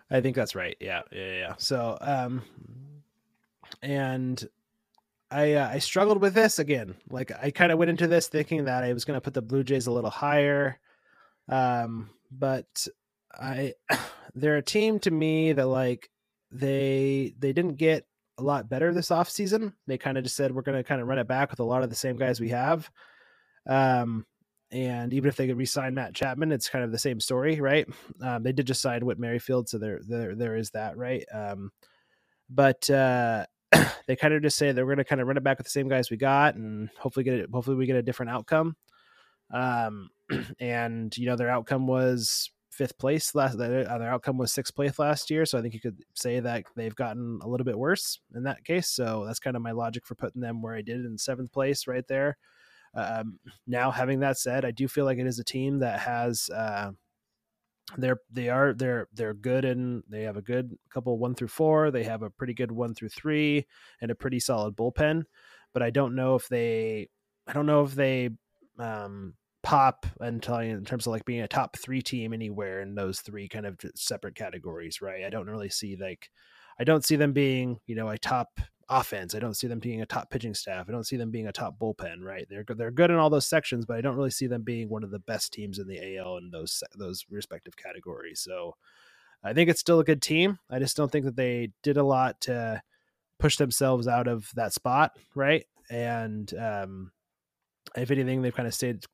I 0.10 0.22
think 0.22 0.36
that's 0.36 0.56
right. 0.56 0.78
Yeah, 0.80 1.02
yeah, 1.12 1.34
yeah. 1.34 1.54
So, 1.58 1.98
um, 2.00 2.42
and 3.82 4.48
I 5.30 5.54
uh, 5.54 5.70
I 5.70 5.80
struggled 5.80 6.22
with 6.22 6.34
this 6.34 6.60
again. 6.60 6.96
Like 7.10 7.32
I 7.42 7.52
kind 7.52 7.72
of 7.72 7.78
went 7.78 7.90
into 7.90 8.08
this 8.08 8.28
thinking 8.28 8.66
that 8.66 8.84
I 8.84 8.94
was 8.94 9.06
going 9.06 9.18
to 9.18 9.22
put 9.22 9.34
the 9.34 9.42
Blue 9.42 9.64
Jays 9.64 9.88
a 9.88 9.92
little 9.92 10.10
higher, 10.10 10.80
um, 11.50 12.10
but 12.32 12.88
I 13.34 13.74
they're 14.36 14.58
a 14.58 14.62
team 14.62 15.00
to 15.00 15.12
me 15.12 15.54
that 15.54 15.68
like 15.68 16.10
they 16.52 17.34
they 17.40 17.54
didn't 17.54 17.76
get 17.76 18.06
a 18.38 18.44
lot 18.44 18.70
better 18.70 18.94
this 18.94 19.12
off 19.12 19.30
season. 19.30 19.74
They 19.88 19.98
kind 19.98 20.18
of 20.18 20.24
just 20.24 20.36
said 20.36 20.54
we're 20.54 20.62
going 20.62 20.78
to 20.78 20.84
kind 20.84 21.02
of 21.02 21.08
run 21.08 21.20
it 21.20 21.28
back 21.28 21.50
with 21.50 21.60
a 21.60 21.66
lot 21.66 21.84
of 21.84 21.90
the 21.90 21.96
same 21.96 22.18
guys 22.18 22.40
we 22.40 22.50
have. 22.50 22.90
Um, 23.68 24.26
and 24.72 25.14
even 25.14 25.30
if 25.30 25.36
they 25.36 25.48
could 25.48 25.58
re-sign 25.58 25.94
Matt 25.94 26.14
Chapman, 26.14 26.52
it's 26.52 26.70
kind 26.70 26.84
of 26.84 26.92
the 26.92 27.00
same 27.00 27.20
story, 27.20 27.60
right? 27.60 27.88
Um, 28.22 28.44
they 28.44 28.52
did 28.52 28.68
just 28.68 28.82
sign 28.82 29.06
Whit 29.06 29.20
Merrifield, 29.20 29.70
so 29.70 29.78
there 29.78 30.00
there 30.08 30.36
there 30.36 30.56
is 30.56 30.72
that, 30.72 30.98
right? 30.98 31.26
Um, 31.34 31.72
but 32.50 32.90
uh, 32.90 33.46
they 34.08 34.16
kind 34.16 34.34
of 34.34 34.42
just 34.42 34.58
say 34.58 34.72
they're 34.72 34.86
going 34.86 34.98
to 34.98 35.04
kind 35.04 35.22
of 35.22 35.28
run 35.28 35.38
it 35.38 35.44
back 35.44 35.58
with 35.58 35.66
the 35.66 35.72
same 35.72 35.88
guys 35.88 36.10
we 36.10 36.18
got, 36.18 36.56
and 36.56 36.90
hopefully 37.00 37.24
get 37.24 37.36
it. 37.36 37.50
Hopefully, 37.52 37.78
we 37.78 37.86
get 37.86 37.96
a 37.96 38.04
different 38.04 38.32
outcome. 38.32 38.76
Um, 39.52 40.10
and 40.60 41.16
you 41.18 41.26
know, 41.26 41.36
their 41.36 41.50
outcome 41.50 41.88
was 41.88 42.52
fifth 42.72 42.98
place 42.98 43.34
last. 43.34 43.58
Their, 43.58 43.84
their 43.86 44.12
outcome 44.12 44.38
was 44.38 44.54
sixth 44.54 44.76
place 44.76 45.00
last 45.00 45.30
year, 45.30 45.46
so 45.46 45.58
I 45.58 45.62
think 45.62 45.74
you 45.74 45.80
could 45.80 46.00
say 46.14 46.40
that 46.40 46.64
they've 46.76 46.96
gotten 46.96 47.40
a 47.42 47.48
little 47.48 47.66
bit 47.66 47.78
worse 47.78 48.20
in 48.36 48.44
that 48.44 48.64
case. 48.64 48.90
So 48.90 49.24
that's 49.26 49.40
kind 49.40 49.56
of 49.56 49.62
my 49.62 49.72
logic 49.72 50.06
for 50.06 50.16
putting 50.16 50.42
them 50.42 50.62
where 50.62 50.76
I 50.76 50.82
did 50.82 51.04
in 51.06 51.18
seventh 51.18 51.52
place, 51.52 51.88
right 51.88 52.08
there. 52.08 52.38
Um, 52.94 53.40
now, 53.66 53.92
having 53.92 54.20
that 54.22 54.38
said, 54.38 54.66
I 54.66 54.72
do 54.72 54.88
feel 54.88 55.06
like 55.06 55.18
it 55.18 55.28
is 55.28 55.40
a 55.40 55.44
team 55.44 55.80
that 55.80 56.00
has. 56.00 56.50
Uh, 56.50 56.92
they're 57.98 58.20
they 58.30 58.50
are 58.50 58.74
they're 58.74 59.08
they're 59.14 59.34
good 59.34 59.64
and 59.64 60.04
they 60.10 60.24
have 60.24 60.36
a 60.36 60.42
good 60.42 60.78
couple 60.90 61.18
one 61.18 61.36
through 61.36 61.48
four. 61.48 61.90
They 61.90 62.04
have 62.04 62.22
a 62.22 62.30
pretty 62.30 62.54
good 62.54 62.72
one 62.72 62.94
through 62.94 63.10
three 63.10 63.66
and 64.02 64.12
a 64.12 64.16
pretty 64.16 64.40
solid 64.40 64.76
bullpen. 64.76 65.24
But 65.74 65.84
I 65.84 65.90
don't 65.90 66.16
know 66.16 66.36
if 66.36 66.48
they 66.50 67.10
I 67.48 67.54
don't 67.54 67.66
know 67.66 67.84
if 67.84 67.96
they 67.96 68.32
um 68.78 69.36
pop 69.64 70.06
until 70.20 70.58
in 70.58 70.86
terms 70.86 71.08
of 71.08 71.12
like 71.12 71.26
being 71.26 71.42
a 71.42 71.48
top 71.48 71.78
three 71.78 72.02
team 72.02 72.34
anywhere 72.34 72.82
in 72.82 72.96
those 72.96 73.22
three 73.22 73.48
kind 73.48 73.66
of 73.66 73.78
separate 73.96 74.36
categories, 74.36 75.02
right? 75.02 75.24
I 75.24 75.30
don't 75.30 75.50
really 75.50 75.70
see 75.70 75.96
like 75.96 76.30
I 76.80 76.84
don't 76.84 77.06
see 77.06 77.16
them 77.16 77.34
being, 77.34 77.80
you 77.86 77.96
know, 77.96 78.10
a 78.10 78.18
top 78.18 78.60
offense. 78.90 79.36
I 79.36 79.40
don't 79.40 79.56
see 79.56 79.68
them 79.68 79.80
being 79.80 80.02
a 80.02 80.06
top 80.06 80.30
pitching 80.30 80.54
staff. 80.54 80.86
I 80.88 80.92
don't 80.92 81.06
see 81.06 81.18
them 81.18 81.32
being 81.32 81.48
a 81.48 81.52
top 81.52 81.78
bullpen. 81.80 82.22
Right? 82.22 82.48
They're 82.50 82.66
they're 82.68 82.92
good 82.92 83.12
in 83.12 83.18
all 83.18 83.30
those 83.30 83.48
sections, 83.48 83.86
but 83.86 83.98
I 83.98 84.02
don't 84.02 84.16
really 84.16 84.32
see 84.32 84.48
them 84.48 84.64
being 84.64 84.90
one 84.90 85.04
of 85.04 85.12
the 85.12 85.20
best 85.20 85.54
teams 85.54 85.80
in 85.80 85.88
the 85.88 86.18
AL 86.18 86.38
in 86.38 86.50
those 86.52 86.84
those 86.96 87.26
respective 87.30 87.76
categories. 87.78 88.40
So 88.40 88.76
I 89.44 89.54
think 89.54 89.70
it's 89.70 89.82
still 89.82 90.00
a 90.00 90.06
good 90.06 90.22
team. 90.22 90.60
I 90.70 90.80
just 90.80 90.98
don't 90.98 91.12
think 91.12 91.26
that 91.26 91.36
they 91.36 91.72
did 91.84 91.98
a 91.98 92.04
lot 92.04 92.42
to 92.42 92.82
push 93.40 93.58
themselves 93.58 94.08
out 94.08 94.28
of 94.28 94.50
that 94.56 94.74
spot. 94.74 95.18
Right? 95.36 95.66
And 95.90 96.52
um, 96.56 97.12
if 97.96 98.12
anything, 98.12 98.42
they've 98.42 98.56
kind 98.56 98.68
of 98.68 98.74
stayed 98.74 99.06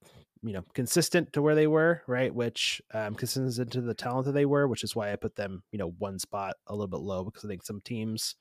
you 0.45 0.51
know 0.51 0.63
consistent 0.73 1.31
to 1.31 1.41
where 1.41 1.55
they 1.55 1.67
were 1.67 2.01
right 2.05 2.35
which 2.35 2.81
um 2.93 3.15
consistent 3.15 3.71
to 3.71 3.79
the 3.79 3.93
talent 3.93 4.25
that 4.25 4.33
they 4.33 4.45
were 4.45 4.67
which 4.67 4.83
is 4.83 4.93
why 4.93 5.11
i 5.11 5.15
put 5.15 5.37
them 5.37 5.63
you 5.71 5.79
know 5.79 5.95
one 5.99 6.19
spot 6.19 6.55
a 6.67 6.73
little 6.73 6.87
bit 6.87 6.99
low 6.99 7.23
because 7.23 7.45
i 7.45 7.47
think 7.47 7.63
some 7.63 7.79
teams 7.79 8.35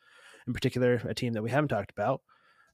in 0.47 0.53
particular, 0.53 1.01
a 1.05 1.15
team 1.15 1.33
that 1.35 1.43
we 1.43 1.51
haven't 1.51 1.69
talked 1.69 1.91
about 1.91 2.23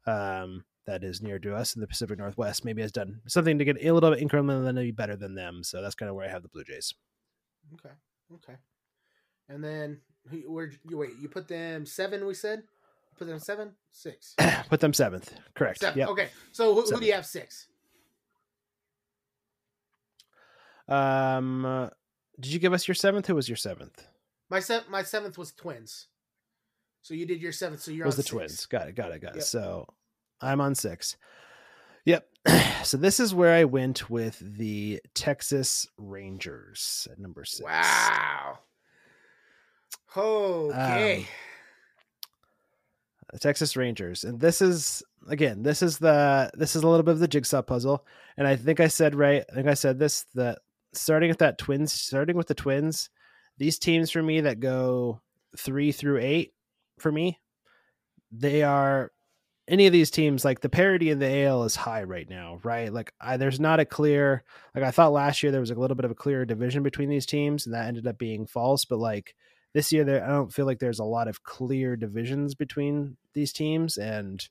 um, 0.06 0.64
that 0.86 1.04
is 1.04 1.20
near 1.20 1.38
to 1.38 1.54
us 1.54 1.74
in 1.74 1.80
the 1.80 1.86
Pacific 1.86 2.18
Northwest, 2.18 2.64
maybe 2.64 2.82
has 2.82 2.92
done 2.92 3.20
something 3.26 3.58
to 3.58 3.64
get 3.64 3.76
a 3.82 3.92
little 3.92 4.10
bit 4.10 4.20
incremental 4.20 4.66
and 4.66 4.78
incrementally 4.78 4.94
better 4.94 5.16
than 5.16 5.34
them. 5.34 5.62
So 5.62 5.82
that's 5.82 5.94
kind 5.94 6.08
of 6.08 6.16
where 6.16 6.26
I 6.26 6.30
have 6.30 6.42
the 6.42 6.48
Blue 6.48 6.64
Jays. 6.64 6.94
Okay. 7.74 7.94
Okay. 8.34 8.58
And 9.48 9.62
then 9.62 10.00
where 10.46 10.70
you 10.88 10.98
wait? 10.98 11.10
You 11.20 11.28
put 11.28 11.48
them 11.48 11.86
seven. 11.86 12.26
We 12.26 12.34
said 12.34 12.62
put 13.18 13.26
them 13.26 13.38
seven, 13.38 13.72
six. 13.90 14.34
put 14.68 14.80
them 14.80 14.92
seventh. 14.92 15.34
Correct. 15.54 15.80
Seven. 15.80 15.98
Yep. 15.98 16.08
Okay. 16.10 16.28
So 16.52 16.74
who, 16.74 16.82
who, 16.82 17.00
do 17.00 17.06
you 17.06 17.14
have 17.14 17.26
six? 17.26 17.68
Um, 20.86 21.64
uh, 21.64 21.88
did 22.40 22.52
you 22.52 22.58
give 22.58 22.72
us 22.72 22.88
your 22.88 22.94
seventh? 22.94 23.26
Who 23.26 23.34
was 23.34 23.48
your 23.48 23.56
seventh? 23.56 24.06
My 24.50 24.60
se- 24.60 24.84
my 24.88 25.02
seventh 25.02 25.36
was 25.36 25.52
Twins. 25.52 26.06
So 27.02 27.14
you 27.14 27.26
did 27.26 27.40
your 27.40 27.52
seventh. 27.52 27.80
So 27.82 27.90
you're 27.90 28.06
was 28.06 28.16
the 28.16 28.22
six. 28.22 28.30
twins. 28.30 28.66
Got 28.66 28.88
it. 28.88 28.94
Got 28.94 29.12
it. 29.12 29.20
Got 29.20 29.32
it. 29.32 29.36
Yep. 29.36 29.44
So 29.44 29.86
I'm 30.40 30.60
on 30.60 30.74
six. 30.74 31.16
Yep. 32.04 32.28
So 32.84 32.96
this 32.96 33.18
is 33.18 33.34
where 33.34 33.52
I 33.52 33.64
went 33.64 34.08
with 34.08 34.38
the 34.38 35.00
Texas 35.12 35.86
Rangers 35.98 37.08
at 37.10 37.18
number 37.18 37.44
six. 37.44 37.64
Wow. 37.68 38.60
Okay. 40.16 41.18
Um, 41.18 41.24
the 43.32 43.38
Texas 43.38 43.76
Rangers, 43.76 44.24
and 44.24 44.40
this 44.40 44.62
is 44.62 45.02
again, 45.28 45.62
this 45.62 45.82
is 45.82 45.98
the 45.98 46.50
this 46.54 46.74
is 46.76 46.82
a 46.82 46.88
little 46.88 47.02
bit 47.02 47.12
of 47.12 47.18
the 47.18 47.28
jigsaw 47.28 47.62
puzzle, 47.62 48.06
and 48.36 48.46
I 48.46 48.56
think 48.56 48.80
I 48.80 48.88
said 48.88 49.14
right. 49.14 49.44
I 49.50 49.54
think 49.54 49.68
I 49.68 49.74
said 49.74 49.98
this 49.98 50.24
that 50.34 50.60
starting 50.92 51.28
with 51.28 51.38
that 51.38 51.58
Twins, 51.58 51.92
starting 51.92 52.36
with 52.36 52.46
the 52.46 52.54
Twins, 52.54 53.10
these 53.58 53.78
teams 53.78 54.10
for 54.10 54.22
me 54.22 54.40
that 54.42 54.60
go 54.60 55.20
three 55.56 55.92
through 55.92 56.18
eight 56.18 56.54
for 57.00 57.12
me. 57.12 57.40
They 58.30 58.62
are 58.62 59.12
any 59.68 59.86
of 59.86 59.92
these 59.92 60.10
teams 60.10 60.44
like 60.44 60.60
the 60.60 60.68
parity 60.68 61.10
in 61.10 61.18
the 61.18 61.44
AL 61.44 61.64
is 61.64 61.76
high 61.76 62.02
right 62.02 62.28
now, 62.28 62.58
right? 62.62 62.92
Like 62.92 63.12
I, 63.20 63.36
there's 63.36 63.60
not 63.60 63.80
a 63.80 63.84
clear 63.84 64.42
like 64.74 64.84
I 64.84 64.90
thought 64.90 65.12
last 65.12 65.42
year 65.42 65.52
there 65.52 65.60
was 65.60 65.70
a 65.70 65.74
little 65.74 65.94
bit 65.94 66.06
of 66.06 66.10
a 66.10 66.16
clearer 66.16 66.44
division 66.44 66.82
between 66.82 67.10
these 67.10 67.26
teams 67.26 67.66
and 67.66 67.74
that 67.74 67.86
ended 67.86 68.06
up 68.06 68.18
being 68.18 68.46
false, 68.46 68.84
but 68.84 68.98
like 68.98 69.34
this 69.74 69.92
year 69.92 70.04
there 70.04 70.24
I 70.24 70.28
don't 70.28 70.52
feel 70.52 70.66
like 70.66 70.78
there's 70.78 70.98
a 70.98 71.04
lot 71.04 71.28
of 71.28 71.42
clear 71.42 71.96
divisions 71.96 72.54
between 72.54 73.18
these 73.34 73.52
teams 73.52 73.98
and 73.98 74.46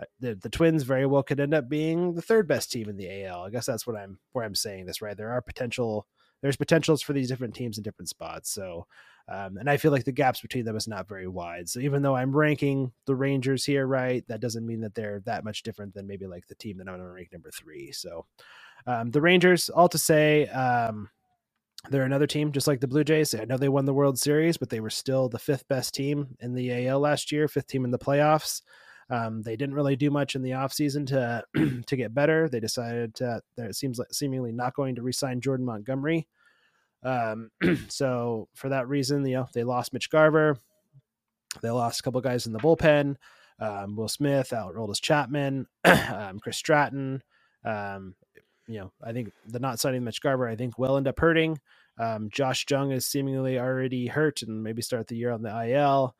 uh, 0.00 0.04
the, 0.20 0.34
the 0.34 0.50
Twins 0.50 0.82
very 0.82 1.06
well 1.06 1.22
could 1.22 1.40
end 1.40 1.54
up 1.54 1.68
being 1.68 2.14
the 2.14 2.22
third 2.22 2.48
best 2.48 2.70
team 2.70 2.88
in 2.88 2.96
the 2.96 3.24
AL. 3.24 3.44
I 3.44 3.50
guess 3.50 3.66
that's 3.66 3.86
what 3.86 3.96
I'm 3.96 4.18
where 4.32 4.44
I'm 4.44 4.54
saying 4.54 4.86
this, 4.86 5.02
right? 5.02 5.16
There 5.16 5.32
are 5.32 5.42
potential 5.42 6.06
there's 6.42 6.56
potentials 6.56 7.02
for 7.02 7.12
these 7.12 7.28
different 7.28 7.54
teams 7.54 7.78
in 7.78 7.84
different 7.84 8.08
spots. 8.08 8.50
So 8.50 8.86
um, 9.28 9.56
and 9.56 9.68
I 9.68 9.76
feel 9.76 9.90
like 9.90 10.04
the 10.04 10.12
gaps 10.12 10.40
between 10.40 10.64
them 10.64 10.76
is 10.76 10.86
not 10.86 11.08
very 11.08 11.26
wide. 11.26 11.68
So 11.68 11.80
even 11.80 12.02
though 12.02 12.14
I'm 12.14 12.36
ranking 12.36 12.92
the 13.06 13.16
Rangers 13.16 13.64
here, 13.64 13.86
right, 13.86 14.24
that 14.28 14.40
doesn't 14.40 14.66
mean 14.66 14.80
that 14.82 14.94
they're 14.94 15.20
that 15.26 15.44
much 15.44 15.62
different 15.64 15.94
than 15.94 16.06
maybe 16.06 16.26
like 16.26 16.46
the 16.46 16.54
team 16.54 16.78
that 16.78 16.88
I'm 16.88 16.96
going 16.96 17.06
to 17.08 17.12
rank 17.12 17.32
number 17.32 17.50
three. 17.50 17.90
So 17.92 18.26
um, 18.86 19.10
the 19.10 19.20
Rangers, 19.20 19.68
all 19.70 19.88
to 19.88 19.98
say, 19.98 20.46
um, 20.48 21.10
they're 21.90 22.04
another 22.04 22.26
team 22.26 22.52
just 22.52 22.66
like 22.68 22.80
the 22.80 22.88
Blue 22.88 23.04
Jays. 23.04 23.34
I 23.34 23.44
know 23.44 23.58
they 23.58 23.68
won 23.68 23.84
the 23.84 23.94
World 23.94 24.18
Series, 24.18 24.56
but 24.56 24.70
they 24.70 24.80
were 24.80 24.90
still 24.90 25.28
the 25.28 25.38
fifth 25.38 25.68
best 25.68 25.94
team 25.94 26.36
in 26.40 26.54
the 26.54 26.88
AL 26.88 27.00
last 27.00 27.32
year, 27.32 27.48
fifth 27.48 27.68
team 27.68 27.84
in 27.84 27.90
the 27.92 27.98
playoffs. 27.98 28.62
Um, 29.10 29.42
they 29.42 29.56
didn't 29.56 29.74
really 29.76 29.96
do 29.96 30.10
much 30.10 30.34
in 30.34 30.42
the 30.42 30.50
offseason 30.52 31.06
to 31.08 31.44
to 31.86 31.96
get 31.96 32.14
better. 32.14 32.48
They 32.48 32.60
decided 32.60 33.14
to, 33.16 33.40
that 33.56 33.70
it 33.70 33.76
seems 33.76 33.98
like 33.98 34.12
seemingly 34.12 34.52
not 34.52 34.74
going 34.74 34.96
to 34.96 35.02
resign 35.02 35.40
Jordan 35.40 35.66
Montgomery. 35.66 36.26
Um, 37.04 37.50
so 37.88 38.48
for 38.54 38.68
that 38.70 38.88
reason, 38.88 39.26
you 39.26 39.36
know, 39.36 39.48
they 39.54 39.64
lost 39.64 39.92
Mitch 39.92 40.10
Garver. 40.10 40.58
They 41.62 41.70
lost 41.70 42.00
a 42.00 42.02
couple 42.02 42.20
guys 42.20 42.46
in 42.46 42.52
the 42.52 42.60
bullpen. 42.60 43.16
Um, 43.60 43.96
Will 43.96 44.08
Smith, 44.08 44.50
Aroldis 44.52 45.00
Chapman, 45.02 45.66
um, 45.84 46.40
Chris 46.40 46.58
Stratton. 46.58 47.22
Um, 47.64 48.14
you 48.68 48.80
know, 48.80 48.92
I 49.04 49.12
think 49.12 49.32
the 49.46 49.60
not 49.60 49.80
signing 49.80 50.04
Mitch 50.04 50.20
Garver, 50.22 50.48
I 50.48 50.56
think 50.56 50.78
will 50.78 50.96
end 50.96 51.08
up 51.08 51.20
hurting. 51.20 51.58
Um, 51.98 52.28
Josh 52.30 52.66
Jung 52.70 52.92
is 52.92 53.06
seemingly 53.06 53.58
already 53.58 54.06
hurt 54.08 54.42
and 54.42 54.62
maybe 54.62 54.82
start 54.82 55.08
the 55.08 55.16
year 55.16 55.32
on 55.32 55.42
the 55.42 55.70
IL. 55.70 56.14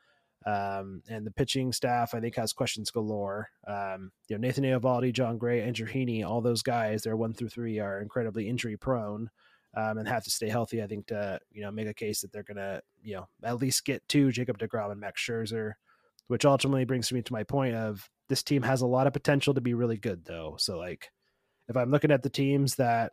Um, 0.46 1.02
and 1.08 1.26
the 1.26 1.32
pitching 1.32 1.72
staff, 1.72 2.14
I 2.14 2.20
think, 2.20 2.36
has 2.36 2.52
questions 2.52 2.90
galore. 2.90 3.50
Um, 3.66 4.12
you 4.28 4.36
know, 4.36 4.46
Nathan 4.46 4.62
Eovaldi, 4.62 5.12
Jon 5.12 5.38
Gray, 5.38 5.60
Andrew 5.60 5.88
Heaney, 5.88 6.24
all 6.24 6.40
those 6.40 6.62
guys, 6.62 7.02
they're 7.02 7.16
one 7.16 7.34
through 7.34 7.48
three, 7.48 7.80
are 7.80 8.00
incredibly 8.00 8.48
injury 8.48 8.76
prone 8.76 9.28
um, 9.76 9.98
and 9.98 10.08
have 10.08 10.24
to 10.24 10.30
stay 10.30 10.48
healthy. 10.48 10.82
I 10.82 10.86
think 10.86 11.08
to 11.08 11.38
you 11.52 11.62
know 11.62 11.70
make 11.70 11.86
a 11.86 11.94
case 11.94 12.22
that 12.22 12.32
they're 12.32 12.42
gonna 12.42 12.80
you 13.02 13.16
know 13.16 13.28
at 13.44 13.58
least 13.58 13.84
get 13.84 14.06
to 14.08 14.32
Jacob 14.32 14.58
Degrom 14.58 14.90
and 14.90 15.00
Max 15.00 15.22
Scherzer, 15.22 15.72
which 16.28 16.44
ultimately 16.44 16.84
brings 16.84 17.12
me 17.12 17.22
to 17.22 17.32
my 17.32 17.44
point 17.44 17.74
of 17.74 18.08
this 18.28 18.42
team 18.42 18.62
has 18.62 18.80
a 18.80 18.86
lot 18.86 19.06
of 19.06 19.12
potential 19.12 19.54
to 19.54 19.60
be 19.60 19.74
really 19.74 19.98
good 19.98 20.24
though. 20.24 20.56
So 20.58 20.78
like, 20.78 21.10
if 21.68 21.76
I'm 21.76 21.90
looking 21.90 22.10
at 22.10 22.22
the 22.22 22.30
teams 22.30 22.76
that 22.76 23.12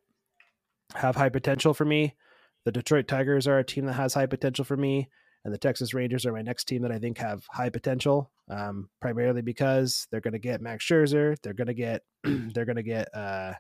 have 0.95 1.15
high 1.15 1.29
potential 1.29 1.73
for 1.73 1.85
me, 1.85 2.15
the 2.63 2.71
Detroit 2.71 3.07
Tigers 3.07 3.47
are 3.47 3.59
a 3.59 3.63
team 3.63 3.85
that 3.85 3.93
has 3.93 4.13
high 4.13 4.25
potential 4.25 4.65
for 4.65 4.77
me 4.77 5.09
and 5.45 5.53
the 5.53 5.57
Texas 5.57 5.93
Rangers 5.93 6.25
are 6.25 6.33
my 6.33 6.41
next 6.41 6.65
team 6.65 6.81
that 6.83 6.91
I 6.91 6.99
think 6.99 7.17
have 7.17 7.45
high 7.49 7.69
potential. 7.69 8.31
Um, 8.49 8.89
primarily 9.01 9.41
because 9.41 10.07
they're 10.11 10.21
going 10.21 10.33
to 10.33 10.39
get 10.39 10.61
Max 10.61 10.85
Scherzer, 10.85 11.37
they're 11.41 11.53
going 11.53 11.67
to 11.67 11.73
get 11.73 12.03
they're 12.23 12.65
going 12.65 12.77
to 12.77 12.83
get 12.83 13.07
uh, 13.15 13.53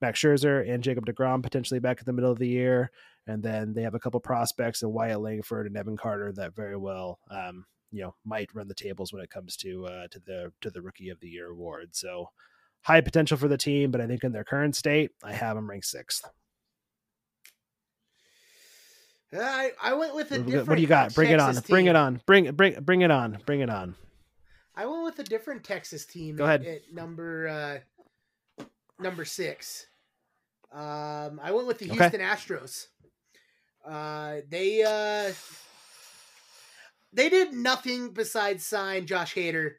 Max 0.00 0.20
Scherzer 0.20 0.68
and 0.68 0.82
Jacob 0.82 1.06
Degrom 1.06 1.42
potentially 1.42 1.80
back 1.80 1.98
in 1.98 2.04
the 2.04 2.12
middle 2.12 2.30
of 2.30 2.38
the 2.38 2.48
year, 2.48 2.90
and 3.26 3.42
then 3.42 3.74
they 3.74 3.82
have 3.82 3.94
a 3.94 4.00
couple 4.00 4.20
prospects 4.20 4.82
in 4.82 4.92
Wyatt 4.92 5.20
Langford 5.20 5.66
and 5.66 5.76
Evan 5.76 5.96
Carter 5.96 6.32
that 6.32 6.54
very 6.54 6.76
well, 6.76 7.18
um, 7.30 7.64
you 7.90 8.02
know, 8.02 8.14
might 8.24 8.54
run 8.54 8.68
the 8.68 8.74
tables 8.74 9.12
when 9.12 9.22
it 9.22 9.30
comes 9.30 9.56
to 9.58 9.86
uh, 9.86 10.08
to 10.08 10.20
the 10.20 10.52
to 10.60 10.70
the 10.70 10.82
Rookie 10.82 11.10
of 11.10 11.20
the 11.20 11.28
Year 11.28 11.50
award. 11.50 11.94
So 11.94 12.30
high 12.82 13.00
potential 13.00 13.36
for 13.36 13.48
the 13.48 13.58
team, 13.58 13.90
but 13.90 14.00
I 14.00 14.06
think 14.06 14.24
in 14.24 14.32
their 14.32 14.44
current 14.44 14.76
state, 14.76 15.10
I 15.22 15.32
have 15.32 15.56
them 15.56 15.68
ranked 15.68 15.86
sixth. 15.86 16.28
I, 19.32 19.72
I 19.82 19.94
went 19.94 20.14
with 20.14 20.32
a 20.32 20.38
different. 20.38 20.68
What 20.68 20.76
do 20.76 20.82
you 20.82 20.88
got? 20.88 21.14
Bring 21.14 21.30
Texas 21.30 21.44
it 21.44 21.56
on. 21.56 21.62
Team. 21.62 21.62
Bring 21.68 21.86
it 21.86 21.96
on. 21.96 22.20
Bring 22.26 22.50
bring 22.52 22.74
bring 22.80 23.00
it 23.02 23.10
on. 23.10 23.38
Bring 23.44 23.60
it 23.60 23.70
on. 23.70 23.94
I 24.74 24.86
went 24.86 25.04
with 25.04 25.18
a 25.18 25.24
different 25.24 25.64
Texas 25.64 26.06
team. 26.06 26.36
Go 26.36 26.44
ahead. 26.44 26.62
At, 26.62 26.68
at 26.68 26.92
number 26.92 27.82
uh, 28.58 28.64
number 28.98 29.24
six. 29.24 29.86
Um, 30.72 31.40
I 31.42 31.50
went 31.52 31.66
with 31.66 31.78
the 31.78 31.86
Houston 31.86 32.20
okay. 32.20 32.24
Astros. 32.24 32.86
Uh, 33.84 34.42
they 34.48 34.82
uh, 34.82 35.32
they 37.12 37.28
did 37.28 37.52
nothing 37.52 38.10
besides 38.10 38.64
sign 38.64 39.06
Josh 39.06 39.34
Hader 39.34 39.72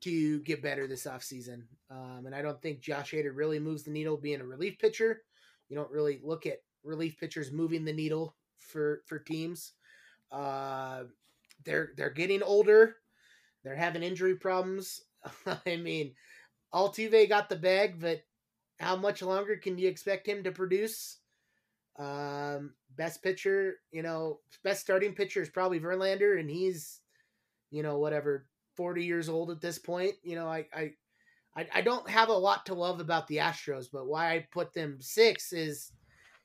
to 0.00 0.40
get 0.40 0.62
better 0.62 0.86
this 0.86 1.04
offseason. 1.04 1.62
Um, 1.90 2.24
and 2.26 2.34
I 2.34 2.42
don't 2.42 2.60
think 2.60 2.80
Josh 2.80 3.12
Hader 3.12 3.34
really 3.34 3.58
moves 3.58 3.82
the 3.82 3.90
needle 3.90 4.16
being 4.16 4.40
a 4.40 4.44
relief 4.44 4.78
pitcher. 4.78 5.22
You 5.68 5.76
don't 5.76 5.90
really 5.90 6.20
look 6.22 6.46
at 6.46 6.62
relief 6.84 7.16
pitchers 7.18 7.52
moving 7.52 7.84
the 7.84 7.92
needle 7.92 8.34
for 8.68 9.02
for 9.06 9.18
teams. 9.18 9.72
Uh, 10.30 11.04
they're 11.64 11.90
they're 11.96 12.10
getting 12.10 12.42
older. 12.42 12.96
They're 13.64 13.76
having 13.76 14.02
injury 14.02 14.36
problems. 14.36 15.02
I 15.66 15.76
mean, 15.76 16.14
Altuve 16.74 17.28
got 17.28 17.48
the 17.48 17.56
bag, 17.56 18.00
but 18.00 18.22
how 18.80 18.96
much 18.96 19.22
longer 19.22 19.56
can 19.56 19.78
you 19.78 19.88
expect 19.88 20.26
him 20.26 20.42
to 20.44 20.52
produce? 20.52 21.18
Um, 21.98 22.72
best 22.96 23.22
pitcher, 23.22 23.74
you 23.90 24.02
know, 24.02 24.40
best 24.64 24.80
starting 24.80 25.14
pitcher 25.14 25.42
is 25.42 25.50
probably 25.50 25.78
Verlander, 25.78 26.40
and 26.40 26.50
he's, 26.50 27.00
you 27.70 27.82
know, 27.82 27.98
whatever, 27.98 28.46
forty 28.74 29.04
years 29.04 29.28
old 29.28 29.50
at 29.50 29.60
this 29.60 29.78
point. 29.78 30.14
You 30.22 30.36
know, 30.36 30.48
I, 30.48 30.66
I, 30.74 30.90
I, 31.54 31.66
I 31.74 31.80
don't 31.82 32.08
have 32.08 32.30
a 32.30 32.32
lot 32.32 32.66
to 32.66 32.74
love 32.74 33.00
about 33.00 33.28
the 33.28 33.36
Astros, 33.36 33.86
but 33.92 34.06
why 34.06 34.32
I 34.32 34.46
put 34.50 34.72
them 34.72 34.96
six 35.00 35.52
is 35.52 35.92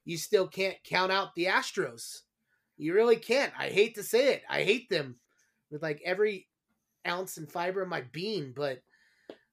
you 0.07 0.15
still 0.17 0.47
can't 0.47 0.77
count 0.85 1.11
out 1.11 1.35
the 1.35 1.45
Astros. 1.45 2.21
You 2.77 2.93
really 2.93 3.17
can't. 3.17 3.51
I 3.59 3.67
hate 3.67 3.95
to 3.95 4.03
say 4.03 4.31
it. 4.35 4.43
I 4.49 4.63
hate 4.63 4.89
them 4.89 5.17
with 5.69 5.83
like 5.83 6.01
every 6.05 6.47
ounce 7.05 7.35
and 7.35 7.51
fiber 7.51 7.81
of 7.81 7.89
my 7.89 8.03
being, 8.13 8.53
but 8.55 8.81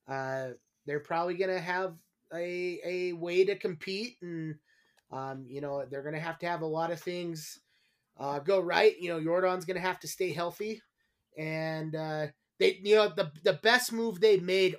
uh, 0.06 0.50
they're 0.86 1.00
probably 1.00 1.34
gonna 1.34 1.58
have 1.58 1.94
a 2.32 2.80
a 2.84 3.12
way 3.14 3.44
to 3.44 3.56
compete, 3.56 4.18
and 4.22 4.54
um, 5.10 5.44
you 5.48 5.60
know 5.60 5.84
they're 5.90 6.04
gonna 6.04 6.20
have 6.20 6.38
to 6.38 6.46
have 6.46 6.62
a 6.62 6.66
lot 6.66 6.92
of 6.92 7.00
things 7.00 7.58
uh, 8.20 8.38
go 8.38 8.60
right. 8.60 8.94
You 9.00 9.08
know, 9.08 9.18
Yordan's 9.18 9.64
gonna 9.64 9.80
have 9.80 9.98
to 10.00 10.08
stay 10.08 10.32
healthy, 10.32 10.80
and 11.36 11.96
uh, 11.96 12.26
they 12.60 12.78
you 12.80 12.94
know 12.94 13.08
the 13.08 13.32
the 13.42 13.54
best 13.54 13.92
move 13.92 14.20
they 14.20 14.38
made 14.38 14.76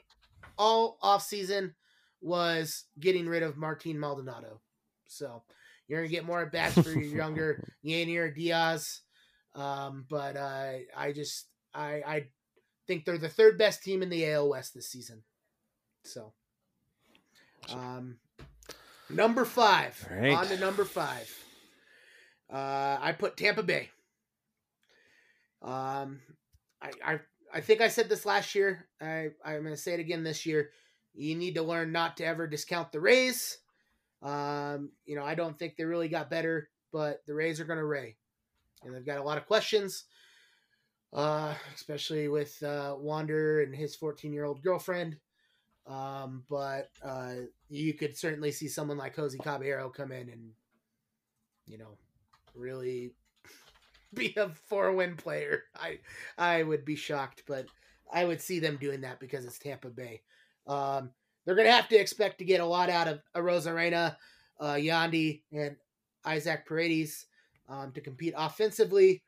all 0.58 0.98
off 1.02 1.22
season 1.22 1.76
was 2.22 2.86
getting 2.98 3.28
rid 3.28 3.44
of 3.44 3.58
Martin 3.58 4.00
Maldonado. 4.00 4.62
So 5.10 5.44
you're 5.88 6.02
gonna 6.02 6.10
get 6.10 6.26
more 6.26 6.42
at 6.42 6.52
bats 6.52 6.80
for 6.80 6.92
your 6.92 7.02
younger 7.02 7.64
Yainer 7.86 8.34
Diaz. 8.34 9.02
Um, 9.54 10.06
but 10.10 10.36
uh, 10.36 10.74
I 10.96 11.12
just 11.14 11.48
I 11.74 12.02
I 12.06 12.26
think 12.88 13.06
they're 13.06 13.18
the 13.18 13.30
third 13.30 13.58
best 13.58 13.84
team 13.84 14.02
in 14.02 14.10
the 14.10 14.30
AL 14.32 14.50
West 14.50 14.74
this 14.74 14.90
season. 14.90 15.24
So, 16.04 16.34
um, 17.70 18.18
number 19.10 19.46
five 19.46 20.08
right. 20.12 20.34
on 20.34 20.48
to 20.48 20.58
number 20.58 20.86
five. 20.86 21.32
Uh, 22.52 22.98
I 23.02 23.14
put 23.18 23.38
Tampa 23.38 23.64
Bay. 23.64 23.90
Um, 25.62 26.22
I, 26.82 26.92
I 27.04 27.20
I 27.54 27.62
think 27.62 27.82
I 27.82 27.88
said 27.88 28.10
this 28.10 28.26
last 28.26 28.54
year. 28.56 28.88
I 29.02 29.30
I'm 29.44 29.64
gonna 29.64 29.78
say 29.78 29.94
it 29.94 30.00
again 30.00 30.24
this 30.24 30.46
year. 30.46 30.72
You 31.14 31.36
need 31.36 31.56
to 31.56 31.64
learn 31.64 31.92
not 31.92 32.18
to 32.18 32.26
ever 32.26 32.46
discount 32.46 32.92
the 32.92 33.00
Rays. 33.00 33.58
Um, 34.26 34.90
you 35.06 35.16
know, 35.16 35.24
I 35.24 35.36
don't 35.36 35.58
think 35.58 35.78
they 35.78 35.84
really 35.84 36.08
got 36.10 36.32
better, 36.32 36.70
but 36.92 37.22
the 37.28 37.36
Rays 37.36 37.60
are 37.60 37.66
going 37.66 37.78
to 37.78 37.86
Ray, 37.86 38.18
and 38.84 38.94
they've 38.94 39.06
got 39.06 39.20
a 39.20 39.24
lot 39.24 39.38
of 39.38 39.46
questions, 39.46 40.06
uh, 41.14 41.54
especially 41.76 42.28
with 42.28 42.62
uh, 42.64 42.96
Wander 42.98 43.62
and 43.62 43.76
his 43.76 43.96
14 43.96 44.34
year 44.34 44.46
old 44.46 44.64
girlfriend. 44.64 45.18
Um, 45.86 46.44
but 46.50 46.90
uh, 47.04 47.34
you 47.70 47.94
could 47.94 48.18
certainly 48.18 48.52
see 48.52 48.68
someone 48.68 48.98
like 48.98 49.16
Jose 49.16 49.38
Caballero 49.38 49.90
come 49.90 50.12
in 50.12 50.30
and, 50.30 50.50
you 51.68 51.78
know, 51.78 51.98
really 52.56 53.12
be 54.16 54.34
a 54.38 54.50
four 54.50 54.92
win 54.94 55.18
player. 55.18 55.66
I 55.76 56.00
I 56.36 56.64
would 56.64 56.84
be 56.84 56.96
shocked, 56.96 57.44
but 57.46 57.68
I 58.12 58.26
would 58.26 58.42
see 58.42 58.58
them 58.58 58.78
doing 58.78 59.02
that 59.02 59.20
because 59.20 59.46
it's 59.46 59.60
Tampa 59.60 59.90
Bay. 59.90 60.24
Um, 60.66 61.12
they're 61.46 61.56
going 61.56 61.68
to 61.68 61.74
have 61.74 61.90
to 61.90 61.96
expect 61.96 62.40
to 62.40 62.46
get 62.46 62.62
a 62.62 62.66
lot 62.66 62.90
out 62.90 63.08
of 63.08 63.22
Arozarena, 63.36 64.16
uh, 64.60 64.74
Yandy, 64.74 65.42
and 65.52 65.76
Isaac 66.26 66.66
Paredes 66.66 67.28
um, 67.70 67.92
to 67.94 68.02
compete 68.02 68.34
offensively. 68.36 69.22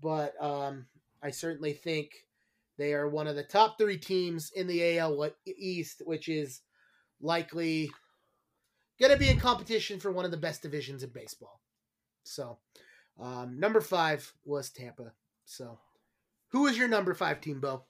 But 0.00 0.34
um, 0.40 0.86
I 1.22 1.30
certainly 1.30 1.72
think 1.72 2.12
they 2.78 2.92
are 2.94 3.08
one 3.08 3.26
of 3.26 3.36
the 3.36 3.42
top 3.42 3.78
three 3.78 3.98
teams 3.98 4.50
in 4.54 4.66
the 4.66 4.98
AL 4.98 5.30
East, 5.46 6.02
which 6.04 6.28
is 6.28 6.60
likely 7.20 7.90
going 9.00 9.12
to 9.12 9.18
be 9.18 9.30
in 9.30 9.38
competition 9.38 9.98
for 9.98 10.12
one 10.12 10.24
of 10.24 10.30
the 10.30 10.36
best 10.36 10.62
divisions 10.62 11.02
in 11.02 11.10
baseball. 11.10 11.60
So, 12.24 12.58
um, 13.20 13.58
number 13.58 13.80
five 13.80 14.32
was 14.44 14.70
Tampa. 14.70 15.12
So, 15.44 15.78
who 16.48 16.66
is 16.66 16.78
your 16.78 16.88
number 16.88 17.14
five 17.14 17.40
team, 17.40 17.60
Beau? 17.60 17.84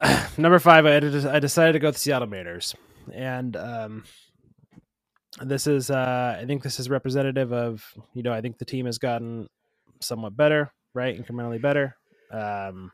number 0.38 0.58
five, 0.58 0.86
I, 0.86 0.96
I 0.96 1.40
decided 1.40 1.74
to 1.74 1.78
go 1.78 1.88
with 1.88 1.96
the 1.96 2.00
Seattle 2.00 2.28
Mariners, 2.28 2.74
and 3.12 3.56
um, 3.56 4.04
this 5.42 5.66
is 5.66 5.90
uh, 5.90 6.38
I 6.40 6.46
think 6.46 6.62
this 6.62 6.80
is 6.80 6.90
representative 6.90 7.52
of 7.52 7.84
you 8.14 8.22
know 8.22 8.32
I 8.32 8.40
think 8.40 8.58
the 8.58 8.64
team 8.64 8.86
has 8.86 8.98
gotten 8.98 9.48
somewhat 10.00 10.36
better, 10.36 10.72
right, 10.94 11.20
incrementally 11.20 11.60
better. 11.60 11.96
Um, 12.30 12.92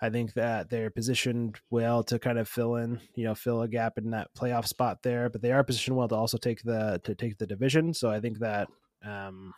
I 0.00 0.10
think 0.10 0.34
that 0.34 0.70
they're 0.70 0.90
positioned 0.90 1.58
well 1.70 2.04
to 2.04 2.18
kind 2.20 2.38
of 2.38 2.48
fill 2.48 2.76
in, 2.76 3.00
you 3.16 3.24
know, 3.24 3.34
fill 3.34 3.62
a 3.62 3.68
gap 3.68 3.98
in 3.98 4.10
that 4.10 4.28
playoff 4.38 4.68
spot 4.68 4.98
there, 5.02 5.28
but 5.28 5.42
they 5.42 5.52
are 5.52 5.64
positioned 5.64 5.96
well 5.96 6.08
to 6.08 6.14
also 6.14 6.38
take 6.38 6.62
the 6.62 7.00
to 7.04 7.14
take 7.14 7.38
the 7.38 7.46
division. 7.46 7.94
So 7.94 8.10
I 8.10 8.20
think 8.20 8.38
that 8.38 8.68
um, 9.04 9.54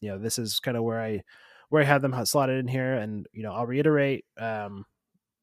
you 0.00 0.10
know 0.10 0.18
this 0.18 0.38
is 0.38 0.60
kind 0.60 0.76
of 0.76 0.82
where 0.82 1.00
I 1.00 1.22
where 1.68 1.82
I 1.82 1.86
have 1.86 2.02
them 2.02 2.14
slotted 2.26 2.58
in 2.58 2.68
here, 2.68 2.94
and 2.94 3.26
you 3.32 3.42
know 3.42 3.52
I'll 3.52 3.66
reiterate 3.66 4.24
um, 4.38 4.84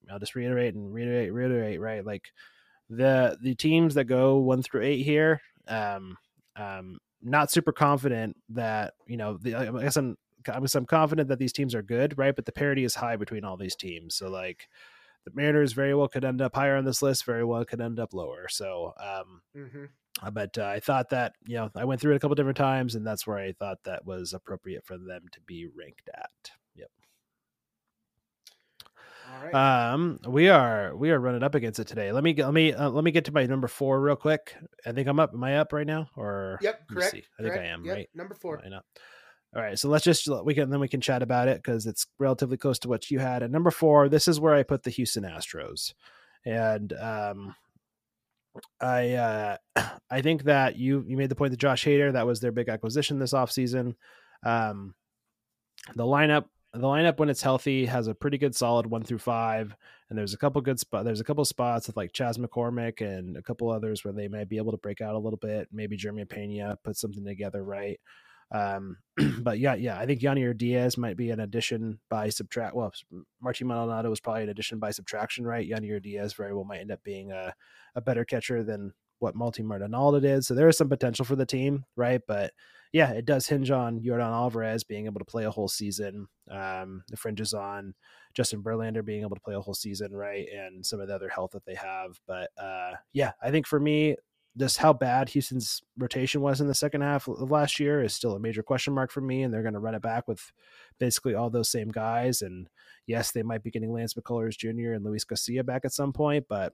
I'll 0.09 0.19
just 0.19 0.35
reiterate 0.35 0.75
and 0.75 0.93
reiterate, 0.93 1.33
reiterate, 1.33 1.79
right? 1.79 2.05
Like 2.05 2.31
the 2.89 3.37
the 3.41 3.55
teams 3.55 3.95
that 3.95 4.05
go 4.05 4.37
one 4.37 4.61
through 4.61 4.83
eight 4.83 5.03
here, 5.03 5.41
um, 5.67 6.17
um, 6.55 6.99
not 7.21 7.51
super 7.51 7.71
confident 7.71 8.37
that 8.49 8.93
you 9.07 9.17
know. 9.17 9.37
The, 9.37 9.55
I 9.55 9.83
guess 9.83 9.97
I'm 9.97 10.17
I 10.47 10.59
guess 10.59 10.75
I'm 10.75 10.85
confident 10.85 11.29
that 11.29 11.39
these 11.39 11.53
teams 11.53 11.75
are 11.75 11.83
good, 11.83 12.17
right? 12.17 12.35
But 12.35 12.45
the 12.45 12.51
parity 12.51 12.83
is 12.83 12.95
high 12.95 13.15
between 13.15 13.45
all 13.45 13.57
these 13.57 13.75
teams. 13.75 14.15
So 14.15 14.29
like 14.29 14.67
the 15.25 15.31
Mariners 15.33 15.73
very 15.73 15.93
well 15.93 16.07
could 16.07 16.25
end 16.25 16.41
up 16.41 16.55
higher 16.55 16.75
on 16.75 16.85
this 16.85 17.01
list, 17.01 17.25
very 17.25 17.45
well 17.45 17.63
could 17.65 17.81
end 17.81 17.99
up 17.99 18.13
lower. 18.13 18.47
So 18.49 18.93
um, 18.99 19.41
mm-hmm. 19.55 19.85
Uh, 20.21 20.31
but 20.31 20.57
uh, 20.57 20.65
I 20.65 20.79
thought 20.79 21.09
that 21.09 21.33
you 21.45 21.55
know 21.55 21.69
I 21.75 21.85
went 21.85 22.01
through 22.01 22.13
it 22.13 22.17
a 22.17 22.19
couple 22.19 22.35
different 22.35 22.57
times, 22.57 22.95
and 22.95 23.05
that's 23.05 23.25
where 23.25 23.37
I 23.37 23.53
thought 23.53 23.79
that 23.85 24.05
was 24.05 24.33
appropriate 24.33 24.85
for 24.85 24.97
them 24.97 25.25
to 25.31 25.39
be 25.41 25.67
ranked 25.67 26.09
at. 26.13 26.51
Right. 29.43 29.91
Um, 29.93 30.19
we 30.27 30.49
are 30.49 30.95
we 30.95 31.11
are 31.11 31.19
running 31.19 31.43
up 31.43 31.55
against 31.55 31.79
it 31.79 31.87
today. 31.87 32.11
Let 32.11 32.23
me 32.23 32.33
let 32.35 32.53
me 32.53 32.73
uh, 32.73 32.89
let 32.89 33.03
me 33.03 33.11
get 33.11 33.25
to 33.25 33.31
my 33.31 33.45
number 33.45 33.67
four 33.67 33.99
real 33.99 34.15
quick. 34.15 34.55
I 34.85 34.91
think 34.91 35.07
I'm 35.07 35.19
up. 35.19 35.31
Am 35.33 35.43
I 35.43 35.57
up 35.57 35.73
right 35.73 35.87
now? 35.87 36.09
Or 36.15 36.59
yep, 36.61 36.87
correct. 36.89 37.15
I 37.39 37.43
think 37.43 37.55
I 37.55 37.65
am. 37.65 37.85
Yep, 37.85 37.95
Right. 37.95 38.09
Number 38.13 38.35
four. 38.35 38.59
Line 38.63 38.73
up. 38.73 38.85
All 39.53 39.61
right, 39.61 39.77
so 39.77 39.89
let's 39.89 40.05
just 40.05 40.29
we 40.45 40.53
can 40.53 40.69
then 40.69 40.79
we 40.79 40.87
can 40.87 41.01
chat 41.01 41.21
about 41.21 41.49
it 41.49 41.57
because 41.57 41.85
it's 41.85 42.07
relatively 42.19 42.55
close 42.55 42.79
to 42.79 42.87
what 42.89 43.11
you 43.11 43.19
had. 43.19 43.43
At 43.43 43.51
number 43.51 43.71
four, 43.71 44.07
this 44.07 44.29
is 44.29 44.39
where 44.39 44.55
I 44.55 44.63
put 44.63 44.83
the 44.83 44.91
Houston 44.91 45.23
Astros, 45.23 45.93
and 46.45 46.93
um, 46.93 47.53
I 48.79 49.11
uh, 49.11 49.57
I 50.09 50.21
think 50.21 50.43
that 50.43 50.77
you 50.77 51.03
you 51.05 51.17
made 51.17 51.27
the 51.29 51.35
point 51.35 51.51
that 51.51 51.59
Josh 51.59 51.83
Hader 51.83 52.13
that 52.13 52.25
was 52.25 52.39
their 52.39 52.53
big 52.53 52.69
acquisition 52.69 53.19
this 53.19 53.33
offseason. 53.33 53.95
Um, 54.43 54.95
the 55.95 56.05
lineup 56.05 56.45
the 56.73 56.79
lineup 56.79 57.17
when 57.17 57.29
it's 57.29 57.41
healthy 57.41 57.85
has 57.85 58.07
a 58.07 58.15
pretty 58.15 58.37
good 58.37 58.55
solid 58.55 58.85
one 58.85 59.03
through 59.03 59.17
five, 59.17 59.75
and 60.09 60.17
there's 60.17 60.33
a 60.33 60.37
couple 60.37 60.61
good 60.61 60.79
spot. 60.79 61.03
There's 61.03 61.19
a 61.19 61.25
couple 61.25 61.43
spots 61.43 61.87
with 61.87 61.97
like 61.97 62.13
Chas 62.13 62.37
McCormick 62.37 63.01
and 63.01 63.35
a 63.35 63.41
couple 63.41 63.69
others 63.69 64.05
where 64.05 64.13
they 64.13 64.29
might 64.29 64.47
be 64.47 64.57
able 64.57 64.71
to 64.71 64.77
break 64.77 65.01
out 65.01 65.15
a 65.15 65.19
little 65.19 65.37
bit. 65.37 65.67
Maybe 65.71 65.97
Jeremy 65.97 66.25
Pena 66.25 66.77
put 66.83 66.95
something 66.95 67.25
together 67.25 67.63
right. 67.63 67.99
Um, 68.53 68.97
but 69.41 69.59
yeah, 69.59 69.75
yeah, 69.75 69.99
I 69.99 70.05
think 70.05 70.21
Yainer 70.21 70.57
Diaz 70.57 70.97
might 70.97 71.17
be 71.17 71.31
an 71.31 71.41
addition 71.41 71.99
by 72.09 72.29
subtract. 72.29 72.75
Well, 72.75 72.93
Martin 73.41 73.67
Maldonado 73.67 74.09
was 74.09 74.19
probably 74.19 74.43
an 74.43 74.49
addition 74.49 74.79
by 74.79 74.91
subtraction, 74.91 75.45
right? 75.45 75.69
Yainer 75.69 76.01
Diaz 76.01 76.33
very 76.33 76.53
well 76.53 76.65
might 76.65 76.79
end 76.79 76.91
up 76.91 77.03
being 77.03 77.31
a, 77.31 77.53
a 77.95 78.01
better 78.01 78.23
catcher 78.23 78.63
than 78.63 78.93
what 79.21 79.35
multi 79.35 79.61
Martin 79.63 79.91
Maldonado 79.91 80.19
did. 80.19 80.43
So 80.43 80.53
there 80.53 80.67
is 80.67 80.77
some 80.77 80.89
potential 80.89 81.25
for 81.25 81.35
the 81.35 81.45
team, 81.45 81.85
right? 81.95 82.21
But 82.27 82.53
yeah, 82.91 83.11
it 83.11 83.25
does 83.25 83.47
hinge 83.47 83.71
on 83.71 84.01
Yordan 84.01 84.31
Alvarez 84.31 84.83
being 84.83 85.05
able 85.05 85.19
to 85.19 85.25
play 85.25 85.45
a 85.45 85.51
whole 85.51 85.67
season. 85.67 86.27
Um, 86.49 87.03
the 87.07 87.15
fringes 87.15 87.53
on 87.53 87.93
Justin 88.33 88.63
Verlander 88.63 89.05
being 89.05 89.21
able 89.21 89.35
to 89.35 89.41
play 89.41 89.55
a 89.55 89.61
whole 89.61 89.73
season, 89.73 90.13
right? 90.13 90.47
And 90.51 90.85
some 90.85 90.99
of 90.99 91.07
the 91.07 91.15
other 91.15 91.29
health 91.29 91.51
that 91.51 91.65
they 91.65 91.75
have. 91.75 92.19
But 92.27 92.49
uh, 92.57 92.93
yeah, 93.13 93.31
I 93.41 93.51
think 93.51 93.67
for 93.67 93.79
me, 93.79 94.17
just 94.57 94.77
how 94.77 94.91
bad 94.91 95.29
Houston's 95.29 95.81
rotation 95.97 96.41
was 96.41 96.59
in 96.59 96.67
the 96.67 96.73
second 96.73 97.01
half 97.01 97.29
of 97.29 97.49
last 97.49 97.79
year 97.79 98.03
is 98.03 98.13
still 98.13 98.35
a 98.35 98.39
major 98.39 98.61
question 98.61 98.93
mark 98.93 99.09
for 99.09 99.21
me. 99.21 99.43
And 99.43 99.53
they're 99.53 99.61
going 99.61 99.75
to 99.75 99.79
run 99.79 99.95
it 99.95 100.01
back 100.01 100.27
with 100.27 100.51
basically 100.99 101.35
all 101.35 101.49
those 101.49 101.71
same 101.71 101.89
guys. 101.89 102.41
And 102.41 102.67
yes, 103.07 103.31
they 103.31 103.43
might 103.43 103.63
be 103.63 103.71
getting 103.71 103.93
Lance 103.93 104.15
McCullers 104.15 104.57
Jr. 104.57 104.93
and 104.93 105.05
Luis 105.05 105.23
Garcia 105.23 105.63
back 105.63 105.85
at 105.85 105.93
some 105.93 106.11
point, 106.11 106.47
but 106.49 106.73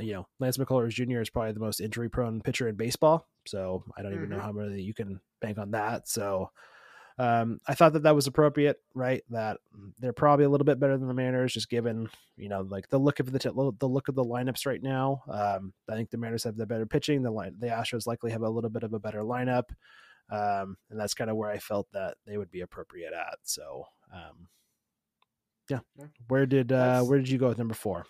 you 0.00 0.12
know, 0.14 0.26
Lance 0.38 0.56
McCullers 0.58 0.90
Jr. 0.90 1.20
is 1.20 1.30
probably 1.30 1.52
the 1.52 1.60
most 1.60 1.80
injury 1.80 2.08
prone 2.08 2.40
pitcher 2.40 2.68
in 2.68 2.76
baseball. 2.76 3.26
So 3.46 3.84
I 3.96 4.02
don't 4.02 4.12
even 4.12 4.24
Mm-hmm. 4.28 4.36
know 4.36 4.40
how 4.42 4.52
many 4.52 4.82
you 4.82 4.94
can 4.94 5.20
bank 5.40 5.58
on 5.58 5.70
that. 5.72 6.08
So 6.08 6.50
um, 7.18 7.60
I 7.66 7.74
thought 7.74 7.92
that 7.94 8.04
that 8.04 8.14
was 8.14 8.26
appropriate, 8.26 8.80
right? 8.94 9.22
That 9.30 9.58
they're 9.98 10.12
probably 10.12 10.44
a 10.46 10.48
little 10.48 10.64
bit 10.64 10.80
better 10.80 10.96
than 10.96 11.08
the 11.08 11.14
Mariners, 11.14 11.52
just 11.52 11.68
given 11.68 12.08
you 12.36 12.48
know 12.48 12.62
like 12.62 12.88
the 12.88 12.98
look 12.98 13.20
of 13.20 13.30
the 13.30 13.38
t- 13.38 13.50
the 13.50 13.88
look 13.88 14.08
of 14.08 14.14
the 14.14 14.24
lineups 14.24 14.64
right 14.66 14.82
now. 14.82 15.22
Um, 15.28 15.74
I 15.88 15.96
think 15.96 16.10
the 16.10 16.16
Mariners 16.18 16.44
have 16.44 16.56
the 16.56 16.64
better 16.66 16.86
pitching. 16.86 17.22
The 17.22 17.30
line, 17.30 17.56
the 17.58 17.66
Astros 17.66 18.06
likely 18.06 18.30
have 18.30 18.42
a 18.42 18.48
little 18.48 18.70
bit 18.70 18.84
of 18.84 18.94
a 18.94 18.98
better 18.98 19.20
lineup, 19.20 19.64
um, 20.30 20.76
and 20.90 20.98
that's 20.98 21.12
kind 21.14 21.28
of 21.28 21.36
where 21.36 21.50
I 21.50 21.58
felt 21.58 21.88
that 21.92 22.16
they 22.26 22.38
would 22.38 22.50
be 22.50 22.62
appropriate 22.62 23.12
at. 23.12 23.38
So, 23.42 23.84
um, 24.14 24.48
yeah, 25.68 25.80
Yeah. 25.98 26.06
where 26.28 26.46
did 26.46 26.72
uh, 26.72 27.02
where 27.02 27.18
did 27.18 27.28
you 27.28 27.36
go 27.38 27.48
with 27.48 27.58
number 27.58 27.74
four? 27.74 28.06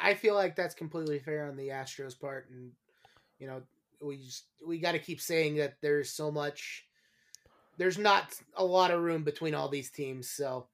I 0.00 0.14
feel 0.14 0.34
like 0.34 0.56
that's 0.56 0.74
completely 0.74 1.18
fair 1.18 1.46
on 1.46 1.56
the 1.56 1.68
Astros 1.68 2.18
part, 2.18 2.48
and 2.50 2.72
you 3.38 3.46
know 3.46 3.62
we 4.02 4.18
just 4.18 4.44
we 4.66 4.78
got 4.78 4.92
to 4.92 4.98
keep 4.98 5.20
saying 5.20 5.56
that 5.56 5.74
there's 5.80 6.10
so 6.10 6.30
much, 6.30 6.86
there's 7.76 7.98
not 7.98 8.34
a 8.56 8.64
lot 8.64 8.90
of 8.90 9.02
room 9.02 9.24
between 9.24 9.54
all 9.54 9.68
these 9.68 9.90
teams, 9.90 10.30
so 10.30 10.66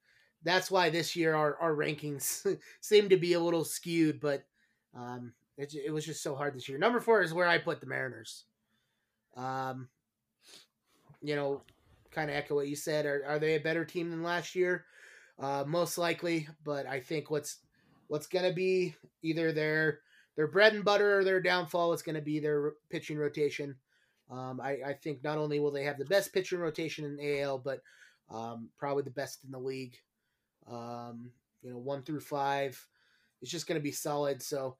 that's 0.43 0.69
why 0.69 0.89
this 0.89 1.15
year 1.15 1.35
our 1.35 1.57
our 1.59 1.73
rankings 1.73 2.45
seem 2.81 3.09
to 3.09 3.17
be 3.17 3.33
a 3.33 3.39
little 3.39 3.65
skewed, 3.65 4.19
but 4.19 4.43
um, 4.95 5.33
it, 5.57 5.73
it 5.85 5.91
was 5.91 6.05
just 6.05 6.23
so 6.23 6.35
hard 6.35 6.55
this 6.55 6.69
year. 6.69 6.77
Number 6.77 6.99
four 6.99 7.21
is 7.21 7.33
where 7.33 7.47
I 7.47 7.57
put 7.57 7.81
the 7.81 7.87
Mariners. 7.87 8.45
Um, 9.35 9.89
you 11.21 11.35
know, 11.35 11.61
kind 12.11 12.29
of 12.29 12.35
echo 12.35 12.55
what 12.55 12.67
you 12.67 12.75
said. 12.75 13.05
Are 13.05 13.23
are 13.27 13.39
they 13.39 13.55
a 13.55 13.59
better 13.59 13.85
team 13.85 14.09
than 14.09 14.23
last 14.23 14.55
year? 14.55 14.85
Uh, 15.37 15.65
most 15.67 15.97
likely, 15.97 16.47
but 16.63 16.85
I 16.85 17.01
think 17.01 17.29
what's 17.29 17.57
what's 18.07 18.27
going 18.27 18.45
to 18.45 18.53
be 18.53 18.95
either 19.21 19.51
their 19.51 19.99
their 20.35 20.47
bread 20.47 20.73
and 20.73 20.83
butter 20.83 21.19
or 21.19 21.23
their 21.23 21.41
downfall 21.41 21.93
is 21.93 22.01
going 22.01 22.15
to 22.15 22.21
be 22.21 22.39
their 22.39 22.73
pitching 22.89 23.17
rotation. 23.17 23.75
Um, 24.29 24.59
I, 24.61 24.77
I 24.85 24.93
think 24.93 25.23
not 25.23 25.37
only 25.37 25.59
will 25.59 25.71
they 25.71 25.83
have 25.83 25.97
the 25.97 26.05
best 26.05 26.33
pitching 26.33 26.59
rotation 26.59 27.05
in 27.05 27.39
AL, 27.39 27.59
but 27.59 27.81
um, 28.29 28.69
probably 28.77 29.03
the 29.03 29.11
best 29.11 29.43
in 29.45 29.51
the 29.51 29.59
league. 29.59 29.97
Um, 30.69 31.31
you 31.61 31.71
know, 31.71 31.77
one 31.77 32.03
through 32.03 32.21
five, 32.21 32.85
it's 33.41 33.51
just 33.51 33.67
going 33.67 33.79
to 33.79 33.83
be 33.83 33.91
solid. 33.91 34.41
So, 34.41 34.77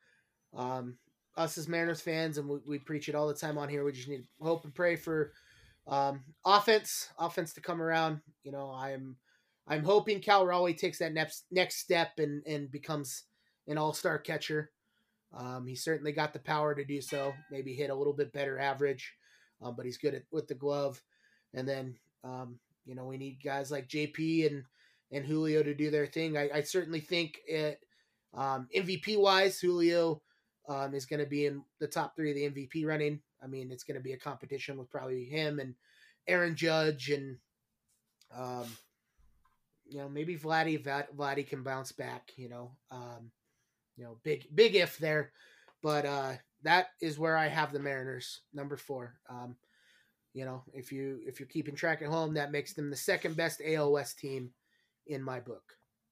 um, 0.55 0.97
us 1.38 1.57
as 1.57 1.67
Mariners 1.67 2.01
fans, 2.01 2.38
and 2.38 2.47
we, 2.47 2.59
we 2.67 2.80
preach 2.80 3.09
it 3.09 3.15
all 3.15 3.28
the 3.28 3.34
time 3.34 3.57
on 3.57 3.69
here. 3.69 3.84
We 3.84 3.91
just 3.91 4.09
need 4.09 4.26
hope 4.41 4.63
and 4.63 4.73
pray 4.73 4.95
for 4.95 5.34
um, 5.88 6.23
offense, 6.45 7.09
offense 7.19 7.53
to 7.53 7.61
come 7.61 7.82
around. 7.82 8.21
You 8.43 8.51
know, 8.51 8.71
I'm 8.71 9.17
I'm 9.68 9.84
hoping 9.84 10.20
Cal 10.20 10.45
Raleigh 10.45 10.74
takes 10.74 10.99
that 10.99 11.13
next 11.13 11.45
next 11.51 11.78
step 11.78 12.20
and 12.20 12.43
and 12.45 12.72
becomes 12.72 13.24
an 13.68 13.78
all 13.78 13.93
star 13.93 14.18
catcher. 14.20 14.72
Um, 15.34 15.66
he 15.68 15.76
certainly 15.76 16.11
got 16.11 16.34
the 16.34 16.39
power 16.39 16.76
to 16.76 16.86
do 16.86 17.01
so. 17.01 17.34
Maybe 17.51 17.74
hit 17.74 17.89
a 17.89 17.95
little 17.95 18.13
bit 18.13 18.32
better 18.32 18.59
average, 18.59 19.13
um, 19.61 19.76
but 19.76 19.86
he's 19.86 19.97
good 19.97 20.13
at 20.13 20.24
with 20.32 20.47
the 20.47 20.55
glove. 20.55 21.01
And 21.53 21.68
then 21.68 21.95
um, 22.24 22.59
you 22.86 22.95
know 22.95 23.05
we 23.05 23.18
need 23.18 23.39
guys 23.43 23.72
like 23.72 23.88
JP 23.88 24.47
and 24.47 24.63
and 25.11 25.26
Julio 25.26 25.63
to 25.63 25.74
do 25.74 25.89
their 25.89 26.07
thing. 26.07 26.37
I, 26.37 26.50
I 26.54 26.62
certainly 26.62 27.00
think 27.00 27.39
it 27.47 27.79
um, 28.33 28.67
MVP 28.75 29.17
wise, 29.17 29.59
Julio 29.59 30.21
um, 30.67 30.93
is 30.93 31.05
going 31.05 31.21
to 31.21 31.25
be 31.25 31.46
in 31.46 31.63
the 31.79 31.87
top 31.87 32.16
three 32.16 32.32
of 32.32 32.36
the 32.36 32.62
MVP 32.62 32.86
running. 32.86 33.21
I 33.42 33.47
mean, 33.47 33.71
it's 33.71 33.83
going 33.83 33.97
to 33.97 34.04
be 34.04 34.13
a 34.13 34.17
competition 34.17 34.78
with 34.78 34.89
probably 34.89 35.25
him 35.25 35.59
and 35.59 35.75
Aaron 36.28 36.55
Judge 36.55 37.09
and 37.09 37.37
um, 38.36 38.66
you 39.87 39.99
know 39.99 40.09
maybe 40.09 40.37
Vladdy 40.37 40.82
Vlad, 40.82 41.07
Vladdy 41.16 41.47
can 41.47 41.63
bounce 41.63 41.91
back. 41.91 42.32
You 42.37 42.49
know, 42.49 42.71
um, 42.91 43.32
you 43.97 44.03
know, 44.03 44.17
big 44.24 44.45
big 44.53 44.75
if 44.75 44.97
there, 44.97 45.32
but 45.82 46.05
uh, 46.05 46.33
that 46.63 46.87
is 47.01 47.20
where 47.20 47.37
I 47.37 47.47
have 47.47 47.71
the 47.71 47.79
Mariners 47.79 48.41
number 48.53 48.78
four. 48.78 49.16
Um, 49.29 49.55
you 50.33 50.45
know, 50.45 50.63
if 50.74 50.91
you 50.91 51.20
if 51.25 51.39
you're 51.39 51.47
keeping 51.47 51.75
track 51.75 52.01
at 52.01 52.09
home, 52.09 52.33
that 52.33 52.51
makes 52.51 52.74
them 52.74 52.89
the 52.89 52.95
second 52.95 53.37
best 53.37 53.62
AOS 53.62 54.16
team 54.16 54.51
in 55.07 55.24
my 55.24 55.39
book. 55.39 55.63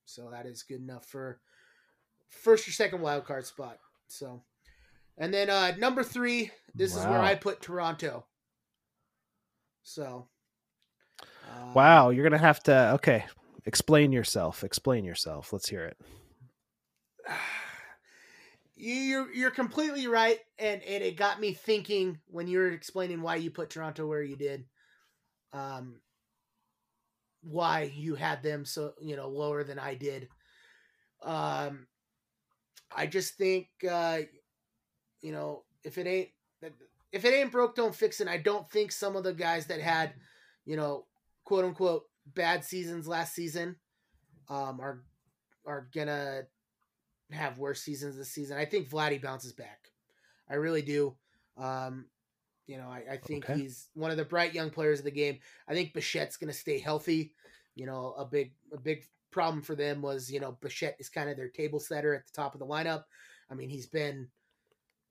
So 0.06 0.30
that 0.32 0.46
is 0.46 0.64
good 0.64 0.82
enough 0.82 1.06
for 1.06 1.40
first 2.30 2.68
or 2.68 2.72
second 2.72 3.02
wild 3.02 3.26
card 3.26 3.46
spot. 3.46 3.80
So, 4.08 4.44
and 5.18 5.34
then 5.34 5.50
uh, 5.50 5.74
number 5.78 6.04
three, 6.04 6.52
this 6.76 6.96
is 6.96 7.06
where 7.06 7.20
I 7.20 7.36
put 7.36 7.62
Toronto. 7.62 8.26
So, 9.84 10.28
um, 11.22 11.74
Wow, 11.74 12.10
you're 12.10 12.24
gonna 12.24 12.38
have 12.38 12.64
to 12.64 12.92
okay. 12.94 13.26
Explain 13.66 14.12
yourself. 14.12 14.64
Explain 14.64 15.06
yourself. 15.06 15.54
Let's 15.54 15.70
hear 15.70 15.86
it. 15.86 15.98
you're 18.76 19.32
you're 19.34 19.52
completely 19.52 20.08
right, 20.08 20.40
and, 20.60 20.82
and 20.84 21.04
it 21.04 21.16
got 21.16 21.40
me 21.40 21.54
thinking 21.54 22.20
when 22.28 22.48
you 22.48 22.60
were 22.60 22.70
explaining 22.70 23.22
why 23.22 23.36
you 23.36 23.50
put 23.52 23.70
Toronto 23.70 24.06
where 24.06 24.24
you 24.24 24.36
did, 24.36 24.66
um, 25.54 26.02
why 27.42 27.92
you 27.96 28.16
had 28.16 28.44
them 28.44 28.66
so 28.66 28.94
you 29.02 29.16
know 29.16 29.30
lower 29.30 29.64
than 29.64 29.80
I 29.80 29.96
did. 29.96 30.28
Um, 31.24 31.88
I 32.96 33.08
just 33.08 33.36
think 33.36 33.68
uh, 33.90 34.20
you 35.22 35.32
know 35.32 35.64
if 35.84 35.98
it 35.98 36.08
ain't 36.08 36.30
if 37.14 37.26
it 37.26 37.34
ain't 37.34 37.52
broke, 37.52 37.76
don't 37.76 37.96
fix 37.96 38.20
it. 38.20 38.28
I 38.28 38.38
don't 38.38 38.70
think 38.72 38.92
some 38.92 39.16
of 39.16 39.24
the 39.24 39.34
guys 39.34 39.68
that 39.68 39.80
had 39.80 40.14
you 40.66 40.76
know 40.76 41.06
quote 41.46 41.64
unquote 41.64 42.04
bad 42.26 42.64
seasons 42.64 43.08
last 43.08 43.34
season 43.34 43.76
um, 44.50 44.80
are 44.80 45.04
are 45.66 45.88
gonna 45.94 46.44
have 47.32 47.58
worse 47.58 47.82
seasons 47.82 48.18
this 48.18 48.30
season. 48.30 48.58
I 48.58 48.66
think 48.66 48.90
Vladdy 48.90 49.22
bounces 49.22 49.54
back. 49.54 49.92
I 50.50 50.56
really 50.56 50.82
do. 50.82 51.16
Um, 51.58 52.06
you 52.68 52.78
know, 52.78 52.88
I, 52.88 53.04
I 53.14 53.18
think 53.18 53.46
Okay. 53.46 53.54
he's 53.54 53.90
one 53.94 54.12
of 54.12 54.18
the 54.18 54.26
bright 54.26 54.54
young 54.54 54.70
players 54.70 55.00
of 55.00 55.06
the 55.06 55.12
game. 55.12 55.40
I 55.68 55.74
think 55.74 55.94
Bichette's 55.94 56.38
to 56.38 56.52
stay 56.54 56.80
healthy. 56.80 57.34
You 57.76 57.86
know, 57.86 58.14
a 58.18 58.26
big 58.26 58.54
a 58.74 58.78
big 58.78 59.04
problem 59.32 59.62
for 59.62 59.76
them 59.76 60.02
was 60.02 60.32
you 60.32 60.40
know 60.40 60.58
Bichette 60.62 60.98
is 61.00 61.10
kind 61.10 61.30
of 61.30 61.38
their 61.38 61.50
table 61.50 61.80
setter 61.80 62.14
at 62.14 62.26
the 62.26 62.32
top 62.34 62.54
of 62.54 62.60
the 62.60 62.66
lineup. 62.68 63.04
I 63.50 63.56
mean, 63.56 63.70
he's 63.70 63.88
been 63.88 64.30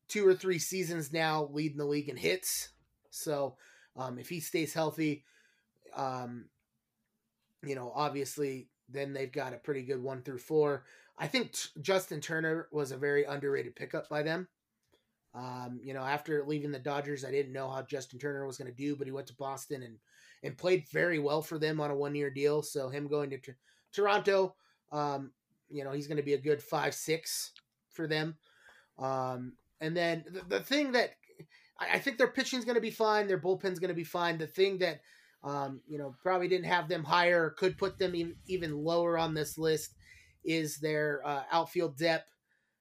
two 0.08 0.26
or 0.26 0.34
three 0.34 0.58
seasons 0.58 1.12
now 1.12 1.48
leading 1.52 1.78
the 1.78 1.84
league 1.84 2.08
in 2.08 2.16
hits. 2.16 2.70
So 3.10 3.56
um, 3.96 4.18
if 4.18 4.28
he 4.28 4.40
stays 4.40 4.72
healthy, 4.74 5.24
um, 5.96 6.46
you 7.64 7.74
know, 7.74 7.92
obviously 7.94 8.68
then 8.88 9.12
they've 9.12 9.32
got 9.32 9.54
a 9.54 9.58
pretty 9.58 9.82
good 9.82 10.02
one 10.02 10.22
through 10.22 10.38
four. 10.38 10.84
I 11.18 11.26
think 11.26 11.52
t- 11.52 11.68
Justin 11.80 12.20
Turner 12.20 12.68
was 12.72 12.92
a 12.92 12.96
very 12.96 13.24
underrated 13.24 13.76
pickup 13.76 14.08
by 14.08 14.22
them. 14.22 14.48
Um, 15.34 15.80
you 15.82 15.94
know, 15.94 16.02
after 16.02 16.44
leaving 16.46 16.72
the 16.72 16.78
Dodgers, 16.78 17.24
I 17.24 17.30
didn't 17.30 17.52
know 17.52 17.70
how 17.70 17.82
Justin 17.82 18.18
Turner 18.18 18.46
was 18.46 18.58
going 18.58 18.70
to 18.70 18.76
do, 18.76 18.96
but 18.96 19.06
he 19.06 19.12
went 19.12 19.26
to 19.28 19.34
Boston 19.34 19.82
and 19.82 19.98
and 20.44 20.58
played 20.58 20.88
very 20.90 21.20
well 21.20 21.40
for 21.40 21.58
them 21.58 21.80
on 21.80 21.90
a 21.90 21.96
one 21.96 22.14
year 22.14 22.30
deal. 22.30 22.62
So 22.62 22.88
him 22.88 23.06
going 23.06 23.30
to 23.30 23.38
t- 23.38 23.52
Toronto, 23.92 24.56
um, 24.90 25.30
you 25.70 25.84
know, 25.84 25.92
he's 25.92 26.08
going 26.08 26.16
to 26.16 26.22
be 26.22 26.34
a 26.34 26.38
good 26.38 26.62
five 26.62 26.94
six 26.94 27.52
for 27.90 28.06
them. 28.06 28.36
Um, 28.98 29.54
and 29.80 29.96
then 29.96 30.24
the, 30.28 30.58
the 30.58 30.60
thing 30.60 30.92
that 30.92 31.14
I, 31.78 31.94
I 31.94 31.98
think 31.98 32.18
their 32.18 32.28
pitching 32.28 32.58
is 32.58 32.64
going 32.64 32.74
to 32.74 32.80
be 32.80 32.90
fine, 32.90 33.26
their 33.26 33.38
bullpen's 33.38 33.78
going 33.78 33.88
to 33.88 33.94
be 33.94 34.04
fine. 34.04 34.38
The 34.38 34.46
thing 34.46 34.78
that 34.78 35.00
um, 35.44 35.80
you 35.86 35.98
know 35.98 36.14
probably 36.22 36.48
didn't 36.48 36.66
have 36.66 36.88
them 36.88 37.04
higher, 37.04 37.50
could 37.50 37.78
put 37.78 37.98
them 37.98 38.14
even, 38.14 38.36
even 38.46 38.84
lower 38.84 39.18
on 39.18 39.34
this 39.34 39.58
list, 39.58 39.94
is 40.44 40.78
their 40.78 41.20
uh, 41.24 41.42
outfield 41.50 41.96
depth. 41.96 42.28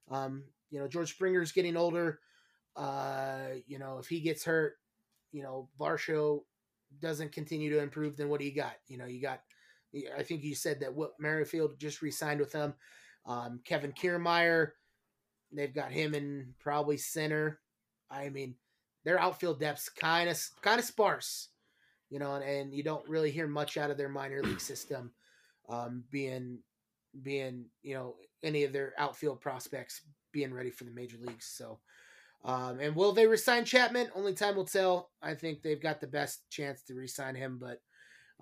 Um, 0.10 0.44
you 0.70 0.80
know, 0.80 0.88
George 0.88 1.16
Springer's 1.16 1.52
getting 1.52 1.78
older. 1.78 2.20
Uh, 2.76 3.56
you 3.68 3.80
know, 3.80 3.98
if 4.00 4.08
he 4.08 4.22
gets 4.22 4.46
hurt, 4.46 4.76
you 5.32 5.44
know, 5.44 5.70
Varsho 5.80 6.42
doesn't 7.02 7.32
continue 7.32 7.70
to 7.72 7.82
improve, 7.82 8.18
then 8.18 8.30
what 8.30 8.40
do 8.40 8.46
you 8.46 8.56
got? 8.56 8.74
You 8.88 8.98
know, 8.98 9.06
you 9.06 9.22
got, 9.22 9.42
I 10.18 10.24
think 10.24 10.44
you 10.44 10.56
said 10.56 10.80
that 10.80 10.94
what 10.94 11.20
Merrifield 11.20 11.80
just 11.80 12.02
re-signed 12.02 12.40
with 12.40 12.52
them. 12.52 12.74
Um, 13.26 13.62
Kevin 13.66 13.92
Kiermaier, 13.92 14.72
they've 15.52 15.74
got 15.74 15.92
him 15.92 16.16
in 16.16 16.54
probably 16.60 16.98
center. 16.98 17.60
I 18.10 18.30
mean, 18.30 18.56
their 19.04 19.20
outfield 19.20 19.60
depth's 19.60 19.90
kind 19.90 20.30
of 20.30 20.38
kind 20.62 20.80
of 20.80 20.86
sparse, 20.86 21.50
you 22.12 22.20
know, 22.20 22.36
and, 22.36 22.44
and, 22.44 22.74
you 22.74 22.84
don't 22.84 23.08
really 23.08 23.32
hear 23.32 23.48
much 23.48 23.78
out 23.78 23.90
of 23.90 23.98
their 23.98 24.10
minor 24.10 24.44
league 24.44 24.60
system, 24.72 25.12
um, 25.70 26.04
being 26.12 26.60
being 27.24 27.66
you 27.82 27.96
know 27.96 28.16
any 28.44 28.64
of 28.64 28.74
their 28.74 28.94
outfield 28.98 29.42
prospects 29.42 30.02
being 30.32 30.54
ready 30.54 30.70
for 30.70 30.84
the 30.84 30.92
major 30.92 31.18
leagues. 31.20 31.46
So, 31.46 31.80
um, 32.44 32.80
and 32.80 32.96
will 32.96 33.14
they 33.14 33.28
resign 33.28 33.66
Chapman? 33.66 34.10
Only 34.14 34.34
time 34.34 34.56
will 34.56 34.66
tell. 34.66 35.10
I 35.22 35.34
think 35.34 35.62
they've 35.62 35.82
got 35.82 36.02
the 36.02 36.08
best 36.08 36.50
chance 36.50 36.84
to 36.84 36.94
resign 36.94 37.36
him, 37.36 37.58
but 37.60 37.82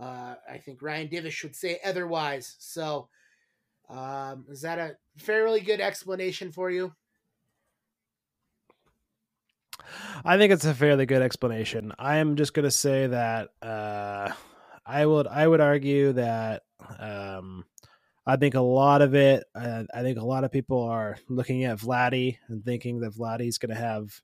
uh, 0.04 0.36
I 0.50 0.58
think 0.58 0.82
Ryan 0.82 1.08
Divish 1.08 1.44
would 1.44 1.56
say 1.56 1.80
otherwise. 1.86 2.56
So, 2.60 3.10
um, 3.90 4.46
is 4.50 4.62
that 4.62 4.80
a 4.80 4.98
fairly 5.18 5.62
good 5.62 5.80
explanation 5.80 6.52
for 6.52 6.72
you? 6.72 6.94
I 10.24 10.38
think 10.38 10.52
it's 10.52 10.66
a 10.66 10.74
fairly 10.74 11.06
good 11.06 11.22
explanation. 11.22 11.94
I 11.98 12.18
am 12.18 12.36
just 12.36 12.54
going 12.54 12.66
to 12.66 12.72
say 12.72 13.08
that 13.08 13.50
uh, 13.62 14.32
I 14.86 15.06
would 15.06 15.28
I 15.28 15.48
would 15.48 15.62
argue 15.62 16.14
that 16.14 16.64
um, 17.00 17.66
I 18.26 18.36
think 18.36 18.56
a 18.56 18.62
lot 18.62 19.02
of 19.02 19.16
it. 19.16 19.46
Uh, 19.56 19.84
I 19.94 20.02
think 20.02 20.18
a 20.18 20.26
lot 20.26 20.44
of 20.44 20.52
people 20.52 20.84
are 20.84 21.18
looking 21.30 21.64
at 21.64 21.80
Vladdy 21.80 22.38
and 22.48 22.64
thinking 22.64 23.00
that 23.02 23.14
Vladdy's 23.14 23.58
going 23.58 23.74
to 23.74 23.82
have 23.82 24.22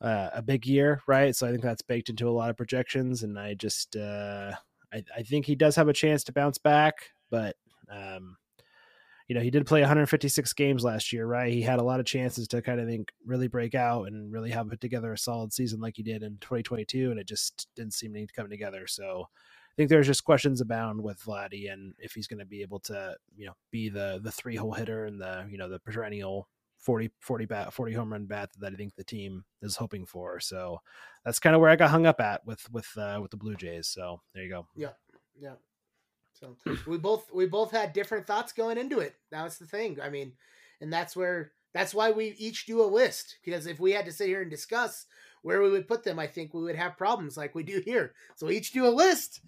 uh, 0.00 0.30
a 0.34 0.42
big 0.42 0.66
year, 0.66 1.00
right? 1.06 1.34
So 1.34 1.46
I 1.46 1.50
think 1.50 1.62
that's 1.62 1.82
baked 1.82 2.10
into 2.10 2.28
a 2.28 2.32
lot 2.32 2.50
of 2.50 2.56
projections, 2.56 3.22
and 3.22 3.38
I 3.38 3.54
just 3.54 3.96
uh, 3.96 4.52
I, 4.92 5.04
I 5.16 5.22
think 5.22 5.46
he 5.46 5.54
does 5.54 5.76
have 5.76 5.88
a 5.88 5.94
chance 5.94 6.24
to 6.24 6.32
bounce 6.32 6.58
back, 6.58 6.94
but 7.30 7.56
um, 7.90 8.36
you 9.28 9.34
know, 9.34 9.40
he 9.40 9.50
did 9.50 9.66
play 9.66 9.80
156 9.80 10.52
games 10.52 10.84
last 10.84 11.12
year, 11.12 11.26
right? 11.26 11.52
He 11.52 11.62
had 11.62 11.78
a 11.78 11.84
lot 11.84 12.00
of 12.00 12.06
chances 12.06 12.46
to 12.48 12.60
kind 12.60 12.78
of 12.78 12.86
think 12.86 13.12
really 13.24 13.48
break 13.48 13.74
out 13.74 14.06
and 14.06 14.32
really 14.32 14.50
have 14.50 14.68
put 14.68 14.80
together 14.80 15.12
a 15.12 15.18
solid 15.18 15.52
season 15.52 15.80
like 15.80 15.96
he 15.96 16.02
did 16.02 16.22
in 16.22 16.36
2022, 16.40 17.10
and 17.10 17.18
it 17.18 17.26
just 17.26 17.68
didn't 17.74 17.94
seem 17.94 18.12
to 18.12 18.26
come 18.34 18.50
together. 18.50 18.86
So 18.86 19.26
I 19.74 19.74
think 19.76 19.88
there's 19.88 20.06
just 20.06 20.24
questions 20.24 20.60
abound 20.60 21.02
with 21.02 21.20
Vladdy 21.20 21.72
and 21.72 21.94
if 21.98 22.12
he's 22.12 22.28
going 22.28 22.38
to 22.38 22.44
be 22.44 22.62
able 22.62 22.80
to, 22.80 23.16
you 23.34 23.46
know, 23.46 23.54
be 23.72 23.88
the 23.88 24.20
the 24.22 24.30
three 24.30 24.54
hole 24.54 24.72
hitter 24.72 25.06
and 25.06 25.20
the 25.20 25.46
you 25.50 25.58
know 25.58 25.68
the 25.68 25.80
perennial 25.80 26.48
40 26.78 27.10
40 27.18 27.46
bat 27.46 27.72
40 27.72 27.92
home 27.94 28.12
run 28.12 28.26
bat 28.26 28.50
that 28.60 28.72
I 28.72 28.76
think 28.76 28.94
the 28.94 29.02
team 29.02 29.44
is 29.62 29.74
hoping 29.74 30.06
for. 30.06 30.38
So 30.38 30.78
that's 31.24 31.40
kind 31.40 31.56
of 31.56 31.60
where 31.60 31.70
I 31.70 31.76
got 31.76 31.90
hung 31.90 32.06
up 32.06 32.20
at 32.20 32.46
with 32.46 32.70
with 32.70 32.86
uh, 32.96 33.18
with 33.20 33.32
the 33.32 33.36
Blue 33.36 33.56
Jays. 33.56 33.88
So 33.88 34.20
there 34.34 34.44
you 34.44 34.50
go. 34.50 34.68
Yeah, 34.76 34.92
yeah. 35.40 35.54
So 36.34 36.56
we 36.86 36.98
both 36.98 37.32
we 37.32 37.46
both 37.46 37.70
had 37.70 37.92
different 37.92 38.26
thoughts 38.26 38.52
going 38.52 38.78
into 38.78 38.98
it. 38.98 39.14
That's 39.30 39.58
the 39.58 39.66
thing. 39.66 39.98
I 40.02 40.10
mean, 40.10 40.32
and 40.80 40.92
that's 40.92 41.16
where 41.16 41.52
that's 41.72 41.94
why 41.94 42.10
we 42.10 42.34
each 42.38 42.66
do 42.66 42.82
a 42.82 42.86
list 42.86 43.38
because 43.44 43.66
if 43.66 43.80
we 43.80 43.92
had 43.92 44.04
to 44.06 44.12
sit 44.12 44.28
here 44.28 44.42
and 44.42 44.50
discuss 44.50 45.06
where 45.42 45.60
we 45.60 45.70
would 45.70 45.88
put 45.88 46.04
them, 46.04 46.18
I 46.18 46.26
think 46.26 46.54
we 46.54 46.62
would 46.62 46.76
have 46.76 46.96
problems 46.96 47.36
like 47.36 47.54
we 47.54 47.62
do 47.62 47.82
here. 47.84 48.14
So 48.36 48.50
each 48.50 48.72
do 48.72 48.86
a 48.86 48.88
list, 48.88 49.40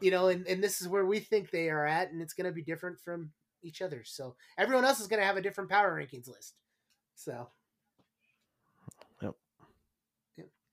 you 0.00 0.10
know, 0.10 0.28
and, 0.28 0.46
and 0.46 0.62
this 0.62 0.80
is 0.80 0.88
where 0.88 1.04
we 1.04 1.20
think 1.20 1.50
they 1.50 1.68
are 1.68 1.84
at, 1.84 2.10
and 2.10 2.22
it's 2.22 2.32
going 2.32 2.46
to 2.46 2.52
be 2.52 2.62
different 2.62 2.98
from 2.98 3.30
each 3.62 3.82
other. 3.82 4.02
So 4.04 4.36
everyone 4.56 4.84
else 4.84 5.00
is 5.00 5.06
going 5.06 5.20
to 5.20 5.26
have 5.26 5.36
a 5.36 5.42
different 5.42 5.68
power 5.68 5.94
rankings 5.94 6.28
list. 6.28 6.54
So 7.14 7.50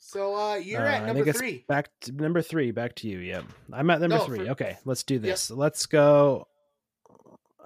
So 0.08 0.36
uh, 0.36 0.56
you're 0.56 0.86
uh, 0.86 0.92
at 0.92 1.06
number 1.08 1.34
three. 1.34 1.66
Back 1.68 1.90
to 2.02 2.12
number 2.12 2.44
three. 2.44 2.70
Back 2.70 2.94
to 2.98 3.08
you. 3.08 3.18
Yep. 3.18 3.46
I'm 3.74 3.90
at 3.90 4.00
number 4.00 4.18
no, 4.18 4.24
three. 4.24 4.46
For... 4.46 4.52
okay, 4.52 4.78
let's 4.86 5.02
do 5.02 5.18
this. 5.18 5.50
Yep. 5.50 5.58
Let's 5.58 5.88
go. 5.88 6.48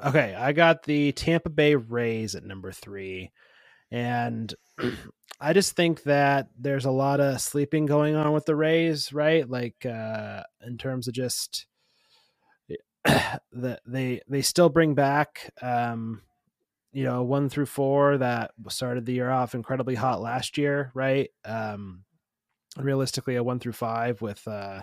Okay, 0.06 0.34
I 0.34 0.54
got 0.54 0.84
the 0.84 1.12
Tampa 1.12 1.50
Bay 1.50 1.76
Rays 1.76 2.36
at 2.36 2.46
number 2.46 2.72
three, 2.72 3.34
and 3.92 4.54
I 5.42 5.52
just 5.52 5.76
think 5.76 6.04
that 6.04 6.48
there's 6.58 6.86
a 6.86 6.92
lot 6.92 7.20
of 7.20 7.42
sleeping 7.42 7.86
going 7.86 8.16
on 8.16 8.32
with 8.32 8.46
the 8.46 8.56
Rays, 8.56 9.12
right? 9.12 9.48
Like 9.48 9.86
uh, 9.86 10.44
in 10.66 10.78
terms 10.78 11.10
of 11.10 11.14
just 11.14 11.66
the 13.06 13.82
they 13.86 14.22
they 14.30 14.42
still 14.42 14.70
bring 14.70 14.96
back 14.96 15.54
um, 15.62 16.22
you 16.94 17.04
know 17.04 17.22
one 17.22 17.50
through 17.50 17.66
four 17.66 18.18
that 18.18 18.52
started 18.70 19.06
the 19.06 19.14
year 19.14 19.30
off 19.30 19.56
incredibly 19.56 19.96
hot 19.96 20.22
last 20.22 20.58
year, 20.58 20.90
right? 20.96 21.30
Um, 21.44 22.06
realistically 22.78 23.36
a 23.36 23.44
one 23.44 23.60
through 23.60 23.74
five 23.74 24.22
with 24.22 24.48
uh 24.48 24.82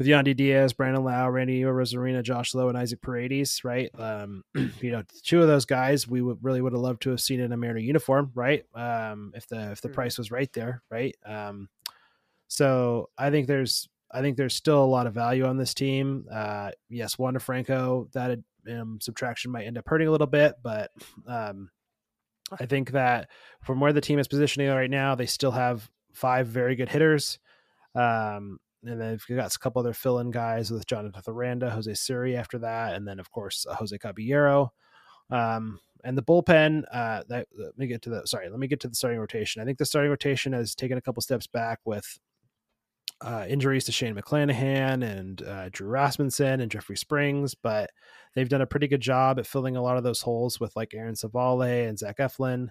with 0.00 0.06
Yandy 0.06 0.34
Diaz, 0.34 0.72
Brandon 0.72 1.04
Lowe, 1.04 1.28
Randy 1.28 1.60
Arozarena, 1.60 2.22
Josh 2.22 2.54
Lowe, 2.54 2.70
and 2.70 2.78
Isaac 2.78 3.02
Paredes, 3.02 3.62
right? 3.64 3.90
Um, 3.98 4.44
you 4.80 4.90
know, 4.90 5.02
two 5.22 5.42
of 5.42 5.46
those 5.46 5.66
guys 5.66 6.08
we 6.08 6.22
would 6.22 6.38
really 6.42 6.62
would 6.62 6.72
have 6.72 6.80
loved 6.80 7.02
to 7.02 7.10
have 7.10 7.20
seen 7.20 7.38
in 7.38 7.52
a 7.52 7.56
Mariner 7.58 7.80
uniform, 7.80 8.30
right? 8.34 8.64
Um, 8.74 9.32
if 9.34 9.46
the 9.46 9.72
if 9.72 9.82
the 9.82 9.88
mm-hmm. 9.88 9.94
price 9.94 10.16
was 10.16 10.30
right 10.30 10.50
there, 10.54 10.82
right? 10.90 11.14
Um, 11.26 11.68
so 12.48 13.10
I 13.18 13.30
think 13.30 13.46
there's 13.46 13.90
I 14.10 14.22
think 14.22 14.38
there's 14.38 14.54
still 14.54 14.82
a 14.82 14.86
lot 14.86 15.06
of 15.06 15.12
value 15.12 15.44
on 15.44 15.58
this 15.58 15.74
team. 15.74 16.24
Uh, 16.32 16.70
yes, 16.88 17.18
Wander 17.18 17.38
Franco, 17.38 18.08
that 18.12 18.38
um, 18.70 19.00
subtraction 19.02 19.52
might 19.52 19.66
end 19.66 19.76
up 19.76 19.86
hurting 19.86 20.08
a 20.08 20.10
little 20.10 20.26
bit, 20.26 20.54
but 20.62 20.92
um, 21.26 21.68
I 22.58 22.64
think 22.64 22.92
that 22.92 23.28
from 23.62 23.80
where 23.80 23.92
the 23.92 24.00
team 24.00 24.18
is 24.18 24.28
positioning 24.28 24.70
right 24.70 24.90
now, 24.90 25.14
they 25.14 25.26
still 25.26 25.52
have 25.52 25.90
five 26.12 26.46
very 26.46 26.76
good 26.76 26.88
hitters. 26.88 27.38
Um, 27.94 28.58
and 28.82 29.00
then 29.00 29.18
we've 29.28 29.36
got 29.36 29.54
a 29.54 29.58
couple 29.58 29.80
other 29.80 29.92
fill-in 29.92 30.30
guys 30.30 30.70
with 30.70 30.86
Jonathan 30.86 31.22
Aranda, 31.26 31.70
Jose 31.70 31.92
Siri 31.94 32.36
after 32.36 32.58
that, 32.58 32.94
and 32.94 33.06
then 33.06 33.20
of 33.20 33.30
course 33.30 33.66
uh, 33.68 33.74
Jose 33.74 33.96
Caballero. 33.98 34.72
Um, 35.30 35.80
and 36.02 36.16
the 36.16 36.22
bullpen, 36.22 36.84
uh, 36.92 37.22
that, 37.28 37.46
let 37.56 37.76
me 37.76 37.86
get 37.86 38.02
to 38.02 38.10
the 38.10 38.26
sorry, 38.26 38.48
let 38.48 38.58
me 38.58 38.68
get 38.68 38.80
to 38.80 38.88
the 38.88 38.94
starting 38.94 39.20
rotation. 39.20 39.60
I 39.60 39.64
think 39.66 39.78
the 39.78 39.84
starting 39.84 40.10
rotation 40.10 40.52
has 40.54 40.74
taken 40.74 40.96
a 40.96 41.02
couple 41.02 41.20
steps 41.20 41.46
back 41.46 41.80
with 41.84 42.18
uh, 43.20 43.44
injuries 43.46 43.84
to 43.84 43.92
Shane 43.92 44.14
McClanahan 44.14 45.04
and 45.04 45.42
uh, 45.42 45.68
Drew 45.70 45.88
Rasmussen 45.88 46.60
and 46.60 46.70
Jeffrey 46.70 46.96
Springs, 46.96 47.54
but 47.54 47.90
they've 48.34 48.48
done 48.48 48.62
a 48.62 48.66
pretty 48.66 48.88
good 48.88 49.02
job 49.02 49.38
at 49.38 49.46
filling 49.46 49.76
a 49.76 49.82
lot 49.82 49.98
of 49.98 50.04
those 50.04 50.22
holes 50.22 50.58
with 50.58 50.74
like 50.74 50.94
Aaron 50.94 51.14
Civale 51.14 51.86
and 51.86 51.98
Zach 51.98 52.16
Eflin. 52.16 52.68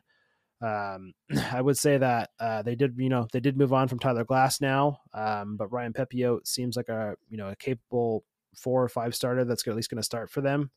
Um, 0.62 1.14
I 1.52 1.62
would 1.62 1.78
say 1.78 1.98
that 1.98 2.30
uh, 2.40 2.62
they 2.62 2.76
did, 2.76 2.96
you 2.98 3.10
know, 3.10 3.28
they 3.32 3.40
did 3.40 3.58
move 3.58 3.74
on 3.74 3.88
from 3.88 4.00
Tyler 4.00 4.26
Glasnow, 4.26 4.98
um, 5.14 5.58
but 5.58 5.72
Ryan 5.72 5.94
Pepiot 5.94 6.48
seems 6.48 6.76
like 6.76 6.90
a, 6.90 7.16
you 7.30 7.38
know, 7.38 7.50
a 7.50 7.56
capable 7.56 8.24
four 8.56 8.84
or 8.84 8.90
five 8.90 9.16
starter 9.16 9.46
that's 9.46 9.68
at 9.68 9.76
least 9.76 9.90
going 9.90 9.98
to 9.98 10.04
start 10.04 10.30
for 10.30 10.42
them 10.42 10.72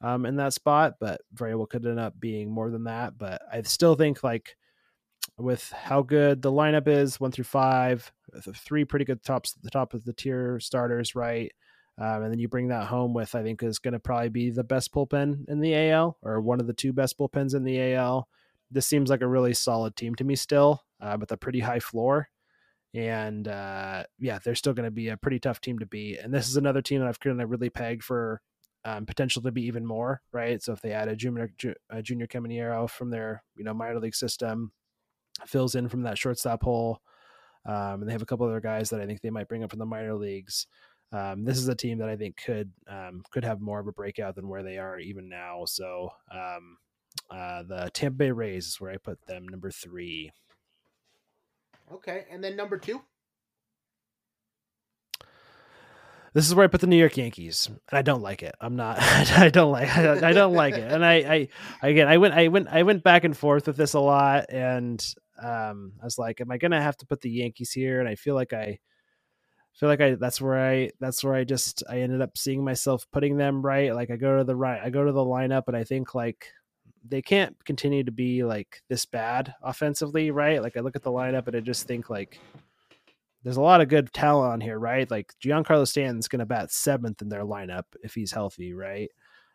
um, 0.00 0.26
in 0.26 0.36
that 0.36 0.52
spot, 0.52 0.94
but 1.00 1.20
very 1.32 1.54
well 1.54 1.66
could 1.66 1.86
end 1.86 2.00
up 2.00 2.18
being 2.18 2.50
more 2.50 2.70
than 2.70 2.84
that. 2.84 3.18
But 3.18 3.42
I 3.52 3.62
still 3.62 3.94
think 3.94 4.22
like 4.22 4.56
with 5.36 5.70
how 5.70 6.02
good 6.02 6.42
the 6.42 6.52
lineup 6.52 6.88
is, 6.88 7.20
one 7.20 7.32
through 7.32 7.44
five, 7.44 8.10
three 8.54 8.84
pretty 8.84 9.04
good 9.04 9.22
tops, 9.22 9.54
at 9.56 9.62
the 9.62 9.70
top 9.70 9.94
of 9.94 10.04
the 10.04 10.12
tier 10.12 10.58
starters, 10.60 11.14
right? 11.14 11.52
Um, 12.00 12.22
and 12.22 12.32
then 12.32 12.38
you 12.38 12.48
bring 12.48 12.68
that 12.68 12.86
home 12.86 13.12
with, 13.12 13.34
I 13.34 13.42
think, 13.42 13.62
is 13.62 13.80
going 13.80 13.92
to 13.92 13.98
probably 13.98 14.28
be 14.28 14.50
the 14.50 14.64
best 14.64 14.92
bullpen 14.92 15.48
in 15.48 15.60
the 15.60 15.90
AL 15.90 16.16
or 16.22 16.40
one 16.40 16.60
of 16.60 16.68
the 16.68 16.72
two 16.72 16.92
best 16.92 17.18
bullpens 17.18 17.54
in 17.54 17.64
the 17.64 17.94
AL 17.94 18.28
this 18.70 18.86
seems 18.86 19.10
like 19.10 19.22
a 19.22 19.28
really 19.28 19.54
solid 19.54 19.96
team 19.96 20.14
to 20.16 20.24
me 20.24 20.36
still, 20.36 20.82
uh, 21.00 21.16
with 21.18 21.32
a 21.32 21.36
pretty 21.36 21.60
high 21.60 21.80
floor. 21.80 22.28
And 22.94 23.46
uh, 23.48 24.04
yeah, 24.18 24.38
they're 24.42 24.54
still 24.54 24.72
going 24.72 24.84
to 24.84 24.90
be 24.90 25.08
a 25.08 25.16
pretty 25.16 25.38
tough 25.38 25.60
team 25.60 25.78
to 25.78 25.86
beat. 25.86 26.18
And 26.18 26.32
this 26.32 26.48
is 26.48 26.56
another 26.56 26.82
team 26.82 27.00
that 27.00 27.08
I've 27.08 27.20
kind 27.20 27.40
of 27.40 27.50
really 27.50 27.70
pegged 27.70 28.02
for 28.02 28.40
um, 28.84 29.06
potential 29.06 29.42
to 29.42 29.52
be 29.52 29.62
even 29.66 29.84
more, 29.84 30.22
right? 30.32 30.62
So 30.62 30.72
if 30.72 30.80
they 30.80 30.92
add 30.92 31.08
a 31.08 31.16
junior, 31.16 31.50
a 31.90 32.02
junior 32.02 32.26
Caminero 32.26 32.88
from 32.88 33.10
their 33.10 33.42
you 33.56 33.64
know 33.64 33.74
minor 33.74 34.00
league 34.00 34.14
system, 34.14 34.72
fills 35.46 35.74
in 35.74 35.88
from 35.88 36.02
that 36.02 36.18
shortstop 36.18 36.62
hole, 36.62 37.00
um, 37.66 38.00
and 38.00 38.08
they 38.08 38.12
have 38.12 38.22
a 38.22 38.26
couple 38.26 38.46
other 38.46 38.60
guys 38.60 38.90
that 38.90 39.00
I 39.00 39.06
think 39.06 39.20
they 39.20 39.30
might 39.30 39.48
bring 39.48 39.62
up 39.62 39.70
from 39.70 39.78
the 39.78 39.86
minor 39.86 40.14
leagues. 40.14 40.66
Um, 41.12 41.44
this 41.44 41.58
is 41.58 41.68
a 41.68 41.74
team 41.74 41.98
that 41.98 42.08
I 42.08 42.16
think 42.16 42.36
could 42.36 42.70
um, 42.88 43.22
could 43.30 43.44
have 43.44 43.60
more 43.60 43.80
of 43.80 43.86
a 43.86 43.92
breakout 43.92 44.36
than 44.36 44.48
where 44.48 44.62
they 44.62 44.78
are 44.78 44.98
even 44.98 45.28
now. 45.28 45.64
So 45.66 46.10
um, 46.32 46.78
uh, 47.30 47.62
the 47.62 47.90
Tampa 47.92 48.16
Bay 48.16 48.30
Rays 48.30 48.66
is 48.66 48.80
where 48.80 48.90
I 48.90 48.96
put 48.96 49.26
them, 49.26 49.46
number 49.48 49.70
three. 49.70 50.32
Okay, 51.92 52.24
and 52.30 52.42
then 52.42 52.56
number 52.56 52.78
two. 52.78 53.00
This 56.34 56.46
is 56.46 56.54
where 56.54 56.64
I 56.64 56.68
put 56.68 56.80
the 56.82 56.86
New 56.86 56.96
York 56.96 57.16
Yankees, 57.16 57.66
and 57.68 57.98
I 57.98 58.02
don't 58.02 58.22
like 58.22 58.42
it. 58.42 58.54
I'm 58.60 58.76
not. 58.76 58.98
I 59.00 59.48
don't 59.48 59.72
like. 59.72 59.88
I 59.88 60.32
don't 60.32 60.54
like 60.54 60.74
it. 60.74 60.92
And 60.92 61.04
I, 61.04 61.48
I, 61.82 61.88
again, 61.88 62.06
I 62.06 62.18
went, 62.18 62.34
I 62.34 62.48
went, 62.48 62.68
I 62.68 62.82
went 62.82 63.02
back 63.02 63.24
and 63.24 63.36
forth 63.36 63.66
with 63.66 63.76
this 63.76 63.94
a 63.94 64.00
lot, 64.00 64.46
and 64.50 65.04
um, 65.42 65.92
I 66.00 66.04
was 66.04 66.18
like, 66.18 66.40
am 66.40 66.50
I 66.50 66.58
gonna 66.58 66.82
have 66.82 66.96
to 66.98 67.06
put 67.06 67.22
the 67.22 67.30
Yankees 67.30 67.72
here? 67.72 68.00
And 68.00 68.08
I 68.08 68.14
feel 68.14 68.34
like 68.34 68.52
I 68.52 68.78
feel 69.72 69.88
like 69.88 70.00
I 70.00 70.16
that's 70.16 70.40
where 70.40 70.58
I 70.58 70.90
that's 71.00 71.24
where 71.24 71.34
I 71.34 71.44
just 71.44 71.82
I 71.88 72.00
ended 72.00 72.20
up 72.20 72.36
seeing 72.36 72.64
myself 72.64 73.06
putting 73.12 73.36
them 73.36 73.62
right. 73.64 73.94
Like 73.94 74.10
I 74.10 74.16
go 74.16 74.36
to 74.36 74.44
the 74.44 74.56
right, 74.56 74.80
I 74.82 74.90
go 74.90 75.04
to 75.04 75.12
the 75.12 75.20
lineup, 75.20 75.64
and 75.68 75.76
I 75.76 75.84
think 75.84 76.14
like 76.14 76.52
they 77.08 77.22
can't 77.22 77.56
continue 77.64 78.04
to 78.04 78.12
be 78.12 78.44
like 78.44 78.82
this 78.88 79.04
bad 79.04 79.54
offensively, 79.62 80.30
right? 80.30 80.62
Like 80.62 80.76
I 80.76 80.80
look 80.80 80.96
at 80.96 81.02
the 81.02 81.10
lineup 81.10 81.46
and 81.46 81.56
I 81.56 81.60
just 81.60 81.86
think 81.86 82.10
like 82.10 82.38
there's 83.42 83.56
a 83.56 83.62
lot 83.62 83.80
of 83.80 83.88
good 83.88 84.12
talent 84.12 84.52
on 84.52 84.60
here, 84.60 84.78
right? 84.78 85.10
Like 85.10 85.32
Giancarlo 85.42 85.86
Stanton's 85.86 86.28
going 86.28 86.40
to 86.40 86.46
bat 86.46 86.72
seventh 86.72 87.22
in 87.22 87.28
their 87.28 87.44
lineup 87.44 87.84
if 88.02 88.14
he's 88.14 88.32
healthy, 88.32 88.72
right? 88.74 89.10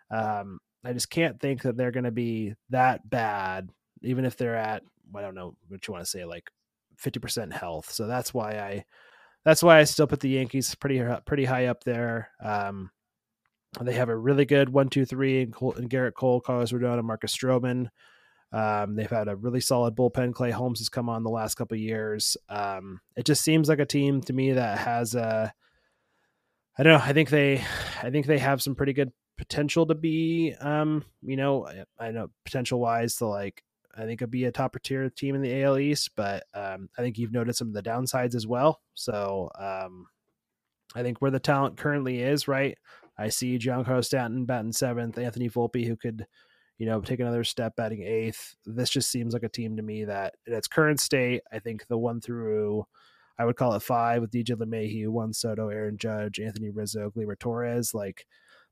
Um, 0.10 0.60
I 0.84 0.94
just 0.94 1.10
can't 1.10 1.40
think 1.40 1.62
that 1.64 1.78
they're 1.78 1.92
going 1.92 2.04
to 2.04 2.12
be 2.12 2.56
that 2.70 3.10
bad, 3.10 3.70
even 4.02 4.26
if 4.26 4.38
they're 4.38 4.56
at 4.56 4.84
I 5.16 5.22
don't 5.22 5.36
know 5.36 5.56
what 5.68 5.88
you 5.88 5.94
want 5.94 6.04
to 6.04 6.10
say, 6.10 6.26
like 6.26 6.50
fifty 6.98 7.20
percent 7.20 7.54
health. 7.54 7.92
So 7.92 8.08
that's 8.08 8.34
why 8.34 8.58
I 8.58 8.86
that's 9.46 9.62
why 9.64 9.80
I 9.80 9.84
still 9.84 10.08
put 10.08 10.22
the 10.22 10.30
Yankees 10.30 10.74
pretty 10.76 11.04
pretty 11.26 11.46
high 11.46 11.68
up 11.68 11.84
there. 11.84 12.30
Um, 12.42 12.90
they 13.82 13.94
have 13.94 14.10
a 14.10 14.16
really 14.16 14.46
good 14.46 14.70
one, 14.70 14.90
two, 14.90 15.06
three, 15.06 15.42
and, 15.42 15.54
Cole, 15.54 15.74
and 15.74 15.90
Gerrit 15.90 16.14
Cole, 16.14 16.42
Carlos 16.42 16.72
Rodon, 16.72 17.00
and 17.00 17.08
Marcus 17.08 17.36
Stroman. 17.36 17.90
Um, 18.52 18.96
they've 18.96 19.10
had 19.10 19.28
a 19.28 19.36
really 19.36 19.62
solid 19.62 19.96
bullpen. 19.96 20.34
Clay 20.34 20.52
Holmes 20.52 20.80
has 20.80 20.90
come 20.90 21.10
on 21.10 21.24
the 21.24 21.32
last 21.32 21.56
couple 21.56 21.76
years. 21.76 22.38
Um, 22.50 23.02
it 23.16 23.26
just 23.26 23.44
seems 23.44 23.68
like 23.68 23.80
a 23.80 23.86
team 23.86 24.22
to 24.22 24.34
me 24.34 24.54
that 24.54 24.78
has 24.78 25.16
a. 25.16 25.54
I 26.78 26.84
don't 26.84 26.94
know. 26.94 27.04
I 27.04 27.14
think 27.14 27.30
they, 27.30 27.64
I 28.02 28.10
think 28.10 28.26
they 28.26 28.40
have 28.40 28.62
some 28.62 28.76
pretty 28.76 28.94
good 28.94 29.12
potential 29.38 29.86
to 29.88 29.96
be. 29.96 30.54
Um, 30.60 31.04
you 31.22 31.36
know, 31.36 31.68
I, 31.68 32.08
I 32.08 32.12
know 32.12 32.30
potential 32.46 32.80
wise 32.80 33.16
to 33.18 33.26
like. 33.26 33.64
I 33.96 34.06
think 34.06 34.22
it'd 34.22 34.32
be 34.32 34.46
a 34.46 34.52
top 34.52 34.76
tier 34.82 35.08
team 35.10 35.36
in 35.36 35.42
the 35.42 35.64
AL 35.64 35.78
East, 35.78 36.12
but 36.16 36.44
um, 36.56 36.90
I 36.98 37.02
think 37.02 37.20
you've 37.20 37.32
noted 37.32 37.56
some 37.56 37.68
of 37.68 37.76
the 37.76 37.84
downsides 37.84 38.34
as 38.34 38.48
well. 38.48 38.82
So 38.96 39.52
um, 39.60 40.08
I 40.96 41.04
think 41.04 41.22
where 41.22 41.30
the 41.30 41.40
talent 41.40 41.78
currently 41.78 42.20
is, 42.20 42.48
right? 42.48 42.76
I 43.18 43.30
see 43.30 43.60
Giancarlo 43.60 44.04
Stanton 44.04 44.46
batting 44.46 44.72
seventh, 44.72 45.18
Anthony 45.18 45.50
Volpe, 45.50 45.86
who 45.86 45.96
could, 45.96 46.26
you 46.78 46.86
know, 46.86 47.02
take 47.02 47.20
another 47.20 47.44
step 47.44 47.76
batting 47.76 48.04
eighth. 48.04 48.56
This 48.66 48.90
just 48.90 49.12
seems 49.12 49.34
like 49.34 49.44
a 49.44 49.50
team 49.50 49.78
to 49.78 49.84
me 49.84 50.06
that 50.06 50.36
in 50.48 50.54
its 50.54 50.68
current 50.68 51.00
state, 51.00 51.42
I 51.52 51.60
think 51.60 51.88
the 51.88 51.98
one 51.98 52.22
through, 52.22 52.86
I 53.38 53.46
would 53.46 53.56
call 53.56 53.74
it 53.74 53.84
five 53.84 54.22
with 54.22 54.32
DJ 54.32 54.56
LeMahieu, 54.56 55.10
Juan 55.10 55.34
Soto, 55.34 55.70
Aaron 55.70 55.98
Judge, 55.98 56.40
Anthony 56.40 56.70
Rizzo, 56.70 57.12
Gleyber 57.16 57.38
Torres, 57.38 57.94
like 57.94 58.26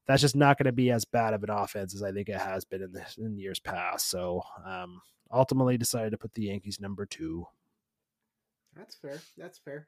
that's 0.07 0.21
just 0.21 0.35
not 0.35 0.57
going 0.57 0.65
to 0.65 0.71
be 0.71 0.91
as 0.91 1.05
bad 1.05 1.33
of 1.33 1.43
an 1.43 1.49
offense 1.49 1.93
as 1.93 2.03
I 2.03 2.11
think 2.11 2.29
it 2.29 2.39
has 2.39 2.65
been 2.65 2.81
in 2.81 2.91
the 2.91 3.05
in 3.17 3.37
years 3.37 3.59
past. 3.59 4.09
So 4.09 4.41
um, 4.65 5.01
ultimately 5.31 5.77
decided 5.77 6.11
to 6.11 6.17
put 6.17 6.33
the 6.33 6.43
Yankees 6.43 6.79
number 6.79 7.05
two. 7.05 7.45
That's 8.75 8.95
fair. 8.95 9.19
That's 9.37 9.59
fair. 9.59 9.87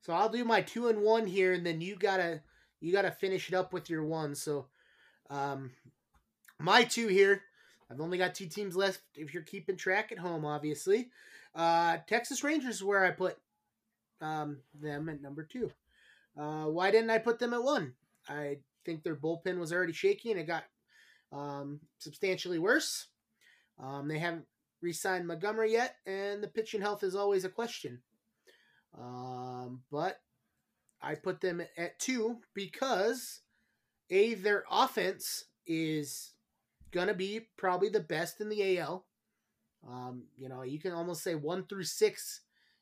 So 0.00 0.12
I'll 0.12 0.28
do 0.28 0.44
my 0.44 0.62
two 0.62 0.88
and 0.88 1.02
one 1.02 1.26
here, 1.26 1.52
and 1.52 1.64
then 1.64 1.80
you 1.80 1.96
gotta 1.96 2.42
you 2.80 2.92
got 2.92 3.02
to 3.02 3.10
finish 3.10 3.48
it 3.48 3.54
up 3.54 3.72
with 3.72 3.90
your 3.90 4.04
one. 4.04 4.34
So, 4.34 4.66
um, 5.30 5.70
my 6.58 6.84
two 6.84 7.08
here. 7.08 7.42
I've 7.90 8.00
only 8.00 8.18
got 8.18 8.34
two 8.34 8.46
teams 8.46 8.74
left. 8.74 9.00
If 9.14 9.32
you're 9.32 9.44
keeping 9.44 9.76
track 9.76 10.10
at 10.10 10.18
home, 10.18 10.44
obviously, 10.44 11.08
uh, 11.54 11.98
Texas 12.08 12.42
Rangers 12.42 12.76
is 12.76 12.84
where 12.84 13.04
I 13.04 13.12
put 13.12 13.38
um, 14.20 14.58
them 14.74 15.08
at 15.08 15.22
number 15.22 15.44
two. 15.44 15.70
Uh, 16.36 16.64
why 16.64 16.90
didn't 16.90 17.10
I 17.10 17.18
put 17.18 17.38
them 17.38 17.54
at 17.54 17.62
one? 17.62 17.94
I 18.28 18.58
think 18.84 19.02
their 19.02 19.14
bullpen 19.14 19.58
was 19.58 19.72
already 19.72 19.92
shaky 19.92 20.32
and 20.32 20.40
it 20.40 20.46
got 20.46 20.64
um, 21.32 21.80
substantially 21.98 22.58
worse. 22.58 23.06
Um, 23.78 24.08
they 24.08 24.18
haven't 24.18 24.46
re-signed 24.80 25.26
Montgomery 25.26 25.72
yet, 25.72 25.96
and 26.06 26.42
the 26.42 26.48
pitching 26.48 26.80
health 26.80 27.02
is 27.02 27.14
always 27.14 27.44
a 27.44 27.50
question. 27.50 28.00
Um, 28.98 29.82
but 29.90 30.20
I 31.06 31.14
put 31.14 31.40
them 31.40 31.62
at 31.78 31.98
two 32.00 32.38
because 32.52 33.40
a 34.10 34.34
their 34.34 34.64
offense 34.68 35.44
is 35.64 36.32
gonna 36.90 37.14
be 37.14 37.46
probably 37.56 37.88
the 37.88 38.00
best 38.00 38.40
in 38.40 38.48
the 38.48 38.78
AL. 38.78 39.06
Um, 39.88 40.24
you 40.36 40.48
know, 40.48 40.62
you 40.62 40.80
can 40.80 40.92
almost 40.92 41.22
say 41.22 41.36
one 41.36 41.64
through 41.66 41.84
six 41.84 42.40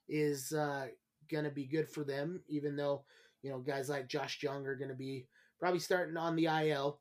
is 0.08 0.52
uh, 0.52 0.86
gonna 1.30 1.50
be 1.50 1.66
good 1.66 1.90
for 1.90 2.02
them, 2.02 2.42
even 2.48 2.76
though 2.76 3.04
you 3.42 3.50
know 3.50 3.58
guys 3.58 3.90
like 3.90 4.08
Josh 4.08 4.42
Jung 4.42 4.66
are 4.66 4.76
gonna 4.76 4.94
be 4.94 5.26
probably 5.60 5.80
starting 5.80 6.16
on 6.16 6.34
the 6.34 6.46
IL. 6.46 7.00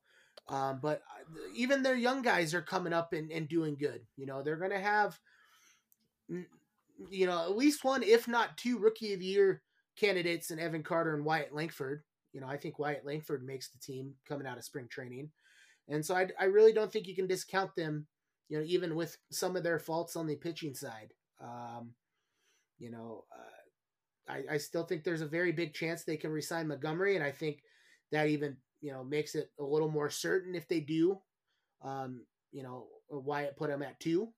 Um, 0.49 0.79
but 0.81 1.03
uh, 1.09 1.39
even 1.55 1.83
their 1.83 1.95
young 1.95 2.21
guys 2.21 2.53
are 2.53 2.61
coming 2.61 2.91
up 2.91 3.13
and, 3.13 3.31
and 3.31 3.47
doing 3.47 3.77
good. 3.79 4.01
You 4.17 4.25
know, 4.25 4.43
they're 4.43 4.57
gonna 4.57 4.77
have 4.77 5.17
you 6.27 7.27
know 7.27 7.43
at 7.43 7.55
least 7.55 7.85
one, 7.85 8.03
if 8.03 8.27
not 8.27 8.57
two, 8.57 8.77
rookie 8.77 9.13
of 9.13 9.21
the 9.21 9.25
year 9.25 9.61
candidates 9.97 10.51
in 10.51 10.59
Evan 10.59 10.83
Carter 10.83 11.15
and 11.15 11.25
Wyatt 11.25 11.53
Langford. 11.53 12.03
You 12.33 12.41
know, 12.41 12.47
I 12.47 12.57
think 12.57 12.79
Wyatt 12.79 13.05
Langford 13.05 13.45
makes 13.45 13.69
the 13.69 13.79
team 13.79 14.13
coming 14.27 14.47
out 14.47 14.57
of 14.57 14.63
spring 14.63 14.87
training. 14.89 15.29
And 15.87 16.03
so 16.03 16.15
I, 16.15 16.27
I 16.39 16.45
really 16.45 16.73
don't 16.73 16.91
think 16.91 17.07
you 17.07 17.15
can 17.15 17.27
discount 17.27 17.75
them, 17.75 18.07
you 18.49 18.57
know, 18.57 18.63
even 18.65 18.95
with 18.95 19.17
some 19.31 19.55
of 19.55 19.63
their 19.63 19.79
faults 19.79 20.15
on 20.15 20.25
the 20.25 20.35
pitching 20.35 20.73
side. 20.73 21.13
Um, 21.41 21.91
you 22.79 22.89
know, 22.89 23.25
uh, 23.31 24.33
I, 24.33 24.55
I 24.55 24.57
still 24.57 24.83
think 24.83 25.03
there's 25.03 25.21
a 25.21 25.27
very 25.27 25.51
big 25.51 25.73
chance 25.73 26.03
they 26.03 26.17
can 26.17 26.31
resign 26.31 26.67
Montgomery. 26.69 27.15
And 27.15 27.23
I 27.23 27.31
think 27.31 27.59
that 28.11 28.27
even, 28.27 28.57
you 28.81 28.91
know, 28.91 29.03
makes 29.03 29.35
it 29.35 29.51
a 29.59 29.63
little 29.63 29.89
more 29.89 30.09
certain 30.09 30.55
if 30.55 30.67
they 30.67 30.79
do. 30.79 31.19
Um, 31.83 32.25
you 32.51 32.63
know, 32.63 32.87
Wyatt 33.09 33.57
put 33.57 33.69
him 33.69 33.83
at 33.83 33.99
two. 33.99 34.29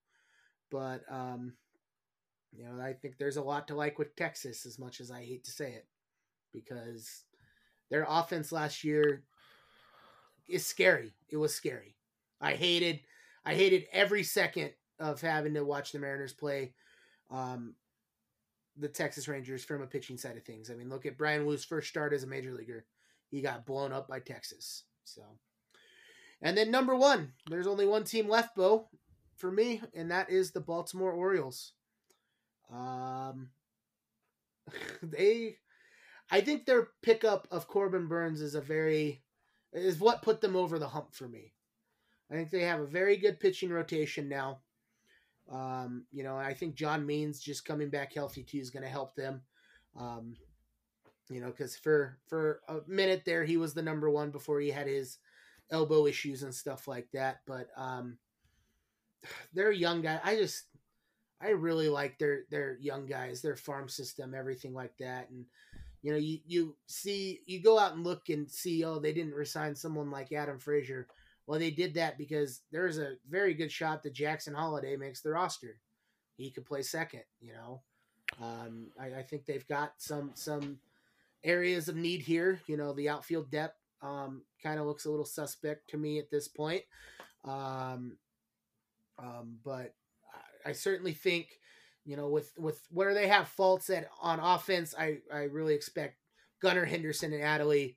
But, 0.71 1.01
um, 1.09 1.53
you 2.57 2.65
know, 2.65 2.81
I 2.81 2.93
think 2.93 3.17
there's 3.17 3.37
a 3.37 3.41
lot 3.41 3.67
to 3.67 3.75
like 3.75 3.99
with 3.99 4.15
Texas, 4.15 4.65
as 4.65 4.79
much 4.79 4.99
as 4.99 5.11
I 5.11 5.23
hate 5.23 5.43
to 5.45 5.51
say 5.51 5.71
it, 5.73 5.87
because 6.53 7.23
their 7.89 8.05
offense 8.07 8.51
last 8.51 8.83
year 8.83 9.23
is 10.47 10.65
scary. 10.65 11.13
It 11.29 11.37
was 11.37 11.53
scary. 11.53 11.95
I 12.39 12.53
hated, 12.53 13.01
I 13.45 13.55
hated 13.55 13.85
every 13.91 14.23
second 14.23 14.71
of 14.99 15.21
having 15.21 15.53
to 15.55 15.63
watch 15.63 15.91
the 15.91 15.99
Mariners 15.99 16.33
play 16.33 16.73
um, 17.29 17.75
the 18.77 18.87
Texas 18.87 19.27
Rangers 19.27 19.63
from 19.63 19.81
a 19.81 19.87
pitching 19.87 20.17
side 20.17 20.37
of 20.37 20.43
things. 20.43 20.69
I 20.69 20.75
mean, 20.75 20.89
look 20.89 21.05
at 21.05 21.17
Bryan 21.17 21.45
Woo's 21.45 21.65
first 21.65 21.89
start 21.89 22.13
as 22.13 22.23
a 22.23 22.27
major 22.27 22.53
leaguer. 22.53 22.85
He 23.29 23.41
got 23.41 23.65
blown 23.65 23.91
up 23.91 24.07
by 24.07 24.19
Texas. 24.19 24.83
So, 25.03 25.21
and 26.41 26.57
then 26.57 26.71
number 26.71 26.95
one, 26.95 27.33
there's 27.49 27.67
only 27.67 27.85
one 27.85 28.03
team 28.03 28.29
left, 28.29 28.55
Beau, 28.55 28.89
for 29.37 29.51
me, 29.51 29.81
and 29.93 30.11
that 30.11 30.29
is 30.29 30.51
the 30.51 30.61
Baltimore 30.61 31.11
Orioles. 31.11 31.73
Um, 32.73 33.49
they, 35.03 35.57
I 36.31 36.41
think 36.41 36.65
their 36.65 36.89
pickup 37.01 37.47
of 37.51 37.67
Corbin 37.67 38.07
Burnes 38.07 38.41
is 38.41 38.55
a 38.55 38.61
very 38.61 39.21
is 39.73 39.99
what 39.99 40.21
put 40.21 40.39
them 40.41 40.55
over 40.55 40.79
the 40.79 40.87
hump 40.87 41.13
for 41.13 41.27
me. 41.27 41.53
I 42.31 42.35
think 42.35 42.49
they 42.49 42.61
have 42.61 42.79
a 42.79 42.87
very 42.87 43.17
good 43.17 43.39
pitching 43.39 43.69
rotation 43.69 44.29
now. 44.29 44.59
Um, 45.51 46.05
you 46.11 46.23
know, 46.23 46.37
I 46.37 46.53
think 46.53 46.75
John 46.75 47.05
Means 47.05 47.39
just 47.39 47.65
coming 47.65 47.89
back 47.89 48.13
healthy 48.13 48.43
too 48.43 48.57
is 48.57 48.71
going 48.71 48.83
to 48.83 48.89
help 48.89 49.15
them. 49.15 49.41
Um, 49.99 50.35
you 51.29 51.41
know, 51.41 51.47
because 51.47 51.75
for 51.75 52.17
for 52.27 52.61
a 52.67 52.77
minute 52.87 53.23
there 53.25 53.43
he 53.43 53.57
was 53.57 53.73
the 53.73 53.81
number 53.81 54.09
one 54.09 54.31
before 54.31 54.59
he 54.59 54.69
had 54.69 54.87
his 54.87 55.17
elbow 55.71 56.05
issues 56.05 56.43
and 56.43 56.53
stuff 56.53 56.87
like 56.87 57.07
that. 57.13 57.41
But 57.45 57.67
um, 57.75 58.17
they're 59.53 59.71
young 59.71 60.01
guy. 60.01 60.19
I 60.23 60.35
just 60.35 60.63
I 61.41 61.49
really 61.49 61.89
like 61.89 62.17
their 62.17 62.43
their 62.49 62.77
young 62.79 63.05
guys, 63.05 63.41
their 63.41 63.55
farm 63.55 63.89
system, 63.89 64.33
everything 64.33 64.73
like 64.73 64.97
that. 64.99 65.29
And 65.29 65.45
you 66.01 66.11
know, 66.11 66.17
you 66.17 66.39
you 66.45 66.75
see 66.87 67.41
you 67.45 67.61
go 67.61 67.77
out 67.77 67.93
and 67.93 68.03
look 68.03 68.29
and 68.29 68.49
see, 68.49 68.83
oh, 68.83 68.99
they 68.99 69.13
didn't 69.13 69.33
resign 69.33 69.75
someone 69.75 70.11
like 70.11 70.31
Adam 70.31 70.59
Frazier. 70.59 71.07
Well, 71.47 71.59
they 71.59 71.71
did 71.71 71.93
that 71.95 72.17
because 72.17 72.61
there's 72.71 72.97
a 72.97 73.15
very 73.29 73.53
good 73.53 73.71
shot 73.71 74.01
that 74.03 74.13
Jackson 74.13 74.53
Holliday 74.53 74.95
makes 74.95 75.21
the 75.21 75.31
roster. 75.31 75.79
He 76.37 76.49
could 76.51 76.65
play 76.65 76.81
second, 76.81 77.23
you 77.39 77.53
know. 77.53 77.81
Um, 78.41 78.87
I, 78.99 79.19
I 79.19 79.23
think 79.23 79.45
they've 79.45 79.67
got 79.67 79.93
some 79.97 80.31
some 80.35 80.79
areas 81.43 81.87
of 81.89 81.95
need 81.95 82.21
here. 82.21 82.59
You 82.67 82.77
know, 82.77 82.93
the 82.93 83.09
outfield 83.09 83.51
depth 83.51 83.77
um, 84.01 84.43
kind 84.61 84.79
of 84.79 84.85
looks 84.85 85.05
a 85.05 85.11
little 85.11 85.25
suspect 85.25 85.89
to 85.89 85.97
me 85.97 86.19
at 86.19 86.31
this 86.31 86.47
point. 86.47 86.83
Um, 87.43 88.17
um, 89.17 89.57
but 89.63 89.93
I 90.65 90.71
certainly 90.71 91.13
think, 91.13 91.59
you 92.05 92.17
know, 92.17 92.29
with 92.29 92.51
with 92.57 92.81
where 92.89 93.13
they 93.13 93.27
have 93.27 93.47
faults 93.47 93.89
at 93.89 94.09
on 94.21 94.39
offense, 94.39 94.93
I 94.97 95.19
I 95.33 95.43
really 95.43 95.75
expect 95.75 96.17
Gunnar 96.61 96.85
Henderson 96.85 97.33
and 97.33 97.43
Adley 97.43 97.95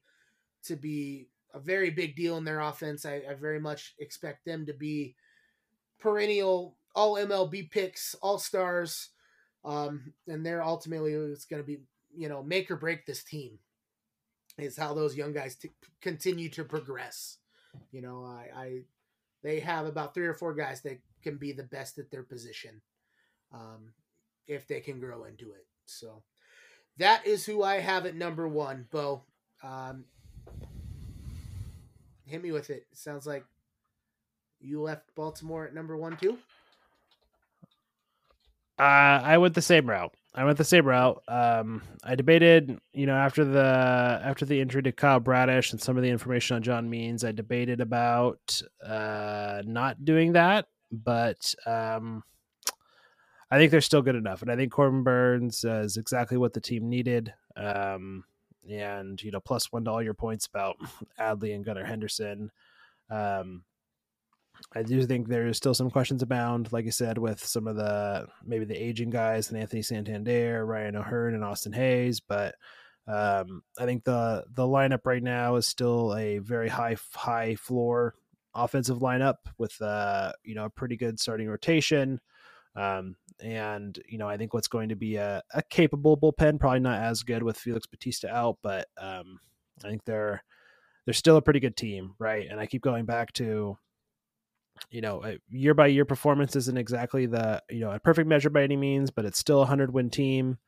to 0.65 0.77
be 0.77 1.29
a 1.55 1.61
very 1.61 1.91
big 1.91 2.15
deal 2.15 2.37
in 2.37 2.45
their 2.45 2.61
offense. 2.61 3.07
I, 3.07 3.23
I 3.29 3.35
very 3.35 3.61
much 3.61 3.95
expect 3.99 4.45
them 4.45 4.67
to 4.67 4.75
be 4.75 5.15
perennial 5.99 6.77
all 6.95 7.15
MLB 7.15 7.71
picks, 7.71 8.15
all 8.17 8.39
stars. 8.39 9.11
Um, 9.65 10.13
and 10.27 10.45
they're 10.45 10.63
ultimately 10.63 11.13
it's 11.13 11.45
going 11.45 11.63
to 11.63 11.67
be 11.67 11.79
you 12.17 12.29
know 12.29 12.43
make 12.43 12.71
or 12.71 12.77
break 12.77 13.07
this 13.07 13.23
team 13.23 13.59
is 14.57 14.77
how 14.77 14.95
those 14.95 15.17
young 15.17 15.33
guys 15.33 15.57
t- 15.57 15.71
continue 16.01 16.49
to 16.51 16.65
progress. 16.65 17.39
You 17.93 18.03
know, 18.03 18.25
I, 18.25 18.61
I 18.61 18.81
they 19.43 19.61
have 19.61 19.87
about 19.87 20.15
three 20.15 20.27
or 20.27 20.35
four 20.35 20.55
guys 20.55 20.81
that 20.83 21.01
can 21.23 21.37
be 21.37 21.53
the 21.53 21.65
best 21.65 21.99
at 21.99 22.11
their 22.11 22.23
position 22.23 22.81
um, 23.53 23.93
if 24.47 24.67
they 24.67 24.81
can 24.81 25.01
grow 25.01 25.25
into 25.25 25.53
it. 25.53 25.67
So 25.87 26.23
that 26.99 27.27
is 27.27 27.47
who 27.47 27.63
I 27.63 27.77
have 27.77 28.07
at 28.07 28.15
number 28.15 28.47
one, 28.49 28.87
Beau. 28.91 29.23
Um, 29.63 30.05
hit 32.27 32.43
me 32.43 32.53
with 32.53 32.71
it. 32.71 32.87
Sounds 32.93 33.27
like 33.27 33.45
you 34.61 34.83
left 34.83 35.15
Baltimore 35.15 35.67
at 35.67 35.75
number 35.75 35.97
one 35.97 36.17
too. 36.17 36.39
Uh, 38.79 39.21
I 39.25 39.39
went 39.39 39.55
the 39.55 39.63
same 39.63 39.89
route. 39.89 40.15
I 40.35 40.45
went 40.45 40.57
the 40.57 40.65
same 40.65 40.87
route. 40.87 41.21
Um, 41.27 41.83
I 42.05 42.15
debated, 42.15 42.79
you 42.93 43.07
know, 43.07 43.17
after 43.17 43.45
the 43.45 44.21
after 44.23 44.45
the 44.45 44.61
injury 44.61 44.83
to 44.83 44.93
Kyle 44.93 45.19
Bradish 45.19 45.73
and 45.73 45.81
some 45.81 45.97
of 45.97 46.05
the 46.05 46.11
information 46.11 46.55
on 46.55 46.63
John 46.63 46.89
Means, 46.89 47.25
I 47.25 47.33
debated 47.33 47.81
about 47.81 48.63
uh, 48.85 49.63
not 49.65 50.05
doing 50.05 50.35
that, 50.35 50.67
but 50.91 51.55
um, 51.67 52.23
I 53.51 53.59
think 53.59 53.71
they're 53.71 53.81
still 53.81 54.03
good 54.03 54.17
enough, 54.17 54.43
and 54.43 54.51
I 54.51 54.57
think 54.57 54.73
Corbin 54.73 55.03
Burnes 55.03 55.65
uh, 55.65 55.81
is 55.81 55.97
exactly 55.97 56.37
what 56.37 56.53
the 56.53 56.61
team 56.61 56.89
needed. 56.89 57.33
Um, 57.57 58.25
and 58.69 59.23
you 59.23 59.31
know, 59.31 59.41
plus 59.41 59.73
one 59.73 59.85
to 59.85 59.91
all 59.91 60.03
your 60.03 60.15
points 60.15 60.47
about 60.47 60.77
Adley 61.21 61.55
and 61.55 61.65
Gunnar 61.65 61.85
Henderson. 61.85 62.51
Um, 63.11 63.65
I 64.75 64.83
do 64.83 65.05
think 65.05 65.29
there 65.29 65.47
is 65.47 65.57
still 65.57 65.75
some 65.75 65.91
questions 65.91 66.23
abound, 66.23 66.73
like 66.73 66.87
I 66.87 66.91
said, 66.91 67.17
with 67.17 67.45
some 67.45 67.67
of 67.67 67.77
the 67.77 68.27
maybe 68.45 68.65
the 68.65 68.83
aging 68.83 69.11
guys 69.11 69.51
and 69.51 69.59
Anthony 69.59 69.83
Santander, 69.83 70.67
Ryan 70.67 70.97
O'Hearn, 70.97 71.35
and 71.35 71.45
Austin 71.45 71.73
Hays, 71.73 72.21
But 72.21 72.57
um, 73.07 73.63
I 73.79 73.87
think 73.87 74.05
the 74.05 74.45
the 74.53 74.65
lineup 74.65 75.07
right 75.07 75.23
now 75.23 75.57
is 75.57 75.67
still 75.67 76.15
a 76.15 76.39
very 76.39 76.69
high 76.69 76.97
high 77.15 77.55
floor 77.55 78.15
offensive 78.65 78.99
lineup 78.99 79.37
with 79.59 79.81
uh, 79.81 80.33
you 80.45 80.55
know 80.55 80.67
a 80.67 80.71
pretty 80.71 80.97
good 80.97 81.19
starting 81.19 81.49
rotation. 81.49 82.21
Um, 82.77 83.17
and 83.41 83.99
you 84.09 84.19
know 84.19 84.29
I 84.29 84.37
think 84.37 84.55
what's 84.55 84.69
going 84.69 84.91
to 84.91 84.97
be 84.97 85.17
a, 85.17 85.43
a 85.55 85.63
capable 85.63 86.17
bullpen, 86.17 86.61
probably 86.61 86.81
not 86.81 87.01
as 87.01 87.23
good 87.23 87.43
with 87.43 87.59
Felix 87.59 87.87
Bautista 87.87 88.29
out, 88.29 88.59
but 88.63 88.89
um, 88.99 89.41
I 89.85 89.89
think 89.89 90.05
they're 90.05 90.43
they're 91.05 91.15
still 91.15 91.37
a 91.37 91.43
pretty 91.43 91.61
good 91.61 91.77
team, 91.77 92.15
right? 92.19 92.47
And 92.51 92.61
I 92.61 92.67
keep 92.67 92.83
going 92.83 93.05
back 93.05 93.33
to 93.35 93.79
you 94.91 95.01
know, 95.01 95.23
year 95.51 95.75
by 95.75 95.87
year 95.89 96.05
performance 96.05 96.57
isn't 96.57 96.79
exactly 96.79 97.27
the, 97.27 97.63
you 97.69 97.81
know, 97.81 97.91
a 97.91 97.99
perfect 97.99 98.29
measure 98.29 98.51
by 98.51 98.63
any 98.63 98.77
means, 98.77 99.11
but 99.11 99.25
it's 99.25 99.39
still 99.39 99.57
a 99.57 99.61
100 99.61 99.93
win 99.93 100.11
team 100.11 100.59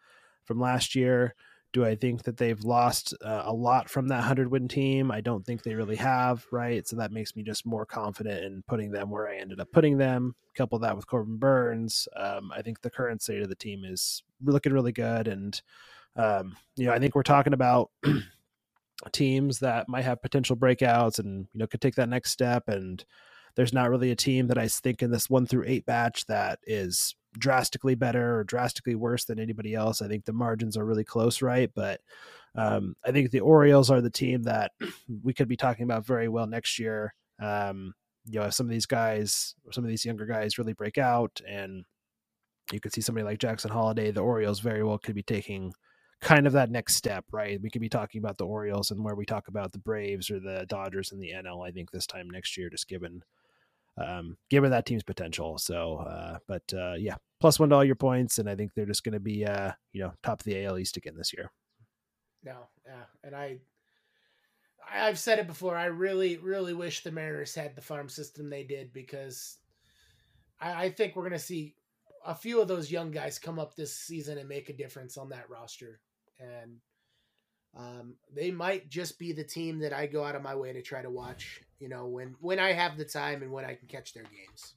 from 0.44 0.60
last 0.60 0.94
year. 0.94 1.34
Do 1.72 1.84
I 1.84 1.94
think 1.94 2.24
that 2.24 2.36
they've 2.36 2.62
lost 2.64 3.14
uh, 3.24 3.42
a 3.44 3.52
lot 3.52 3.88
from 3.88 4.08
that 4.08 4.18
100 4.18 4.50
win 4.50 4.66
team? 4.66 5.10
I 5.10 5.20
don't 5.20 5.44
think 5.44 5.62
they 5.62 5.74
really 5.74 5.96
have, 5.96 6.44
right? 6.50 6.86
So 6.86 6.96
that 6.96 7.12
makes 7.12 7.36
me 7.36 7.42
just 7.42 7.64
more 7.64 7.86
confident 7.86 8.44
in 8.44 8.62
putting 8.66 8.90
them 8.90 9.10
where 9.10 9.28
I 9.28 9.36
ended 9.36 9.60
up 9.60 9.70
putting 9.72 9.98
them. 9.98 10.34
Couple 10.56 10.80
that 10.80 10.96
with 10.96 11.06
Corbin 11.06 11.36
Burnes. 11.36 12.08
Um, 12.16 12.50
I 12.52 12.62
think 12.62 12.80
the 12.80 12.90
current 12.90 13.22
state 13.22 13.42
of 13.42 13.48
the 13.48 13.54
team 13.54 13.84
is 13.84 14.22
looking 14.44 14.72
really 14.72 14.92
good. 14.92 15.28
And, 15.28 15.60
um, 16.16 16.56
you 16.76 16.86
know, 16.86 16.92
I 16.92 16.98
think 16.98 17.14
we're 17.14 17.22
talking 17.22 17.52
about 17.52 17.90
teams 19.12 19.60
that 19.60 19.88
might 19.88 20.04
have 20.04 20.22
potential 20.22 20.56
breakouts 20.56 21.20
and, 21.20 21.46
you 21.52 21.58
know, 21.58 21.66
could 21.68 21.80
take 21.80 21.94
that 21.94 22.08
next 22.08 22.32
step. 22.32 22.68
And, 22.68 23.04
there's 23.54 23.72
not 23.72 23.90
really 23.90 24.10
a 24.10 24.16
team 24.16 24.46
that 24.48 24.58
I 24.58 24.68
think 24.68 25.02
in 25.02 25.10
this 25.10 25.28
one 25.28 25.46
through 25.46 25.64
eight 25.66 25.86
batch 25.86 26.26
that 26.26 26.60
is 26.66 27.14
drastically 27.38 27.94
better 27.94 28.38
or 28.38 28.44
drastically 28.44 28.94
worse 28.94 29.24
than 29.24 29.38
anybody 29.38 29.74
else. 29.74 30.02
I 30.02 30.08
think 30.08 30.24
the 30.24 30.32
margins 30.32 30.76
are 30.76 30.84
really 30.84 31.04
close, 31.04 31.42
right? 31.42 31.70
But 31.74 32.00
um, 32.54 32.96
I 33.04 33.12
think 33.12 33.30
the 33.30 33.40
Orioles 33.40 33.90
are 33.90 34.00
the 34.00 34.10
team 34.10 34.44
that 34.44 34.72
we 35.22 35.32
could 35.32 35.48
be 35.48 35.56
talking 35.56 35.84
about 35.84 36.06
very 36.06 36.28
well 36.28 36.46
next 36.46 36.78
year. 36.78 37.14
Um, 37.40 37.94
you 38.26 38.40
know, 38.40 38.46
if 38.46 38.54
some 38.54 38.66
of 38.66 38.70
these 38.70 38.86
guys, 38.86 39.54
some 39.72 39.84
of 39.84 39.90
these 39.90 40.04
younger 40.04 40.26
guys 40.26 40.58
really 40.58 40.72
break 40.74 40.98
out, 40.98 41.40
and 41.46 41.84
you 42.72 42.80
could 42.80 42.92
see 42.92 43.00
somebody 43.00 43.24
like 43.24 43.38
Jackson 43.38 43.70
Holliday, 43.70 44.10
the 44.10 44.20
Orioles 44.20 44.60
very 44.60 44.84
well 44.84 44.98
could 44.98 45.14
be 45.14 45.22
taking 45.22 45.72
kind 46.20 46.46
of 46.46 46.52
that 46.52 46.70
next 46.70 46.96
step, 46.96 47.24
right? 47.32 47.60
We 47.60 47.70
could 47.70 47.80
be 47.80 47.88
talking 47.88 48.18
about 48.18 48.36
the 48.36 48.46
Orioles 48.46 48.90
and 48.90 49.02
where 49.02 49.14
we 49.14 49.24
talk 49.24 49.48
about 49.48 49.72
the 49.72 49.78
Braves 49.78 50.30
or 50.30 50.38
the 50.38 50.66
Dodgers 50.68 51.12
in 51.12 51.18
the 51.18 51.32
NL, 51.32 51.66
I 51.66 51.70
think 51.70 51.90
this 51.90 52.06
time 52.06 52.28
next 52.28 52.56
year, 52.56 52.68
just 52.68 52.88
given 52.88 53.22
um, 53.98 54.36
given 54.48 54.70
that 54.70 54.86
team's 54.86 55.02
potential. 55.02 55.58
So, 55.58 55.96
uh, 55.96 56.38
but 56.46 56.62
uh, 56.74 56.94
yeah, 56.98 57.16
plus 57.40 57.58
one 57.58 57.70
to 57.70 57.76
all 57.76 57.84
your 57.84 57.96
points, 57.96 58.38
and 58.38 58.48
I 58.48 58.54
think 58.54 58.72
they're 58.74 58.86
just 58.86 59.04
going 59.04 59.14
to 59.14 59.20
be, 59.20 59.44
uh, 59.44 59.72
you 59.92 60.02
know, 60.02 60.12
top 60.22 60.40
of 60.40 60.44
the 60.44 60.64
AL 60.64 60.78
East 60.78 60.96
again 60.96 61.16
this 61.16 61.32
year. 61.32 61.50
No, 62.44 62.68
yeah, 62.86 63.04
and 63.22 63.34
I, 63.34 63.58
I've 64.90 65.18
said 65.18 65.38
it 65.38 65.46
before. 65.46 65.76
I 65.76 65.86
really, 65.86 66.38
really 66.38 66.72
wish 66.72 67.02
the 67.02 67.12
Mariners 67.12 67.54
had 67.54 67.76
the 67.76 67.82
farm 67.82 68.08
system 68.08 68.48
they 68.48 68.64
did 68.64 68.92
because 68.92 69.58
I, 70.60 70.84
I 70.84 70.90
think 70.90 71.14
we're 71.14 71.28
going 71.28 71.32
to 71.32 71.38
see 71.38 71.74
a 72.24 72.34
few 72.34 72.60
of 72.60 72.68
those 72.68 72.90
young 72.90 73.10
guys 73.10 73.38
come 73.38 73.58
up 73.58 73.74
this 73.74 73.94
season 73.94 74.38
and 74.38 74.48
make 74.48 74.68
a 74.68 74.76
difference 74.76 75.16
on 75.16 75.30
that 75.30 75.50
roster, 75.50 76.00
and 76.38 76.78
um, 77.76 78.14
they 78.34 78.50
might 78.50 78.88
just 78.88 79.18
be 79.18 79.32
the 79.32 79.44
team 79.44 79.78
that 79.80 79.92
I 79.92 80.06
go 80.06 80.24
out 80.24 80.34
of 80.34 80.42
my 80.42 80.54
way 80.54 80.72
to 80.72 80.82
try 80.82 81.02
to 81.02 81.10
watch. 81.10 81.60
You 81.78 81.88
know, 81.88 82.06
when 82.06 82.36
when 82.40 82.58
I 82.58 82.72
have 82.72 82.96
the 82.96 83.04
time 83.04 83.42
and 83.42 83.52
when 83.52 83.64
I 83.64 83.74
can 83.74 83.88
catch 83.88 84.12
their 84.12 84.24
games. 84.24 84.74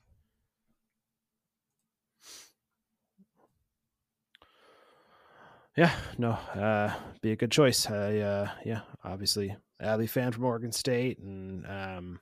Yeah, 5.76 5.91
no, 6.20 6.32
uh, 6.32 6.94
be 7.22 7.32
a 7.32 7.36
good 7.36 7.52
choice. 7.52 7.90
I, 7.90 8.20
uh, 8.20 8.49
yeah, 8.64 8.82
obviously, 9.03 9.56
Adley 9.82 10.07
fan 10.07 10.32
from 10.32 10.45
Oregon 10.45 10.72
State, 10.72 11.18
and 11.18 11.65
um, 11.65 12.20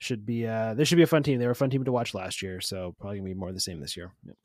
should 0.00 0.26
be 0.26 0.44
uh, 0.44 0.74
this 0.74 0.88
should 0.88 0.96
be 0.96 1.04
a 1.04 1.06
fun 1.06 1.22
team. 1.22 1.38
They 1.38 1.46
were 1.46 1.52
a 1.52 1.56
fun 1.56 1.70
team 1.70 1.84
to 1.84 1.92
watch 1.92 2.14
last 2.14 2.42
year, 2.42 2.60
so 2.60 2.96
probably 2.98 3.18
gonna 3.18 3.28
be 3.28 3.34
more 3.34 3.52
the 3.52 3.60
same 3.60 3.80
this 3.80 3.96
year. 3.96 4.12
Yep. 4.26 4.36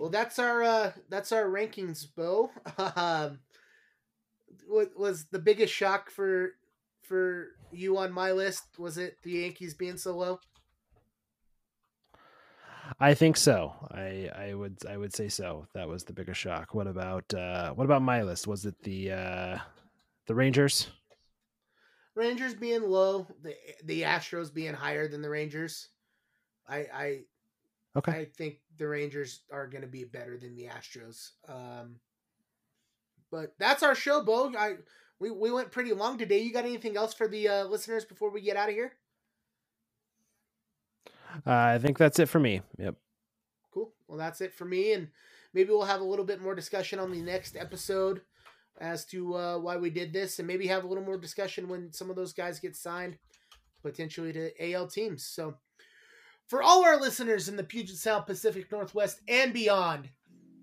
Well, 0.00 0.08
that's 0.08 0.38
our 0.38 0.62
uh, 0.62 0.92
that's 1.10 1.30
our 1.30 1.44
rankings, 1.44 2.06
Beau. 2.16 2.50
um, 2.96 3.40
what 4.66 4.98
was 4.98 5.26
the 5.26 5.38
biggest 5.38 5.74
shock 5.74 6.10
for 6.10 6.52
for 7.02 7.48
you 7.70 7.98
on 7.98 8.10
my 8.10 8.32
list? 8.32 8.78
Was 8.78 8.96
it 8.96 9.18
the 9.22 9.32
Yankees 9.32 9.74
being 9.74 9.98
so 9.98 10.16
low? 10.16 10.40
I 12.98 13.12
think 13.12 13.36
so. 13.36 13.74
I 13.90 14.30
I 14.34 14.54
would 14.54 14.78
I 14.88 14.96
would 14.96 15.14
say 15.14 15.28
so. 15.28 15.66
That 15.74 15.86
was 15.86 16.04
the 16.04 16.14
biggest 16.14 16.40
shock. 16.40 16.72
What 16.72 16.86
about 16.86 17.34
uh 17.34 17.74
what 17.74 17.84
about 17.84 18.00
my 18.00 18.22
list? 18.22 18.46
Was 18.46 18.64
it 18.64 18.82
the 18.82 19.12
uh 19.12 19.58
the 20.26 20.34
Rangers? 20.34 20.88
Rangers 22.14 22.54
being 22.54 22.88
low, 22.88 23.26
the 23.42 23.54
the 23.84 24.00
Astros 24.00 24.52
being 24.52 24.72
higher 24.72 25.08
than 25.08 25.20
the 25.20 25.28
Rangers. 25.28 25.90
I 26.66 26.86
I 26.94 27.20
Okay. 27.96 28.12
I 28.12 28.24
think 28.36 28.58
the 28.78 28.86
Rangers 28.86 29.40
are 29.52 29.66
going 29.66 29.82
to 29.82 29.88
be 29.88 30.04
better 30.04 30.36
than 30.38 30.54
the 30.54 30.66
Astros. 30.66 31.30
Um, 31.48 31.96
but 33.30 33.54
that's 33.58 33.82
our 33.82 33.94
show, 33.94 34.22
Beau. 34.22 34.52
I 34.56 34.76
we, 35.18 35.30
we 35.30 35.52
went 35.52 35.70
pretty 35.70 35.92
long 35.92 36.18
today. 36.18 36.40
You 36.40 36.52
got 36.52 36.64
anything 36.64 36.96
else 36.96 37.14
for 37.14 37.28
the 37.28 37.48
uh, 37.48 37.64
listeners 37.64 38.04
before 38.04 38.30
we 38.30 38.40
get 38.40 38.56
out 38.56 38.68
of 38.68 38.74
here? 38.74 38.92
Uh, 41.46 41.50
I 41.50 41.78
think 41.78 41.98
that's 41.98 42.18
it 42.18 42.28
for 42.28 42.40
me. 42.40 42.62
Yep. 42.78 42.96
Cool. 43.72 43.92
Well, 44.08 44.18
that's 44.18 44.40
it 44.40 44.54
for 44.54 44.64
me, 44.64 44.94
and 44.94 45.08
maybe 45.52 45.70
we'll 45.70 45.84
have 45.84 46.00
a 46.00 46.04
little 46.04 46.24
bit 46.24 46.40
more 46.40 46.54
discussion 46.54 46.98
on 46.98 47.12
the 47.12 47.20
next 47.20 47.54
episode 47.56 48.22
as 48.80 49.04
to 49.06 49.36
uh, 49.36 49.58
why 49.58 49.76
we 49.76 49.90
did 49.90 50.12
this, 50.12 50.38
and 50.38 50.48
maybe 50.48 50.66
have 50.66 50.84
a 50.84 50.86
little 50.86 51.04
more 51.04 51.18
discussion 51.18 51.68
when 51.68 51.92
some 51.92 52.08
of 52.08 52.16
those 52.16 52.32
guys 52.32 52.58
get 52.58 52.74
signed, 52.74 53.18
potentially 53.82 54.32
to 54.32 54.72
AL 54.72 54.88
teams. 54.88 55.24
So. 55.24 55.56
For 56.50 56.64
all 56.64 56.84
our 56.84 57.00
listeners 57.00 57.48
in 57.48 57.54
the 57.54 57.62
Puget 57.62 57.94
Sound, 57.94 58.26
Pacific 58.26 58.72
Northwest, 58.72 59.20
and 59.28 59.52
beyond, 59.52 60.08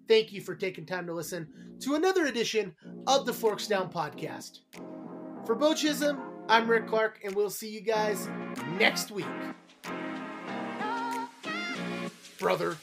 thank 0.10 0.34
you 0.34 0.42
for 0.42 0.54
taking 0.54 0.86
time 0.86 1.08
to 1.08 1.14
listen 1.14 1.48
to 1.80 1.96
another 1.96 2.26
edition 2.26 2.76
of 3.08 3.26
the 3.26 3.32
Forks 3.32 3.68
Down 3.68 3.90
Podcast. 3.90 4.60
For 5.46 5.56
Beau 5.56 5.74
Chisholm, 5.74 6.20
I'm 6.50 6.70
Rick 6.70 6.88
Clark, 6.90 7.22
and 7.24 7.34
we'll 7.34 7.50
see 7.50 7.70
you 7.70 7.80
guys 7.80 8.28
next 8.78 9.12
week. 9.12 9.26
Brother. 12.38 12.76